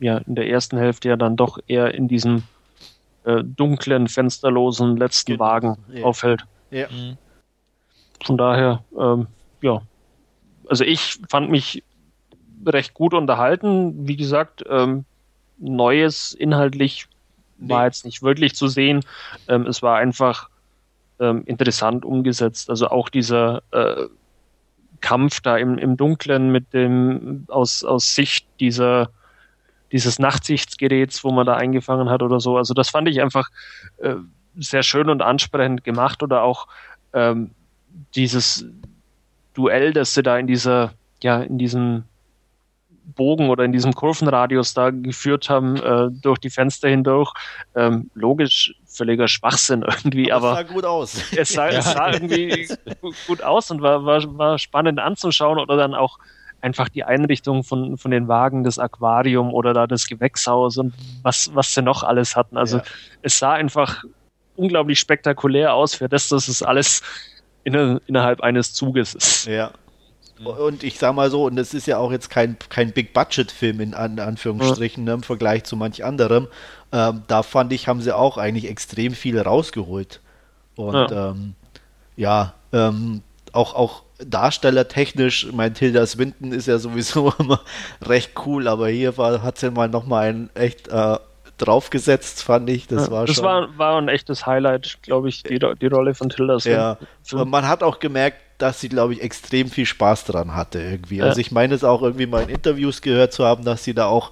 ja, 0.00 0.18
in 0.18 0.34
der 0.34 0.48
ersten 0.50 0.76
Hälfte 0.76 1.10
ja 1.10 1.16
dann 1.16 1.36
doch 1.36 1.60
eher 1.68 1.94
in 1.94 2.08
diesem 2.08 2.42
äh, 3.22 3.44
dunklen, 3.44 4.08
fensterlosen 4.08 4.96
letzten 4.96 5.34
genau. 5.34 5.44
Wagen 5.44 5.76
ja. 5.92 6.02
aufhält. 6.02 6.44
Ja. 6.72 6.88
Mhm. 6.88 7.16
Von 8.24 8.36
daher, 8.36 8.82
ähm, 8.98 9.28
ja, 9.62 9.82
also 10.68 10.82
ich 10.82 11.20
fand 11.28 11.48
mich 11.48 11.84
recht 12.66 12.92
gut 12.92 13.14
unterhalten. 13.14 14.08
Wie 14.08 14.16
gesagt, 14.16 14.64
ähm, 14.68 15.04
Neues 15.58 16.32
inhaltlich 16.32 17.06
nee. 17.58 17.72
war 17.72 17.84
jetzt 17.84 18.04
nicht 18.04 18.24
wirklich 18.24 18.56
zu 18.56 18.66
sehen. 18.66 19.04
Ähm, 19.46 19.68
es 19.68 19.80
war 19.80 19.96
einfach 19.96 20.48
ähm, 21.20 21.44
interessant 21.46 22.04
umgesetzt. 22.04 22.68
Also 22.68 22.88
auch 22.88 23.08
dieser 23.08 23.62
äh, 23.70 24.08
Kampf 25.04 25.40
da 25.40 25.58
im, 25.58 25.76
im 25.76 25.98
Dunkeln 25.98 26.50
mit 26.50 26.72
dem 26.72 27.44
aus, 27.48 27.84
aus 27.84 28.14
Sicht 28.14 28.46
dieser 28.58 29.10
dieses 29.92 30.18
Nachtsichtsgeräts, 30.18 31.22
wo 31.22 31.30
man 31.30 31.46
da 31.46 31.54
eingefangen 31.54 32.10
hat 32.10 32.22
oder 32.22 32.40
so. 32.40 32.56
Also 32.56 32.74
das 32.74 32.90
fand 32.90 33.08
ich 33.08 33.20
einfach 33.22 33.48
äh, 33.98 34.16
sehr 34.56 34.82
schön 34.82 35.08
und 35.08 35.22
ansprechend 35.22 35.84
gemacht 35.84 36.22
oder 36.22 36.42
auch 36.42 36.66
ähm, 37.12 37.52
dieses 38.16 38.66
Duell, 39.52 39.92
das 39.92 40.14
sie 40.14 40.24
da 40.24 40.36
in 40.36 40.48
dieser, 40.48 40.94
ja, 41.22 41.42
in 41.42 41.58
diesem 41.58 42.04
Bogen 43.04 43.50
oder 43.50 43.64
in 43.64 43.72
diesem 43.72 43.92
Kurvenradius 43.92 44.74
da 44.74 44.90
geführt 44.90 45.48
haben, 45.48 45.76
äh, 45.76 46.08
durch 46.10 46.38
die 46.38 46.50
Fenster 46.50 46.88
hindurch. 46.88 47.32
Ähm, 47.74 48.10
logisch, 48.14 48.74
völliger 48.86 49.28
Schwachsinn 49.28 49.82
irgendwie, 49.88 50.32
aber, 50.32 50.52
aber 50.52 50.60
es 50.60 50.66
sah 50.68 50.74
gut 50.74 50.84
aus. 50.84 51.22
Es 51.36 51.48
sah, 51.50 51.70
ja. 51.70 51.78
es 51.78 51.92
sah 51.92 52.12
irgendwie 52.12 52.68
gut 53.26 53.42
aus 53.42 53.70
und 53.70 53.82
war, 53.82 54.04
war, 54.04 54.22
war 54.38 54.58
spannend 54.58 54.98
anzuschauen 54.98 55.58
oder 55.58 55.76
dann 55.76 55.94
auch 55.94 56.18
einfach 56.60 56.88
die 56.88 57.04
Einrichtung 57.04 57.62
von, 57.62 57.98
von 57.98 58.10
den 58.10 58.26
Wagen, 58.26 58.64
das 58.64 58.78
Aquarium 58.78 59.52
oder 59.52 59.74
da 59.74 59.86
das 59.86 60.06
Gewächshaus 60.06 60.78
und 60.78 60.94
was, 61.22 61.50
was 61.54 61.74
sie 61.74 61.82
noch 61.82 62.02
alles 62.02 62.36
hatten. 62.36 62.56
Also 62.56 62.78
ja. 62.78 62.84
es 63.20 63.38
sah 63.38 63.52
einfach 63.52 64.02
unglaublich 64.56 64.98
spektakulär 64.98 65.74
aus 65.74 65.94
für 65.94 66.08
das, 66.08 66.28
dass 66.28 66.48
es 66.48 66.62
alles 66.62 67.02
in, 67.64 68.00
innerhalb 68.06 68.40
eines 68.40 68.72
Zuges 68.72 69.14
ist. 69.14 69.46
Ja. 69.46 69.72
Und 70.46 70.82
ich 70.82 70.98
sag 70.98 71.14
mal 71.14 71.30
so, 71.30 71.44
und 71.44 71.56
das 71.56 71.74
ist 71.74 71.86
ja 71.86 71.98
auch 71.98 72.12
jetzt 72.12 72.30
kein, 72.30 72.56
kein 72.68 72.92
Big-Budget-Film 72.92 73.80
in 73.80 73.94
An 73.94 74.18
Anführungsstrichen 74.18 75.04
ne, 75.04 75.12
im 75.14 75.22
Vergleich 75.22 75.64
zu 75.64 75.76
manch 75.76 76.04
anderem. 76.04 76.48
Ähm, 76.92 77.22
da 77.26 77.42
fand 77.42 77.72
ich, 77.72 77.88
haben 77.88 78.00
sie 78.00 78.14
auch 78.14 78.38
eigentlich 78.38 78.68
extrem 78.68 79.14
viel 79.14 79.40
rausgeholt. 79.40 80.20
Und 80.76 81.10
ja, 81.10 81.30
ähm, 81.30 81.54
ja 82.16 82.54
ähm, 82.72 83.22
auch, 83.52 83.74
auch 83.74 84.02
darstellertechnisch, 84.18 85.48
mein 85.52 85.74
Tilda 85.74 86.06
Swinton 86.06 86.52
ist 86.52 86.66
ja 86.66 86.78
sowieso 86.78 87.32
immer 87.38 87.60
recht 88.02 88.32
cool, 88.46 88.68
aber 88.68 88.88
hier 88.88 89.16
war, 89.16 89.42
hat 89.42 89.58
sie 89.58 89.70
mal 89.70 89.88
nochmal 89.88 90.28
ein 90.28 90.50
echt 90.54 90.88
äh, 90.88 91.18
draufgesetzt, 91.58 92.42
fand 92.42 92.68
ich. 92.68 92.86
Das 92.86 93.06
ja, 93.06 93.12
war 93.12 93.26
das 93.26 93.36
schon. 93.36 93.44
war, 93.44 93.78
war 93.78 93.98
ein 93.98 94.08
echtes 94.08 94.46
Highlight, 94.46 94.98
glaube 95.02 95.28
ich, 95.28 95.42
die, 95.42 95.58
die 95.58 95.86
Rolle 95.86 96.14
von 96.14 96.28
Tilda 96.28 96.58
Swinton. 96.58 96.96
Ja, 97.32 97.44
man 97.44 97.68
hat 97.68 97.82
auch 97.82 97.98
gemerkt, 97.98 98.38
dass 98.58 98.80
sie, 98.80 98.88
glaube 98.88 99.14
ich, 99.14 99.22
extrem 99.22 99.68
viel 99.68 99.86
Spaß 99.86 100.24
daran 100.24 100.54
hatte 100.54 100.80
irgendwie. 100.80 101.16
Ja. 101.16 101.24
Also 101.24 101.40
ich 101.40 101.50
meine 101.50 101.74
es 101.74 101.84
auch 101.84 102.02
irgendwie 102.02 102.26
mal 102.26 102.42
in 102.42 102.48
Interviews 102.48 103.02
gehört 103.02 103.32
zu 103.32 103.44
haben, 103.44 103.64
dass 103.64 103.84
sie 103.84 103.94
da 103.94 104.06
auch 104.06 104.30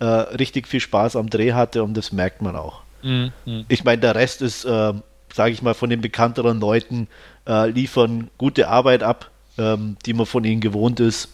äh, 0.00 0.04
richtig 0.04 0.68
viel 0.68 0.80
Spaß 0.80 1.16
am 1.16 1.30
Dreh 1.30 1.52
hatte 1.52 1.82
und 1.82 1.94
das 1.94 2.12
merkt 2.12 2.42
man 2.42 2.56
auch. 2.56 2.82
Mhm. 3.02 3.32
Ich 3.68 3.84
meine, 3.84 4.00
der 4.00 4.14
Rest 4.14 4.42
ist, 4.42 4.64
äh, 4.64 4.92
sage 5.32 5.52
ich 5.52 5.62
mal, 5.62 5.74
von 5.74 5.90
den 5.90 6.00
bekannteren 6.00 6.60
Leuten 6.60 7.08
äh, 7.46 7.70
liefern 7.70 8.30
gute 8.38 8.68
Arbeit 8.68 9.02
ab, 9.02 9.30
ähm, 9.58 9.96
die 10.06 10.14
man 10.14 10.26
von 10.26 10.44
ihnen 10.44 10.60
gewohnt 10.60 11.00
ist. 11.00 11.28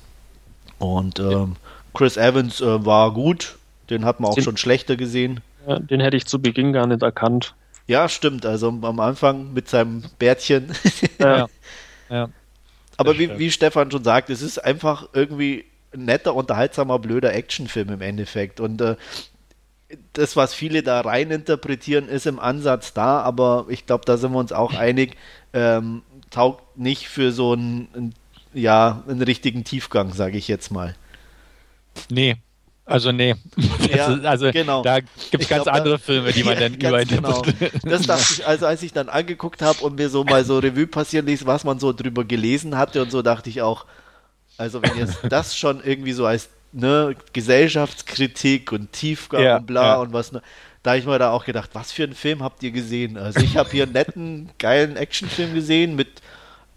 Und 0.79 1.19
ähm, 1.19 1.57
Chris 1.93 2.17
Evans 2.17 2.61
äh, 2.61 2.85
war 2.87 3.13
gut, 3.13 3.59
den 3.91 4.05
hat 4.05 4.21
man 4.21 4.31
auch 4.31 4.35
den, 4.35 4.45
schon 4.45 4.57
schlechter 4.57 4.97
gesehen. 4.97 5.41
Ja, 5.67 5.79
den 5.79 6.01
hätte 6.01 6.17
ich 6.17 6.27
zu 6.27 6.41
Beginn 6.41 6.73
gar 6.73 6.87
nicht 6.87 7.03
erkannt. 7.03 7.55
Ja, 7.87 8.09
stimmt. 8.09 8.47
Also 8.47 8.69
am 8.69 9.01
Anfang 9.01 9.53
mit 9.55 9.69
seinem 9.69 10.05
Bärtchen. 10.19 10.73
Ja. 11.19 11.47
ja. 12.09 12.31
Aber 12.97 13.19
wie, 13.19 13.39
wie 13.39 13.51
Stefan 13.51 13.91
schon 13.91 14.03
sagt, 14.03 14.29
es 14.29 14.43
ist 14.43 14.59
einfach 14.59 15.09
irgendwie 15.13 15.67
ein 15.95 16.05
netter, 16.05 16.35
unterhaltsamer, 16.35 16.99
blöder 16.99 17.33
Actionfilm 17.33 17.91
im 17.91 18.01
Endeffekt. 18.01 18.61
Und 18.61 18.81
äh, 18.81 18.97
das, 20.13 20.37
was 20.37 20.53
viele 20.53 20.83
da 20.83 21.01
rein 21.01 21.31
interpretieren, 21.31 22.09
ist 22.09 22.27
im 22.27 22.41
Ansatz 22.41 22.93
da, 22.93 23.21
aber 23.21 23.67
ich 23.69 23.87
glaube, 23.87 24.05
da 24.05 24.17
sind 24.17 24.33
wir 24.33 24.39
uns 24.39 24.53
auch 24.53 24.75
einig, 24.75 25.17
ähm, 25.53 26.03
taugt 26.31 26.77
nicht 26.77 27.09
für 27.09 27.33
so 27.33 27.53
einen, 27.53 28.15
ja, 28.53 29.03
einen 29.09 29.23
richtigen 29.23 29.65
Tiefgang, 29.65 30.13
sage 30.13 30.37
ich 30.37 30.49
jetzt 30.49 30.71
mal. 30.71 30.95
Nee, 32.11 32.37
also 32.89 33.13
nee. 33.13 33.35
Ja, 33.95 34.13
ist, 34.13 34.25
also 34.25 34.51
genau. 34.51 34.83
da 34.83 35.01
gibt 35.01 35.43
es 35.43 35.49
ganz 35.49 35.65
glaub, 35.65 35.77
andere 35.77 35.99
Filme, 35.99 36.33
die 36.33 36.43
man 36.43 36.55
ja, 36.61 36.61
dann 36.61 36.75
überinterpretiert. 36.75 37.83
Genau. 37.83 37.91
Das 37.91 38.07
dachte 38.07 38.35
ich, 38.35 38.47
also 38.47 38.67
als 38.67 38.83
ich 38.83 38.93
dann 38.93 39.09
angeguckt 39.09 39.63
habe 39.63 39.85
und 39.85 39.97
mir 39.97 40.09
so 40.09 40.25
mal 40.25 40.45
so 40.45 40.59
Revue 40.59 40.87
passieren 40.87 41.27
ließ, 41.27 41.47
was 41.47 41.65
man 41.65 41.79
so 41.79 41.93
drüber 41.93 42.25
gelesen 42.25 42.77
hatte 42.77 43.03
und 43.03 43.11
so, 43.11 43.23
dachte 43.23 43.51
ich 43.51 43.63
auch, 43.63 43.87
also 44.57 44.83
wenn 44.83 44.97
jetzt 44.97 45.19
das 45.29 45.57
schon 45.57 45.83
irgendwie 45.85 46.13
so 46.13 46.27
als 46.27 46.49
ne, 46.73 47.15
Gesellschaftskritik 47.33 48.73
und 48.73 48.93
Tiefgang 48.93 49.43
ja, 49.43 49.57
und 49.59 49.67
bla 49.67 49.97
und 49.97 50.13
was, 50.13 50.33
ne, 50.33 50.43
da 50.83 50.91
habe 50.91 51.01
ich 51.01 51.07
mir 51.07 51.19
da 51.19 51.31
auch 51.31 51.45
gedacht, 51.45 51.71
was 51.75 51.93
für 51.93 52.05
einen 52.05 52.15
Film 52.15 52.43
habt 52.43 52.63
ihr 52.63 52.71
gesehen? 52.71 53.17
Also 53.17 53.41
ich 53.41 53.57
habe 53.57 53.71
hier 53.71 53.85
einen 53.85 53.93
netten, 53.93 54.51
geilen 54.59 54.97
Actionfilm 54.97 55.55
gesehen 55.55 55.97
mit 55.97 56.23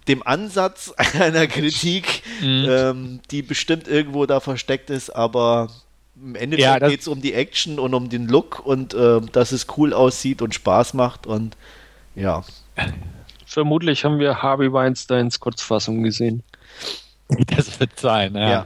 dem 0.07 0.25
Ansatz 0.25 0.93
einer 1.19 1.47
Kritik, 1.47 2.23
mhm. 2.41 2.67
ähm, 2.69 3.19
die 3.29 3.41
bestimmt 3.41 3.87
irgendwo 3.87 4.25
da 4.25 4.39
versteckt 4.39 4.89
ist, 4.89 5.09
aber 5.11 5.69
im 6.21 6.35
Endeffekt 6.35 6.81
ja, 6.81 6.87
geht 6.87 7.01
es 7.01 7.07
um 7.07 7.21
die 7.21 7.33
Action 7.33 7.79
und 7.79 7.93
um 7.93 8.09
den 8.09 8.27
Look 8.27 8.65
und 8.65 8.93
äh, 8.93 9.21
dass 9.31 9.51
es 9.51 9.67
cool 9.77 9.93
aussieht 9.93 10.41
und 10.41 10.53
Spaß 10.53 10.93
macht 10.93 11.25
und 11.25 11.57
ja. 12.15 12.43
Vermutlich 13.45 14.05
haben 14.05 14.19
wir 14.19 14.41
Harvey 14.41 14.71
Weinsteins 14.71 15.39
Kurzfassung 15.39 16.03
gesehen. 16.03 16.43
Das 17.47 17.79
wird 17.79 17.97
sein, 17.97 18.35
ja. 18.35 18.65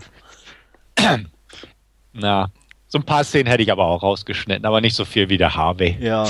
ja. 0.97 1.19
Na, 2.13 2.49
so 2.87 2.97
ein 2.97 3.03
paar 3.03 3.23
Szenen 3.23 3.45
hätte 3.45 3.61
ich 3.61 3.71
aber 3.71 3.85
auch 3.85 4.01
rausgeschnitten, 4.01 4.65
aber 4.65 4.81
nicht 4.81 4.95
so 4.95 5.05
viel 5.05 5.29
wie 5.29 5.37
der 5.37 5.53
Harvey. 5.53 5.95
Ja, 5.99 6.27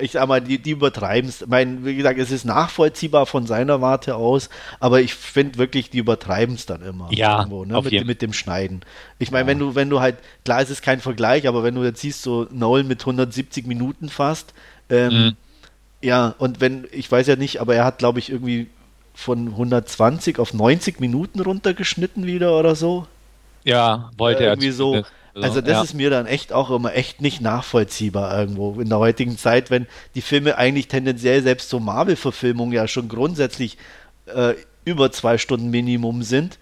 ich 0.00 0.12
sag 0.12 0.26
mal, 0.26 0.40
die, 0.40 0.58
die 0.58 0.70
übertreiben 0.70 1.28
es. 1.28 1.42
Ich 1.42 1.48
meine, 1.48 1.84
wie 1.84 1.94
gesagt, 1.94 2.18
es 2.18 2.30
ist 2.30 2.44
nachvollziehbar 2.44 3.26
von 3.26 3.46
seiner 3.46 3.80
Warte 3.80 4.16
aus, 4.16 4.48
aber 4.80 5.00
ich 5.00 5.14
finde 5.14 5.58
wirklich, 5.58 5.90
die 5.90 5.98
übertreiben 5.98 6.54
es 6.54 6.66
dann 6.66 6.82
immer. 6.82 7.08
Ja, 7.12 7.38
irgendwo, 7.38 7.64
ne? 7.64 7.80
mit, 7.80 8.06
mit, 8.06 8.22
dem 8.22 8.32
Schneiden. 8.32 8.80
Ich 9.18 9.30
meine, 9.30 9.42
ja. 9.42 9.46
wenn 9.48 9.58
du, 9.58 9.74
wenn 9.74 9.90
du 9.90 10.00
halt, 10.00 10.16
klar, 10.44 10.60
es 10.60 10.70
ist 10.70 10.82
kein 10.82 11.00
Vergleich, 11.00 11.46
aber 11.46 11.62
wenn 11.62 11.74
du 11.74 11.84
jetzt 11.84 12.00
siehst, 12.00 12.22
so 12.22 12.46
Nolan 12.50 12.86
mit 12.86 13.00
170 13.00 13.66
Minuten 13.66 14.08
fast, 14.08 14.52
ähm, 14.90 15.12
mhm. 15.12 15.36
ja, 16.02 16.34
und 16.38 16.60
wenn, 16.60 16.86
ich 16.92 17.10
weiß 17.10 17.26
ja 17.26 17.36
nicht, 17.36 17.60
aber 17.60 17.74
er 17.74 17.84
hat, 17.84 17.98
glaube 17.98 18.18
ich, 18.18 18.30
irgendwie 18.30 18.68
von 19.14 19.48
120 19.48 20.38
auf 20.38 20.52
90 20.52 20.98
Minuten 21.00 21.40
runtergeschnitten 21.40 22.26
wieder 22.26 22.58
oder 22.58 22.74
so. 22.74 23.06
Ja, 23.62 24.10
wollte 24.16 24.42
äh, 24.42 24.46
irgendwie 24.48 24.68
er. 24.68 24.72
Irgendwie 24.72 25.02
so. 25.02 25.10
Also 25.34 25.60
das 25.60 25.70
ja. 25.70 25.82
ist 25.82 25.94
mir 25.94 26.10
dann 26.10 26.26
echt 26.26 26.52
auch 26.52 26.70
immer 26.70 26.94
echt 26.94 27.20
nicht 27.20 27.40
nachvollziehbar 27.40 28.38
irgendwo 28.38 28.80
in 28.80 28.88
der 28.88 28.98
heutigen 28.98 29.36
Zeit, 29.36 29.70
wenn 29.70 29.86
die 30.14 30.22
Filme 30.22 30.56
eigentlich 30.58 30.86
tendenziell 30.86 31.42
selbst 31.42 31.70
so 31.70 31.80
Marvel-Verfilmungen 31.80 32.72
ja 32.72 32.86
schon 32.86 33.08
grundsätzlich 33.08 33.76
äh, 34.26 34.54
über 34.84 35.10
zwei 35.10 35.38
Stunden 35.38 35.70
Minimum 35.70 36.22
sind, 36.22 36.58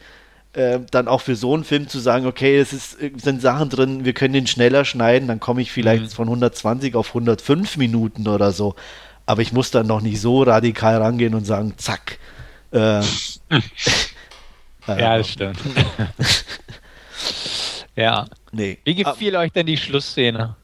äh, 0.55 0.81
dann 0.91 1.07
auch 1.07 1.21
für 1.21 1.37
so 1.37 1.55
einen 1.55 1.65
Film 1.65 1.89
zu 1.89 1.99
sagen, 1.99 2.27
okay, 2.27 2.59
es 2.59 2.73
ist, 2.73 2.99
sind 3.17 3.43
Sachen 3.43 3.69
drin, 3.69 4.05
wir 4.07 4.15
können 4.15 4.35
den 4.35 4.47
schneller 4.47 4.87
schneiden, 4.87 5.29
dann 5.29 5.41
komme 5.41 5.61
ich 5.61 5.71
vielleicht 5.71 6.05
mhm. 6.05 6.09
von 6.09 6.29
120 6.29 6.95
auf 6.95 7.09
105 7.09 7.77
Minuten 7.77 8.27
oder 8.27 8.53
so. 8.53 8.75
Aber 9.27 9.43
ich 9.43 9.53
muss 9.53 9.71
dann 9.71 9.87
noch 9.87 10.01
nicht 10.01 10.21
so 10.21 10.43
radikal 10.43 10.97
rangehen 10.97 11.35
und 11.35 11.47
sagen, 11.47 11.75
zack. 11.77 12.19
Äh, 12.73 13.01
ja, 14.87 15.19
das 15.19 15.29
stimmt. 15.29 15.59
Ja. 17.97 18.27
Nee. 18.53 18.79
Wie 18.85 18.95
gefiel 18.95 19.37
ah. 19.37 19.41
euch 19.41 19.53
denn 19.53 19.67
die 19.67 19.77
Schlussszene? 19.77 20.57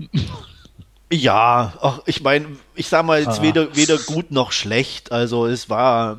Ja, 1.10 1.72
ach, 1.80 2.00
ich 2.04 2.22
meine, 2.22 2.46
ich 2.74 2.88
sag 2.88 3.04
mal 3.04 3.20
jetzt 3.20 3.40
ah. 3.40 3.42
weder, 3.42 3.74
weder 3.76 3.98
gut 3.98 4.30
noch 4.30 4.52
schlecht. 4.52 5.12
Also 5.12 5.46
es 5.46 5.70
war. 5.70 6.18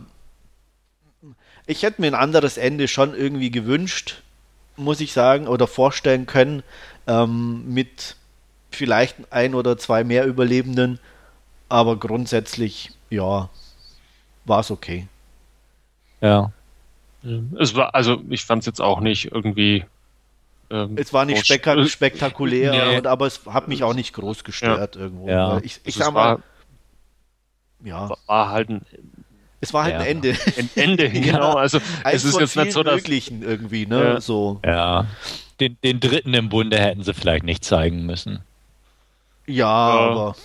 Ich 1.67 1.83
hätte 1.83 2.01
mir 2.01 2.07
ein 2.07 2.15
anderes 2.15 2.57
Ende 2.57 2.87
schon 2.87 3.13
irgendwie 3.13 3.51
gewünscht, 3.51 4.23
muss 4.75 5.01
ich 5.01 5.13
sagen, 5.13 5.47
oder 5.47 5.67
vorstellen 5.67 6.25
können, 6.25 6.63
ähm, 7.05 7.71
mit 7.71 8.15
vielleicht 8.71 9.31
ein 9.31 9.53
oder 9.53 9.77
zwei 9.77 10.03
mehr 10.03 10.25
Überlebenden. 10.25 10.99
Aber 11.67 11.97
grundsätzlich, 11.97 12.89
ja, 13.11 13.49
war 14.45 14.59
es 14.61 14.71
okay. 14.71 15.07
Ja. 16.21 16.51
Es 17.59 17.75
war, 17.75 17.93
also 17.93 18.23
ich 18.29 18.43
fand 18.43 18.63
es 18.63 18.65
jetzt 18.65 18.81
auch 18.81 19.01
nicht 19.01 19.31
irgendwie 19.31 19.85
ähm, 20.69 20.95
es 20.97 21.13
war 21.13 21.25
nicht 21.25 21.45
spek 21.45 21.67
spektakulär, 21.89 22.71
nee. 22.71 22.97
und, 22.97 23.07
aber 23.07 23.25
es 23.27 23.41
hat 23.47 23.67
mich 23.67 23.83
auch 23.83 23.93
nicht 23.93 24.13
groß 24.13 24.43
gestört 24.43 24.95
ja. 24.95 25.01
irgendwo. 25.01 25.27
Ja. 25.27 25.57
Ich, 25.63 25.81
ich 25.83 25.95
also 25.95 26.05
sag 26.05 26.13
mal, 26.13 26.39
ja. 27.83 28.09
War 28.27 28.49
halt 28.49 28.69
ein 28.69 28.85
es 29.61 29.73
war 29.73 29.83
halt 29.83 29.95
ja. 29.95 29.99
ein 29.99 30.05
Ende. 30.05 30.35
Ein 30.57 30.69
Ende, 30.75 31.09
genau. 31.09 31.53
Also 31.53 31.79
es 32.03 32.23
ist 32.23 32.39
jetzt 32.39 32.55
nicht 32.55 32.71
so 32.71 32.83
dass 32.83 32.95
möglichen 32.95 33.41
irgendwie, 33.41 33.85
ne? 33.85 34.03
Ja. 34.03 34.21
So. 34.21 34.59
Ja. 34.65 35.05
Den, 35.59 35.77
den 35.83 35.99
dritten 35.99 36.33
im 36.33 36.49
Bunde 36.49 36.79
hätten 36.79 37.03
sie 37.03 37.13
vielleicht 37.13 37.43
nicht 37.43 37.65
zeigen 37.65 38.05
müssen. 38.05 38.39
Ja, 39.45 39.67
aber. 39.67 40.35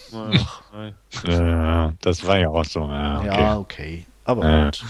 Ja, 1.28 1.92
das 2.00 2.26
war 2.26 2.38
ja 2.38 2.48
auch 2.48 2.64
so. 2.64 2.80
Ja, 2.80 3.18
okay. 3.18 3.26
Ja, 3.26 3.58
okay. 3.58 4.06
Aber 4.24 4.64
gut. 4.64 4.84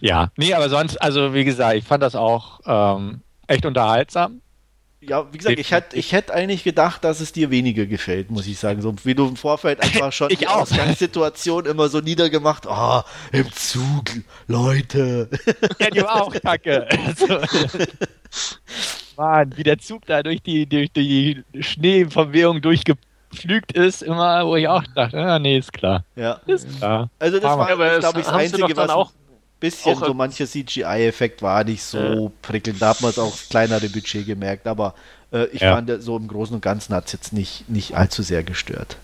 Ja, 0.00 0.28
nee, 0.36 0.52
aber 0.52 0.68
sonst, 0.68 1.00
also 1.00 1.32
wie 1.32 1.44
gesagt, 1.44 1.76
ich 1.76 1.84
fand 1.84 2.02
das 2.02 2.16
auch 2.16 2.60
ähm, 2.66 3.20
echt 3.46 3.64
unterhaltsam 3.64 4.42
ja, 5.08 5.32
wie 5.32 5.38
gesagt, 5.38 5.58
ich 5.58 5.70
hätte 5.70 5.96
ich 5.96 6.12
hätt 6.12 6.30
eigentlich 6.30 6.64
gedacht, 6.64 7.04
dass 7.04 7.20
es 7.20 7.32
dir 7.32 7.50
weniger 7.50 7.86
gefällt, 7.86 8.30
muss 8.30 8.46
ich 8.46 8.58
sagen. 8.58 8.82
So 8.82 8.94
wie 9.04 9.14
du 9.14 9.28
im 9.28 9.36
Vorfeld 9.36 9.82
einfach 9.82 10.12
schon 10.12 10.30
ich 10.30 10.38
die 10.38 10.48
auch. 10.48 10.62
Ausgangssituation 10.62 11.66
immer 11.66 11.88
so 11.88 12.00
niedergemacht, 12.00 12.66
ah, 12.66 13.00
oh, 13.00 13.36
im 13.36 13.50
Zug, 13.52 14.04
Leute. 14.46 15.28
Ja, 15.78 15.90
die 15.90 16.02
war 16.02 16.22
auch 16.22 16.32
kacke. 16.32 16.88
Also, 17.06 17.26
Mann, 19.16 19.52
wie 19.56 19.62
der 19.62 19.78
Zug 19.78 20.06
da 20.06 20.22
durch 20.22 20.42
die, 20.42 20.66
durch 20.66 20.90
die 20.92 21.42
Schneeverwehung 21.60 22.60
durchgepflügt 22.60 23.72
ist, 23.72 24.02
immer, 24.02 24.46
wo 24.46 24.56
ich 24.56 24.68
auch 24.68 24.84
dachte, 24.94 25.18
ah, 25.18 25.38
nee, 25.38 25.58
ist 25.58 25.72
klar. 25.72 26.04
Ja. 26.14 26.40
Ist 26.46 26.78
klar. 26.78 27.10
Also 27.18 27.38
das 27.38 27.56
war, 27.56 27.66
glaube 27.66 27.86
ich, 27.86 28.00
das 28.00 28.28
Einzige, 28.28 28.76
was... 28.76 28.90
Auch 28.90 29.12
bisschen 29.60 29.94
auch, 29.94 30.06
so 30.06 30.14
mancher 30.14 30.46
CGI-Effekt 30.46 31.42
war 31.42 31.64
nicht 31.64 31.82
so 31.82 31.98
ja. 31.98 32.30
prickelnd. 32.42 32.80
Da 32.80 32.90
hat 32.90 33.00
man 33.00 33.10
es 33.10 33.18
auch 33.18 33.34
kleinere 33.48 33.88
Budget 33.88 34.26
gemerkt, 34.26 34.66
aber 34.66 34.94
äh, 35.32 35.46
ich 35.46 35.60
ja. 35.60 35.74
fand 35.74 35.90
so 36.02 36.16
im 36.16 36.28
Großen 36.28 36.54
und 36.54 36.62
Ganzen 36.62 36.94
hat 36.94 37.06
es 37.06 37.12
jetzt 37.12 37.32
nicht, 37.32 37.68
nicht 37.68 37.96
allzu 37.96 38.22
sehr 38.22 38.42
gestört. 38.42 38.96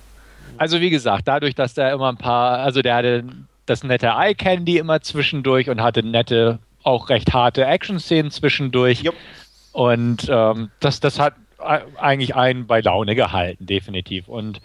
Also 0.58 0.80
wie 0.80 0.90
gesagt, 0.90 1.26
dadurch, 1.26 1.54
dass 1.54 1.74
der 1.74 1.92
immer 1.92 2.08
ein 2.08 2.18
paar, 2.18 2.58
also 2.58 2.82
der 2.82 2.96
hatte 2.96 3.24
das 3.66 3.82
nette 3.82 4.08
Eye-Candy 4.08 4.78
immer 4.78 5.00
zwischendurch 5.00 5.70
und 5.70 5.80
hatte 5.80 6.02
nette, 6.02 6.58
auch 6.82 7.08
recht 7.08 7.32
harte 7.32 7.64
Action-Szenen 7.64 8.30
zwischendurch. 8.30 9.04
Yep. 9.04 9.14
Und 9.72 10.28
ähm, 10.28 10.70
das, 10.80 11.00
das 11.00 11.18
hat 11.18 11.34
eigentlich 11.58 12.34
einen 12.34 12.66
bei 12.66 12.80
Laune 12.80 13.14
gehalten, 13.14 13.66
definitiv. 13.66 14.28
Und 14.28 14.60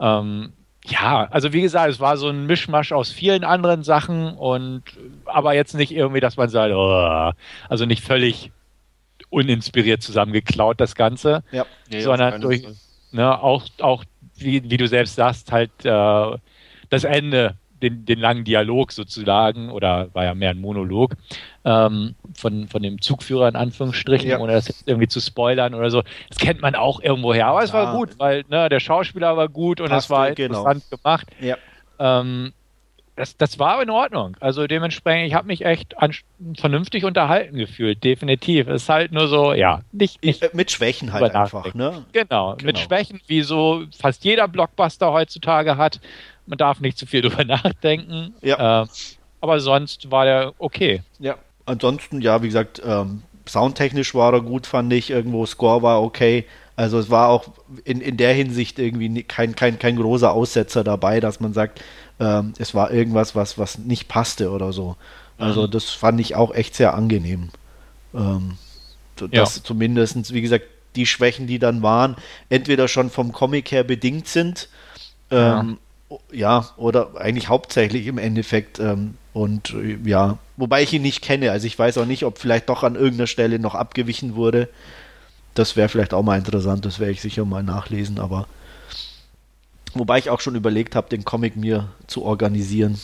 ähm, 0.00 0.52
ja, 0.86 1.28
also 1.30 1.52
wie 1.52 1.62
gesagt, 1.62 1.90
es 1.90 2.00
war 2.00 2.16
so 2.16 2.28
ein 2.28 2.46
Mischmasch 2.46 2.92
aus 2.92 3.10
vielen 3.10 3.44
anderen 3.44 3.82
Sachen 3.82 4.36
und 4.36 4.82
aber 5.24 5.54
jetzt 5.54 5.74
nicht 5.74 5.92
irgendwie, 5.92 6.20
dass 6.20 6.36
man 6.36 6.48
sagt, 6.48 6.72
oh, 6.74 7.32
also 7.68 7.86
nicht 7.86 8.04
völlig 8.04 8.52
uninspiriert 9.30 10.02
zusammengeklaut 10.02 10.80
das 10.80 10.94
Ganze, 10.94 11.42
ja, 11.50 11.66
ja, 11.90 12.00
sondern 12.00 12.40
durch, 12.40 12.64
ne, 13.12 13.40
auch, 13.42 13.64
auch 13.80 14.04
wie, 14.36 14.70
wie 14.70 14.76
du 14.76 14.86
selbst 14.86 15.16
sagst, 15.16 15.52
halt 15.52 15.70
äh, 15.84 16.38
das 16.88 17.04
Ende 17.04 17.56
den, 17.82 18.04
den 18.06 18.18
langen 18.18 18.44
Dialog 18.44 18.92
sozusagen, 18.92 19.70
oder 19.70 20.08
war 20.14 20.24
ja 20.24 20.34
mehr 20.34 20.50
ein 20.50 20.60
Monolog, 20.60 21.14
ähm, 21.64 22.14
von, 22.40 22.68
von 22.68 22.82
dem 22.82 23.00
Zugführer 23.00 23.48
in 23.48 23.56
Anführungsstrichen, 23.56 24.28
ja. 24.28 24.38
ohne 24.38 24.52
das 24.52 24.68
jetzt 24.68 24.86
irgendwie 24.86 25.08
zu 25.08 25.20
spoilern 25.20 25.74
oder 25.74 25.90
so. 25.90 26.02
Das 26.28 26.38
kennt 26.38 26.60
man 26.60 26.74
auch 26.74 27.00
irgendwo 27.00 27.34
her. 27.34 27.48
Aber 27.48 27.62
es 27.62 27.72
ja. 27.72 27.84
war 27.84 27.96
gut, 27.96 28.18
weil 28.18 28.44
ne, 28.48 28.68
der 28.68 28.80
Schauspieler 28.80 29.36
war 29.36 29.48
gut 29.48 29.80
und 29.80 29.90
es 29.92 30.10
war 30.10 30.32
genau. 30.32 30.66
interessant 30.66 30.90
gemacht. 30.90 31.26
Ja. 31.40 31.56
Ähm, 31.98 32.52
das, 33.16 33.36
das 33.38 33.58
war 33.58 33.82
in 33.82 33.88
Ordnung. 33.88 34.36
Also 34.40 34.66
dementsprechend, 34.66 35.26
ich 35.26 35.34
habe 35.34 35.46
mich 35.46 35.64
echt 35.64 35.96
an, 35.98 36.12
vernünftig 36.56 37.04
unterhalten 37.04 37.56
gefühlt, 37.56 38.04
definitiv. 38.04 38.68
Es 38.68 38.82
ist 38.82 38.88
halt 38.90 39.10
nur 39.10 39.26
so, 39.28 39.54
ja, 39.54 39.80
nicht. 39.90 40.22
nicht 40.22 40.42
äh, 40.42 40.50
mit 40.52 40.70
Schwächen 40.70 41.12
halt 41.12 41.34
einfach, 41.34 41.72
ne? 41.74 42.04
Genau, 42.12 42.56
genau, 42.56 42.56
mit 42.62 42.78
Schwächen, 42.78 43.20
wie 43.26 43.42
so 43.42 43.84
fast 43.98 44.24
jeder 44.24 44.46
Blockbuster 44.48 45.12
heutzutage 45.12 45.78
hat. 45.78 45.98
Man 46.44 46.58
darf 46.58 46.80
nicht 46.80 46.98
zu 46.98 47.06
viel 47.06 47.22
drüber 47.22 47.44
nachdenken. 47.44 48.34
Ja. 48.42 48.82
Äh, 48.82 48.86
aber 49.40 49.60
sonst 49.60 50.10
war 50.10 50.26
der 50.26 50.52
okay. 50.58 51.02
Ja. 51.18 51.36
Ansonsten, 51.66 52.20
ja, 52.20 52.42
wie 52.42 52.46
gesagt, 52.46 52.80
ähm, 52.84 53.22
soundtechnisch 53.48 54.14
war 54.14 54.32
er 54.32 54.40
gut, 54.40 54.66
fand 54.66 54.92
ich. 54.92 55.10
Irgendwo 55.10 55.44
Score 55.46 55.82
war 55.82 56.02
okay. 56.02 56.46
Also 56.76 56.98
es 56.98 57.10
war 57.10 57.28
auch 57.28 57.46
in, 57.84 58.00
in 58.00 58.16
der 58.16 58.34
Hinsicht 58.34 58.78
irgendwie 58.78 59.22
kein, 59.22 59.56
kein, 59.56 59.78
kein 59.78 59.96
großer 59.96 60.30
Aussetzer 60.32 60.84
dabei, 60.84 61.20
dass 61.20 61.40
man 61.40 61.52
sagt, 61.54 61.82
ähm, 62.20 62.52
es 62.58 62.74
war 62.74 62.90
irgendwas, 62.90 63.34
was, 63.34 63.58
was 63.58 63.78
nicht 63.78 64.08
passte 64.08 64.50
oder 64.50 64.72
so. 64.72 64.96
Also 65.38 65.66
mhm. 65.66 65.70
das 65.70 65.90
fand 65.90 66.20
ich 66.20 66.34
auch 66.34 66.54
echt 66.54 66.74
sehr 66.74 66.94
angenehm. 66.94 67.48
Ähm, 68.14 68.58
dass 69.16 69.56
ja. 69.56 69.62
zumindest, 69.64 70.32
wie 70.32 70.42
gesagt, 70.42 70.66
die 70.96 71.06
Schwächen, 71.06 71.46
die 71.46 71.58
dann 71.58 71.82
waren, 71.82 72.16
entweder 72.48 72.88
schon 72.88 73.10
vom 73.10 73.32
Comic 73.32 73.70
her 73.70 73.84
bedingt 73.84 74.28
sind, 74.28 74.68
ähm, 75.30 75.38
ja. 75.38 75.76
Ja. 76.32 76.68
oder 76.76 77.16
eigentlich 77.16 77.48
hauptsächlich 77.48 78.06
im 78.06 78.18
Endeffekt. 78.18 78.78
Ähm, 78.78 79.14
und 79.32 79.74
äh, 79.74 79.98
ja, 80.04 80.38
wobei 80.56 80.82
ich 80.82 80.92
ihn 80.92 81.02
nicht 81.02 81.22
kenne, 81.22 81.50
also 81.50 81.66
ich 81.66 81.78
weiß 81.78 81.98
auch 81.98 82.06
nicht, 82.06 82.24
ob 82.24 82.38
vielleicht 82.38 82.68
doch 82.68 82.82
an 82.82 82.94
irgendeiner 82.94 83.26
Stelle 83.26 83.58
noch 83.58 83.74
abgewichen 83.74 84.34
wurde. 84.34 84.68
Das 85.54 85.76
wäre 85.76 85.88
vielleicht 85.88 86.14
auch 86.14 86.22
mal 86.22 86.38
interessant, 86.38 86.84
das 86.84 87.00
werde 87.00 87.12
ich 87.12 87.20
sicher 87.20 87.44
mal 87.44 87.62
nachlesen, 87.62 88.18
aber 88.18 88.46
wobei 89.94 90.18
ich 90.18 90.30
auch 90.30 90.40
schon 90.40 90.54
überlegt 90.54 90.94
habe, 90.94 91.08
den 91.08 91.24
Comic 91.24 91.56
mir 91.56 91.88
zu 92.06 92.24
organisieren. 92.24 92.98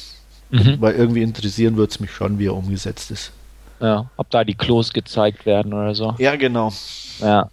Mhm. 0.51 0.81
Weil 0.81 0.95
irgendwie 0.95 1.23
interessieren 1.23 1.77
würde 1.77 1.93
es 1.93 2.01
mich 2.01 2.11
schon, 2.11 2.39
wie 2.39 2.47
er 2.47 2.55
umgesetzt 2.55 3.11
ist. 3.11 3.33
Ja, 3.81 4.11
ob 4.17 4.31
da 4.31 4.45
die 4.45 4.55
Klos 4.55 4.93
gezeigt 4.93 5.47
werden 5.47 5.73
oder 5.73 5.95
so. 5.95 6.15
Ja, 6.19 6.37
genau. 6.37 6.73
Ja. 7.21 7.49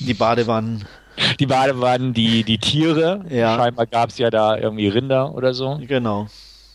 die 0.00 0.14
Badewannen. 0.14 0.86
Die 1.38 1.46
Badewannen, 1.46 2.12
die, 2.12 2.44
die 2.44 2.58
Tiere. 2.58 3.24
Ja. 3.28 3.56
Scheinbar 3.56 3.86
gab 3.86 4.10
es 4.10 4.18
ja 4.18 4.30
da 4.30 4.56
irgendwie 4.56 4.88
Rinder 4.88 5.34
oder 5.34 5.54
so. 5.54 5.80
Genau. 5.86 6.28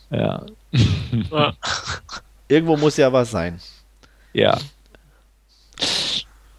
Ja. 0.10 0.46
Irgendwo 2.48 2.78
muss 2.78 2.98
ja 2.98 3.12
was 3.12 3.32
sein. 3.32 3.60
Ja. 4.34 4.58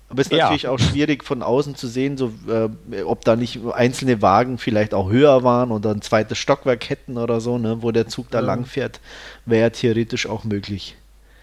Aber 0.09 0.21
es 0.21 0.29
ist 0.29 0.33
ja. 0.33 0.45
natürlich 0.45 0.69
auch 0.69 0.79
schwierig 0.79 1.25
von 1.25 1.43
außen 1.43 1.75
zu 1.75 1.89
sehen, 1.89 2.17
so, 2.17 2.33
äh, 2.49 3.03
ob 3.03 3.25
da 3.25 3.37
nicht 3.37 3.61
einzelne 3.73 4.23
Wagen 4.23 4.59
vielleicht 4.59 4.95
auch 4.95 5.11
höher 5.11 5.43
waren 5.43 5.73
oder 5.73 5.91
ein 5.91 6.01
zweites 6.01 6.39
Stockwerk 6.39 6.89
hätten 6.89 7.19
oder 7.19 7.41
so, 7.41 7.59
ne, 7.59 7.83
wo 7.83 7.91
der 7.91 8.07
Zug 8.07 8.31
da 8.31 8.39
ja. 8.39 8.47
lang 8.47 8.67
fährt, 8.67 9.01
wäre 9.45 9.73
theoretisch 9.73 10.27
auch 10.27 10.45
möglich. 10.45 10.97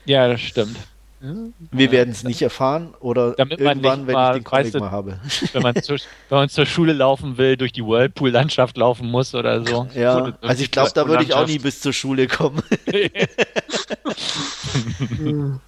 Ja, 0.05 0.27
das 0.27 0.41
stimmt. 0.41 0.77
Wir 1.71 1.91
werden 1.91 2.09
es 2.09 2.23
nicht 2.23 2.41
erfahren 2.41 2.93
oder 2.99 3.39
irgendwann, 3.39 4.07
wenn 4.07 4.13
mal, 4.13 4.35
ich 4.35 4.41
den 4.41 4.43
Comic 4.43 4.73
mal 4.73 4.91
habe. 4.91 5.19
Wenn 5.53 5.61
man, 5.61 5.81
zu, 5.81 5.95
wenn 6.27 6.37
man 6.37 6.49
zur 6.49 6.65
Schule 6.65 6.91
laufen 6.91 7.37
will, 7.37 7.55
durch 7.55 7.71
die 7.71 7.81
Whirlpool-Landschaft 7.81 8.75
laufen 8.75 9.09
muss 9.09 9.33
oder 9.33 9.65
so. 9.65 9.87
Ja, 9.95 10.33
also 10.41 10.63
ich 10.63 10.69
glaube, 10.69 10.91
da 10.93 11.07
würde 11.07 11.23
ich 11.23 11.33
auch 11.33 11.47
nie 11.47 11.59
bis 11.59 11.79
zur 11.79 11.93
Schule 11.93 12.27
kommen. 12.27 12.61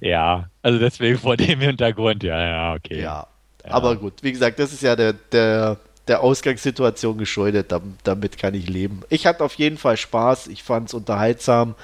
ja, 0.00 0.50
also 0.60 0.78
deswegen 0.80 1.18
vor 1.18 1.36
dem 1.36 1.60
Hintergrund, 1.60 2.24
ja, 2.24 2.40
ja, 2.40 2.74
okay. 2.74 3.00
Ja, 3.00 3.28
ja. 3.64 3.70
aber 3.70 3.94
gut, 3.94 4.14
wie 4.22 4.32
gesagt, 4.32 4.58
das 4.58 4.72
ist 4.72 4.82
ja 4.82 4.96
der, 4.96 5.12
der, 5.12 5.76
der 6.08 6.20
Ausgangssituation 6.20 7.16
geschuldet, 7.16 7.72
damit 8.02 8.38
kann 8.38 8.54
ich 8.54 8.68
leben. 8.68 9.02
Ich 9.08 9.24
hatte 9.24 9.44
auf 9.44 9.54
jeden 9.54 9.78
Fall 9.78 9.96
Spaß, 9.96 10.48
ich 10.48 10.64
fand 10.64 10.88
es 10.88 10.94
unterhaltsam, 10.94 11.76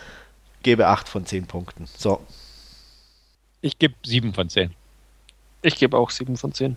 gebe 0.64 0.88
8 0.88 1.08
von 1.08 1.24
10 1.24 1.46
Punkten. 1.46 1.86
So. 1.96 2.20
Ich 3.60 3.78
gebe 3.78 3.94
7 4.04 4.34
von 4.34 4.48
10. 4.48 4.74
Ich 5.62 5.76
gebe 5.76 5.96
auch 5.96 6.10
7 6.10 6.36
von 6.36 6.52
10. 6.52 6.76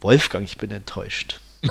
Wolfgang, 0.00 0.44
ich 0.44 0.56
bin 0.56 0.70
enttäuscht. 0.70 1.40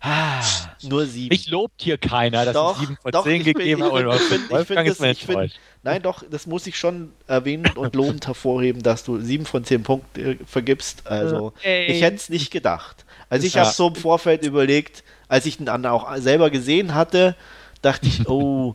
ah, 0.00 0.42
nur 0.82 1.06
7. 1.06 1.32
Ich 1.32 1.48
lobt 1.48 1.82
hier 1.82 1.98
keiner, 1.98 2.44
dass 2.44 2.54
doch, 2.54 2.80
ich 2.80 2.88
7 2.88 2.98
von 3.00 3.12
doch, 3.12 3.24
10 3.24 3.44
gegeben 3.44 3.84
habe. 3.84 4.00
Ich 4.00 4.50
Wolfgang 4.50 4.88
ich 4.88 4.98
mir 4.98 5.08
enttäuscht. 5.08 5.58
Nein, 5.82 6.02
doch, 6.02 6.24
das 6.28 6.46
muss 6.46 6.66
ich 6.66 6.78
schon 6.78 7.12
erwähnen 7.26 7.70
und 7.76 7.94
lobend 7.94 8.26
hervorheben, 8.26 8.82
dass 8.82 9.04
du 9.04 9.20
7 9.20 9.46
von 9.46 9.64
10 9.64 9.82
Punkte 9.82 10.38
vergibst. 10.46 11.06
Also, 11.06 11.52
Ey. 11.62 11.86
ich 11.86 12.02
hätte 12.02 12.16
es 12.16 12.28
nicht 12.28 12.50
gedacht. 12.50 13.04
Also, 13.28 13.46
ich 13.46 13.54
ja. 13.54 13.64
habe 13.64 13.74
so 13.74 13.88
im 13.88 13.94
Vorfeld 13.94 14.44
überlegt, 14.44 15.04
als 15.28 15.46
ich 15.46 15.58
den 15.58 15.68
anderen 15.68 15.94
auch 15.94 16.16
selber 16.16 16.50
gesehen 16.50 16.94
hatte, 16.94 17.36
dachte 17.82 18.08
ich, 18.08 18.28
oh, 18.28 18.74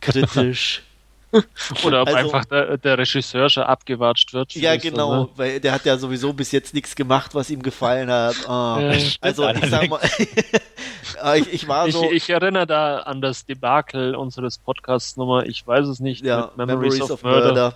kritisch. 0.00 0.82
Oder 1.84 2.02
ob 2.02 2.08
also, 2.08 2.18
einfach 2.18 2.44
der, 2.46 2.78
der, 2.78 2.98
Regisseur 2.98 3.50
schon 3.50 3.64
abgewatscht 3.64 4.32
wird. 4.32 4.54
Ja, 4.54 4.76
genau, 4.76 5.10
so, 5.10 5.22
ne? 5.22 5.28
weil 5.36 5.60
der 5.60 5.72
hat 5.72 5.84
ja 5.84 5.98
sowieso 5.98 6.32
bis 6.32 6.52
jetzt 6.52 6.72
nichts 6.72 6.94
gemacht, 6.94 7.34
was 7.34 7.50
ihm 7.50 7.62
gefallen 7.62 8.10
hat. 8.10 8.36
Oh. 8.46 8.50
Ja, 8.50 8.96
also 9.20 9.48
ich 9.48 9.66
sag 9.66 9.90
mal, 9.90 10.00
ich, 11.36 11.52
ich, 11.52 11.68
war 11.68 11.90
so. 11.90 12.04
Ich, 12.04 12.12
ich, 12.12 12.30
erinnere 12.30 12.66
da 12.66 12.98
an 13.00 13.20
das 13.20 13.44
Debakel 13.44 14.14
unseres 14.14 14.58
Podcasts 14.58 15.16
Nummer, 15.16 15.44
ich 15.46 15.66
weiß 15.66 15.86
es 15.88 16.00
nicht, 16.00 16.24
ja, 16.24 16.52
Memories, 16.56 16.94
Memories, 16.98 17.02
of, 17.02 17.10
of 17.10 17.22
Murder. 17.24 17.46
Murder. 17.46 17.74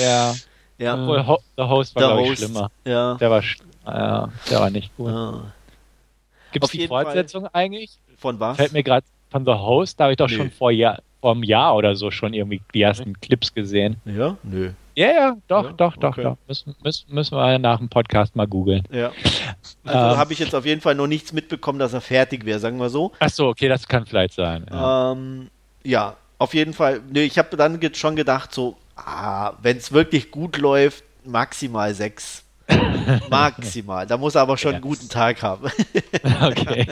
Ja. 0.00 0.34
Ja. 0.78 0.94
Obwohl, 0.94 1.38
der 1.58 1.68
Host 1.68 1.94
war, 1.94 2.02
glaube 2.02 2.32
ich, 2.32 2.38
schlimmer. 2.38 2.70
Ja. 2.86 3.14
Der 3.16 3.30
war, 3.30 3.42
ja, 3.86 4.28
der 4.50 4.60
war 4.60 4.70
nicht 4.70 4.96
gut. 4.96 5.10
Ja. 5.10 5.52
Gibt 6.52 6.64
es 6.64 6.70
die 6.70 6.88
Fortsetzung 6.88 7.42
Fall. 7.42 7.50
eigentlich? 7.52 7.98
Von 8.16 8.40
was? 8.40 8.56
Fällt 8.56 8.72
mir 8.72 8.82
gerade 8.82 9.06
von 9.30 9.44
The 9.44 9.52
Host, 9.52 10.00
da 10.00 10.04
habe 10.04 10.14
ich 10.14 10.16
doch 10.16 10.28
nee. 10.28 10.36
schon 10.36 10.50
vor 10.50 10.70
Jahr, 10.70 11.00
vor 11.20 11.32
einem 11.32 11.42
Jahr 11.42 11.76
oder 11.76 11.94
so 11.94 12.10
schon 12.10 12.34
irgendwie 12.34 12.60
die 12.74 12.82
ersten 12.82 13.18
Clips 13.20 13.54
gesehen. 13.54 13.96
Ja? 14.04 14.36
Nö. 14.42 14.70
Ja, 14.94 15.06
ja, 15.12 15.36
doch, 15.48 15.64
ja? 15.64 15.72
doch, 15.72 15.96
doch, 15.96 16.12
okay. 16.12 16.22
doch. 16.24 16.36
Müssen, 16.48 16.74
müssen, 16.82 17.14
müssen 17.14 17.36
wir 17.36 17.58
nach 17.58 17.78
dem 17.78 17.88
Podcast 17.88 18.36
mal 18.36 18.46
googeln. 18.46 18.82
Ja. 18.90 19.12
Also 19.84 19.98
ähm, 19.98 20.16
habe 20.18 20.32
ich 20.32 20.38
jetzt 20.38 20.54
auf 20.54 20.66
jeden 20.66 20.80
Fall 20.80 20.94
noch 20.94 21.06
nichts 21.06 21.32
mitbekommen, 21.32 21.78
dass 21.78 21.92
er 21.92 22.00
fertig 22.00 22.44
wäre, 22.44 22.58
sagen 22.58 22.78
wir 22.78 22.90
so. 22.90 23.12
Ach 23.18 23.30
so, 23.30 23.48
okay, 23.48 23.68
das 23.68 23.86
kann 23.86 24.06
vielleicht 24.06 24.34
sein. 24.34 24.66
Ja, 24.70 25.12
ähm, 25.12 25.48
ja 25.84 26.16
auf 26.38 26.54
jeden 26.54 26.72
Fall. 26.72 27.02
Nee, 27.10 27.24
ich 27.24 27.38
habe 27.38 27.56
dann 27.56 27.78
schon 27.94 28.16
gedacht, 28.16 28.52
so, 28.52 28.76
ah, 28.96 29.52
wenn 29.62 29.76
es 29.76 29.92
wirklich 29.92 30.30
gut 30.30 30.56
läuft, 30.58 31.04
maximal 31.24 31.94
sechs. 31.94 32.44
maximal. 33.30 34.06
Da 34.06 34.16
muss 34.16 34.34
er 34.36 34.42
aber 34.42 34.56
schon 34.56 34.72
ja. 34.72 34.76
einen 34.76 34.82
guten 34.82 35.08
Tag 35.08 35.42
haben. 35.42 35.70
okay. 36.42 36.86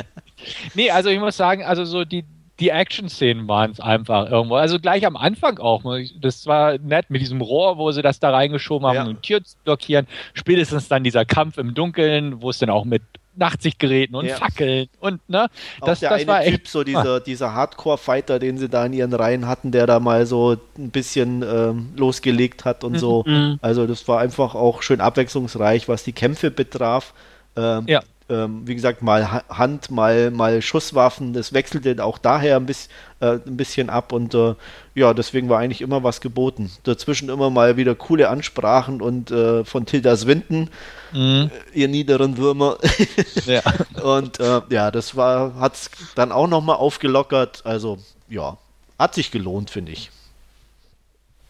Nee, 0.74 0.90
also 0.90 1.08
ich 1.08 1.18
muss 1.18 1.36
sagen, 1.36 1.64
also 1.64 1.84
so 1.84 2.04
die, 2.04 2.24
die 2.60 2.70
Action-Szenen 2.70 3.46
waren 3.46 3.70
es 3.70 3.80
einfach 3.80 4.30
irgendwo. 4.30 4.56
Also 4.56 4.78
gleich 4.78 5.06
am 5.06 5.16
Anfang 5.16 5.58
auch. 5.58 5.82
Das 6.20 6.46
war 6.46 6.78
nett 6.78 7.08
mit 7.08 7.20
diesem 7.20 7.40
Rohr, 7.40 7.78
wo 7.78 7.92
sie 7.92 8.02
das 8.02 8.18
da 8.18 8.30
reingeschoben 8.30 8.86
haben, 8.86 8.96
ja. 8.96 9.04
um 9.04 9.08
die 9.10 9.20
Tür 9.20 9.44
zu 9.44 9.56
blockieren. 9.62 10.06
Spätestens 10.34 10.88
dann 10.88 11.04
dieser 11.04 11.24
Kampf 11.24 11.58
im 11.58 11.74
Dunkeln, 11.74 12.42
wo 12.42 12.50
es 12.50 12.58
dann 12.58 12.70
auch 12.70 12.84
mit 12.84 13.02
Nachtsichtgeräten 13.36 14.16
und 14.16 14.26
ja. 14.26 14.34
Fackeln 14.34 14.88
und 14.98 15.20
ne, 15.28 15.46
das, 15.80 16.00
der 16.00 16.10
das 16.10 16.22
eine 16.22 16.26
war 16.26 16.42
Typ, 16.42 16.54
echt, 16.54 16.68
so 16.68 16.82
dieser, 16.82 17.20
dieser 17.20 17.54
Hardcore-Fighter, 17.54 18.40
den 18.40 18.58
sie 18.58 18.68
da 18.68 18.84
in 18.84 18.92
ihren 18.92 19.12
Reihen 19.12 19.46
hatten, 19.46 19.70
der 19.70 19.86
da 19.86 20.00
mal 20.00 20.26
so 20.26 20.56
ein 20.76 20.90
bisschen 20.90 21.44
ähm, 21.48 21.90
losgelegt 21.96 22.64
hat 22.64 22.82
und 22.82 22.98
so. 22.98 23.22
Mhm. 23.24 23.60
Also 23.62 23.86
das 23.86 24.08
war 24.08 24.18
einfach 24.18 24.56
auch 24.56 24.82
schön 24.82 25.00
abwechslungsreich, 25.00 25.88
was 25.88 26.02
die 26.02 26.12
Kämpfe 26.12 26.50
betraf. 26.50 27.14
Ähm, 27.56 27.84
ja 27.86 28.00
ähm, 28.28 28.66
wie 28.66 28.74
gesagt, 28.74 29.02
mal 29.02 29.42
Hand, 29.48 29.90
mal, 29.90 30.30
mal 30.30 30.60
Schusswaffen. 30.60 31.32
Das 31.32 31.52
wechselte 31.52 32.04
auch 32.04 32.18
daher 32.18 32.56
ein, 32.56 32.66
bis, 32.66 32.88
äh, 33.20 33.38
ein 33.46 33.56
bisschen 33.56 33.90
ab 33.90 34.12
und 34.12 34.34
äh, 34.34 34.54
ja, 34.94 35.14
deswegen 35.14 35.48
war 35.48 35.60
eigentlich 35.60 35.80
immer 35.80 36.02
was 36.02 36.20
geboten. 36.20 36.70
Dazwischen 36.82 37.28
immer 37.30 37.50
mal 37.50 37.76
wieder 37.76 37.94
coole 37.94 38.28
Ansprachen 38.28 39.00
und 39.00 39.30
äh, 39.30 39.64
von 39.64 39.86
Tilda 39.86 40.16
Swinton, 40.16 40.68
mhm. 41.12 41.50
Äh, 41.74 41.78
ihr 41.78 41.88
niederen 41.88 42.36
Würmer. 42.36 42.78
ja. 43.46 43.62
Und 44.02 44.40
äh, 44.40 44.60
ja, 44.68 44.90
das 44.90 45.16
war, 45.16 45.54
hat 45.54 45.74
es 45.74 45.90
dann 46.14 46.32
auch 46.32 46.48
nochmal 46.48 46.76
aufgelockert. 46.76 47.64
Also 47.64 47.98
ja, 48.28 48.58
hat 48.98 49.14
sich 49.14 49.30
gelohnt, 49.30 49.70
finde 49.70 49.92
ich. 49.92 50.10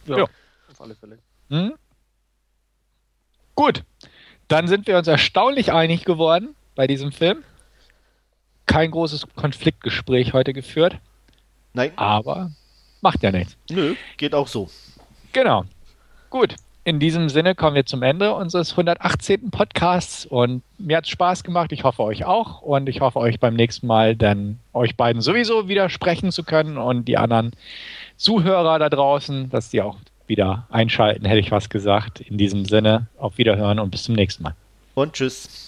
Ja, 0.07 0.19
ja, 0.19 0.25
auf 0.25 0.81
alle 0.81 0.95
Fälle. 0.95 1.19
Mhm. 1.49 1.75
Gut, 3.55 3.83
dann 4.47 4.69
sind 4.69 4.87
wir 4.87 4.97
uns 4.97 5.09
erstaunlich 5.09 5.73
einig 5.73 6.05
geworden 6.05 6.55
bei 6.79 6.87
diesem 6.87 7.11
Film. 7.11 7.43
Kein 8.67 8.93
großes 8.93 9.27
Konfliktgespräch 9.35 10.33
heute 10.33 10.53
geführt. 10.53 10.97
Nein. 11.73 11.91
Aber 11.97 12.53
macht 13.01 13.25
ja 13.25 13.33
nichts. 13.33 13.57
Nö, 13.69 13.97
geht 14.17 14.33
auch 14.33 14.47
so. 14.47 14.71
Genau. 15.33 15.65
Gut. 16.31 16.55
In 16.85 17.01
diesem 17.01 17.29
Sinne 17.31 17.57
kommen 17.57 17.75
wir 17.75 17.85
zum 17.85 18.05
Ende 18.05 18.33
unseres 18.33 18.71
118. 18.71 19.51
Podcasts 19.51 20.25
und 20.25 20.63
mir 20.79 20.99
hat 20.99 21.05
es 21.05 21.11
Spaß 21.11 21.43
gemacht. 21.43 21.73
Ich 21.73 21.83
hoffe 21.83 22.05
euch 22.05 22.25
auch 22.25 22.63
und 22.63 22.89
ich 22.89 23.01
hoffe 23.01 23.19
euch 23.19 23.41
beim 23.41 23.55
nächsten 23.55 23.89
Mal 23.89 24.15
dann 24.15 24.61
euch 24.73 24.97
beiden 24.97 25.21
sowieso 25.21 25.69
wieder 25.69 25.91
sprechen 25.91 26.31
zu 26.31 26.45
können 26.45 26.79
und 26.79 27.07
die 27.07 27.19
anderen 27.19 27.51
Zuhörer 28.17 28.79
da 28.79 28.89
draußen, 28.89 29.51
dass 29.51 29.71
die 29.71 29.83
auch 29.83 29.97
wieder 30.29 30.69
einschalten, 30.71 31.27
hätte 31.27 31.41
ich 31.41 31.51
was 31.51 31.71
gesagt. 31.71 32.21
In 32.21 32.39
diesem 32.39 32.67
Sinne, 32.67 33.09
auf 33.19 33.37
Wiederhören 33.37 33.81
und 33.81 33.91
bis 33.91 34.05
zum 34.05 34.15
nächsten 34.15 34.45
Mal. 34.45 34.55
Und 34.95 35.15
tschüss. 35.15 35.68